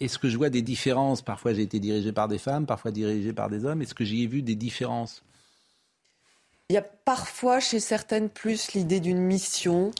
est-ce 0.00 0.18
que 0.18 0.28
je 0.28 0.36
vois 0.36 0.50
des 0.50 0.62
différences? 0.62 1.22
Parfois, 1.22 1.54
j'ai 1.54 1.62
été 1.62 1.78
dirigé 1.78 2.12
par 2.12 2.28
des 2.28 2.38
femmes, 2.38 2.66
parfois 2.66 2.90
dirigé 2.90 3.32
par 3.32 3.48
des 3.48 3.64
hommes. 3.64 3.82
Est-ce 3.82 3.94
que 3.94 4.04
j'y 4.04 4.24
ai 4.24 4.26
vu 4.26 4.42
des 4.42 4.56
différences? 4.56 5.22
Il 6.68 6.74
y 6.74 6.78
a 6.78 6.82
parfois 6.82 7.60
chez 7.60 7.80
certaines 7.80 8.28
plus 8.28 8.72
l'idée 8.72 9.00
d'une 9.00 9.20
mission. 9.20 9.92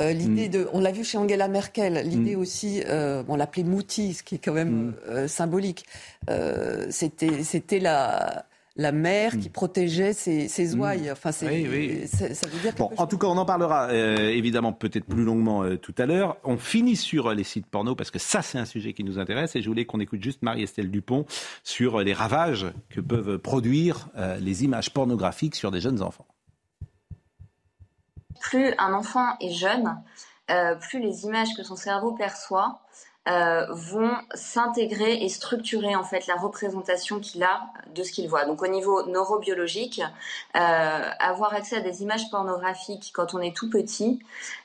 Euh, 0.00 0.12
l'idée 0.12 0.48
mm. 0.48 0.52
de, 0.52 0.68
on 0.72 0.80
l'a 0.80 0.92
vu 0.92 1.04
chez 1.04 1.18
Angela 1.18 1.48
Merkel, 1.48 2.02
l'idée 2.06 2.36
mm. 2.36 2.40
aussi, 2.40 2.82
euh, 2.86 3.22
on 3.28 3.36
l'appelait 3.36 3.64
Mouti, 3.64 4.14
ce 4.14 4.22
qui 4.22 4.34
est 4.34 4.38
quand 4.38 4.52
même 4.52 4.88
mm. 4.88 4.94
euh, 5.08 5.28
symbolique. 5.28 5.84
Euh, 6.28 6.86
c'était, 6.90 7.42
c'était 7.42 7.80
la 7.80 8.46
la 8.76 8.92
mère 8.92 9.38
qui 9.38 9.48
protégeait 9.48 10.12
ses, 10.12 10.48
ses 10.48 10.74
ouailles. 10.74 11.10
Enfin, 11.10 11.32
c'est, 11.32 11.48
oui, 11.48 11.66
oui. 11.70 12.06
ça 12.06 12.26
veut 12.46 12.60
dire 12.60 12.74
bon, 12.76 12.90
en 12.96 13.06
tout 13.06 13.18
cas, 13.18 13.26
on 13.26 13.36
en 13.36 13.46
parlera 13.46 13.88
euh, 13.88 14.28
évidemment 14.28 14.72
peut-être 14.72 15.06
plus 15.06 15.24
longuement 15.24 15.62
euh, 15.62 15.76
tout 15.76 15.94
à 15.98 16.06
l'heure. 16.06 16.36
On 16.44 16.58
finit 16.58 16.96
sur 16.96 17.32
les 17.32 17.44
sites 17.44 17.66
porno 17.66 17.94
parce 17.94 18.10
que 18.10 18.18
ça, 18.18 18.42
c'est 18.42 18.58
un 18.58 18.66
sujet 18.66 18.92
qui 18.92 19.02
nous 19.02 19.18
intéresse 19.18 19.56
et 19.56 19.62
je 19.62 19.68
voulais 19.68 19.86
qu'on 19.86 20.00
écoute 20.00 20.22
juste 20.22 20.42
Marie-Estelle 20.42 20.90
Dupont 20.90 21.24
sur 21.64 22.00
les 22.00 22.12
ravages 22.12 22.66
que 22.90 23.00
peuvent 23.00 23.38
produire 23.38 24.08
les 24.40 24.64
images 24.64 24.92
pornographiques 24.92 25.54
sur 25.54 25.70
des 25.70 25.80
jeunes 25.80 26.02
enfants 26.02 26.26
plus 28.40 28.74
un 28.78 28.92
enfant 28.92 29.36
est 29.40 29.52
jeune, 29.52 30.00
euh, 30.50 30.74
plus 30.76 31.00
les 31.00 31.24
images 31.24 31.54
que 31.56 31.62
son 31.62 31.76
cerveau 31.76 32.12
perçoit 32.12 32.80
euh, 33.28 33.66
vont 33.70 34.16
s'intégrer 34.34 35.24
et 35.24 35.28
structurer 35.28 35.96
en 35.96 36.04
fait 36.04 36.28
la 36.28 36.36
représentation 36.36 37.18
qu'il 37.18 37.42
a 37.42 37.62
de 37.92 38.04
ce 38.04 38.12
qu'il 38.12 38.28
voit. 38.28 38.44
Donc 38.44 38.62
au 38.62 38.68
niveau 38.68 39.04
neurobiologique, 39.06 40.00
euh, 40.54 41.10
avoir 41.18 41.52
accès 41.52 41.78
à 41.78 41.80
des 41.80 42.02
images 42.02 42.30
pornographiques 42.30 43.10
quand 43.12 43.34
on 43.34 43.40
est 43.40 43.56
tout 43.56 43.68
petit 43.68 44.20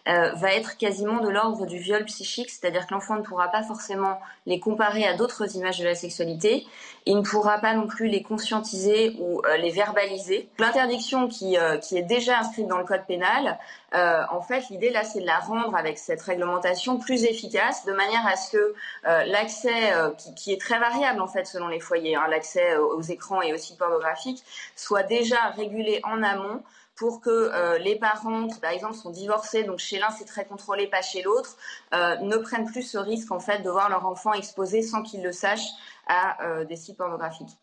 euh, 0.07 0.31
va 0.33 0.53
être 0.53 0.77
quasiment 0.77 1.19
de 1.19 1.29
l'ordre 1.29 1.65
du 1.65 1.77
viol 1.77 2.03
psychique, 2.05 2.49
c'est-à-dire 2.49 2.87
que 2.87 2.93
l'enfant 2.93 3.15
ne 3.15 3.21
pourra 3.21 3.49
pas 3.49 3.63
forcément 3.63 4.19
les 4.45 4.59
comparer 4.59 5.05
à 5.05 5.15
d'autres 5.15 5.55
images 5.55 5.79
de 5.79 5.85
la 5.85 5.95
sexualité, 5.95 6.65
il 7.05 7.17
ne 7.17 7.21
pourra 7.21 7.59
pas 7.59 7.73
non 7.73 7.87
plus 7.87 8.07
les 8.07 8.21
conscientiser 8.21 9.15
ou 9.19 9.41
euh, 9.45 9.57
les 9.57 9.71
verbaliser. 9.71 10.49
L'interdiction 10.59 11.27
qui, 11.27 11.57
euh, 11.57 11.77
qui 11.77 11.97
est 11.97 12.03
déjà 12.03 12.39
inscrite 12.39 12.67
dans 12.67 12.77
le 12.77 12.85
code 12.85 13.05
pénal, 13.07 13.57
en 13.93 14.41
fait 14.41 14.69
l'idée 14.69 14.89
là 14.89 15.03
c'est 15.03 15.19
de 15.19 15.25
la 15.25 15.39
rendre 15.39 15.75
avec 15.75 15.97
cette 15.97 16.21
réglementation 16.21 16.97
plus 16.97 17.25
efficace 17.25 17.85
de 17.85 17.91
manière 17.91 18.25
à 18.25 18.35
ce 18.35 18.51
que 18.51 18.75
euh, 19.07 19.23
l'accès, 19.25 19.93
euh, 19.93 20.11
qui, 20.11 20.33
qui, 20.35 20.53
est 20.53 20.61
très 20.61 20.79
variable 20.79 21.21
en 21.21 21.27
fait 21.27 21.45
selon 21.45 21.67
les 21.67 21.79
foyers, 21.79 22.15
hein, 22.15 22.25
l'accès 22.29 22.77
aux 22.77 23.01
écrans 23.01 23.41
et 23.41 23.53
aux 23.53 23.57
sites 23.57 23.77
pornographiques, 23.77 24.43
soit 24.75 25.03
déjà 25.03 25.49
régulé 25.55 26.01
en 26.03 26.23
amont 26.23 26.61
pour 27.01 27.19
que 27.19 27.31
euh, 27.31 27.79
les 27.79 27.95
parents 27.95 28.47
qui 28.47 28.59
par 28.59 28.69
exemple 28.69 28.93
sont 28.93 29.09
divorcés, 29.09 29.63
donc 29.63 29.79
chez 29.79 29.97
l'un 29.97 30.11
c'est 30.11 30.25
très 30.25 30.45
contrôlé, 30.45 30.85
pas 30.85 31.01
chez 31.01 31.23
l'autre, 31.23 31.57
euh, 31.95 32.15
ne 32.17 32.37
prennent 32.37 32.67
plus 32.67 32.83
ce 32.83 32.99
risque 32.99 33.31
en 33.31 33.39
fait 33.39 33.63
de 33.63 33.69
voir 33.71 33.89
leur 33.89 34.05
enfant 34.05 34.33
exposé 34.33 34.83
sans 34.83 35.01
qu'ils 35.01 35.23
le 35.23 35.31
sachent 35.31 35.71
à 36.05 36.45
euh, 36.45 36.63
des 36.63 36.75
sites 36.75 36.97
pornographiques. 36.97 37.57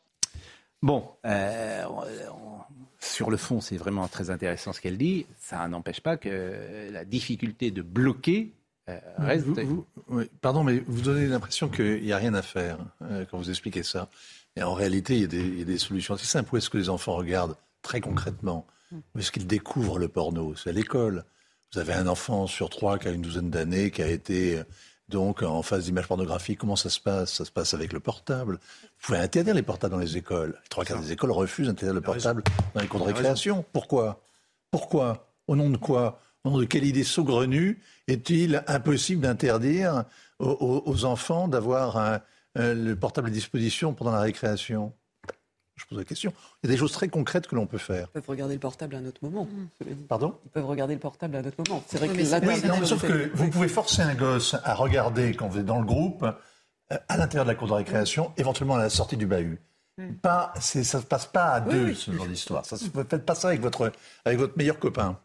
Bon, 0.83 1.05
on, 1.25 2.03
sur 2.99 3.31
le 3.31 3.37
fond, 3.37 3.61
c'est 3.61 3.77
vraiment 3.77 4.09
très 4.09 4.31
intéressant 4.31 4.73
ce 4.73 4.81
qu'elle 4.81 4.99
dit. 4.99 5.25
Ça 5.39 5.69
n'empêche 5.69 6.01
pas 6.01 6.17
que 6.17 6.91
la 6.91 7.05
difficulté 7.05 7.71
de 7.71 7.83
bloquer 7.83 8.53
euh, 8.89 8.99
reste... 9.19 9.47
vous, 9.47 9.55
vous, 9.55 9.87
oui, 10.09 10.29
pardon, 10.41 10.65
mais 10.65 10.83
vous 10.85 11.03
donnez 11.03 11.27
l'impression 11.27 11.69
qu'il 11.69 12.03
n'y 12.03 12.13
a 12.13 12.17
rien 12.17 12.35
à 12.35 12.43
faire 12.43 12.79
euh, 13.03 13.25
quand 13.31 13.39
vous 13.39 13.51
expliquez 13.51 13.85
ça. 13.85 14.09
Et 14.57 14.65
en 14.65 14.75
réalité, 14.75 15.15
il 15.15 15.21
y, 15.21 15.25
a 15.25 15.29
des, 15.29 15.39
il 15.39 15.59
y 15.61 15.63
a 15.63 15.65
des 15.65 15.79
solutions 15.79 16.15
assez 16.15 16.27
simples. 16.27 16.53
Où 16.53 16.57
est-ce 16.57 16.71
que 16.71 16.79
les 16.79 16.89
enfants 16.89 17.15
regardent 17.15 17.57
très 17.83 18.01
concrètement 18.01 18.67
Où 18.93 19.19
est-ce 19.19 19.33
qu'ils 19.33 19.47
découvrent 19.47 19.99
le 19.99 20.09
porno 20.09 20.55
C'est 20.57 20.71
à 20.71 20.73
l'école. 20.73 21.25
Vous 21.73 21.79
avez 21.79 21.93
un 21.93 22.07
enfant 22.07 22.47
sur 22.47 22.71
trois 22.71 22.99
qui 22.99 23.09
a 23.09 23.11
une 23.11 23.23
douzaine 23.23 23.51
d'années, 23.51 23.91
qui 23.91 24.03
a 24.03 24.09
été 24.09 24.63
donc 25.09 25.43
en 25.43 25.63
phase 25.63 25.85
d'image 25.85 26.07
pornographique. 26.07 26.59
Comment 26.59 26.77
ça 26.77 26.91
se 26.91 27.01
passe? 27.01 27.33
Ça 27.35 27.45
se 27.45 27.51
passe 27.51 27.75
avec 27.75 27.93
le 27.93 28.01
portable. 28.01 28.55
Vous 28.55 29.07
pouvez 29.07 29.19
interdire 29.19 29.55
les 29.55 29.63
portables 29.63 29.95
dans 29.95 30.01
les 30.01 30.17
écoles. 30.17 30.59
Les 30.63 30.69
trois 30.69 30.85
quarts 30.85 31.01
des 31.01 31.13
écoles 31.13 31.33
refusent 31.33 31.67
d'interdire 31.67 31.95
le 31.95 32.01
portable 32.01 32.43
dans 32.75 32.81
les 32.81 32.89
cours 32.89 33.01
de 33.01 33.07
récréation. 33.07 33.65
Pourquoi? 33.73 34.23
Pourquoi? 34.71 35.33
Au 35.47 35.57
nom 35.57 35.71
de 35.71 35.77
quoi? 35.77 36.21
Au 36.45 36.51
nom 36.51 36.59
de 36.59 36.65
quelle 36.65 36.85
idée 36.85 37.05
saugrenue 37.05 37.83
est-il 38.07 38.63
impossible 38.67 39.23
d'interdire 39.23 40.05
aux, 40.39 40.83
aux, 40.87 41.05
enfants 41.05 41.49
d'avoir 41.49 42.21
le 42.55 42.95
portable 42.95 43.29
à 43.29 43.31
disposition 43.31 43.93
pendant 43.93 44.13
la 44.13 44.21
récréation? 44.21 44.93
Je 45.79 45.87
pose 45.87 45.99
la 45.99 46.05
question. 46.05 46.33
Il 46.63 46.69
y 46.69 46.73
a 46.73 46.75
des 46.75 46.79
choses 46.79 46.93
très 46.93 47.09
concrètes 47.09 47.47
que 47.47 47.55
l'on 47.55 47.67
peut 47.67 47.79
faire. 47.79 48.09
Ils 48.09 48.21
peuvent 48.21 48.29
regarder 48.29 48.55
le 48.55 48.61
portable 48.61 48.97
à 48.97 48.99
un 48.99 49.07
autre 49.07 49.21
moment. 49.23 49.49
Pardon? 50.09 50.39
Ils 50.45 50.51
peuvent 50.51 50.67
regarder 50.67 50.95
le 50.95 51.01
portable 51.01 51.37
à 51.37 51.39
un 51.41 51.45
autre 51.45 51.57
moment. 51.67 51.83
C'est 51.87 51.99
vrai 51.99 52.09
que 52.09 52.15
oui, 52.15 52.69
non, 52.69 52.85
sauf 52.85 53.07
que 53.07 53.31
vous 53.35 53.49
pouvez 53.49 53.69
forcer 53.69 54.03
un 54.03 54.15
gosse 54.15 54.57
à 54.65 54.75
regarder 54.75 55.35
quand 55.35 55.49
vous 55.49 55.59
êtes 55.59 55.67
dans 55.67 55.79
le 55.79 55.87
groupe, 55.87 56.25
euh, 56.25 56.97
à 57.09 57.17
l'intérieur 57.17 57.45
de 57.45 57.51
la 57.51 57.55
cour 57.55 57.69
de 57.69 57.75
récréation, 57.75 58.33
éventuellement 58.37 58.77
à 58.77 58.79
la 58.79 58.91
sortie 58.91 59.17
du 59.17 59.27
bahut. 59.27 59.61
Mm. 59.99 60.15
Pas, 60.15 60.53
ça 60.61 60.79
ne 60.79 60.85
se 60.85 60.97
passe 60.99 61.27
pas 61.27 61.53
à 61.53 61.61
deux, 61.61 61.87
oui, 61.87 61.95
ce 61.97 62.11
genre 62.13 62.27
d'histoire. 62.27 62.65
Ça 62.65 62.77
ne 62.77 63.05
faites 63.05 63.25
pas 63.25 63.35
ça 63.35 63.49
avec 63.49 63.61
votre, 63.61 63.93
avec 64.25 64.39
votre 64.39 64.57
meilleur 64.57 64.79
copain. 64.79 65.19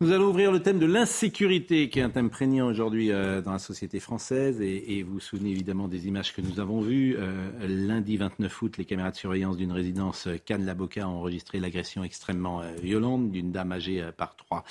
Nous 0.00 0.12
allons 0.12 0.28
ouvrir 0.28 0.52
le 0.52 0.62
thème 0.62 0.78
de 0.78 0.86
l'insécurité, 0.86 1.88
qui 1.88 1.98
est 1.98 2.02
un 2.04 2.10
thème 2.10 2.30
prégnant 2.30 2.68
aujourd'hui 2.68 3.10
euh, 3.10 3.42
dans 3.42 3.50
la 3.50 3.58
société 3.58 3.98
française. 3.98 4.60
Et, 4.60 5.02
vous 5.02 5.14
vous 5.14 5.20
souvenez 5.20 5.50
évidemment 5.50 5.88
des 5.88 6.06
images 6.06 6.32
que 6.32 6.40
nous 6.40 6.60
avons 6.60 6.80
vues. 6.80 7.16
Euh, 7.18 7.50
lundi 7.66 8.16
29 8.16 8.62
août, 8.62 8.76
les 8.78 8.84
caméras 8.84 9.10
de 9.10 9.16
surveillance 9.16 9.56
d'une 9.56 9.72
résidence 9.72 10.28
euh, 10.28 10.36
Cannes-Laboca 10.36 11.08
ont 11.08 11.16
enregistré 11.16 11.58
l'agression 11.58 12.04
extrêmement 12.04 12.62
violente 12.80 13.32
d'une 13.32 13.50
dame 13.50 13.72
âgée 13.72 14.08
par 14.16 14.36
trois, 14.36 14.62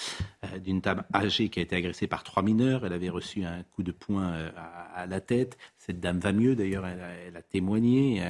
d'une 0.63 0.79
dame 0.79 1.03
âgée 1.13 1.49
qui 1.49 1.59
a 1.59 1.63
été 1.63 1.75
agressée 1.75 2.07
par 2.07 2.23
trois 2.23 2.41
mineurs. 2.41 2.85
Elle 2.85 2.93
avait 2.93 3.09
reçu 3.09 3.43
un 3.43 3.63
coup 3.63 3.83
de 3.83 3.91
poing 3.91 4.31
à, 4.95 5.05
la 5.07 5.19
tête. 5.19 5.57
Cette 5.77 5.99
dame 5.99 6.19
va 6.19 6.31
mieux, 6.31 6.55
d'ailleurs, 6.55 6.85
elle, 6.85 7.35
a 7.35 7.41
témoigné, 7.41 8.21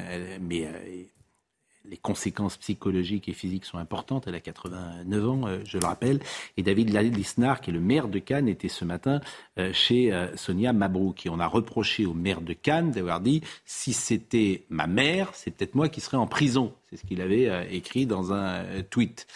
les 1.89 1.97
conséquences 1.97 2.57
psychologiques 2.57 3.29
et 3.29 3.33
physiques 3.33 3.65
sont 3.65 3.77
importantes. 3.77 4.25
Elle 4.27 4.35
a 4.35 4.39
89 4.39 5.29
ans, 5.29 5.47
euh, 5.47 5.59
je 5.65 5.77
le 5.77 5.85
rappelle. 5.85 6.19
Et 6.57 6.63
David 6.63 6.89
Lisnard, 6.89 7.61
qui 7.61 7.69
est 7.69 7.73
le 7.73 7.79
maire 7.79 8.07
de 8.07 8.19
Cannes, 8.19 8.47
était 8.47 8.67
ce 8.67 8.85
matin 8.85 9.21
euh, 9.57 9.71
chez 9.73 10.11
euh, 10.11 10.35
Sonia 10.35 10.73
Mabrouk. 10.73 11.15
qui 11.15 11.29
on 11.29 11.39
a 11.39 11.47
reproché 11.47 12.05
au 12.05 12.13
maire 12.13 12.41
de 12.41 12.53
Cannes 12.53 12.91
d'avoir 12.91 13.21
dit 13.21 13.41
si 13.65 13.93
c'était 13.93 14.65
ma 14.69 14.87
mère, 14.87 15.31
c'est 15.33 15.51
peut-être 15.51 15.75
moi 15.75 15.89
qui 15.89 16.01
serais 16.01 16.17
en 16.17 16.27
prison. 16.27 16.73
C'est 16.89 16.97
ce 16.97 17.05
qu'il 17.05 17.21
avait 17.21 17.75
écrit 17.75 18.05
dans 18.05 18.31
un 18.31 18.63
tweet. 18.89 19.27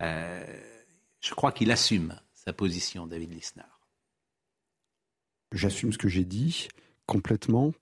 je 0.00 1.34
crois 1.34 1.50
qu'il 1.50 1.72
assume 1.72 2.14
sa 2.34 2.52
position, 2.52 3.06
David 3.06 3.32
Lisnard. 3.32 3.80
J'assume 5.52 5.92
ce 5.92 5.98
que 5.98 6.08
j'ai 6.08 6.24
dit 6.24 6.68
complètement. 7.06 7.72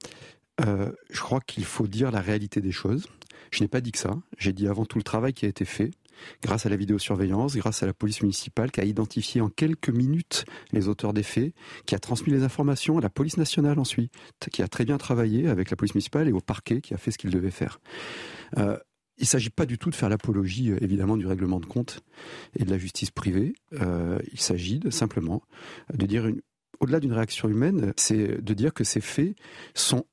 je 0.58 1.20
crois 1.20 1.40
qu'il 1.42 1.66
faut 1.66 1.86
dire 1.86 2.10
la 2.10 2.22
réalité 2.22 2.62
des 2.62 2.72
choses. 2.72 3.06
Je 3.50 3.62
n'ai 3.62 3.68
pas 3.68 3.80
dit 3.80 3.92
que 3.92 3.98
ça. 3.98 4.16
J'ai 4.38 4.52
dit 4.52 4.68
avant 4.68 4.84
tout 4.84 4.98
le 4.98 5.04
travail 5.04 5.32
qui 5.32 5.46
a 5.46 5.48
été 5.48 5.64
fait 5.64 5.90
grâce 6.42 6.66
à 6.66 6.68
la 6.68 6.76
vidéosurveillance, 6.76 7.56
grâce 7.56 7.82
à 7.82 7.86
la 7.86 7.94
police 7.94 8.22
municipale 8.22 8.70
qui 8.70 8.80
a 8.80 8.84
identifié 8.84 9.40
en 9.40 9.48
quelques 9.48 9.90
minutes 9.90 10.44
les 10.72 10.88
auteurs 10.88 11.12
des 11.12 11.22
faits, 11.22 11.54
qui 11.86 11.94
a 11.94 11.98
transmis 11.98 12.32
les 12.32 12.42
informations 12.42 12.98
à 12.98 13.00
la 13.00 13.10
police 13.10 13.36
nationale 13.36 13.78
ensuite, 13.78 14.12
qui 14.50 14.62
a 14.62 14.68
très 14.68 14.84
bien 14.84 14.98
travaillé 14.98 15.48
avec 15.48 15.70
la 15.70 15.76
police 15.76 15.94
municipale 15.94 16.28
et 16.28 16.32
au 16.32 16.40
parquet 16.40 16.80
qui 16.80 16.94
a 16.94 16.98
fait 16.98 17.10
ce 17.10 17.18
qu'il 17.18 17.30
devait 17.30 17.50
faire. 17.50 17.80
Euh, 18.56 18.76
il 19.18 19.22
ne 19.22 19.26
s'agit 19.26 19.50
pas 19.50 19.66
du 19.66 19.78
tout 19.78 19.90
de 19.90 19.96
faire 19.96 20.08
l'apologie, 20.08 20.70
euh, 20.70 20.78
évidemment, 20.80 21.16
du 21.16 21.26
règlement 21.26 21.58
de 21.58 21.66
compte 21.66 22.00
et 22.56 22.64
de 22.64 22.70
la 22.70 22.78
justice 22.78 23.10
privée. 23.10 23.54
Euh, 23.74 24.18
il 24.32 24.40
s'agit 24.40 24.80
simplement 24.90 25.42
de 25.92 26.06
dire, 26.06 26.30
au-delà 26.78 27.00
d'une 27.00 27.12
réaction 27.12 27.48
humaine, 27.48 27.92
c'est 27.96 28.40
de 28.40 28.54
dire 28.54 28.72
que 28.72 28.84
ces 28.84 29.00
faits 29.00 29.34
sont 29.74 30.04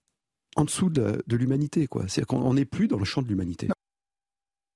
en 0.55 0.65
dessous 0.65 0.89
de, 0.89 1.21
l'humanité. 1.29 1.87
quoi. 1.87 2.05
C'est 2.07 2.25
qu'on 2.25 2.53
n'est 2.53 2.65
plus 2.65 2.87
dans 2.87 2.97
le 2.97 3.05
champ 3.05 3.21
de 3.21 3.27
l'humanité. 3.27 3.69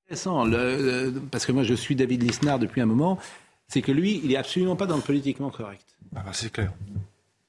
Intéressant, 0.05 0.49
parce 1.31 1.45
que 1.45 1.51
moi 1.51 1.63
je 1.63 1.73
suis 1.73 1.95
David 1.95 2.23
Lisnard 2.23 2.59
depuis 2.59 2.81
un 2.81 2.85
moment, 2.85 3.19
c'est 3.67 3.81
que 3.81 3.91
lui, 3.91 4.19
il 4.23 4.31
est 4.31 4.37
absolument 4.37 4.75
pas 4.75 4.87
dans 4.87 4.95
le 4.95 5.01
politiquement 5.01 5.51
correct. 5.51 5.95
Ah 6.15 6.23
bah, 6.25 6.31
c'est 6.33 6.51
clair. 6.51 6.73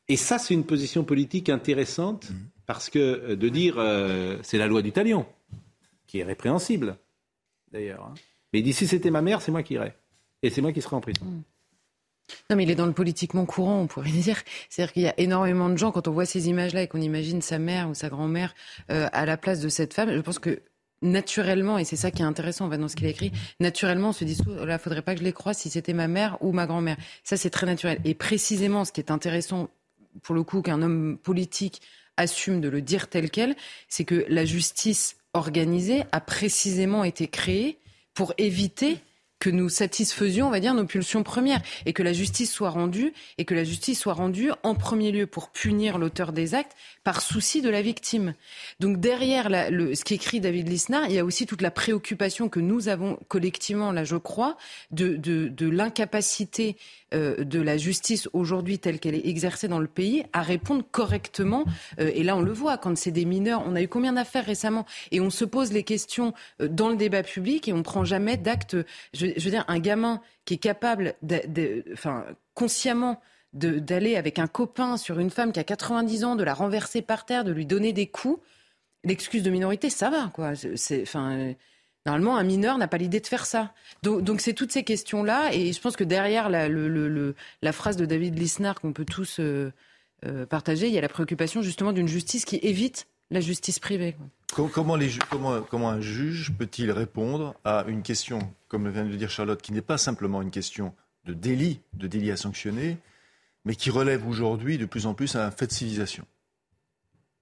Et 0.08 0.16
ça, 0.16 0.38
c'est 0.38 0.54
une 0.54 0.64
position 0.64 1.04
politique 1.04 1.48
intéressante, 1.48 2.30
mm. 2.30 2.34
parce 2.66 2.90
que 2.90 2.98
euh, 2.98 3.36
de 3.36 3.48
dire 3.48 3.76
euh, 3.78 4.38
c'est 4.42 4.58
la 4.58 4.66
loi 4.66 4.82
du 4.82 4.92
talion, 4.92 5.26
qui 6.06 6.18
est 6.18 6.24
répréhensible, 6.24 6.96
d'ailleurs. 7.72 8.04
Hein. 8.04 8.14
Mais 8.52 8.60
d'ici 8.60 8.86
c'était 8.86 9.10
ma 9.10 9.22
mère, 9.22 9.40
c'est 9.40 9.52
moi 9.52 9.62
qui 9.62 9.74
irais. 9.74 9.96
Et 10.42 10.50
c'est 10.50 10.60
moi 10.60 10.72
qui 10.72 10.82
serai 10.82 10.96
en 10.96 11.00
prison. 11.00 11.24
Mm. 11.24 11.42
Non, 12.48 12.56
mais 12.56 12.64
il 12.64 12.70
est 12.70 12.74
dans 12.74 12.86
le 12.86 12.92
politiquement 12.92 13.46
courant, 13.46 13.80
on 13.80 13.86
pourrait 13.86 14.10
dire. 14.10 14.38
C'est-à-dire 14.68 14.92
qu'il 14.92 15.02
y 15.02 15.08
a 15.08 15.14
énormément 15.18 15.68
de 15.68 15.76
gens, 15.76 15.92
quand 15.92 16.08
on 16.08 16.12
voit 16.12 16.26
ces 16.26 16.48
images-là 16.48 16.82
et 16.82 16.88
qu'on 16.88 17.00
imagine 17.00 17.42
sa 17.42 17.58
mère 17.58 17.88
ou 17.88 17.94
sa 17.94 18.08
grand-mère 18.08 18.54
euh, 18.90 19.08
à 19.12 19.26
la 19.26 19.36
place 19.36 19.60
de 19.60 19.68
cette 19.68 19.94
femme, 19.94 20.12
je 20.12 20.20
pense 20.20 20.38
que 20.38 20.62
naturellement, 21.02 21.78
et 21.78 21.84
c'est 21.84 21.96
ça 21.96 22.10
qui 22.10 22.22
est 22.22 22.26
intéressant 22.26 22.68
dans 22.68 22.88
ce 22.88 22.96
qu'il 22.96 23.06
a 23.06 23.10
écrit, 23.10 23.32
naturellement, 23.58 24.10
on 24.10 24.12
se 24.12 24.24
dit, 24.24 24.38
oh 24.46 24.64
là, 24.64 24.78
faudrait 24.78 25.02
pas 25.02 25.14
que 25.14 25.20
je 25.20 25.24
les 25.24 25.32
croise 25.32 25.56
si 25.56 25.70
c'était 25.70 25.94
ma 25.94 26.08
mère 26.08 26.36
ou 26.40 26.52
ma 26.52 26.66
grand-mère. 26.66 26.96
Ça, 27.24 27.36
c'est 27.36 27.50
très 27.50 27.66
naturel. 27.66 27.98
Et 28.04 28.14
précisément, 28.14 28.84
ce 28.84 28.92
qui 28.92 29.00
est 29.00 29.10
intéressant, 29.10 29.70
pour 30.22 30.34
le 30.34 30.42
coup, 30.42 30.62
qu'un 30.62 30.82
homme 30.82 31.16
politique 31.22 31.80
assume 32.16 32.60
de 32.60 32.68
le 32.68 32.82
dire 32.82 33.08
tel 33.08 33.30
quel, 33.30 33.56
c'est 33.88 34.04
que 34.04 34.26
la 34.28 34.44
justice 34.44 35.16
organisée 35.32 36.04
a 36.12 36.20
précisément 36.20 37.04
été 37.04 37.28
créée 37.28 37.78
pour 38.14 38.34
éviter 38.36 38.98
que 39.40 39.50
nous 39.50 39.68
satisfaisions, 39.68 40.46
on 40.46 40.50
va 40.50 40.60
dire, 40.60 40.74
nos 40.74 40.84
pulsions 40.84 41.22
premières 41.22 41.62
et 41.86 41.92
que 41.92 42.02
la 42.02 42.12
justice 42.12 42.52
soit 42.52 42.70
rendue 42.70 43.12
et 43.38 43.44
que 43.44 43.54
la 43.54 43.64
justice 43.64 43.98
soit 43.98 44.12
rendue 44.12 44.52
en 44.62 44.74
premier 44.74 45.10
lieu 45.10 45.26
pour 45.26 45.48
punir 45.48 45.98
l'auteur 45.98 46.32
des 46.32 46.54
actes 46.54 46.76
par 47.02 47.22
souci 47.22 47.62
de 47.62 47.70
la 47.70 47.82
victime. 47.82 48.34
Donc 48.78 49.00
derrière 49.00 49.48
le, 49.70 49.94
ce 49.94 50.04
qu'écrit 50.04 50.40
David 50.40 50.68
Lisnard, 50.68 51.06
il 51.08 51.14
y 51.14 51.18
a 51.18 51.24
aussi 51.24 51.46
toute 51.46 51.62
la 51.62 51.70
préoccupation 51.70 52.48
que 52.48 52.60
nous 52.60 52.88
avons 52.88 53.18
collectivement, 53.28 53.92
là 53.92 54.04
je 54.04 54.16
crois, 54.16 54.56
de, 54.90 55.16
de, 55.16 55.48
de 55.48 55.68
l'incapacité 55.68 56.76
euh, 57.12 57.44
de 57.44 57.60
la 57.60 57.76
justice 57.76 58.28
aujourd'hui 58.32 58.78
telle 58.78 59.00
qu'elle 59.00 59.16
est 59.16 59.26
exercée 59.26 59.66
dans 59.66 59.80
le 59.80 59.88
pays 59.88 60.24
à 60.32 60.42
répondre 60.42 60.84
correctement. 60.90 61.64
Euh, 61.98 62.10
et 62.14 62.22
là 62.22 62.36
on 62.36 62.40
le 62.40 62.52
voit, 62.52 62.78
quand 62.78 62.96
c'est 62.96 63.10
des 63.10 63.24
mineurs, 63.24 63.64
on 63.66 63.74
a 63.74 63.82
eu 63.82 63.88
combien 63.88 64.12
d'affaires 64.12 64.44
récemment? 64.46 64.86
Et 65.10 65.20
on 65.20 65.30
se 65.30 65.44
pose 65.44 65.72
les 65.72 65.82
questions 65.82 66.34
euh, 66.60 66.68
dans 66.68 66.88
le 66.88 66.96
débat 66.96 67.22
public 67.22 67.66
et 67.66 67.72
on 67.72 67.82
prend 67.82 68.04
jamais 68.04 68.36
d'actes. 68.36 68.76
Je, 69.12 69.26
veux 69.26 69.50
dire, 69.50 69.64
un 69.66 69.80
gamin 69.80 70.20
qui 70.44 70.54
est 70.54 70.58
capable, 70.58 71.14
de, 71.22 71.84
enfin, 71.92 72.24
consciemment 72.54 73.20
d'aller 73.52 74.14
avec 74.14 74.38
un 74.38 74.46
copain 74.46 74.96
sur 74.96 75.18
une 75.18 75.30
femme 75.30 75.50
qui 75.50 75.58
a 75.58 75.64
90 75.64 76.24
ans, 76.24 76.36
de 76.36 76.44
la 76.44 76.54
renverser 76.54 77.02
par 77.02 77.26
terre, 77.26 77.42
de 77.42 77.50
lui 77.50 77.66
donner 77.66 77.92
des 77.92 78.06
coups, 78.06 78.40
l'excuse 79.02 79.42
de 79.42 79.50
minorité, 79.50 79.90
ça 79.90 80.10
va, 80.10 80.30
quoi. 80.32 80.52
C'est, 80.76 81.02
enfin, 81.02 81.54
normalement, 82.06 82.36
un 82.36 82.44
mineur 82.44 82.78
n'a 82.78 82.88
pas 82.88 82.98
l'idée 82.98 83.20
de 83.20 83.26
faire 83.26 83.46
ça. 83.46 83.72
Donc, 84.02 84.40
c'est 84.40 84.54
toutes 84.54 84.72
ces 84.72 84.84
questions-là, 84.84 85.52
et 85.52 85.72
je 85.72 85.80
pense 85.80 85.96
que 85.96 86.04
derrière 86.04 86.48
la, 86.48 86.68
le, 86.68 87.34
la 87.62 87.72
phrase 87.72 87.96
de 87.96 88.06
David 88.06 88.38
Lisnard 88.38 88.80
qu'on 88.80 88.92
peut 88.92 89.04
tous 89.04 89.38
euh, 89.40 89.72
euh, 90.24 90.46
partager, 90.46 90.88
il 90.88 90.94
y 90.94 90.98
a 90.98 91.02
la 91.02 91.08
préoccupation 91.08 91.62
justement 91.62 91.92
d'une 91.92 92.08
justice 92.08 92.44
qui 92.44 92.56
évite 92.62 93.06
la 93.30 93.40
justice 93.40 93.78
privée. 93.78 94.16
Comment, 94.52 94.96
les, 94.96 95.10
comment, 95.30 95.62
comment 95.62 95.90
un 95.90 96.00
juge 96.00 96.52
peut-il 96.58 96.90
répondre 96.90 97.54
à 97.64 97.84
une 97.86 98.02
question, 98.02 98.40
comme 98.68 98.90
vient 98.90 99.04
de 99.04 99.10
le 99.10 99.16
dire 99.16 99.30
Charlotte, 99.30 99.62
qui 99.62 99.72
n'est 99.72 99.82
pas 99.82 99.98
simplement 99.98 100.42
une 100.42 100.50
question 100.50 100.92
de 101.24 101.34
délit, 101.34 101.80
de 101.92 102.08
délit 102.08 102.32
à 102.32 102.36
sanctionner, 102.36 102.98
mais 103.64 103.76
qui 103.76 103.90
relève 103.90 104.26
aujourd'hui 104.26 104.78
de 104.78 104.86
plus 104.86 105.06
en 105.06 105.14
plus 105.14 105.36
à 105.36 105.46
un 105.46 105.50
fait 105.50 105.68
de 105.68 105.72
civilisation? 105.72 106.24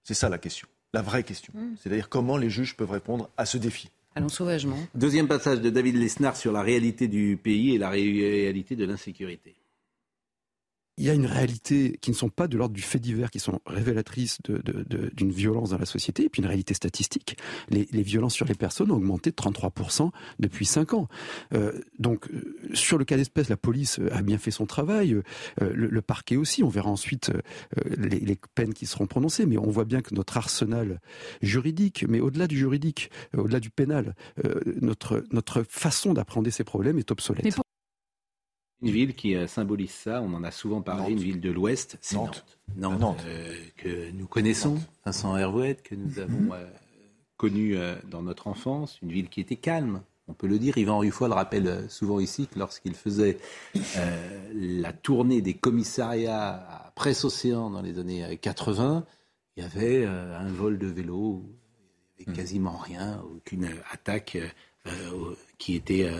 C'est 0.03 0.15
ça 0.15 0.29
la 0.29 0.39
question, 0.39 0.69
la 0.93 1.01
vraie 1.01 1.23
question. 1.23 1.53
Mm. 1.57 1.77
C'est-à-dire 1.81 2.09
comment 2.11 2.37
les 2.37 2.51
juges 2.51 2.77
peuvent 2.77 2.91
répondre 2.91 3.31
à 3.39 3.47
ce 3.47 3.57
défi. 3.57 3.91
Deuxième 4.95 5.29
passage 5.29 5.61
de 5.61 5.71
David 5.71 5.97
Lesnar 5.97 6.37
sur 6.37 6.53
la 6.53 6.63
réalité 6.63 7.09
du 7.09 7.37
pays 7.43 7.75
et 7.75 7.79
la 7.79 7.91
réalité 7.91 8.77
de 8.77 8.85
l'insécurité 8.85 9.55
il 10.99 11.05
y 11.05 11.11
a 11.11 11.15
une 11.15 11.27
réalité 11.27 11.97
qui 12.01 12.11
ne 12.11 12.17
sont 12.17 12.29
pas 12.29 12.49
de 12.49 12.59
l'ordre 12.59 12.75
du 12.75 12.83
fait 12.83 12.99
divers, 12.99 13.31
qui 13.31 13.39
sont 13.39 13.61
révélatrices 13.67 14.39
d'une 14.45 14.59
de, 14.59 15.11
de, 15.15 15.33
violence 15.33 15.71
dans 15.71 15.79
la 15.79 15.87
société, 15.87 16.25
et 16.25 16.29
puis 16.29 16.43
une 16.43 16.49
réalité 16.49 16.75
statistique. 16.75 17.37
Les, 17.71 17.89
les 17.93 18.03
violences 18.03 18.35
sur 18.35 18.47
les 18.47 18.55
personnes 18.55 18.91
ont 18.91 18.97
augmenté 18.97 19.31
de 19.31 19.37
33% 19.37 20.11
depuis 20.41 20.67
5 20.67 20.95
ans. 20.95 21.09
Euh, 21.55 21.81
donc, 21.99 22.29
euh, 22.31 22.57
sur 22.75 22.99
le 22.99 23.05
cas 23.05 23.17
d'espèce, 23.17 23.49
la 23.49 23.57
police 23.57 24.01
a 24.11 24.23
bien 24.23 24.39
fait 24.39 24.51
son 24.51 24.67
travail, 24.67 25.15
euh, 25.15 25.23
le, 25.73 25.87
le, 25.87 26.03
parquet 26.03 26.37
aussi. 26.37 26.65
On 26.65 26.69
verra 26.69 26.91
ensuite 26.91 27.31
euh, 27.31 27.41
les, 27.97 28.19
les, 28.19 28.39
peines 28.55 28.75
qui 28.75 28.87
seront 28.87 29.07
prononcées, 29.07 29.47
mais 29.47 29.59
on 29.59 29.71
voit 29.71 29.85
bien 29.85 30.01
que 30.01 30.15
notre 30.15 30.37
arsenal 30.37 31.01
juridique, 31.43 32.05
mais 32.09 32.21
au-delà 32.21 32.49
du 32.49 32.59
juridique, 32.59 33.11
au-delà 33.37 33.61
du 33.61 33.71
pénal, 33.71 34.15
notre, 34.81 35.25
notre 35.33 35.63
façon 35.69 36.13
d'appréhender 36.13 36.51
ces 36.51 36.65
problèmes 36.65 36.99
est 36.99 37.11
obsolète. 37.11 37.45
Une 38.81 38.91
ville 38.91 39.15
qui 39.15 39.35
euh, 39.35 39.49
symbolise 39.49 39.91
ça, 39.91 40.23
on 40.23 40.33
en 40.35 40.45
a 40.45 40.53
souvent 40.53 40.83
parlé, 40.83 41.13
une 41.13 41.19
ville 41.19 41.41
de 41.41 41.51
l'Ouest, 41.51 41.99
c'est 42.01 42.15
Nantes. 42.15 42.45
Nantes, 42.77 43.25
euh, 43.27 43.53
que 43.77 44.11
nous 44.13 44.27
connaissons, 44.27 44.79
Vincent 45.05 45.37
Hervouet, 45.37 45.75
que 45.83 45.97
nous 45.97 46.21
avons 46.21 46.39
mhm. 46.39 46.53
euh, 46.53 46.67
connu 47.37 47.77
dans 48.09 48.23
notre 48.23 48.47
enfance, 48.47 48.99
une 49.03 49.11
ville 49.11 49.29
qui 49.29 49.41
était 49.41 49.57
calme, 49.57 50.03
on 50.29 50.33
peut 50.33 50.47
le 50.47 50.59
dire. 50.59 50.77
Yvan 50.79 50.99
Ruffo 50.99 51.27
le 51.27 51.35
rappelle 51.35 51.87
souvent 51.89 52.21
ici 52.21 52.47
que 52.47 52.59
lorsqu'il 52.59 52.95
faisait 52.95 53.39
la 54.55 54.93
tournée 54.93 55.41
des 55.41 55.55
commissariats 55.55 56.51
à 56.51 56.93
Presse-Océan 56.95 57.71
dans 57.71 57.83
les 57.83 57.99
années 57.99 58.37
80, 58.41 59.05
il 59.57 59.63
y 59.63 59.67
avait 59.67 60.05
un 60.05 60.53
vol 60.53 60.79
de 60.79 60.89
vélo, 60.89 61.45
il 62.19 62.23
n'y 62.23 62.25
avait 62.25 62.33
mhm. 62.33 62.37
quasiment 62.37 62.77
rien, 62.77 63.23
aucune 63.35 63.69
attaque 63.93 64.39
qui 65.59 65.75
était 65.75 66.11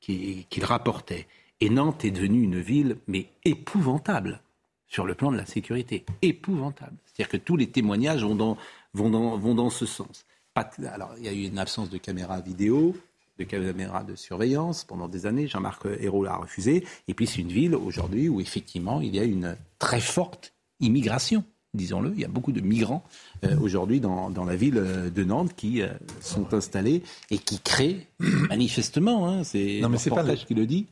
qu'il 0.00 0.64
rapportait. 0.64 1.26
Et 1.60 1.70
Nantes 1.70 2.04
est 2.04 2.10
devenue 2.10 2.42
une 2.42 2.60
ville, 2.60 2.98
mais 3.06 3.26
épouvantable 3.44 4.40
sur 4.86 5.06
le 5.06 5.14
plan 5.14 5.30
de 5.30 5.36
la 5.36 5.46
sécurité. 5.46 6.04
Épouvantable. 6.22 6.96
C'est-à-dire 7.04 7.30
que 7.30 7.36
tous 7.36 7.56
les 7.56 7.68
témoignages 7.68 8.24
vont 8.24 8.36
dans, 8.36 8.56
vont 8.94 9.10
dans, 9.10 9.36
vont 9.36 9.54
dans 9.54 9.70
ce 9.70 9.86
sens. 9.86 10.24
alors, 10.54 11.14
il 11.18 11.24
y 11.24 11.28
a 11.28 11.32
eu 11.32 11.44
une 11.46 11.58
absence 11.58 11.90
de 11.90 11.98
caméras 11.98 12.40
vidéo, 12.40 12.96
de 13.38 13.44
caméras 13.44 14.04
de 14.04 14.16
surveillance 14.16 14.84
pendant 14.84 15.08
des 15.08 15.26
années. 15.26 15.46
Jean-Marc 15.46 15.86
Ayrault 15.86 16.24
l'a 16.24 16.36
refusé. 16.36 16.84
Et 17.06 17.14
puis, 17.14 17.26
c'est 17.26 17.40
une 17.40 17.52
ville 17.52 17.74
aujourd'hui 17.74 18.28
où, 18.28 18.40
effectivement, 18.40 19.00
il 19.00 19.14
y 19.14 19.18
a 19.18 19.24
une 19.24 19.56
très 19.78 20.00
forte 20.00 20.52
immigration 20.80 21.44
disons-le. 21.74 22.12
Il 22.14 22.20
y 22.20 22.24
a 22.24 22.28
beaucoup 22.28 22.52
de 22.52 22.60
migrants 22.60 23.04
euh, 23.44 23.56
aujourd'hui 23.60 24.00
dans, 24.00 24.30
dans, 24.30 24.44
la 24.44 24.56
ville 24.56 24.78
euh, 24.78 25.10
de 25.10 25.24
Nantes 25.24 25.52
qui 25.56 25.82
euh, 25.82 25.88
sont 26.20 26.52
installés 26.54 27.02
et 27.30 27.38
qui 27.38 27.60
créent 27.60 28.06
manifestement, 28.18 29.28
hein, 29.28 29.44
c'est 29.44 29.80
le 29.80 29.86
reportage 29.86 30.46
qui 30.46 30.54
le 30.54 30.66
dit, 30.66 30.86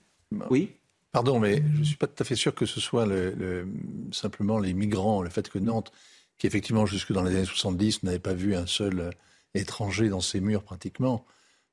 oui. 0.51 0.73
Pardon, 1.13 1.39
mais 1.39 1.63
je 1.75 1.79
ne 1.79 1.85
suis 1.85 1.97
pas 1.97 2.07
tout 2.07 2.23
à 2.23 2.27
fait 2.27 2.35
sûr 2.35 2.55
que 2.55 2.67
ce 2.67 2.79
soit 2.79 3.07
le, 3.07 3.67
simplement 4.13 4.59
les 4.59 4.75
migrants, 4.75 5.23
le 5.23 5.31
fait 5.31 5.49
que 5.49 5.59
Nantes, 5.59 5.91
qui 6.37 6.47
effectivement 6.47 6.85
jusque 6.85 7.13
dans 7.13 7.23
les 7.23 7.35
années 7.35 7.47
70 7.47 8.03
n'avait 8.03 8.19
pas 8.19 8.35
vu 8.35 8.55
un 8.55 8.67
seul 8.67 9.01
euh, 9.01 9.11
étranger 9.55 10.11
dans 10.11 10.21
ses 10.21 10.41
murs 10.41 10.63
pratiquement, 10.63 11.25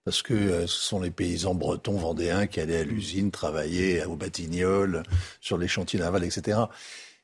parce 0.05 0.21
que 0.21 0.33
euh, 0.33 0.67
ce 0.67 0.79
sont 0.79 1.01
les 1.01 1.11
paysans 1.11 1.55
bretons 1.55 1.97
vendéens 1.97 2.47
qui 2.47 2.61
allaient 2.61 2.77
à 2.77 2.83
l'usine 2.83 3.31
travailler 3.31 4.05
au 4.05 4.15
Batignolles, 4.15 5.03
sur 5.41 5.57
les 5.57 5.67
chantiers 5.67 5.99
navals, 5.99 6.23
etc. 6.23 6.59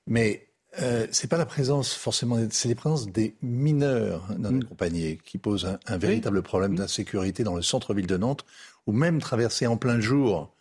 Mais 0.05 0.49
euh, 0.82 1.07
c'est 1.11 1.30
pas 1.30 1.38
la 1.38 1.45
présence 1.45 1.93
forcément, 1.93 2.38
c'est 2.51 2.67
la 2.67 2.75
présence 2.75 3.07
des 3.07 3.36
mineurs 3.41 4.27
dans 4.38 4.51
les 4.51 4.65
compagnies 4.65 5.17
qui 5.23 5.38
posent 5.38 5.77
un, 5.88 5.97
véritable 5.97 6.41
problème 6.41 6.75
d'insécurité 6.75 7.43
dans 7.43 7.55
le 7.55 7.61
centre-ville 7.61 8.07
de 8.07 8.17
Nantes, 8.17 8.45
ou 8.88 8.91
même 8.91 9.19
traverser 9.19 9.67
en 9.67 9.77
plein 9.77 10.01
jour 10.01 10.53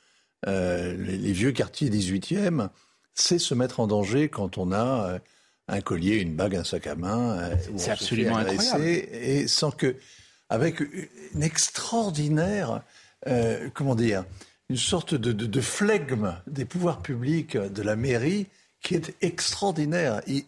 euh, 0.46 0.96
les, 0.96 1.32
vieux 1.32 1.52
quartiers 1.52 1.90
18e, 1.90 2.68
c'est 3.14 3.38
se 3.38 3.54
mettre 3.54 3.80
en 3.80 3.86
danger 3.86 4.28
quand 4.28 4.58
on 4.58 4.70
a 4.72 5.10
euh, 5.10 5.18
un 5.66 5.80
collier, 5.80 6.16
une 6.16 6.36
bague, 6.36 6.54
un 6.54 6.64
sac 6.64 6.86
à 6.86 6.94
main. 6.94 7.38
Euh, 7.38 7.54
c'est 7.76 7.90
absolument 7.90 8.36
incroyable. 8.36 8.84
Et 8.84 9.48
sans 9.48 9.70
que, 9.70 9.96
avec 10.48 10.80
une 11.34 11.42
extraordinaire, 11.42 12.82
comment 13.74 13.94
dire, 13.94 14.24
une 14.70 14.76
sorte 14.76 15.14
de, 15.14 15.32
de, 15.32 15.60
flegme 15.60 16.34
des 16.46 16.64
pouvoirs 16.64 17.02
publics, 17.02 17.56
de 17.56 17.82
la 17.82 17.96
mairie, 17.96 18.46
qui 18.82 18.94
est 18.94 19.14
extraordinaire. 19.22 20.22
Ils, 20.26 20.46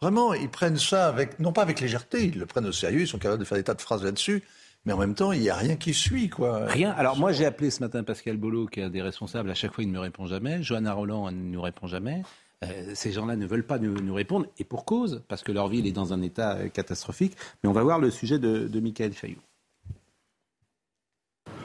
vraiment, 0.00 0.34
ils 0.34 0.50
prennent 0.50 0.78
ça 0.78 1.08
avec, 1.08 1.38
non 1.40 1.52
pas 1.52 1.62
avec 1.62 1.80
légèreté, 1.80 2.24
ils 2.24 2.38
le 2.38 2.46
prennent 2.46 2.66
au 2.66 2.72
sérieux, 2.72 3.00
ils 3.00 3.08
sont 3.08 3.18
capables 3.18 3.40
de 3.40 3.44
faire 3.44 3.58
des 3.58 3.64
tas 3.64 3.74
de 3.74 3.80
phrases 3.80 4.04
là-dessus, 4.04 4.42
mais 4.84 4.92
en 4.92 4.98
même 4.98 5.14
temps, 5.14 5.32
il 5.32 5.40
n'y 5.40 5.50
a 5.50 5.56
rien 5.56 5.76
qui 5.76 5.92
suit, 5.92 6.28
quoi. 6.28 6.66
Rien. 6.66 6.90
Alors 6.92 7.18
moi, 7.18 7.32
j'ai 7.32 7.44
appelé 7.44 7.70
ce 7.70 7.80
matin 7.80 8.02
Pascal 8.04 8.36
Bolo, 8.36 8.66
qui 8.66 8.80
est 8.80 8.84
un 8.84 8.90
des 8.90 9.02
responsables. 9.02 9.50
À 9.50 9.54
chaque 9.54 9.72
fois, 9.72 9.84
il 9.84 9.88
ne 9.88 9.92
me 9.92 10.00
répond 10.00 10.26
jamais. 10.26 10.62
Johanna 10.62 10.92
Roland, 10.92 11.30
ne 11.30 11.36
nous 11.36 11.60
répond 11.60 11.86
jamais. 11.86 12.22
Euh, 12.64 12.92
ces 12.94 13.12
gens-là 13.12 13.36
ne 13.36 13.46
veulent 13.46 13.66
pas 13.66 13.78
nous, 13.78 14.14
répondre, 14.14 14.46
et 14.58 14.64
pour 14.64 14.84
cause, 14.84 15.22
parce 15.28 15.42
que 15.42 15.52
leur 15.52 15.68
ville 15.68 15.86
est 15.86 15.92
dans 15.92 16.12
un 16.12 16.22
état 16.22 16.56
euh, 16.56 16.68
catastrophique. 16.68 17.36
Mais 17.62 17.70
on 17.70 17.72
va 17.72 17.82
voir 17.82 18.00
le 18.00 18.10
sujet 18.10 18.38
de, 18.38 18.66
de 18.66 18.80
Michael 18.80 19.12
Chailloux. 19.14 19.42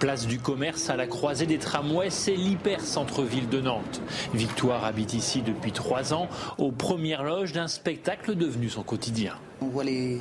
Place 0.04 0.28
du 0.28 0.38
commerce 0.38 0.90
à 0.90 0.98
la 0.98 1.08
croisée 1.08 1.46
des 1.46 1.58
tramways, 1.58 2.10
c'est 2.10 2.36
l'hyper-centre-ville 2.36 3.48
de 3.48 3.62
Nantes. 3.62 4.02
Victoire 4.34 4.84
habite 4.84 5.14
ici 5.14 5.42
depuis 5.42 5.72
trois 5.72 6.14
ans, 6.14 6.28
aux 6.58 6.74
premières 6.74 7.24
loges 7.24 7.54
d'un 7.54 7.70
spectacle 7.70 8.36
devenu 8.36 8.68
son 8.68 8.84
quotidien. 8.84 9.36
On 9.62 9.68
voit 9.68 9.86
les, 9.86 10.20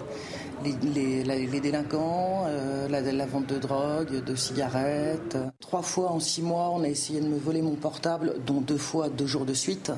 délinquants, 1.61 2.45
euh, 2.47 2.87
la, 2.89 3.27
vente 3.27 3.49
de 3.49 3.59
drogue, 3.59 4.23
de 4.25 4.37
cigarettes. 4.37 5.37
Trois 5.59 5.83
fois 5.83 6.13
en 6.13 6.21
six 6.21 6.43
mois, 6.43 6.71
on 6.73 6.85
a 6.85 6.89
essayé 6.89 7.21
de 7.21 7.27
me 7.27 7.37
voler 7.37 7.61
mon 7.61 7.75
portable, 7.75 8.37
dont 8.47 8.61
deux 8.61 8.79
fois 8.79 9.09
deux 9.09 9.27
jours 9.27 9.47
de 9.47 9.55
suite. 9.55 9.91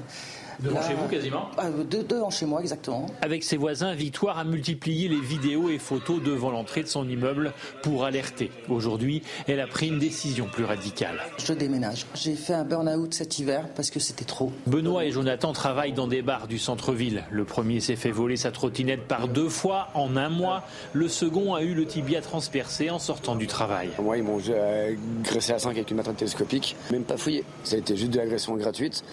Devant 0.61 0.83
chez 0.83 0.95
vous 0.95 1.09
quasiment 1.09 1.51
ah, 1.59 1.69
Devant 1.71 2.31
chez 2.31 2.47
moi 2.47 2.61
exactement. 2.61 3.07
Avec 3.23 3.43
ses 3.45 3.57
voisins, 3.57 3.95
Victoire 3.95 4.39
a 4.39 4.45
multiplié 4.45 5.09
les 5.09 5.21
vidéos 5.21 5.69
et 5.71 5.79
photos 5.79 6.23
devant 6.23 6.51
l'entrée 6.51 6.83
de 6.83 6.89
son 6.89 7.09
immeuble 7.09 7.53
pour 7.83 8.05
alerter. 8.05 8.51
Aujourd'hui, 8.69 9.23
elle 9.47 9.61
a 9.61 9.67
pris 9.67 9.89
une 9.89 9.99
décision 9.99 10.47
plus 10.47 10.65
radicale. 10.65 11.21
Je 11.39 11.53
déménage. 11.53 12.07
J'ai 12.15 12.35
fait 12.35 12.55
un 12.55 12.65
burn-out 12.65 13.15
cet 13.15 13.39
hiver 13.39 13.69
parce 13.75 13.91
que 13.91 14.01
c'était 14.01 14.25
trop. 14.25 14.53
Benoît 14.67 15.05
et 15.05 15.11
Jonathan 15.11 15.53
travaillent 15.53 15.93
dans 15.93 16.07
des 16.07 16.23
bars 16.23 16.47
du 16.47 16.59
centre-ville. 16.59 17.25
Le 17.31 17.45
premier 17.45 17.81
s'est 17.81 17.97
fait 17.97 18.11
voler 18.11 18.37
sa 18.37 18.51
trottinette 18.51 19.03
par 19.03 19.29
deux 19.29 19.49
fois 19.49 19.89
en 19.95 20.17
un 20.17 20.29
mois. 20.29 20.65
Le 20.93 21.09
second 21.09 21.55
a 21.55 21.63
eu 21.63 21.75
le 21.75 21.87
tibia 21.87 22.21
transpercé 22.21 22.91
en 22.91 22.99
sortant 22.99 23.37
du 23.37 23.47
travail. 23.47 23.91
Moi, 24.01 24.19
ils 24.19 24.23
m'ont 24.23 24.41
agressé 25.21 25.53
à 25.53 25.59
5 25.59 25.71
avec 25.71 25.91
une 25.91 25.97
matraque 25.97 26.17
télescopique. 26.17 26.77
Même 26.91 27.05
pas 27.05 27.17
fouillé. 27.17 27.45
Ça 27.63 27.77
a 27.77 27.79
été 27.79 27.97
juste 27.97 28.13
de 28.13 28.19
l'agression 28.19 28.57
gratuite, 28.57 29.05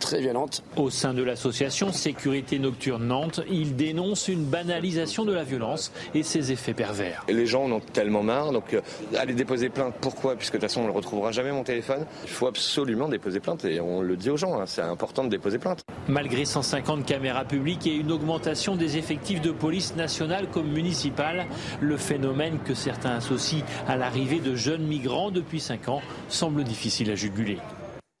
très 0.00 0.20
violente. 0.20 0.62
Au 0.76 0.85
sein 0.90 1.14
de 1.14 1.22
l'association 1.22 1.92
Sécurité 1.92 2.58
Nocturne 2.58 3.06
Nantes, 3.06 3.40
il 3.50 3.76
dénonce 3.76 4.28
une 4.28 4.44
banalisation 4.44 5.24
de 5.24 5.32
la 5.32 5.44
violence 5.44 5.92
et 6.14 6.22
ses 6.22 6.52
effets 6.52 6.74
pervers. 6.74 7.24
les 7.28 7.46
gens 7.46 7.64
en 7.64 7.72
ont 7.72 7.80
tellement 7.80 8.22
marre, 8.22 8.52
donc 8.52 8.74
euh, 8.74 8.80
aller 9.16 9.34
déposer 9.34 9.68
plainte, 9.68 9.94
pourquoi? 10.00 10.36
Puisque 10.36 10.54
de 10.54 10.58
toute 10.58 10.68
façon 10.68 10.82
on 10.82 10.88
ne 10.88 10.92
retrouvera 10.92 11.32
jamais 11.32 11.52
mon 11.52 11.64
téléphone. 11.64 12.06
Il 12.24 12.30
faut 12.30 12.46
absolument 12.46 13.08
déposer 13.08 13.40
plainte 13.40 13.64
et 13.64 13.80
on 13.80 14.02
le 14.02 14.16
dit 14.16 14.30
aux 14.30 14.36
gens, 14.36 14.60
hein, 14.60 14.64
c'est 14.66 14.82
important 14.82 15.24
de 15.24 15.28
déposer 15.28 15.58
plainte. 15.58 15.82
Malgré 16.08 16.44
150 16.44 17.04
caméras 17.04 17.44
publiques 17.44 17.86
et 17.86 17.94
une 17.94 18.12
augmentation 18.12 18.76
des 18.76 18.96
effectifs 18.96 19.40
de 19.40 19.50
police 19.50 19.96
nationale 19.96 20.46
comme 20.50 20.68
municipale, 20.68 21.46
le 21.80 21.96
phénomène 21.96 22.58
que 22.64 22.74
certains 22.74 23.16
associent 23.16 23.64
à 23.88 23.96
l'arrivée 23.96 24.40
de 24.40 24.54
jeunes 24.54 24.86
migrants 24.86 25.30
depuis 25.30 25.60
5 25.60 25.88
ans 25.88 26.02
semble 26.28 26.64
difficile 26.64 27.10
à 27.10 27.14
juguler. 27.14 27.58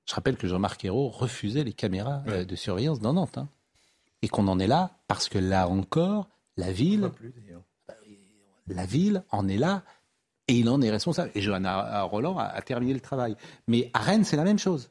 Je 0.06 0.14
rappelle 0.14 0.36
que 0.36 0.46
Jean-Marc 0.46 0.84
Ayrault 0.84 1.08
refusait 1.08 1.64
les 1.64 1.72
caméras 1.72 2.22
euh, 2.28 2.44
de 2.44 2.56
surveillance 2.56 3.00
dans 3.00 3.12
Nantes. 3.12 3.38
Hein. 3.38 3.48
Et 4.22 4.28
qu'on 4.28 4.48
en 4.48 4.58
est 4.58 4.66
là 4.66 4.98
parce 5.08 5.28
que 5.28 5.38
là 5.38 5.68
encore, 5.68 6.28
la 6.56 6.72
ville, 6.72 7.10
la 8.68 8.86
ville 8.86 9.24
en 9.30 9.46
est 9.48 9.58
là 9.58 9.82
et 10.48 10.54
il 10.54 10.68
en 10.68 10.80
est 10.80 10.90
responsable. 10.90 11.30
Et 11.34 11.42
Johanna 11.42 12.02
Roland 12.02 12.38
a, 12.38 12.62
terminé 12.62 12.94
le 12.94 13.00
travail. 13.00 13.36
Mais 13.66 13.90
à 13.92 13.98
Rennes, 14.00 14.24
c'est 14.24 14.36
la 14.36 14.44
même 14.44 14.58
chose. 14.58 14.90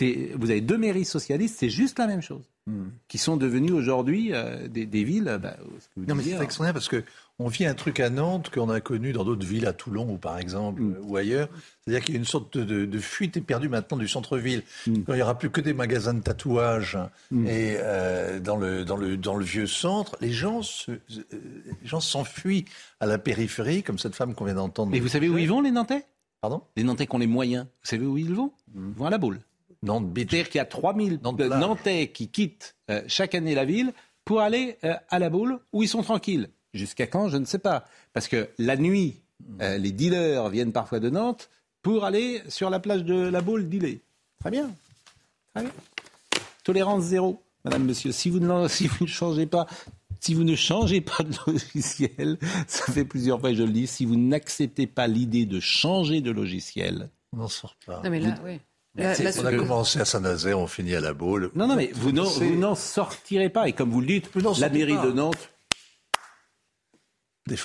Vous 0.00 0.50
avez 0.50 0.60
deux 0.60 0.78
mairies 0.78 1.04
socialistes, 1.04 1.56
c'est 1.58 1.70
juste 1.70 1.98
la 1.98 2.06
même 2.06 2.22
chose. 2.22 2.51
Hmm. 2.68 2.90
Qui 3.08 3.18
sont 3.18 3.36
devenues 3.36 3.72
aujourd'hui 3.72 4.30
euh, 4.32 4.68
des, 4.68 4.86
villes. 5.02 5.36
Bah, 5.42 5.56
non, 5.96 6.14
mais 6.14 6.22
c'est 6.22 6.34
hein. 6.34 6.42
extraordinaire 6.42 6.74
parce 6.74 6.88
que 6.88 7.02
on 7.40 7.48
vit 7.48 7.66
un 7.66 7.74
truc 7.74 7.98
à 7.98 8.08
Nantes 8.08 8.50
qu'on 8.50 8.70
a 8.70 8.80
connu 8.80 9.12
dans 9.12 9.24
d'autres 9.24 9.44
villes, 9.44 9.66
à 9.66 9.72
Toulon 9.72 10.08
ou 10.08 10.16
par 10.16 10.38
exemple, 10.38 10.80
mm. 10.80 10.98
ou 11.02 11.16
ailleurs. 11.16 11.48
C'est-à-dire 11.80 12.04
qu'il 12.04 12.14
y 12.14 12.18
a 12.18 12.20
une 12.20 12.24
sorte 12.24 12.56
de, 12.56 12.98
fuite 13.00 13.36
éperdue 13.36 13.68
maintenant 13.68 13.96
du 13.96 14.06
centre-ville. 14.06 14.62
Mm. 14.86 15.02
Quand 15.02 15.12
il 15.12 15.16
n'y 15.16 15.22
aura 15.22 15.36
plus 15.36 15.50
que 15.50 15.60
des 15.60 15.74
magasins 15.74 16.14
de 16.14 16.20
tatouages 16.20 16.98
mm. 17.32 17.46
et 17.48 17.76
euh, 17.78 18.38
dans, 18.38 18.56
le, 18.56 18.84
dans, 18.84 18.96
le, 18.96 19.16
dans 19.16 19.34
le 19.34 19.44
vieux 19.44 19.66
centre, 19.66 20.16
les 20.20 20.30
gens, 20.30 20.60
euh, 20.88 20.98
les 21.10 21.88
gens 21.88 22.00
s'enfuient 22.00 22.66
à 23.00 23.06
la 23.06 23.18
périphérie, 23.18 23.82
comme 23.82 23.98
cette 23.98 24.14
femme 24.14 24.36
qu'on 24.36 24.44
vient 24.44 24.54
d'entendre. 24.54 24.92
Mais 24.92 25.00
vous 25.00 25.08
savez 25.08 25.28
où 25.28 25.36
ils 25.36 25.48
vont, 25.48 25.62
les 25.62 25.72
Nantais? 25.72 26.06
Pardon? 26.40 26.62
Les 26.76 26.84
Nantais 26.84 27.08
qui 27.08 27.16
ont 27.16 27.18
les 27.18 27.26
moyens. 27.26 27.64
Vous 27.64 27.88
savez 27.88 28.06
où 28.06 28.18
ils 28.18 28.32
vont? 28.32 28.52
Ils 28.76 28.94
vont 28.96 29.06
à 29.06 29.10
la 29.10 29.18
boule. 29.18 29.40
Nantes 29.82 30.10
C'est-à-dire 30.14 30.48
qu'il 30.48 30.58
y 30.58 30.60
a 30.60 30.64
3000 30.64 31.20
Nantais 31.22 32.08
qui 32.08 32.28
quittent 32.28 32.76
euh, 32.90 33.02
chaque 33.06 33.34
année 33.34 33.54
la 33.54 33.64
ville 33.64 33.92
pour 34.24 34.40
aller 34.40 34.78
à 35.10 35.18
la 35.18 35.30
boule 35.30 35.58
où 35.72 35.82
ils 35.82 35.88
sont 35.88 36.02
tranquilles. 36.02 36.48
Jusqu'à 36.74 37.06
quand 37.06 37.28
Je 37.28 37.36
ne 37.36 37.44
sais 37.44 37.58
pas. 37.58 37.84
Parce 38.12 38.28
que 38.28 38.48
la 38.58 38.76
nuit, 38.76 39.20
euh, 39.60 39.78
les 39.78 39.92
dealers 39.92 40.48
viennent 40.48 40.72
parfois 40.72 41.00
de 41.00 41.10
Nantes 41.10 41.50
pour 41.82 42.04
aller 42.04 42.42
sur 42.48 42.70
la 42.70 42.80
plage 42.80 43.04
de 43.04 43.14
la 43.14 43.40
Baule 43.40 43.68
dealer. 43.68 44.00
Très 44.38 44.50
bien. 44.50 44.70
Très 45.54 45.64
bien. 45.64 45.72
Tolérance 46.64 47.04
zéro, 47.04 47.42
madame, 47.64 47.84
monsieur. 47.84 48.12
Si 48.12 48.30
vous 48.30 48.38
ne, 48.38 48.68
si 48.68 48.86
vous 48.86 49.04
ne 49.04 49.08
changez 49.08 49.46
pas 49.46 49.66
si 50.20 50.34
vous 50.34 50.44
ne 50.44 50.54
changez 50.54 51.00
pas 51.00 51.24
de 51.24 51.34
logiciel, 51.50 52.38
ça 52.68 52.92
fait 52.92 53.04
plusieurs 53.04 53.40
fois 53.40 53.50
que 53.50 53.56
je 53.56 53.64
le 53.64 53.72
dis, 53.72 53.88
si 53.88 54.04
vous 54.04 54.14
n'acceptez 54.14 54.86
pas 54.86 55.08
l'idée 55.08 55.46
de 55.46 55.58
changer 55.58 56.20
de 56.20 56.30
logiciel, 56.30 57.10
on 57.32 57.38
n'en 57.38 57.48
sort 57.48 57.74
pas. 57.84 58.02
Non 58.04 58.10
mais 58.10 58.20
là, 58.20 58.36
oui. 58.44 58.60
On 58.98 59.46
a 59.46 59.54
commencé 59.56 60.00
à 60.00 60.04
Saint-Nazaire, 60.04 60.58
on 60.58 60.66
finit 60.66 60.94
à 60.94 61.00
la 61.00 61.14
Baule. 61.14 61.50
Non, 61.54 61.66
non, 61.66 61.76
mais 61.76 61.90
vous 61.94 62.12
n'en 62.12 62.74
sortirez 62.74 63.48
pas. 63.48 63.68
Et 63.68 63.72
comme 63.72 63.90
vous 63.90 64.00
le 64.00 64.06
dites, 64.06 64.30
la 64.58 64.68
mairie 64.68 64.98
de 65.02 65.12
Nantes 65.12 65.52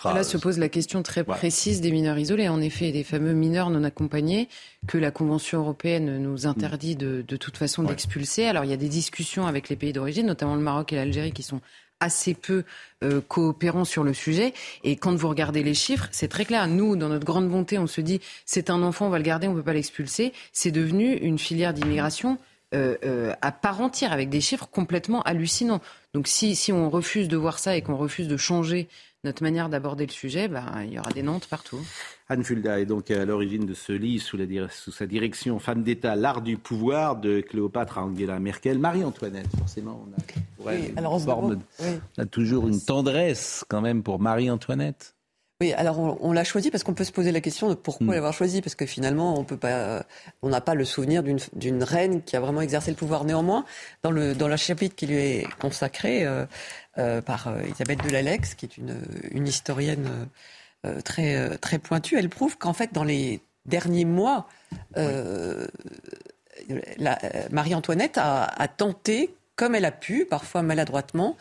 Là 0.06 0.24
se 0.24 0.38
pose 0.38 0.58
la 0.58 0.70
question 0.70 1.04
très 1.04 1.24
précise 1.24 1.82
des 1.82 1.92
mineurs 1.92 2.18
isolés. 2.18 2.50
En 2.50 2.60
effet, 2.62 2.92
des 2.92 3.04
fameux 3.04 3.34
mineurs 3.34 3.70
non 3.70 3.84
accompagnés 3.84 4.50
que 4.88 4.98
la 4.98 5.12
Convention 5.12 5.60
européenne 5.60 6.18
nous 6.18 6.48
interdit 6.48 6.96
de, 6.96 7.22
toute 7.22 7.58
façon 7.58 7.84
d'expulser. 7.84 8.46
Alors 8.46 8.64
il 8.64 8.72
y 8.72 8.74
a 8.74 8.78
des 8.78 8.90
discussions 8.90 9.46
avec 9.46 9.70
les 9.70 9.76
pays 9.76 9.94
d'origine, 9.94 10.26
notamment 10.26 10.56
le 10.56 10.62
Maroc 10.62 10.94
et 10.94 10.96
l'Algérie, 10.96 11.32
qui 11.32 11.44
sont 11.44 11.62
assez 12.00 12.34
peu 12.34 12.64
euh, 13.04 13.22
coopérants 13.28 13.86
sur 13.86 14.04
le 14.04 14.14
sujet. 14.14 14.54
Et 14.84 14.96
quand 14.96 15.16
vous 15.16 15.30
regardez 15.30 15.64
les 15.64 15.74
chiffres, 15.74 16.08
c'est 16.12 16.28
très 16.28 16.46
clair. 16.46 16.68
Nous, 16.68 16.96
dans 16.96 17.10
notre 17.10 17.26
grande 17.26 17.50
bonté, 17.50 17.78
on 17.78 17.88
se 17.88 18.02
dit 18.02 18.22
c'est 18.46 18.70
un 18.70 18.84
enfant, 18.84 19.08
on 19.08 19.10
va 19.10 19.18
le 19.18 19.24
garder, 19.24 19.48
on 19.48 19.52
ne 19.52 19.58
peut 19.58 19.64
pas 19.64 19.74
l'expulser. 19.74 20.34
C'est 20.52 20.72
devenu 20.72 21.14
une 21.16 21.40
filière 21.40 21.74
d'immigration 21.74 22.38
euh, 22.74 22.98
euh, 23.06 23.34
à 23.42 23.54
part 23.54 23.80
entière, 23.80 24.12
avec 24.12 24.30
des 24.30 24.42
chiffres 24.42 24.68
complètement 24.70 25.22
hallucinants. 25.22 25.80
Donc 26.14 26.28
si, 26.28 26.54
si 26.54 26.74
on 26.74 26.90
refuse 26.90 27.30
de 27.30 27.38
voir 27.38 27.60
ça 27.60 27.78
et 27.78 27.82
qu'on 27.82 27.96
refuse 27.96 28.28
de 28.28 28.36
changer 28.36 28.90
notre 29.24 29.44
manière 29.44 29.70
d'aborder 29.70 30.06
le 30.06 30.12
sujet, 30.12 30.48
bah, 30.48 30.66
il 30.84 30.94
y 30.94 31.00
aura 31.00 31.12
des 31.12 31.24
Nantes 31.24 31.48
partout. 31.50 31.80
Anne 32.30 32.44
Fulda 32.44 32.80
est 32.80 32.86
donc 32.86 33.10
à 33.12 33.26
l'origine 33.26 33.66
de 33.66 33.74
ce 33.74 33.92
livre 33.92 34.24
sous, 34.24 34.38
la, 34.38 34.70
sous 34.70 34.92
sa 34.92 35.06
direction 35.06 35.60
Femme 35.60 35.84
d'État, 35.84 36.16
l'art 36.16 36.42
du 36.42 36.58
pouvoir 36.58 37.16
de 37.16 37.42
Cléopâtre 37.42 37.98
à 37.98 38.04
Angela 38.04 38.40
Merkel. 38.40 38.80
Marie-Antoinette, 38.80 39.50
forcément, 39.58 40.06
on 40.08 40.66
a, 40.66 41.10
on 42.18 42.22
a 42.22 42.26
toujours 42.26 42.68
une 42.68 42.82
tendresse 42.82 43.66
quand 43.70 43.82
même 43.82 44.04
pour 44.04 44.20
Marie-Antoinette. 44.20 45.16
Oui, 45.60 45.74
alors 45.74 46.24
on, 46.24 46.34
l'a 46.34 46.44
choisi 46.44 46.70
parce 46.70 46.84
qu'on 46.84 46.94
peut 46.94 47.04
se 47.04 47.12
poser 47.12 47.32
la 47.32 47.42
question 47.42 47.68
de 47.68 47.74
pourquoi 47.74 48.06
mm. 48.06 48.14
l'avoir 48.14 48.32
choisi, 48.32 48.62
parce 48.62 48.76
que 48.76 48.86
finalement 48.86 49.40
on 49.40 49.44
peut 49.44 49.58
pas, 49.58 50.06
on 50.44 50.50
n'a 50.50 50.62
pas 50.62 50.76
le 50.76 50.86
souvenir 50.86 51.24
d'une 51.24 51.84
reine 51.84 52.22
qui 52.22 52.36
a 52.36 52.40
vraiment 52.40 52.62
exercé 52.62 52.92
le 52.92 52.96
pouvoir. 52.96 53.24
Néanmoins, 53.24 53.66
dans 54.04 54.12
le 54.12 54.36
dans 54.36 54.48
le 54.48 54.56
chapitre 54.56 54.96
qui 54.96 55.08
lui 55.08 55.16
est 55.16 55.48
consacré 55.58 56.28
euh, 56.28 56.46
euh, 56.98 57.22
par 57.22 57.48
euh, 57.48 57.62
Isabelle 57.70 57.98
Delalex, 57.98 58.56
qui 58.56 58.66
est 58.66 58.78
une, 58.78 59.48
historienne 59.48 60.28
très 61.04 61.58
très 61.58 61.80
pointue, 61.80 62.18
elle 62.18 62.30
prouve 62.30 62.58
qu'en 62.58 62.72
fait 62.72 62.94
dans 62.94 63.04
les 63.04 63.42
derniers 63.66 64.06
mois, 64.06 64.48
Marie-Antoinette 67.52 68.18
a, 68.18 68.68
tenté, 68.70 69.36
comme 69.56 69.76
elle 69.76 69.86
a 69.86 69.92
pu, 69.92 70.26
parfois 70.26 70.62
maladroitement, 70.62 71.36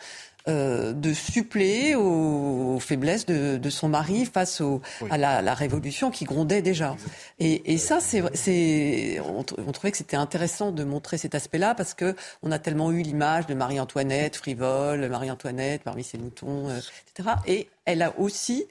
euh, 0.48 0.93
de 0.93 1.12
suppléer 1.12 1.94
aux, 1.94 2.78
faiblesses 2.78 3.27
de, 3.27 3.70
son 3.70 3.89
mari 3.89 4.27
face 4.27 4.62
à 5.10 5.18
la, 5.18 5.55
révolution 5.55 6.10
qui 6.10 6.24
grondait 6.24 6.62
déjà. 6.62 6.97
Et, 7.39 7.78
ça, 7.78 7.98
c'est, 8.01 9.20
on, 9.20 9.44
on, 9.59 9.73
trouvait 9.73 9.90
que 9.90 9.98
c'était 9.98 10.16
intéressant 10.16 10.73
de 10.73 10.85
montrer 10.85 11.18
cet 11.18 11.35
aspect-là 11.35 11.74
parce 11.74 11.94
que 11.94 12.14
on 12.43 12.52
a 12.52 12.59
tellement 12.59 12.93
eu 12.93 13.02
l'image 13.02 13.47
de 13.47 13.55
Marie-Antoinette 13.55 14.36
frivole, 14.36 15.09
Marie-Antoinette 15.09 15.82
parmi 15.82 16.05
ses 16.05 16.18
moutons, 16.18 16.68
euh, 16.68 16.78
etc. 17.09 17.36
Et 17.47 17.68
elle 17.85 18.02
a 18.02 18.18
aussi, 18.18 18.66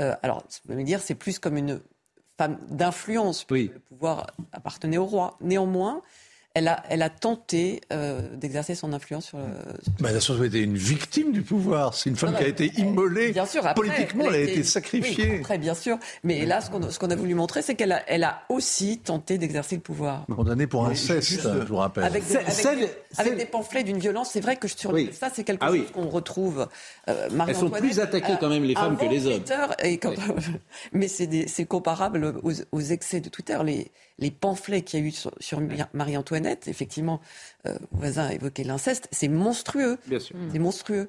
euh, 0.00 0.14
alors, 0.22 0.44
vous 0.66 0.74
me 0.74 0.84
dire, 0.84 1.00
c'est 1.00 1.14
plus 1.14 1.38
comme 1.38 1.56
une 1.56 1.80
femme 2.36 2.58
d'influence. 2.68 3.44
Le 3.50 3.68
pouvoir 3.68 4.28
appartenait 4.52 4.98
au 4.98 5.04
roi. 5.04 5.36
Néanmoins, 5.40 6.02
elle 6.54 6.68
a, 6.68 6.82
elle 6.88 7.02
a 7.02 7.10
tenté 7.10 7.82
euh, 7.92 8.20
d'exercer 8.34 8.74
son 8.74 8.92
influence 8.92 9.26
sur. 9.26 9.38
Bah, 10.00 10.08
elle 10.10 10.16
a 10.16 10.20
surtout 10.20 10.44
été 10.44 10.60
une 10.60 10.76
victime 10.76 11.32
du 11.32 11.42
pouvoir. 11.42 11.94
C'est 11.94 12.10
une 12.10 12.16
femme 12.16 12.34
qui 12.36 12.42
a 12.42 12.48
été 12.48 12.72
immolée. 12.76 13.32
Bien 13.32 13.46
sûr, 13.46 13.62
politiquement, 13.74 14.24
elle 14.28 14.34
a, 14.34 14.38
été, 14.40 14.64
sacrifiée. 14.64 15.40
très 15.42 15.58
bien 15.58 15.74
sûr. 15.74 15.98
Mais 16.24 16.46
là, 16.46 16.60
ce 16.60 16.70
qu'on, 16.70 16.90
ce 16.90 16.98
qu'on 16.98 17.10
a 17.10 17.16
voulu 17.16 17.34
montrer, 17.34 17.62
c'est 17.62 17.74
qu'elle 17.74 17.92
a, 17.92 18.02
elle 18.08 18.24
a 18.24 18.42
aussi 18.48 18.98
tenté 18.98 19.38
d'exercer 19.38 19.76
le 19.76 19.82
pouvoir. 19.82 20.26
Condamnée 20.34 20.66
pour 20.66 20.86
inceste, 20.86 21.42
je 21.42 21.48
vous 21.66 21.76
rappelle. 21.76 22.04
Avec 22.04 22.26
des, 22.26 22.36
avec, 23.18 23.36
des, 23.36 23.46
pamphlets 23.46 23.84
d'une 23.84 23.98
violence, 23.98 24.30
c'est 24.32 24.40
vrai 24.40 24.56
que 24.56 24.68
sur 24.68 24.96
ça, 25.12 25.28
c'est 25.32 25.44
quelque 25.44 25.64
ah 25.64 25.68
chose 25.68 25.90
qu'on 25.92 26.08
retrouve. 26.08 26.68
Euh, 27.08 27.28
Elles 27.46 27.54
sont 27.54 27.70
plus 27.70 28.00
attaquées 28.00 28.34
quand 28.40 28.48
même 28.48 28.64
les 28.64 28.74
femmes 28.74 28.96
que 28.96 29.06
les 29.06 29.26
hommes. 29.26 29.42
Et 29.84 30.00
mais 30.92 31.08
c'est, 31.08 31.64
comparable 31.66 32.34
aux, 32.42 32.52
aux, 32.72 32.80
excès 32.80 33.20
de 33.20 33.28
Twitter. 33.28 33.58
Les, 33.64 33.90
les 34.18 34.30
pamphlets 34.30 34.82
qu'il 34.82 35.00
y 35.00 35.02
a 35.02 35.06
eu 35.06 35.10
sur, 35.12 35.60
Marie-Antoinette, 35.92 36.68
effectivement, 36.68 37.20
euh, 37.66 37.76
voisin 37.92 38.26
a 38.26 38.32
évoqué 38.32 38.64
l'inceste, 38.64 39.08
c'est 39.12 39.28
monstrueux. 39.28 39.98
Bien 40.06 40.18
sûr. 40.18 40.36
C'est 40.52 40.58
monstrueux. 40.58 41.08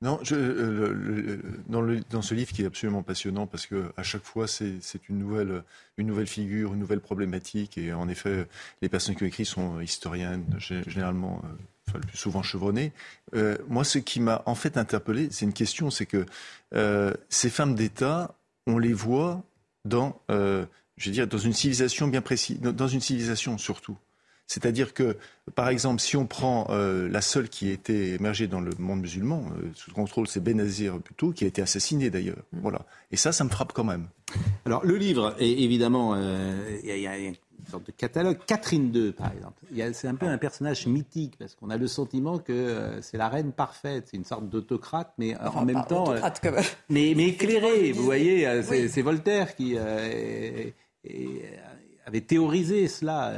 Non, 0.00 0.20
je, 0.22 0.36
euh, 0.36 1.40
dans, 1.68 1.80
le, 1.80 2.00
dans, 2.10 2.22
ce 2.22 2.32
livre 2.32 2.52
qui 2.52 2.62
est 2.62 2.66
absolument 2.66 3.02
passionnant 3.02 3.48
parce 3.48 3.66
que 3.66 3.90
à 3.96 4.04
chaque 4.04 4.22
fois 4.22 4.46
c'est 4.46 4.78
une 5.08 5.18
nouvelle, 5.18 5.64
une 5.96 6.06
nouvelle 6.06 6.28
figure, 6.28 6.72
une 6.72 6.78
nouvelle 6.78 7.00
problématique 7.00 7.78
et 7.78 7.92
en 7.92 8.08
effet 8.08 8.46
les 8.80 8.88
personnes 8.88 9.16
qui 9.16 9.24
ont 9.24 9.26
écrit 9.26 9.44
sont 9.44 9.80
historiennes 9.80 10.44
généralement, 10.58 11.42
euh, 11.44 11.48
enfin, 11.88 11.98
le 11.98 12.06
plus 12.06 12.16
souvent 12.16 12.44
chevronnées. 12.44 12.92
Euh, 13.34 13.58
moi, 13.66 13.82
ce 13.82 13.98
qui 13.98 14.20
m'a 14.20 14.42
en 14.46 14.54
fait 14.54 14.76
interpellé, 14.76 15.28
c'est 15.32 15.46
une 15.46 15.52
question, 15.52 15.90
c'est 15.90 16.06
que 16.06 16.26
ces 17.28 17.50
femmes 17.50 17.74
d'État, 17.74 18.36
on 18.68 18.78
les 18.78 18.92
voit 18.92 19.42
dans 19.84 20.20
je 20.98 21.08
veux 21.08 21.12
dire, 21.12 21.26
dans 21.26 21.38
une 21.38 21.52
civilisation 21.52 22.08
bien 22.08 22.20
précise, 22.20 22.60
dans 22.60 22.88
une 22.88 23.00
civilisation 23.00 23.56
surtout. 23.56 23.96
C'est-à-dire 24.48 24.94
que, 24.94 25.18
par 25.54 25.68
exemple, 25.68 26.00
si 26.00 26.16
on 26.16 26.26
prend 26.26 26.68
euh, 26.70 27.06
la 27.10 27.20
seule 27.20 27.50
qui 27.50 27.68
a 27.68 27.72
été 27.72 28.14
émergée 28.14 28.46
dans 28.46 28.62
le 28.62 28.70
monde 28.78 29.02
musulman, 29.02 29.44
euh, 29.62 29.68
sous 29.74 29.92
contrôle, 29.92 30.26
c'est 30.26 30.42
Benazir 30.42 30.94
Bhutto, 30.94 31.32
qui 31.32 31.44
a 31.44 31.46
été 31.46 31.60
assassiné 31.60 32.08
d'ailleurs. 32.08 32.42
Mm. 32.52 32.60
Voilà. 32.62 32.86
Et 33.12 33.16
ça, 33.16 33.30
ça 33.30 33.44
me 33.44 33.50
frappe 33.50 33.74
quand 33.74 33.84
même. 33.84 34.08
Alors, 34.64 34.86
le 34.86 34.96
livre, 34.96 35.36
est, 35.38 35.50
évidemment, 35.50 36.14
euh, 36.16 36.78
il 36.82 36.98
y, 36.98 37.06
a 37.06 37.18
une 37.18 37.34
sorte 37.70 37.86
de 37.86 37.92
catalogue. 37.92 38.38
Catherine 38.46 38.90
II, 38.94 39.12
par 39.12 39.32
exemple. 39.32 39.62
C'est 39.92 40.08
un 40.08 40.14
peu 40.14 40.26
un 40.26 40.38
personnage 40.38 40.86
mythique, 40.86 41.34
parce 41.38 41.54
qu'on 41.54 41.68
a 41.68 41.76
le 41.76 41.86
sentiment 41.86 42.38
que 42.38 43.00
c'est 43.02 43.18
la 43.18 43.28
reine 43.28 43.52
parfaite. 43.52 44.08
C'est 44.10 44.16
une 44.16 44.24
sorte 44.24 44.48
d'autocrate, 44.48 45.12
mais 45.18 45.36
en 45.36 45.66
même 45.66 45.84
temps. 45.86 46.14
Mais, 46.88 47.12
mais 47.14 47.28
éclairée, 47.28 47.92
vous 47.94 48.02
voyez, 48.02 48.62
c'est 48.62 49.02
Voltaire 49.02 49.54
qui 49.54 49.76
et 51.08 51.42
avait 52.04 52.20
théorisé 52.20 52.88
cela 52.88 53.34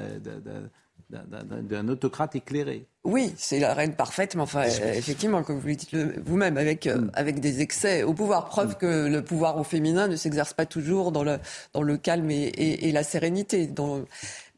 d'un 1.08 1.88
autocrate 1.88 2.36
éclairé. 2.36 2.89
Oui, 3.02 3.32
c'est 3.38 3.58
la 3.58 3.72
reine 3.72 3.94
parfaite, 3.94 4.34
mais 4.34 4.42
enfin, 4.42 4.64
effectivement, 4.64 5.42
comme 5.42 5.58
vous 5.58 5.68
le 5.68 5.74
dites 5.74 5.94
vous-même, 5.94 6.58
avec, 6.58 6.86
euh, 6.86 6.98
mm. 6.98 7.10
avec 7.14 7.40
des 7.40 7.62
excès 7.62 8.02
au 8.02 8.12
pouvoir. 8.12 8.50
Preuve 8.50 8.72
mm. 8.72 8.74
que 8.74 9.06
le 9.08 9.22
pouvoir 9.22 9.56
au 9.56 9.64
féminin 9.64 10.06
ne 10.06 10.16
s'exerce 10.16 10.52
pas 10.52 10.66
toujours 10.66 11.10
dans 11.10 11.24
le, 11.24 11.38
dans 11.72 11.82
le 11.82 11.96
calme 11.96 12.30
et, 12.30 12.48
et, 12.54 12.92
la 12.92 13.02
sérénité. 13.02 13.66
Dans, 13.66 14.02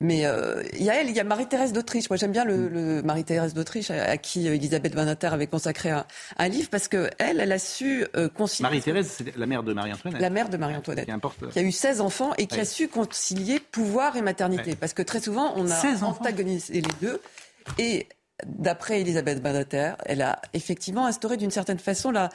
mais 0.01 0.27
euh, 0.27 0.60
il 0.73 0.82
y 0.82 0.90
a 0.90 1.01
elle, 1.01 1.09
il 1.09 1.14
y 1.14 1.20
a 1.20 1.24
Marie-Thérèse 1.24 1.73
d'Autriche. 1.73 2.10
Moi, 2.10 2.16
j'aime 2.16 2.32
bien 2.32 2.44
le, 2.44 2.56
mm. 2.56 2.69
le 2.73 3.02
Marie-Thérèse 3.02 3.55
d'Autriche, 3.55 3.93
à, 3.93 4.16
qui 4.16 4.48
euh, 4.48 4.56
Elisabeth 4.56 4.97
Banater 4.97 5.28
avait 5.28 5.47
consacré 5.47 5.90
un, 5.90 6.05
un, 6.36 6.48
livre, 6.48 6.69
parce 6.69 6.89
que 6.89 7.10
elle, 7.19 7.39
elle 7.39 7.52
a 7.52 7.60
su 7.60 8.05
euh, 8.16 8.28
concilier. 8.28 8.64
Marie-Thérèse, 8.64 9.09
c'est 9.19 9.36
la 9.36 9.47
mère 9.47 9.62
de 9.62 9.73
Marie-Antoinette. 9.73 10.20
La 10.20 10.31
mère 10.31 10.48
de 10.48 10.56
Marie-Antoinette. 10.56 11.06
Qui, 11.06 11.48
qui, 11.52 11.59
a 11.60 11.62
eu 11.62 11.70
16 11.70 12.01
enfants 12.01 12.32
et 12.39 12.48
qui 12.48 12.59
a 12.59 12.64
su 12.64 12.89
concilier 12.89 13.60
pouvoir 13.60 14.16
et 14.16 14.23
maternité. 14.23 14.74
Parce 14.74 14.94
que 14.94 15.02
très 15.02 15.20
souvent, 15.20 15.55
on 15.55 15.70
a 15.70 16.05
antagonisé 16.05 16.74
les 16.74 16.82
deux. 17.01 17.20
Et 17.78 18.09
d'après 18.46 19.00
Elisabeth 19.00 19.42
Badater, 19.42 19.92
elle 20.06 20.22
a 20.22 20.40
effectivement 20.52 21.06
instauré 21.06 21.36
d'une 21.36 21.50
certaine 21.50 21.78
façon 21.78 22.10
la, 22.10 22.28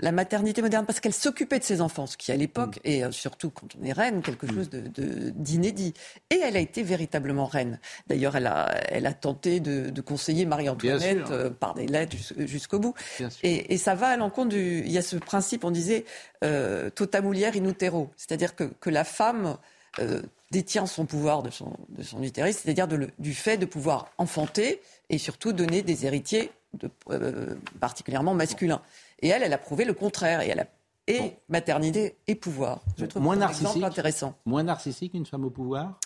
la 0.00 0.12
maternité 0.12 0.62
moderne 0.62 0.84
parce 0.86 1.00
qu'elle 1.00 1.14
s'occupait 1.14 1.58
de 1.58 1.64
ses 1.64 1.80
enfants, 1.80 2.06
ce 2.06 2.16
qui 2.16 2.32
à 2.32 2.36
l'époque, 2.36 2.76
mm. 2.78 2.88
et 2.88 3.04
euh, 3.04 3.10
surtout 3.12 3.50
quand 3.50 3.68
on 3.80 3.84
est 3.84 3.92
reine, 3.92 4.22
quelque 4.22 4.46
chose 4.46 4.68
d'inédit. 4.70 5.92
De, 5.92 6.34
et 6.36 6.40
elle 6.40 6.56
a 6.56 6.60
été 6.60 6.82
véritablement 6.82 7.46
reine. 7.46 7.78
D'ailleurs, 8.06 8.36
elle 8.36 8.46
a, 8.46 8.74
elle 8.88 9.06
a 9.06 9.12
tenté 9.12 9.60
de, 9.60 9.90
de 9.90 10.00
conseiller 10.00 10.46
Marie-Antoinette 10.46 11.30
euh, 11.30 11.50
par 11.50 11.74
des 11.74 11.86
lettres 11.86 12.16
jusqu'au 12.38 12.78
bout. 12.78 12.94
Et, 13.42 13.74
et, 13.74 13.78
ça 13.78 13.94
va 13.94 14.08
à 14.08 14.16
l'encontre 14.16 14.50
du... 14.50 14.80
Il 14.84 14.90
y 14.90 14.98
a 14.98 15.02
ce 15.02 15.16
principe, 15.16 15.64
on 15.64 15.70
disait, 15.70 16.04
euh, 16.42 16.90
in 17.00 17.64
utero, 17.64 18.10
c'est-à-dire 18.16 18.54
que, 18.56 18.64
que 18.64 18.90
la 18.90 19.04
femme... 19.04 19.56
Euh, 20.00 20.22
détient 20.50 20.86
son 20.86 21.04
pouvoir 21.04 21.42
de 21.42 21.50
son, 21.50 21.76
de 21.88 22.02
son 22.02 22.22
utérus, 22.22 22.58
c'est-à-dire 22.58 22.86
du 23.18 23.34
fait 23.34 23.56
de 23.56 23.66
pouvoir 23.66 24.10
enfanter 24.18 24.80
et 25.10 25.18
surtout 25.18 25.52
donner 25.52 25.82
des 25.82 26.06
héritiers 26.06 26.52
de, 26.74 26.90
euh, 27.10 27.54
particulièrement 27.80 28.34
masculins. 28.34 28.80
Et 29.20 29.28
elle, 29.28 29.42
elle 29.42 29.52
a 29.52 29.58
prouvé 29.58 29.84
le 29.84 29.94
contraire. 29.94 30.42
Et 30.42 30.48
elle 30.48 30.60
a 30.60 30.66
et 31.06 31.36
maternité 31.48 32.16
et 32.26 32.34
pouvoir. 32.34 32.80
Je 32.98 33.04
trouve 33.04 33.22
moins 33.22 33.36
narcissique, 33.36 33.82
intéressant. 33.82 34.38
Moins 34.46 34.62
narcissique 34.62 35.12
qu'une 35.12 35.26
femme 35.26 35.44
au 35.44 35.50
pouvoir? 35.50 35.98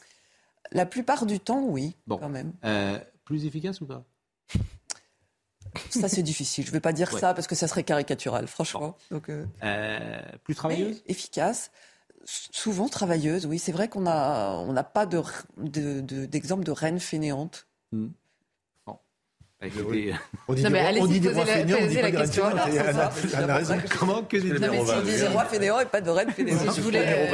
La 0.72 0.86
plupart 0.86 1.24
du 1.24 1.40
temps, 1.40 1.62
oui, 1.62 1.94
quand 2.08 2.28
même. 2.28 2.52
Euh, 2.64 2.98
plus 3.24 3.46
efficace 3.46 3.80
ou 3.80 3.86
pas? 3.86 4.04
Ça, 5.90 6.08
c'est 6.08 6.22
difficile. 6.22 6.64
Je 6.64 6.70
ne 6.70 6.72
vais 6.72 6.80
pas 6.80 6.92
dire 6.92 7.12
ça 7.12 7.34
parce 7.34 7.46
que 7.46 7.54
ça 7.54 7.68
serait 7.68 7.84
caricatural, 7.84 8.46
franchement. 8.48 8.96
Donc, 9.10 9.28
euh, 9.28 10.20
plus 10.42 10.54
travailleuse? 10.54 11.02
Efficace 11.06 11.70
souvent 12.28 12.88
travailleuse, 12.88 13.46
oui. 13.46 13.58
C'est 13.58 13.72
vrai 13.72 13.88
qu'on 13.88 14.02
n'a 14.02 14.56
on 14.58 14.74
pas 14.84 15.06
d'exemple 15.06 15.46
de, 15.56 16.00
de, 16.00 16.26
de, 16.26 16.70
reine 16.70 17.00
fainéante. 17.00 17.66
Hmm. 19.60 19.66
On 20.46 20.54
dit, 20.54 20.62
des, 20.62 21.00
on 21.00 21.06
dit 21.06 21.18
des 21.18 21.30
rois 21.30 21.44
fainéants, 21.44 21.78
on 21.82 21.86
dit 21.88 21.98
pas 21.98 22.10
des 22.12 22.80
reines 22.80 23.10
fainéantes. 23.10 23.80
Comment 23.98 24.22
que 24.22 24.36
des 24.36 24.52
Non, 24.52 24.68
mais 24.70 24.84
si 24.84 24.92
on 24.92 25.02
disait 25.02 25.26
roi 25.26 25.44
fainéant 25.46 25.80
et 25.80 25.84
pas 25.84 26.00
de 26.00 26.10
reine 26.10 26.30
fainéante. 26.30 26.60
Si 26.70 26.76
je 26.76 26.80
voulais... 26.80 27.28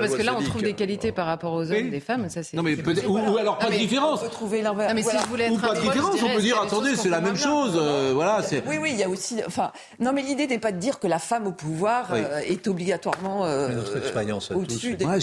Parce 0.00 0.16
que 0.16 0.22
là, 0.22 0.34
on 0.38 0.42
trouve 0.42 0.62
des 0.62 0.72
qualités 0.72 1.12
par 1.12 1.26
rapport 1.26 1.52
aux 1.52 1.70
hommes, 1.70 1.90
des 1.90 2.00
femmes. 2.00 2.30
Ça, 2.30 2.40
non, 2.54 2.62
mais 2.62 2.76
ou, 3.06 3.36
alors 3.36 3.58
pas 3.58 3.68
de 3.68 3.76
différence. 3.76 4.20
On 4.22 4.24
peut 4.24 4.30
trouver 4.30 4.62
l'inverse. 4.62 4.94
mais 4.94 5.02
si 5.02 5.18
je 5.18 5.26
voulais 5.26 5.44
être 5.44 5.52
Ou 5.52 5.58
pas 5.58 5.74
de 5.74 5.80
différence, 5.80 6.22
on 6.22 6.34
peut 6.34 6.40
dire, 6.40 6.60
attendez, 6.62 6.96
c'est 6.96 7.10
la 7.10 7.20
même 7.20 7.36
chose. 7.36 7.74
Euh, 7.76 8.12
voilà, 8.14 8.40
Oui, 8.66 8.76
oui, 8.80 8.90
il 8.92 8.98
y 8.98 9.04
a 9.04 9.08
aussi. 9.08 9.40
Enfin, 9.46 9.70
non, 10.00 10.12
mais 10.14 10.22
l'idée 10.22 10.46
n'est 10.46 10.58
pas 10.58 10.72
de 10.72 10.78
dire 10.78 10.98
que 10.98 11.06
la 11.06 11.18
femme 11.18 11.46
au 11.46 11.52
pouvoir 11.52 12.08
euh, 12.12 12.38
est 12.38 12.66
obligatoirement 12.68 13.44
euh, 13.44 13.82
au-dessus 14.54 14.96
des 14.96 15.04
hommes. 15.04 15.20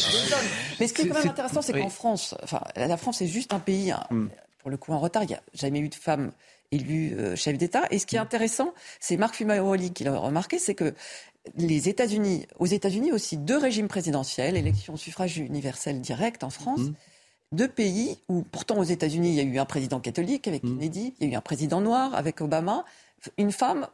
Mais 0.79 0.87
ce 0.87 0.93
qui 0.93 1.01
est 1.01 1.07
quand 1.07 1.17
même 1.17 1.29
intéressant, 1.29 1.63
c'est 1.63 1.73
qu'en 1.73 1.89
France, 1.89 2.35
enfin, 2.43 2.61
la 2.75 2.97
France 2.97 3.21
est 3.23 3.27
juste 3.27 3.53
un 3.53 3.59
pays 3.59 3.91
hmm 4.11 4.27
pour 4.65 4.71
le 4.71 4.77
coup 4.77 4.93
en 4.93 4.99
retard. 4.99 5.21
Il 5.21 5.27
n'y 5.27 5.35
a 5.35 5.43
jamais 5.53 5.77
eu 5.77 5.89
de 5.89 5.93
femme 5.93 6.31
élue 6.71 7.15
euh, 7.19 7.35
chef 7.35 7.55
d'État. 7.55 7.83
Et 7.91 7.99
ce 7.99 8.07
qui 8.07 8.15
est 8.15 8.19
intéressant, 8.19 8.73
c'est 8.99 9.15
Marc 9.15 9.35
Fumaroli 9.35 9.93
qui 9.93 10.03
l'a 10.03 10.17
remarqué, 10.17 10.57
c'est 10.57 10.73
que 10.73 10.95
les 11.55 11.87
États-Unis, 11.87 12.47
aux 12.57 12.65
États-Unis 12.65 13.11
aussi, 13.11 13.37
deux 13.37 13.59
régimes 13.59 13.87
présidentiels, 13.87 14.57
élection 14.57 14.97
suffrage 14.97 15.37
universel 15.37 16.01
direct 16.01 16.43
en 16.43 16.49
France. 16.49 16.79
Mhm. 16.79 16.93
Deux 17.51 17.67
pays 17.67 18.17
où, 18.27 18.41
pourtant, 18.41 18.79
aux 18.79 18.83
États-Unis, 18.83 19.29
il 19.29 19.35
y 19.35 19.39
a 19.39 19.43
eu 19.43 19.59
un 19.59 19.65
président 19.65 19.99
catholique 19.99 20.47
avec 20.47 20.63
mhm. 20.63 20.79
Kennedy, 20.79 21.13
il 21.19 21.27
y 21.27 21.29
a 21.29 21.33
eu 21.35 21.37
un 21.37 21.41
président 21.41 21.79
noir 21.79 22.15
avec 22.15 22.41
Obama, 22.41 22.85
une 23.37 23.51
femme 23.51 23.85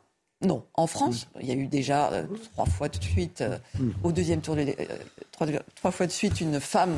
non. 0.42 0.64
En 0.74 0.88
France, 0.88 1.28
mhm. 1.36 1.42
il 1.42 1.48
y 1.50 1.52
a 1.52 1.56
eu 1.56 1.68
déjà 1.68 2.14
euh, 2.14 2.26
trois 2.54 2.66
fois 2.66 2.88
de 2.88 2.96
suite, 2.96 3.42
euh, 3.42 3.58
au 4.06 4.14
deuxième 4.14 4.40
tour, 4.40 4.56
trois, 5.34 5.92
fois 5.92 6.08
de 6.08 6.14
suite, 6.14 6.40
une 6.40 6.62
femme 6.62 6.96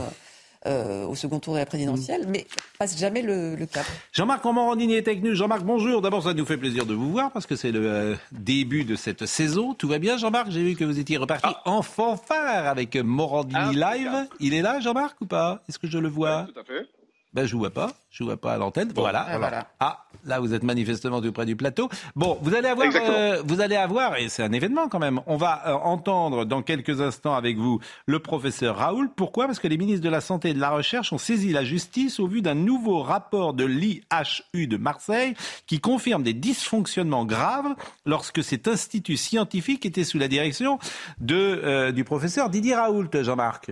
euh, 0.66 1.06
au 1.06 1.16
second 1.16 1.40
tour 1.40 1.54
de 1.54 1.60
la 1.60 1.66
présidentielle, 1.66 2.26
mais 2.28 2.46
passe 2.80 2.98
jamais 2.98 3.22
le, 3.22 3.58
cap. 3.66 3.86
Jean-Marc 4.12 4.44
Morandini 4.46 4.96
est 4.96 5.08
avec 5.08 5.24
nous. 5.24 5.36
Jean-Marc, 5.36 5.64
bonjour. 5.64 6.02
D'abord, 6.02 6.24
ça 6.24 6.34
nous 6.34 6.46
fait 6.46 6.58
plaisir 6.58 6.86
de 6.86 6.94
vous 6.94 7.12
voir 7.12 7.32
parce 7.32 7.46
que 7.46 7.56
c'est 7.56 7.72
le 7.72 7.86
euh, 7.86 8.16
début 8.32 8.86
de 8.86 8.96
cette 8.96 9.26
saison. 9.26 9.74
Tout 9.74 9.88
va 9.88 10.00
bien, 10.00 10.18
Jean-Marc? 10.18 10.52
J'ai 10.52 10.64
vu 10.64 10.76
que 10.76 10.86
vous 10.86 11.00
étiez 11.00 11.18
reparti 11.18 11.50
ah. 11.50 11.62
en 11.66 11.82
fanfare 11.82 12.68
avec 12.68 12.96
Morandini 12.96 13.82
ah, 13.82 13.96
Live. 13.96 14.28
Il 14.40 14.54
est 14.54 14.62
là, 14.62 14.80
Jean-Marc, 14.80 15.20
ou 15.22 15.26
pas? 15.26 15.62
Est-ce 15.68 15.80
que 15.80 15.88
je 15.88 15.98
le 15.98 16.10
vois? 16.10 16.48
Tout 16.54 16.60
à 16.60 16.64
fait. 16.64 16.88
Ben, 17.34 17.46
je 17.46 17.56
ne 17.56 17.60
vois 17.60 17.72
pas. 17.72 17.92
Je 18.12 18.24
ne 18.24 18.30
vois 18.30 18.38
pas 18.38 18.54
à 18.54 18.58
l'antenne. 18.58 18.92
voilà. 18.96 19.26
Ah, 19.28 19.38
voilà. 19.40 19.68
Ah, 19.80 20.06
là, 20.26 20.40
vous 20.40 20.54
êtes 20.54 20.62
manifestement 20.62 21.20
tout 21.20 21.32
près 21.32 21.48
du 21.48 21.56
plateau. 21.56 21.90
Bon, 22.16 22.38
vous 22.42 22.54
allez 22.54 22.68
avoir, 22.68 22.88
euh, 22.96 23.42
vous 23.44 23.60
allez 23.60 23.76
avoir, 23.76 24.18
et 24.18 24.30
c'est 24.30 24.44
un 24.44 24.52
événement 24.52 24.88
quand 24.88 25.00
même. 25.00 25.20
On 25.26 25.36
va 25.36 25.68
euh, 25.68 25.74
entendre 25.74 26.46
dans 26.46 26.62
quelques 26.62 27.02
instants 27.02 27.34
avec 27.34 27.58
vous 27.58 27.80
le 28.06 28.20
professeur 28.20 28.78
Raoul. 28.78 29.10
Pourquoi? 29.16 29.48
Parce 29.48 29.58
que 29.58 29.68
les 29.68 29.78
ministres 29.78 30.04
de 30.04 30.10
la 30.10 30.22
Santé 30.22 30.50
et 30.50 30.54
de 30.54 30.60
la 30.60 30.70
Recherche 30.70 31.12
ont 31.12 31.18
saisi 31.18 31.52
la 31.52 31.64
justice 31.64 32.20
au 32.20 32.28
vu 32.28 32.44
d'un 32.44 32.54
nouveau 32.54 33.02
rapport 33.02 33.56
de 33.56 33.66
l'IHU 33.66 34.68
de 34.68 34.78
Marseille 34.78 35.34
qui 35.66 35.80
confirme 35.80 36.22
des 36.22 36.34
dysfonctionnements 36.34 37.26
graves 37.26 37.74
lorsque 38.06 38.44
cet 38.44 38.68
institut 38.68 39.18
scientifique 39.18 39.86
était 39.88 40.04
sous 40.04 40.20
la 40.20 40.28
direction 40.28 40.78
de, 41.20 41.36
euh, 41.36 41.92
du 41.92 42.04
professeur 42.04 42.52
Didier 42.52 42.76
Raoult, 42.76 43.10
Jean-Marc. 43.12 43.72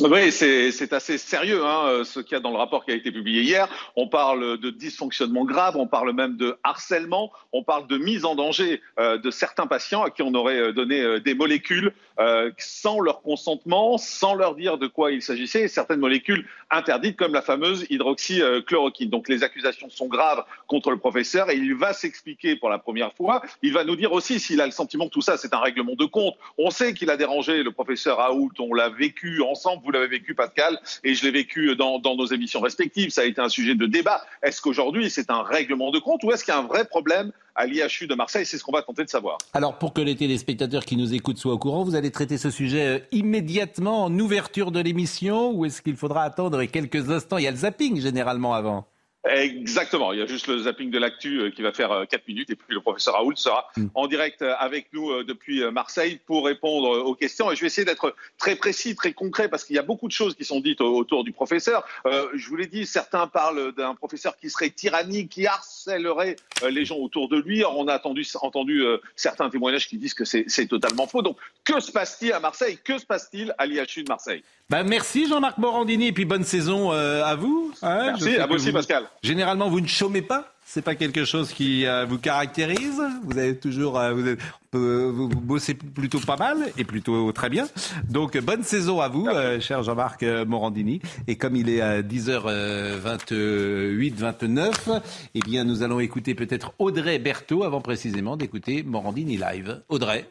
Oui, 0.00 0.30
c'est 0.30 0.92
assez 0.92 1.18
sérieux 1.18 1.64
hein, 1.64 2.04
ce 2.04 2.20
qu'il 2.20 2.32
y 2.32 2.36
a 2.36 2.40
dans 2.40 2.52
le 2.52 2.56
rapport 2.56 2.84
qui 2.84 2.92
a 2.92 2.94
été 2.94 3.10
publié 3.10 3.42
hier. 3.42 3.68
On 3.96 4.06
parle 4.06 4.56
de 4.58 4.70
dysfonctionnement 4.70 5.44
grave, 5.44 5.76
on 5.76 5.88
parle 5.88 6.12
même 6.12 6.36
de 6.36 6.56
harcèlement, 6.62 7.32
on 7.52 7.64
parle 7.64 7.88
de 7.88 7.98
mise 7.98 8.24
en 8.24 8.36
danger 8.36 8.80
euh, 9.00 9.18
de 9.18 9.32
certains 9.32 9.66
patients 9.66 10.04
à 10.04 10.10
qui 10.10 10.22
on 10.22 10.34
aurait 10.34 10.60
euh, 10.60 10.72
donné 10.72 11.00
euh, 11.00 11.18
des 11.18 11.34
molécules 11.34 11.92
euh, 12.20 12.52
sans 12.58 13.00
leur 13.00 13.22
consentement, 13.22 13.98
sans 13.98 14.34
leur 14.34 14.54
dire 14.54 14.78
de 14.78 14.86
quoi 14.86 15.10
il 15.10 15.20
s'agissait, 15.20 15.62
et 15.62 15.68
certaines 15.68 16.00
molécules 16.00 16.46
interdites 16.70 17.16
comme 17.16 17.32
la 17.32 17.42
fameuse 17.42 17.84
hydroxychloroquine. 17.90 19.10
Donc 19.10 19.28
les 19.28 19.42
accusations 19.42 19.90
sont 19.90 20.06
graves 20.06 20.44
contre 20.68 20.92
le 20.92 20.98
professeur 20.98 21.50
et 21.50 21.56
il 21.56 21.74
va 21.74 21.92
s'expliquer 21.92 22.54
pour 22.54 22.70
la 22.70 22.78
première 22.78 23.12
fois. 23.14 23.42
Il 23.62 23.72
va 23.72 23.82
nous 23.82 23.96
dire 23.96 24.12
aussi 24.12 24.38
s'il 24.38 24.60
a 24.60 24.66
le 24.66 24.72
sentiment 24.72 25.06
que 25.06 25.12
tout 25.12 25.22
ça 25.22 25.36
c'est 25.36 25.54
un 25.54 25.60
règlement 25.60 25.94
de 25.94 26.04
compte. 26.04 26.34
On 26.56 26.70
sait 26.70 26.94
qu'il 26.94 27.10
a 27.10 27.16
dérangé 27.16 27.64
le 27.64 27.72
professeur 27.72 28.18
Raoult, 28.18 28.52
on 28.60 28.74
l'a 28.74 28.88
vécu 28.88 29.42
ensemble 29.42 29.87
vous 29.88 29.92
l'avez 29.92 30.06
vécu, 30.06 30.34
Pascal, 30.34 30.78
et 31.02 31.14
je 31.14 31.24
l'ai 31.24 31.30
vécu 31.30 31.74
dans, 31.74 31.98
nos 32.02 32.26
émissions 32.26 32.60
respectives. 32.60 33.08
Ça 33.08 33.22
a 33.22 33.24
été 33.24 33.40
un 33.40 33.48
sujet 33.48 33.74
de 33.74 33.86
débat. 33.86 34.22
Est-ce 34.42 34.60
qu'aujourd'hui, 34.60 35.08
c'est 35.08 35.30
un 35.30 35.42
règlement 35.42 35.90
de 35.90 35.98
compte 35.98 36.22
ou 36.24 36.30
est-ce 36.30 36.44
qu'il 36.44 36.52
y 36.52 36.56
a 36.56 36.60
un 36.60 36.66
vrai 36.66 36.84
problème 36.84 37.32
à 37.54 37.64
l'IHU 37.64 38.06
de 38.06 38.14
Marseille? 38.14 38.44
C'est 38.44 38.58
ce 38.58 38.64
qu'on 38.64 38.72
va 38.72 38.82
tenter 38.82 39.04
de 39.04 39.08
savoir. 39.08 39.38
Alors, 39.54 39.78
pour 39.78 39.94
que 39.94 40.02
les 40.02 40.14
téléspectateurs 40.14 40.84
qui 40.84 40.98
nous 40.98 41.14
écoutent 41.14 41.38
soient 41.38 41.54
au 41.54 41.58
courant, 41.58 41.84
vous 41.84 41.94
allez 41.94 42.10
traiter 42.10 42.36
ce 42.36 42.50
sujet 42.50 42.86
euh, 42.86 42.98
immédiatement 43.12 44.04
en 44.04 44.18
ouverture 44.18 44.72
de 44.72 44.80
l'émission 44.80 45.52
ou 45.52 45.64
est-ce 45.64 45.80
qu'il 45.80 45.96
faudra 45.96 46.22
attendre? 46.22 46.62
Quelques 46.64 47.08
instants 47.10 47.38
Il 47.38 47.44
y 47.44 47.48
a 47.48 47.50
le 47.50 47.56
zapping 47.56 47.98
généralement 47.98 48.52
avant. 48.52 48.86
Exactement. 49.28 50.12
Il 50.12 50.18
y 50.18 50.22
a 50.22 50.26
juste 50.26 50.46
le 50.46 50.58
zapping 50.58 50.90
de 50.90 50.98
l'actu 50.98 51.40
euh, 51.40 51.50
qui 51.50 51.62
va 51.62 51.72
faire 51.72 52.06
4 52.08 52.14
euh, 52.14 52.24
minutes 52.26 52.50
et 52.50 52.56
puis 52.56 52.74
le 52.74 52.80
professeur 52.80 53.14
Raoult 53.14 53.36
sera 53.36 53.68
mm. 53.76 53.86
en 53.94 54.06
direct 54.06 54.42
euh, 54.42 54.54
avec 54.58 54.88
nous 54.92 55.22
depuis 55.22 55.62
Marseille 55.70 56.20
pour 56.26 56.46
répondre 56.46 56.88
aux 56.88 57.14
questions. 57.14 57.50
Et 57.50 57.56
je 57.56 57.60
vais 57.60 57.66
essayer 57.66 57.84
d'être 57.84 58.14
très 58.38 58.56
précis, 58.56 58.94
très 58.94 59.12
concret 59.12 59.48
parce 59.48 59.64
qu'il 59.64 59.76
y 59.76 59.78
a 59.78 59.82
beaucoup 59.82 60.08
de 60.08 60.12
choses 60.12 60.34
qui 60.34 60.44
sont 60.44 60.60
dites 60.60 60.80
autour 60.80 61.24
du 61.24 61.32
professeur. 61.32 61.84
Euh, 62.06 62.28
je 62.34 62.48
vous 62.48 62.56
l'ai 62.56 62.66
dit, 62.66 62.86
certains 62.86 63.26
parlent 63.26 63.72
d'un 63.72 63.94
professeur 63.94 64.36
qui 64.36 64.50
serait 64.50 64.70
tyrannique, 64.70 65.30
qui 65.30 65.46
harcèlerait 65.46 66.36
les 66.68 66.84
gens 66.84 66.96
autour 66.96 67.28
de 67.28 67.36
lui. 67.38 67.64
on 67.64 67.88
a 67.88 67.96
entendu, 67.96 68.26
entendu 68.40 68.84
certains 69.16 69.50
témoignages 69.50 69.88
qui 69.88 69.98
disent 69.98 70.14
que 70.14 70.24
c'est 70.24 70.66
totalement 70.66 71.06
faux. 71.06 71.22
Donc, 71.22 71.36
que 71.64 71.80
se 71.80 71.92
passe-t-il 71.92 72.32
à 72.32 72.40
Marseille? 72.40 72.78
Que 72.82 72.98
se 72.98 73.06
passe-t-il 73.06 73.54
à 73.58 73.66
l'IHU 73.66 74.04
de 74.04 74.08
Marseille? 74.08 74.42
Ben, 74.70 74.82
Merci 74.82 75.26
Jean-Marc 75.26 75.58
Morandini 75.58 76.08
et 76.08 76.12
puis 76.12 76.24
bonne 76.24 76.44
saison 76.44 76.90
à 76.90 77.34
vous. 77.34 77.72
Hein, 77.82 78.06
merci, 78.06 78.36
à 78.36 78.46
vous 78.46 78.54
aussi 78.54 78.72
Pascal. 78.72 79.08
Généralement, 79.22 79.68
vous 79.68 79.80
ne 79.80 79.86
chômez 79.86 80.22
pas? 80.22 80.52
C'est 80.70 80.82
pas 80.82 80.94
quelque 80.94 81.24
chose 81.24 81.54
qui 81.54 81.86
euh, 81.86 82.04
vous 82.04 82.18
caractérise? 82.18 83.00
Vous 83.24 83.38
avez 83.38 83.56
toujours, 83.56 83.98
euh, 83.98 84.12
vous, 84.12 84.36
euh, 84.74 85.10
vous, 85.10 85.28
bossez 85.28 85.72
plutôt 85.72 86.20
pas 86.20 86.36
mal 86.36 86.58
et 86.76 86.84
plutôt 86.84 87.32
très 87.32 87.48
bien. 87.48 87.66
Donc 88.10 88.36
bonne 88.36 88.62
saison 88.62 89.00
à 89.00 89.08
vous, 89.08 89.26
cher 89.60 89.82
Jean-Marc 89.82 90.22
Morandini. 90.22 91.00
Et 91.26 91.36
comme 91.36 91.56
il 91.56 91.70
est 91.70 91.80
à 91.80 92.02
10h28, 92.02 94.14
29, 94.14 94.90
eh 95.34 95.40
bien 95.40 95.64
nous 95.64 95.82
allons 95.82 96.00
écouter 96.00 96.34
peut-être 96.34 96.74
Audrey 96.78 97.18
Berthaud 97.18 97.64
avant 97.64 97.80
précisément 97.80 98.36
d'écouter 98.36 98.82
Morandini 98.82 99.38
live. 99.38 99.80
Audrey. 99.88 100.28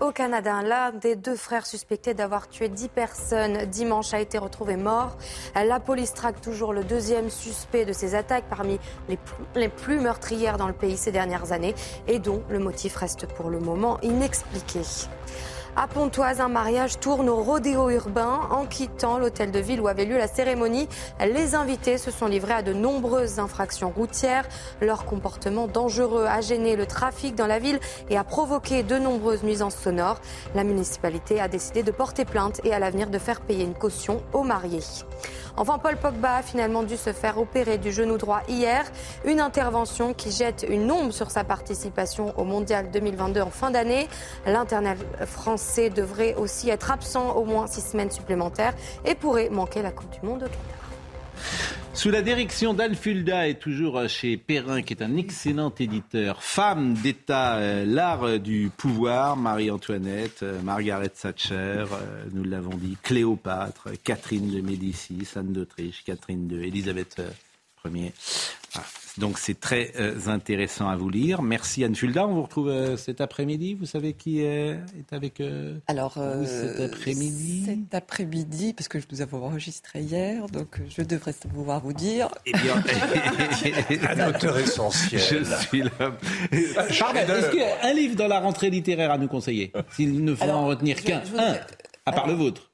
Au 0.00 0.12
Canada, 0.12 0.62
l'un 0.62 0.92
des 0.92 1.14
deux 1.14 1.36
frères 1.36 1.66
suspectés 1.66 2.14
d'avoir 2.14 2.48
tué 2.48 2.70
10 2.70 2.88
personnes 2.88 3.66
dimanche 3.66 4.14
a 4.14 4.20
été 4.20 4.38
retrouvé 4.38 4.76
mort. 4.76 5.18
La 5.54 5.78
police 5.78 6.14
traque 6.14 6.40
toujours 6.40 6.72
le 6.72 6.84
deuxième 6.84 7.28
suspect 7.28 7.84
de 7.84 7.92
ces 7.92 8.14
attaques 8.14 8.46
parmi 8.48 8.78
les 9.10 9.18
plus, 9.18 9.44
les 9.56 9.68
plus 9.68 10.00
meurtrières 10.00 10.56
dans 10.56 10.68
le 10.68 10.72
pays 10.72 10.96
ces 10.96 11.12
dernières 11.12 11.52
années 11.52 11.74
et 12.08 12.18
dont 12.18 12.42
le 12.48 12.58
motif 12.58 12.96
reste 12.96 13.26
pour 13.26 13.50
le 13.50 13.60
moment 13.60 14.00
inexpliqué. 14.00 14.80
À 15.82 15.86
Pontoise, 15.86 16.42
un 16.42 16.48
mariage 16.48 17.00
tourne 17.00 17.30
au 17.30 17.36
rodéo 17.36 17.88
urbain. 17.88 18.40
En 18.50 18.66
quittant 18.66 19.16
l'hôtel 19.16 19.50
de 19.50 19.60
ville 19.60 19.80
où 19.80 19.88
avait 19.88 20.04
lieu 20.04 20.18
la 20.18 20.28
cérémonie, 20.28 20.86
les 21.20 21.54
invités 21.54 21.96
se 21.96 22.10
sont 22.10 22.26
livrés 22.26 22.52
à 22.52 22.60
de 22.60 22.74
nombreuses 22.74 23.38
infractions 23.38 23.88
routières. 23.88 24.46
Leur 24.82 25.06
comportement 25.06 25.68
dangereux 25.68 26.26
a 26.26 26.42
gêné 26.42 26.76
le 26.76 26.84
trafic 26.84 27.34
dans 27.34 27.46
la 27.46 27.58
ville 27.58 27.80
et 28.10 28.18
a 28.18 28.24
provoqué 28.24 28.82
de 28.82 28.98
nombreuses 28.98 29.42
nuisances 29.42 29.74
sonores. 29.74 30.20
La 30.54 30.64
municipalité 30.64 31.40
a 31.40 31.48
décidé 31.48 31.82
de 31.82 31.92
porter 31.92 32.26
plainte 32.26 32.60
et 32.62 32.74
à 32.74 32.78
l'avenir 32.78 33.08
de 33.08 33.18
faire 33.18 33.40
payer 33.40 33.64
une 33.64 33.72
caution 33.72 34.22
aux 34.34 34.42
mariés. 34.42 34.84
Enfin, 35.56 35.78
Paul 35.78 35.96
Pogba 35.96 36.36
a 36.36 36.42
finalement 36.42 36.82
dû 36.82 36.96
se 36.96 37.12
faire 37.12 37.38
opérer 37.38 37.78
du 37.78 37.92
genou 37.92 38.18
droit 38.18 38.42
hier. 38.48 38.84
Une 39.24 39.40
intervention 39.40 40.14
qui 40.14 40.30
jette 40.30 40.66
une 40.68 40.90
ombre 40.90 41.12
sur 41.12 41.30
sa 41.30 41.44
participation 41.44 42.32
au 42.38 42.44
Mondial 42.44 42.90
2022 42.90 43.40
en 43.40 43.50
fin 43.50 43.70
d'année. 43.70 44.08
L'internal 44.46 44.96
français 45.26 45.90
devrait 45.90 46.34
aussi 46.34 46.70
être 46.70 46.90
absent 46.90 47.32
au 47.36 47.44
moins 47.44 47.66
six 47.66 47.82
semaines 47.82 48.10
supplémentaires 48.10 48.74
et 49.04 49.14
pourrait 49.14 49.50
manquer 49.50 49.82
la 49.82 49.90
Coupe 49.90 50.10
du 50.10 50.26
Monde 50.26 50.42
au 50.44 50.46
Qatar. 50.46 50.79
Sous 51.92 52.10
la 52.10 52.22
direction 52.22 52.72
d'Alfulda 52.72 53.48
et 53.48 53.56
toujours 53.56 54.08
chez 54.08 54.36
Perrin, 54.36 54.80
qui 54.80 54.94
est 54.94 55.02
un 55.02 55.16
excellent 55.16 55.74
éditeur, 55.78 56.42
femme 56.42 56.94
d'État, 56.94 57.56
euh, 57.56 57.84
l'art 57.84 58.38
du 58.38 58.70
pouvoir, 58.74 59.36
Marie-Antoinette, 59.36 60.42
euh, 60.42 60.62
Margaret 60.62 61.10
Thatcher, 61.10 61.54
euh, 61.54 62.24
nous 62.32 62.44
l'avons 62.44 62.76
dit, 62.76 62.96
Cléopâtre, 63.02 63.88
Catherine 64.02 64.50
de 64.50 64.60
Médicis, 64.60 65.28
Anne 65.36 65.52
d'Autriche, 65.52 66.04
Catherine 66.04 66.48
de 66.48 66.62
Élisabeth 66.62 67.20
Ier. 67.84 68.12
Donc 69.20 69.38
c'est 69.38 69.60
très 69.60 69.92
euh, 70.00 70.14
intéressant 70.28 70.88
à 70.88 70.96
vous 70.96 71.10
lire. 71.10 71.42
Merci 71.42 71.84
Anne 71.84 71.94
Fulda. 71.94 72.26
On 72.26 72.32
vous 72.32 72.42
retrouve 72.42 72.68
euh, 72.68 72.96
cet 72.96 73.20
après-midi. 73.20 73.74
Vous 73.74 73.84
savez 73.84 74.14
qui 74.14 74.40
est, 74.40 74.78
avec 75.12 75.42
euh, 75.42 75.78
Alors, 75.88 76.14
vous 76.18 76.46
cet 76.46 76.80
après-midi? 76.80 77.64
Cet 77.66 77.94
après-midi, 77.94 78.72
parce 78.72 78.88
que 78.88 78.96
nous 79.12 79.20
avons 79.20 79.44
enregistré 79.44 80.00
hier, 80.00 80.46
donc 80.46 80.80
je 80.88 81.02
devrais 81.02 81.34
pouvoir 81.34 81.80
vous 81.80 81.92
dire. 81.92 82.30
Eh 82.46 82.52
bien, 82.52 82.82
un 84.08 84.30
auteur 84.30 84.58
essentiel. 84.58 85.20
Je 85.20 85.54
suis 85.66 85.82
là. 85.82 86.16
Est-ce 86.50 87.50
qu'un 87.50 87.92
livre 87.92 88.16
dans 88.16 88.28
la 88.28 88.40
rentrée 88.40 88.70
littéraire 88.70 89.10
à 89.10 89.18
nous 89.18 89.28
conseiller? 89.28 89.70
S'il 89.90 90.24
ne 90.24 90.34
faut 90.34 90.48
en 90.48 90.66
retenir 90.66 91.02
qu'un, 91.02 91.20
un, 91.36 91.56
à 92.06 92.12
part 92.12 92.26
le 92.26 92.32
vôtre 92.32 92.69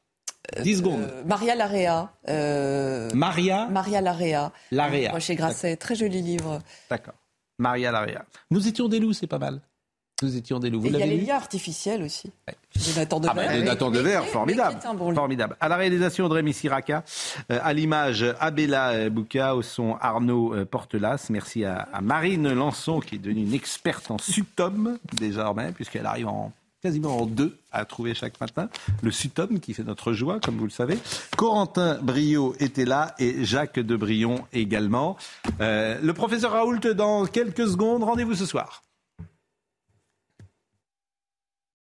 10 0.63 0.77
secondes. 0.79 1.01
Euh, 1.03 1.23
Maria 1.25 1.55
Larea. 1.55 2.13
Euh, 2.29 3.11
Maria 3.15 3.67
Maria 3.67 4.01
Larea. 4.01 4.53
Larea. 4.71 5.19
Chez 5.21 5.35
Grasset. 5.35 5.77
Très 5.77 5.95
joli 5.95 6.23
livre. 6.23 6.61
D'accord. 6.91 7.15
Maria 7.59 7.91
Larea. 7.91 8.25
Nous 8.51 8.69
étions 8.69 8.89
des 8.89 9.01
loups, 9.01 9.13
c'est 9.13 9.27
pas 9.27 9.39
mal. 9.39 9.61
Nous 10.23 10.35
étions 10.35 10.59
des 10.59 10.71
loups. 10.71 10.81
Vous 10.81 10.87
il 10.87 10.97
y 10.97 11.03
a 11.03 11.07
les 11.07 11.19
liens 11.19 11.37
artificiels 11.37 12.03
aussi. 12.03 12.33
Ouais. 12.49 12.55
Nathan 12.97 13.21
de 13.21 13.29
ah 13.29 13.35
bah, 13.35 13.59
Nathan 13.61 13.91
de 13.91 13.99
Verre, 13.99 14.25
formidable. 14.25 14.79
Bon 14.97 15.15
formidable. 15.15 15.57
À 15.61 15.69
la 15.69 15.77
réalisation, 15.77 16.25
Audrey 16.25 16.43
Missiraka. 16.43 17.05
Euh, 17.53 17.59
à 17.63 17.75
l'image, 17.75 18.25
Abella 18.41 19.11
Bouka. 19.11 19.55
Au 19.55 19.61
son, 19.61 19.97
Arnaud 20.01 20.55
euh, 20.55 20.65
Portelas. 20.65 21.27
Merci 21.29 21.67
à, 21.67 21.87
à, 21.93 22.01
Marine 22.01 22.51
Lançon, 22.55 23.01
qui 23.01 23.17
est 23.17 23.19
devenue 23.19 23.43
une 23.43 23.53
experte 23.53 24.11
en 24.11 24.17
sutom, 24.17 24.99
désormais, 25.19 25.73
puisqu'elle 25.73 26.07
arrive 26.07 26.29
en 26.29 26.51
quasiment 26.87 27.19
en 27.19 27.27
deux 27.27 27.59
à 27.73 27.85
trouver 27.85 28.15
chaque 28.15 28.41
matin. 28.41 28.69
Le 29.03 29.11
Sutom 29.11 29.59
qui 29.59 29.75
fait 29.75 29.83
notre 29.83 30.13
joie, 30.13 30.39
comme 30.39 30.57
vous 30.57 30.67
le 30.67 30.71
savez. 30.71 30.97
Corentin 31.37 31.99
Brio 32.01 32.55
était 32.61 32.85
là 32.85 33.13
et 33.19 33.45
Jacques 33.45 33.81
de 33.81 33.97
Brion 33.97 34.45
également. 34.53 35.17
Euh, 35.61 35.99
le 36.01 36.13
professeur 36.13 36.53
Raoult 36.53 36.79
dans 36.95 37.27
quelques 37.27 37.67
secondes. 37.67 38.05
Rendez-vous 38.05 38.37
ce 38.37 38.47
soir. 38.47 38.85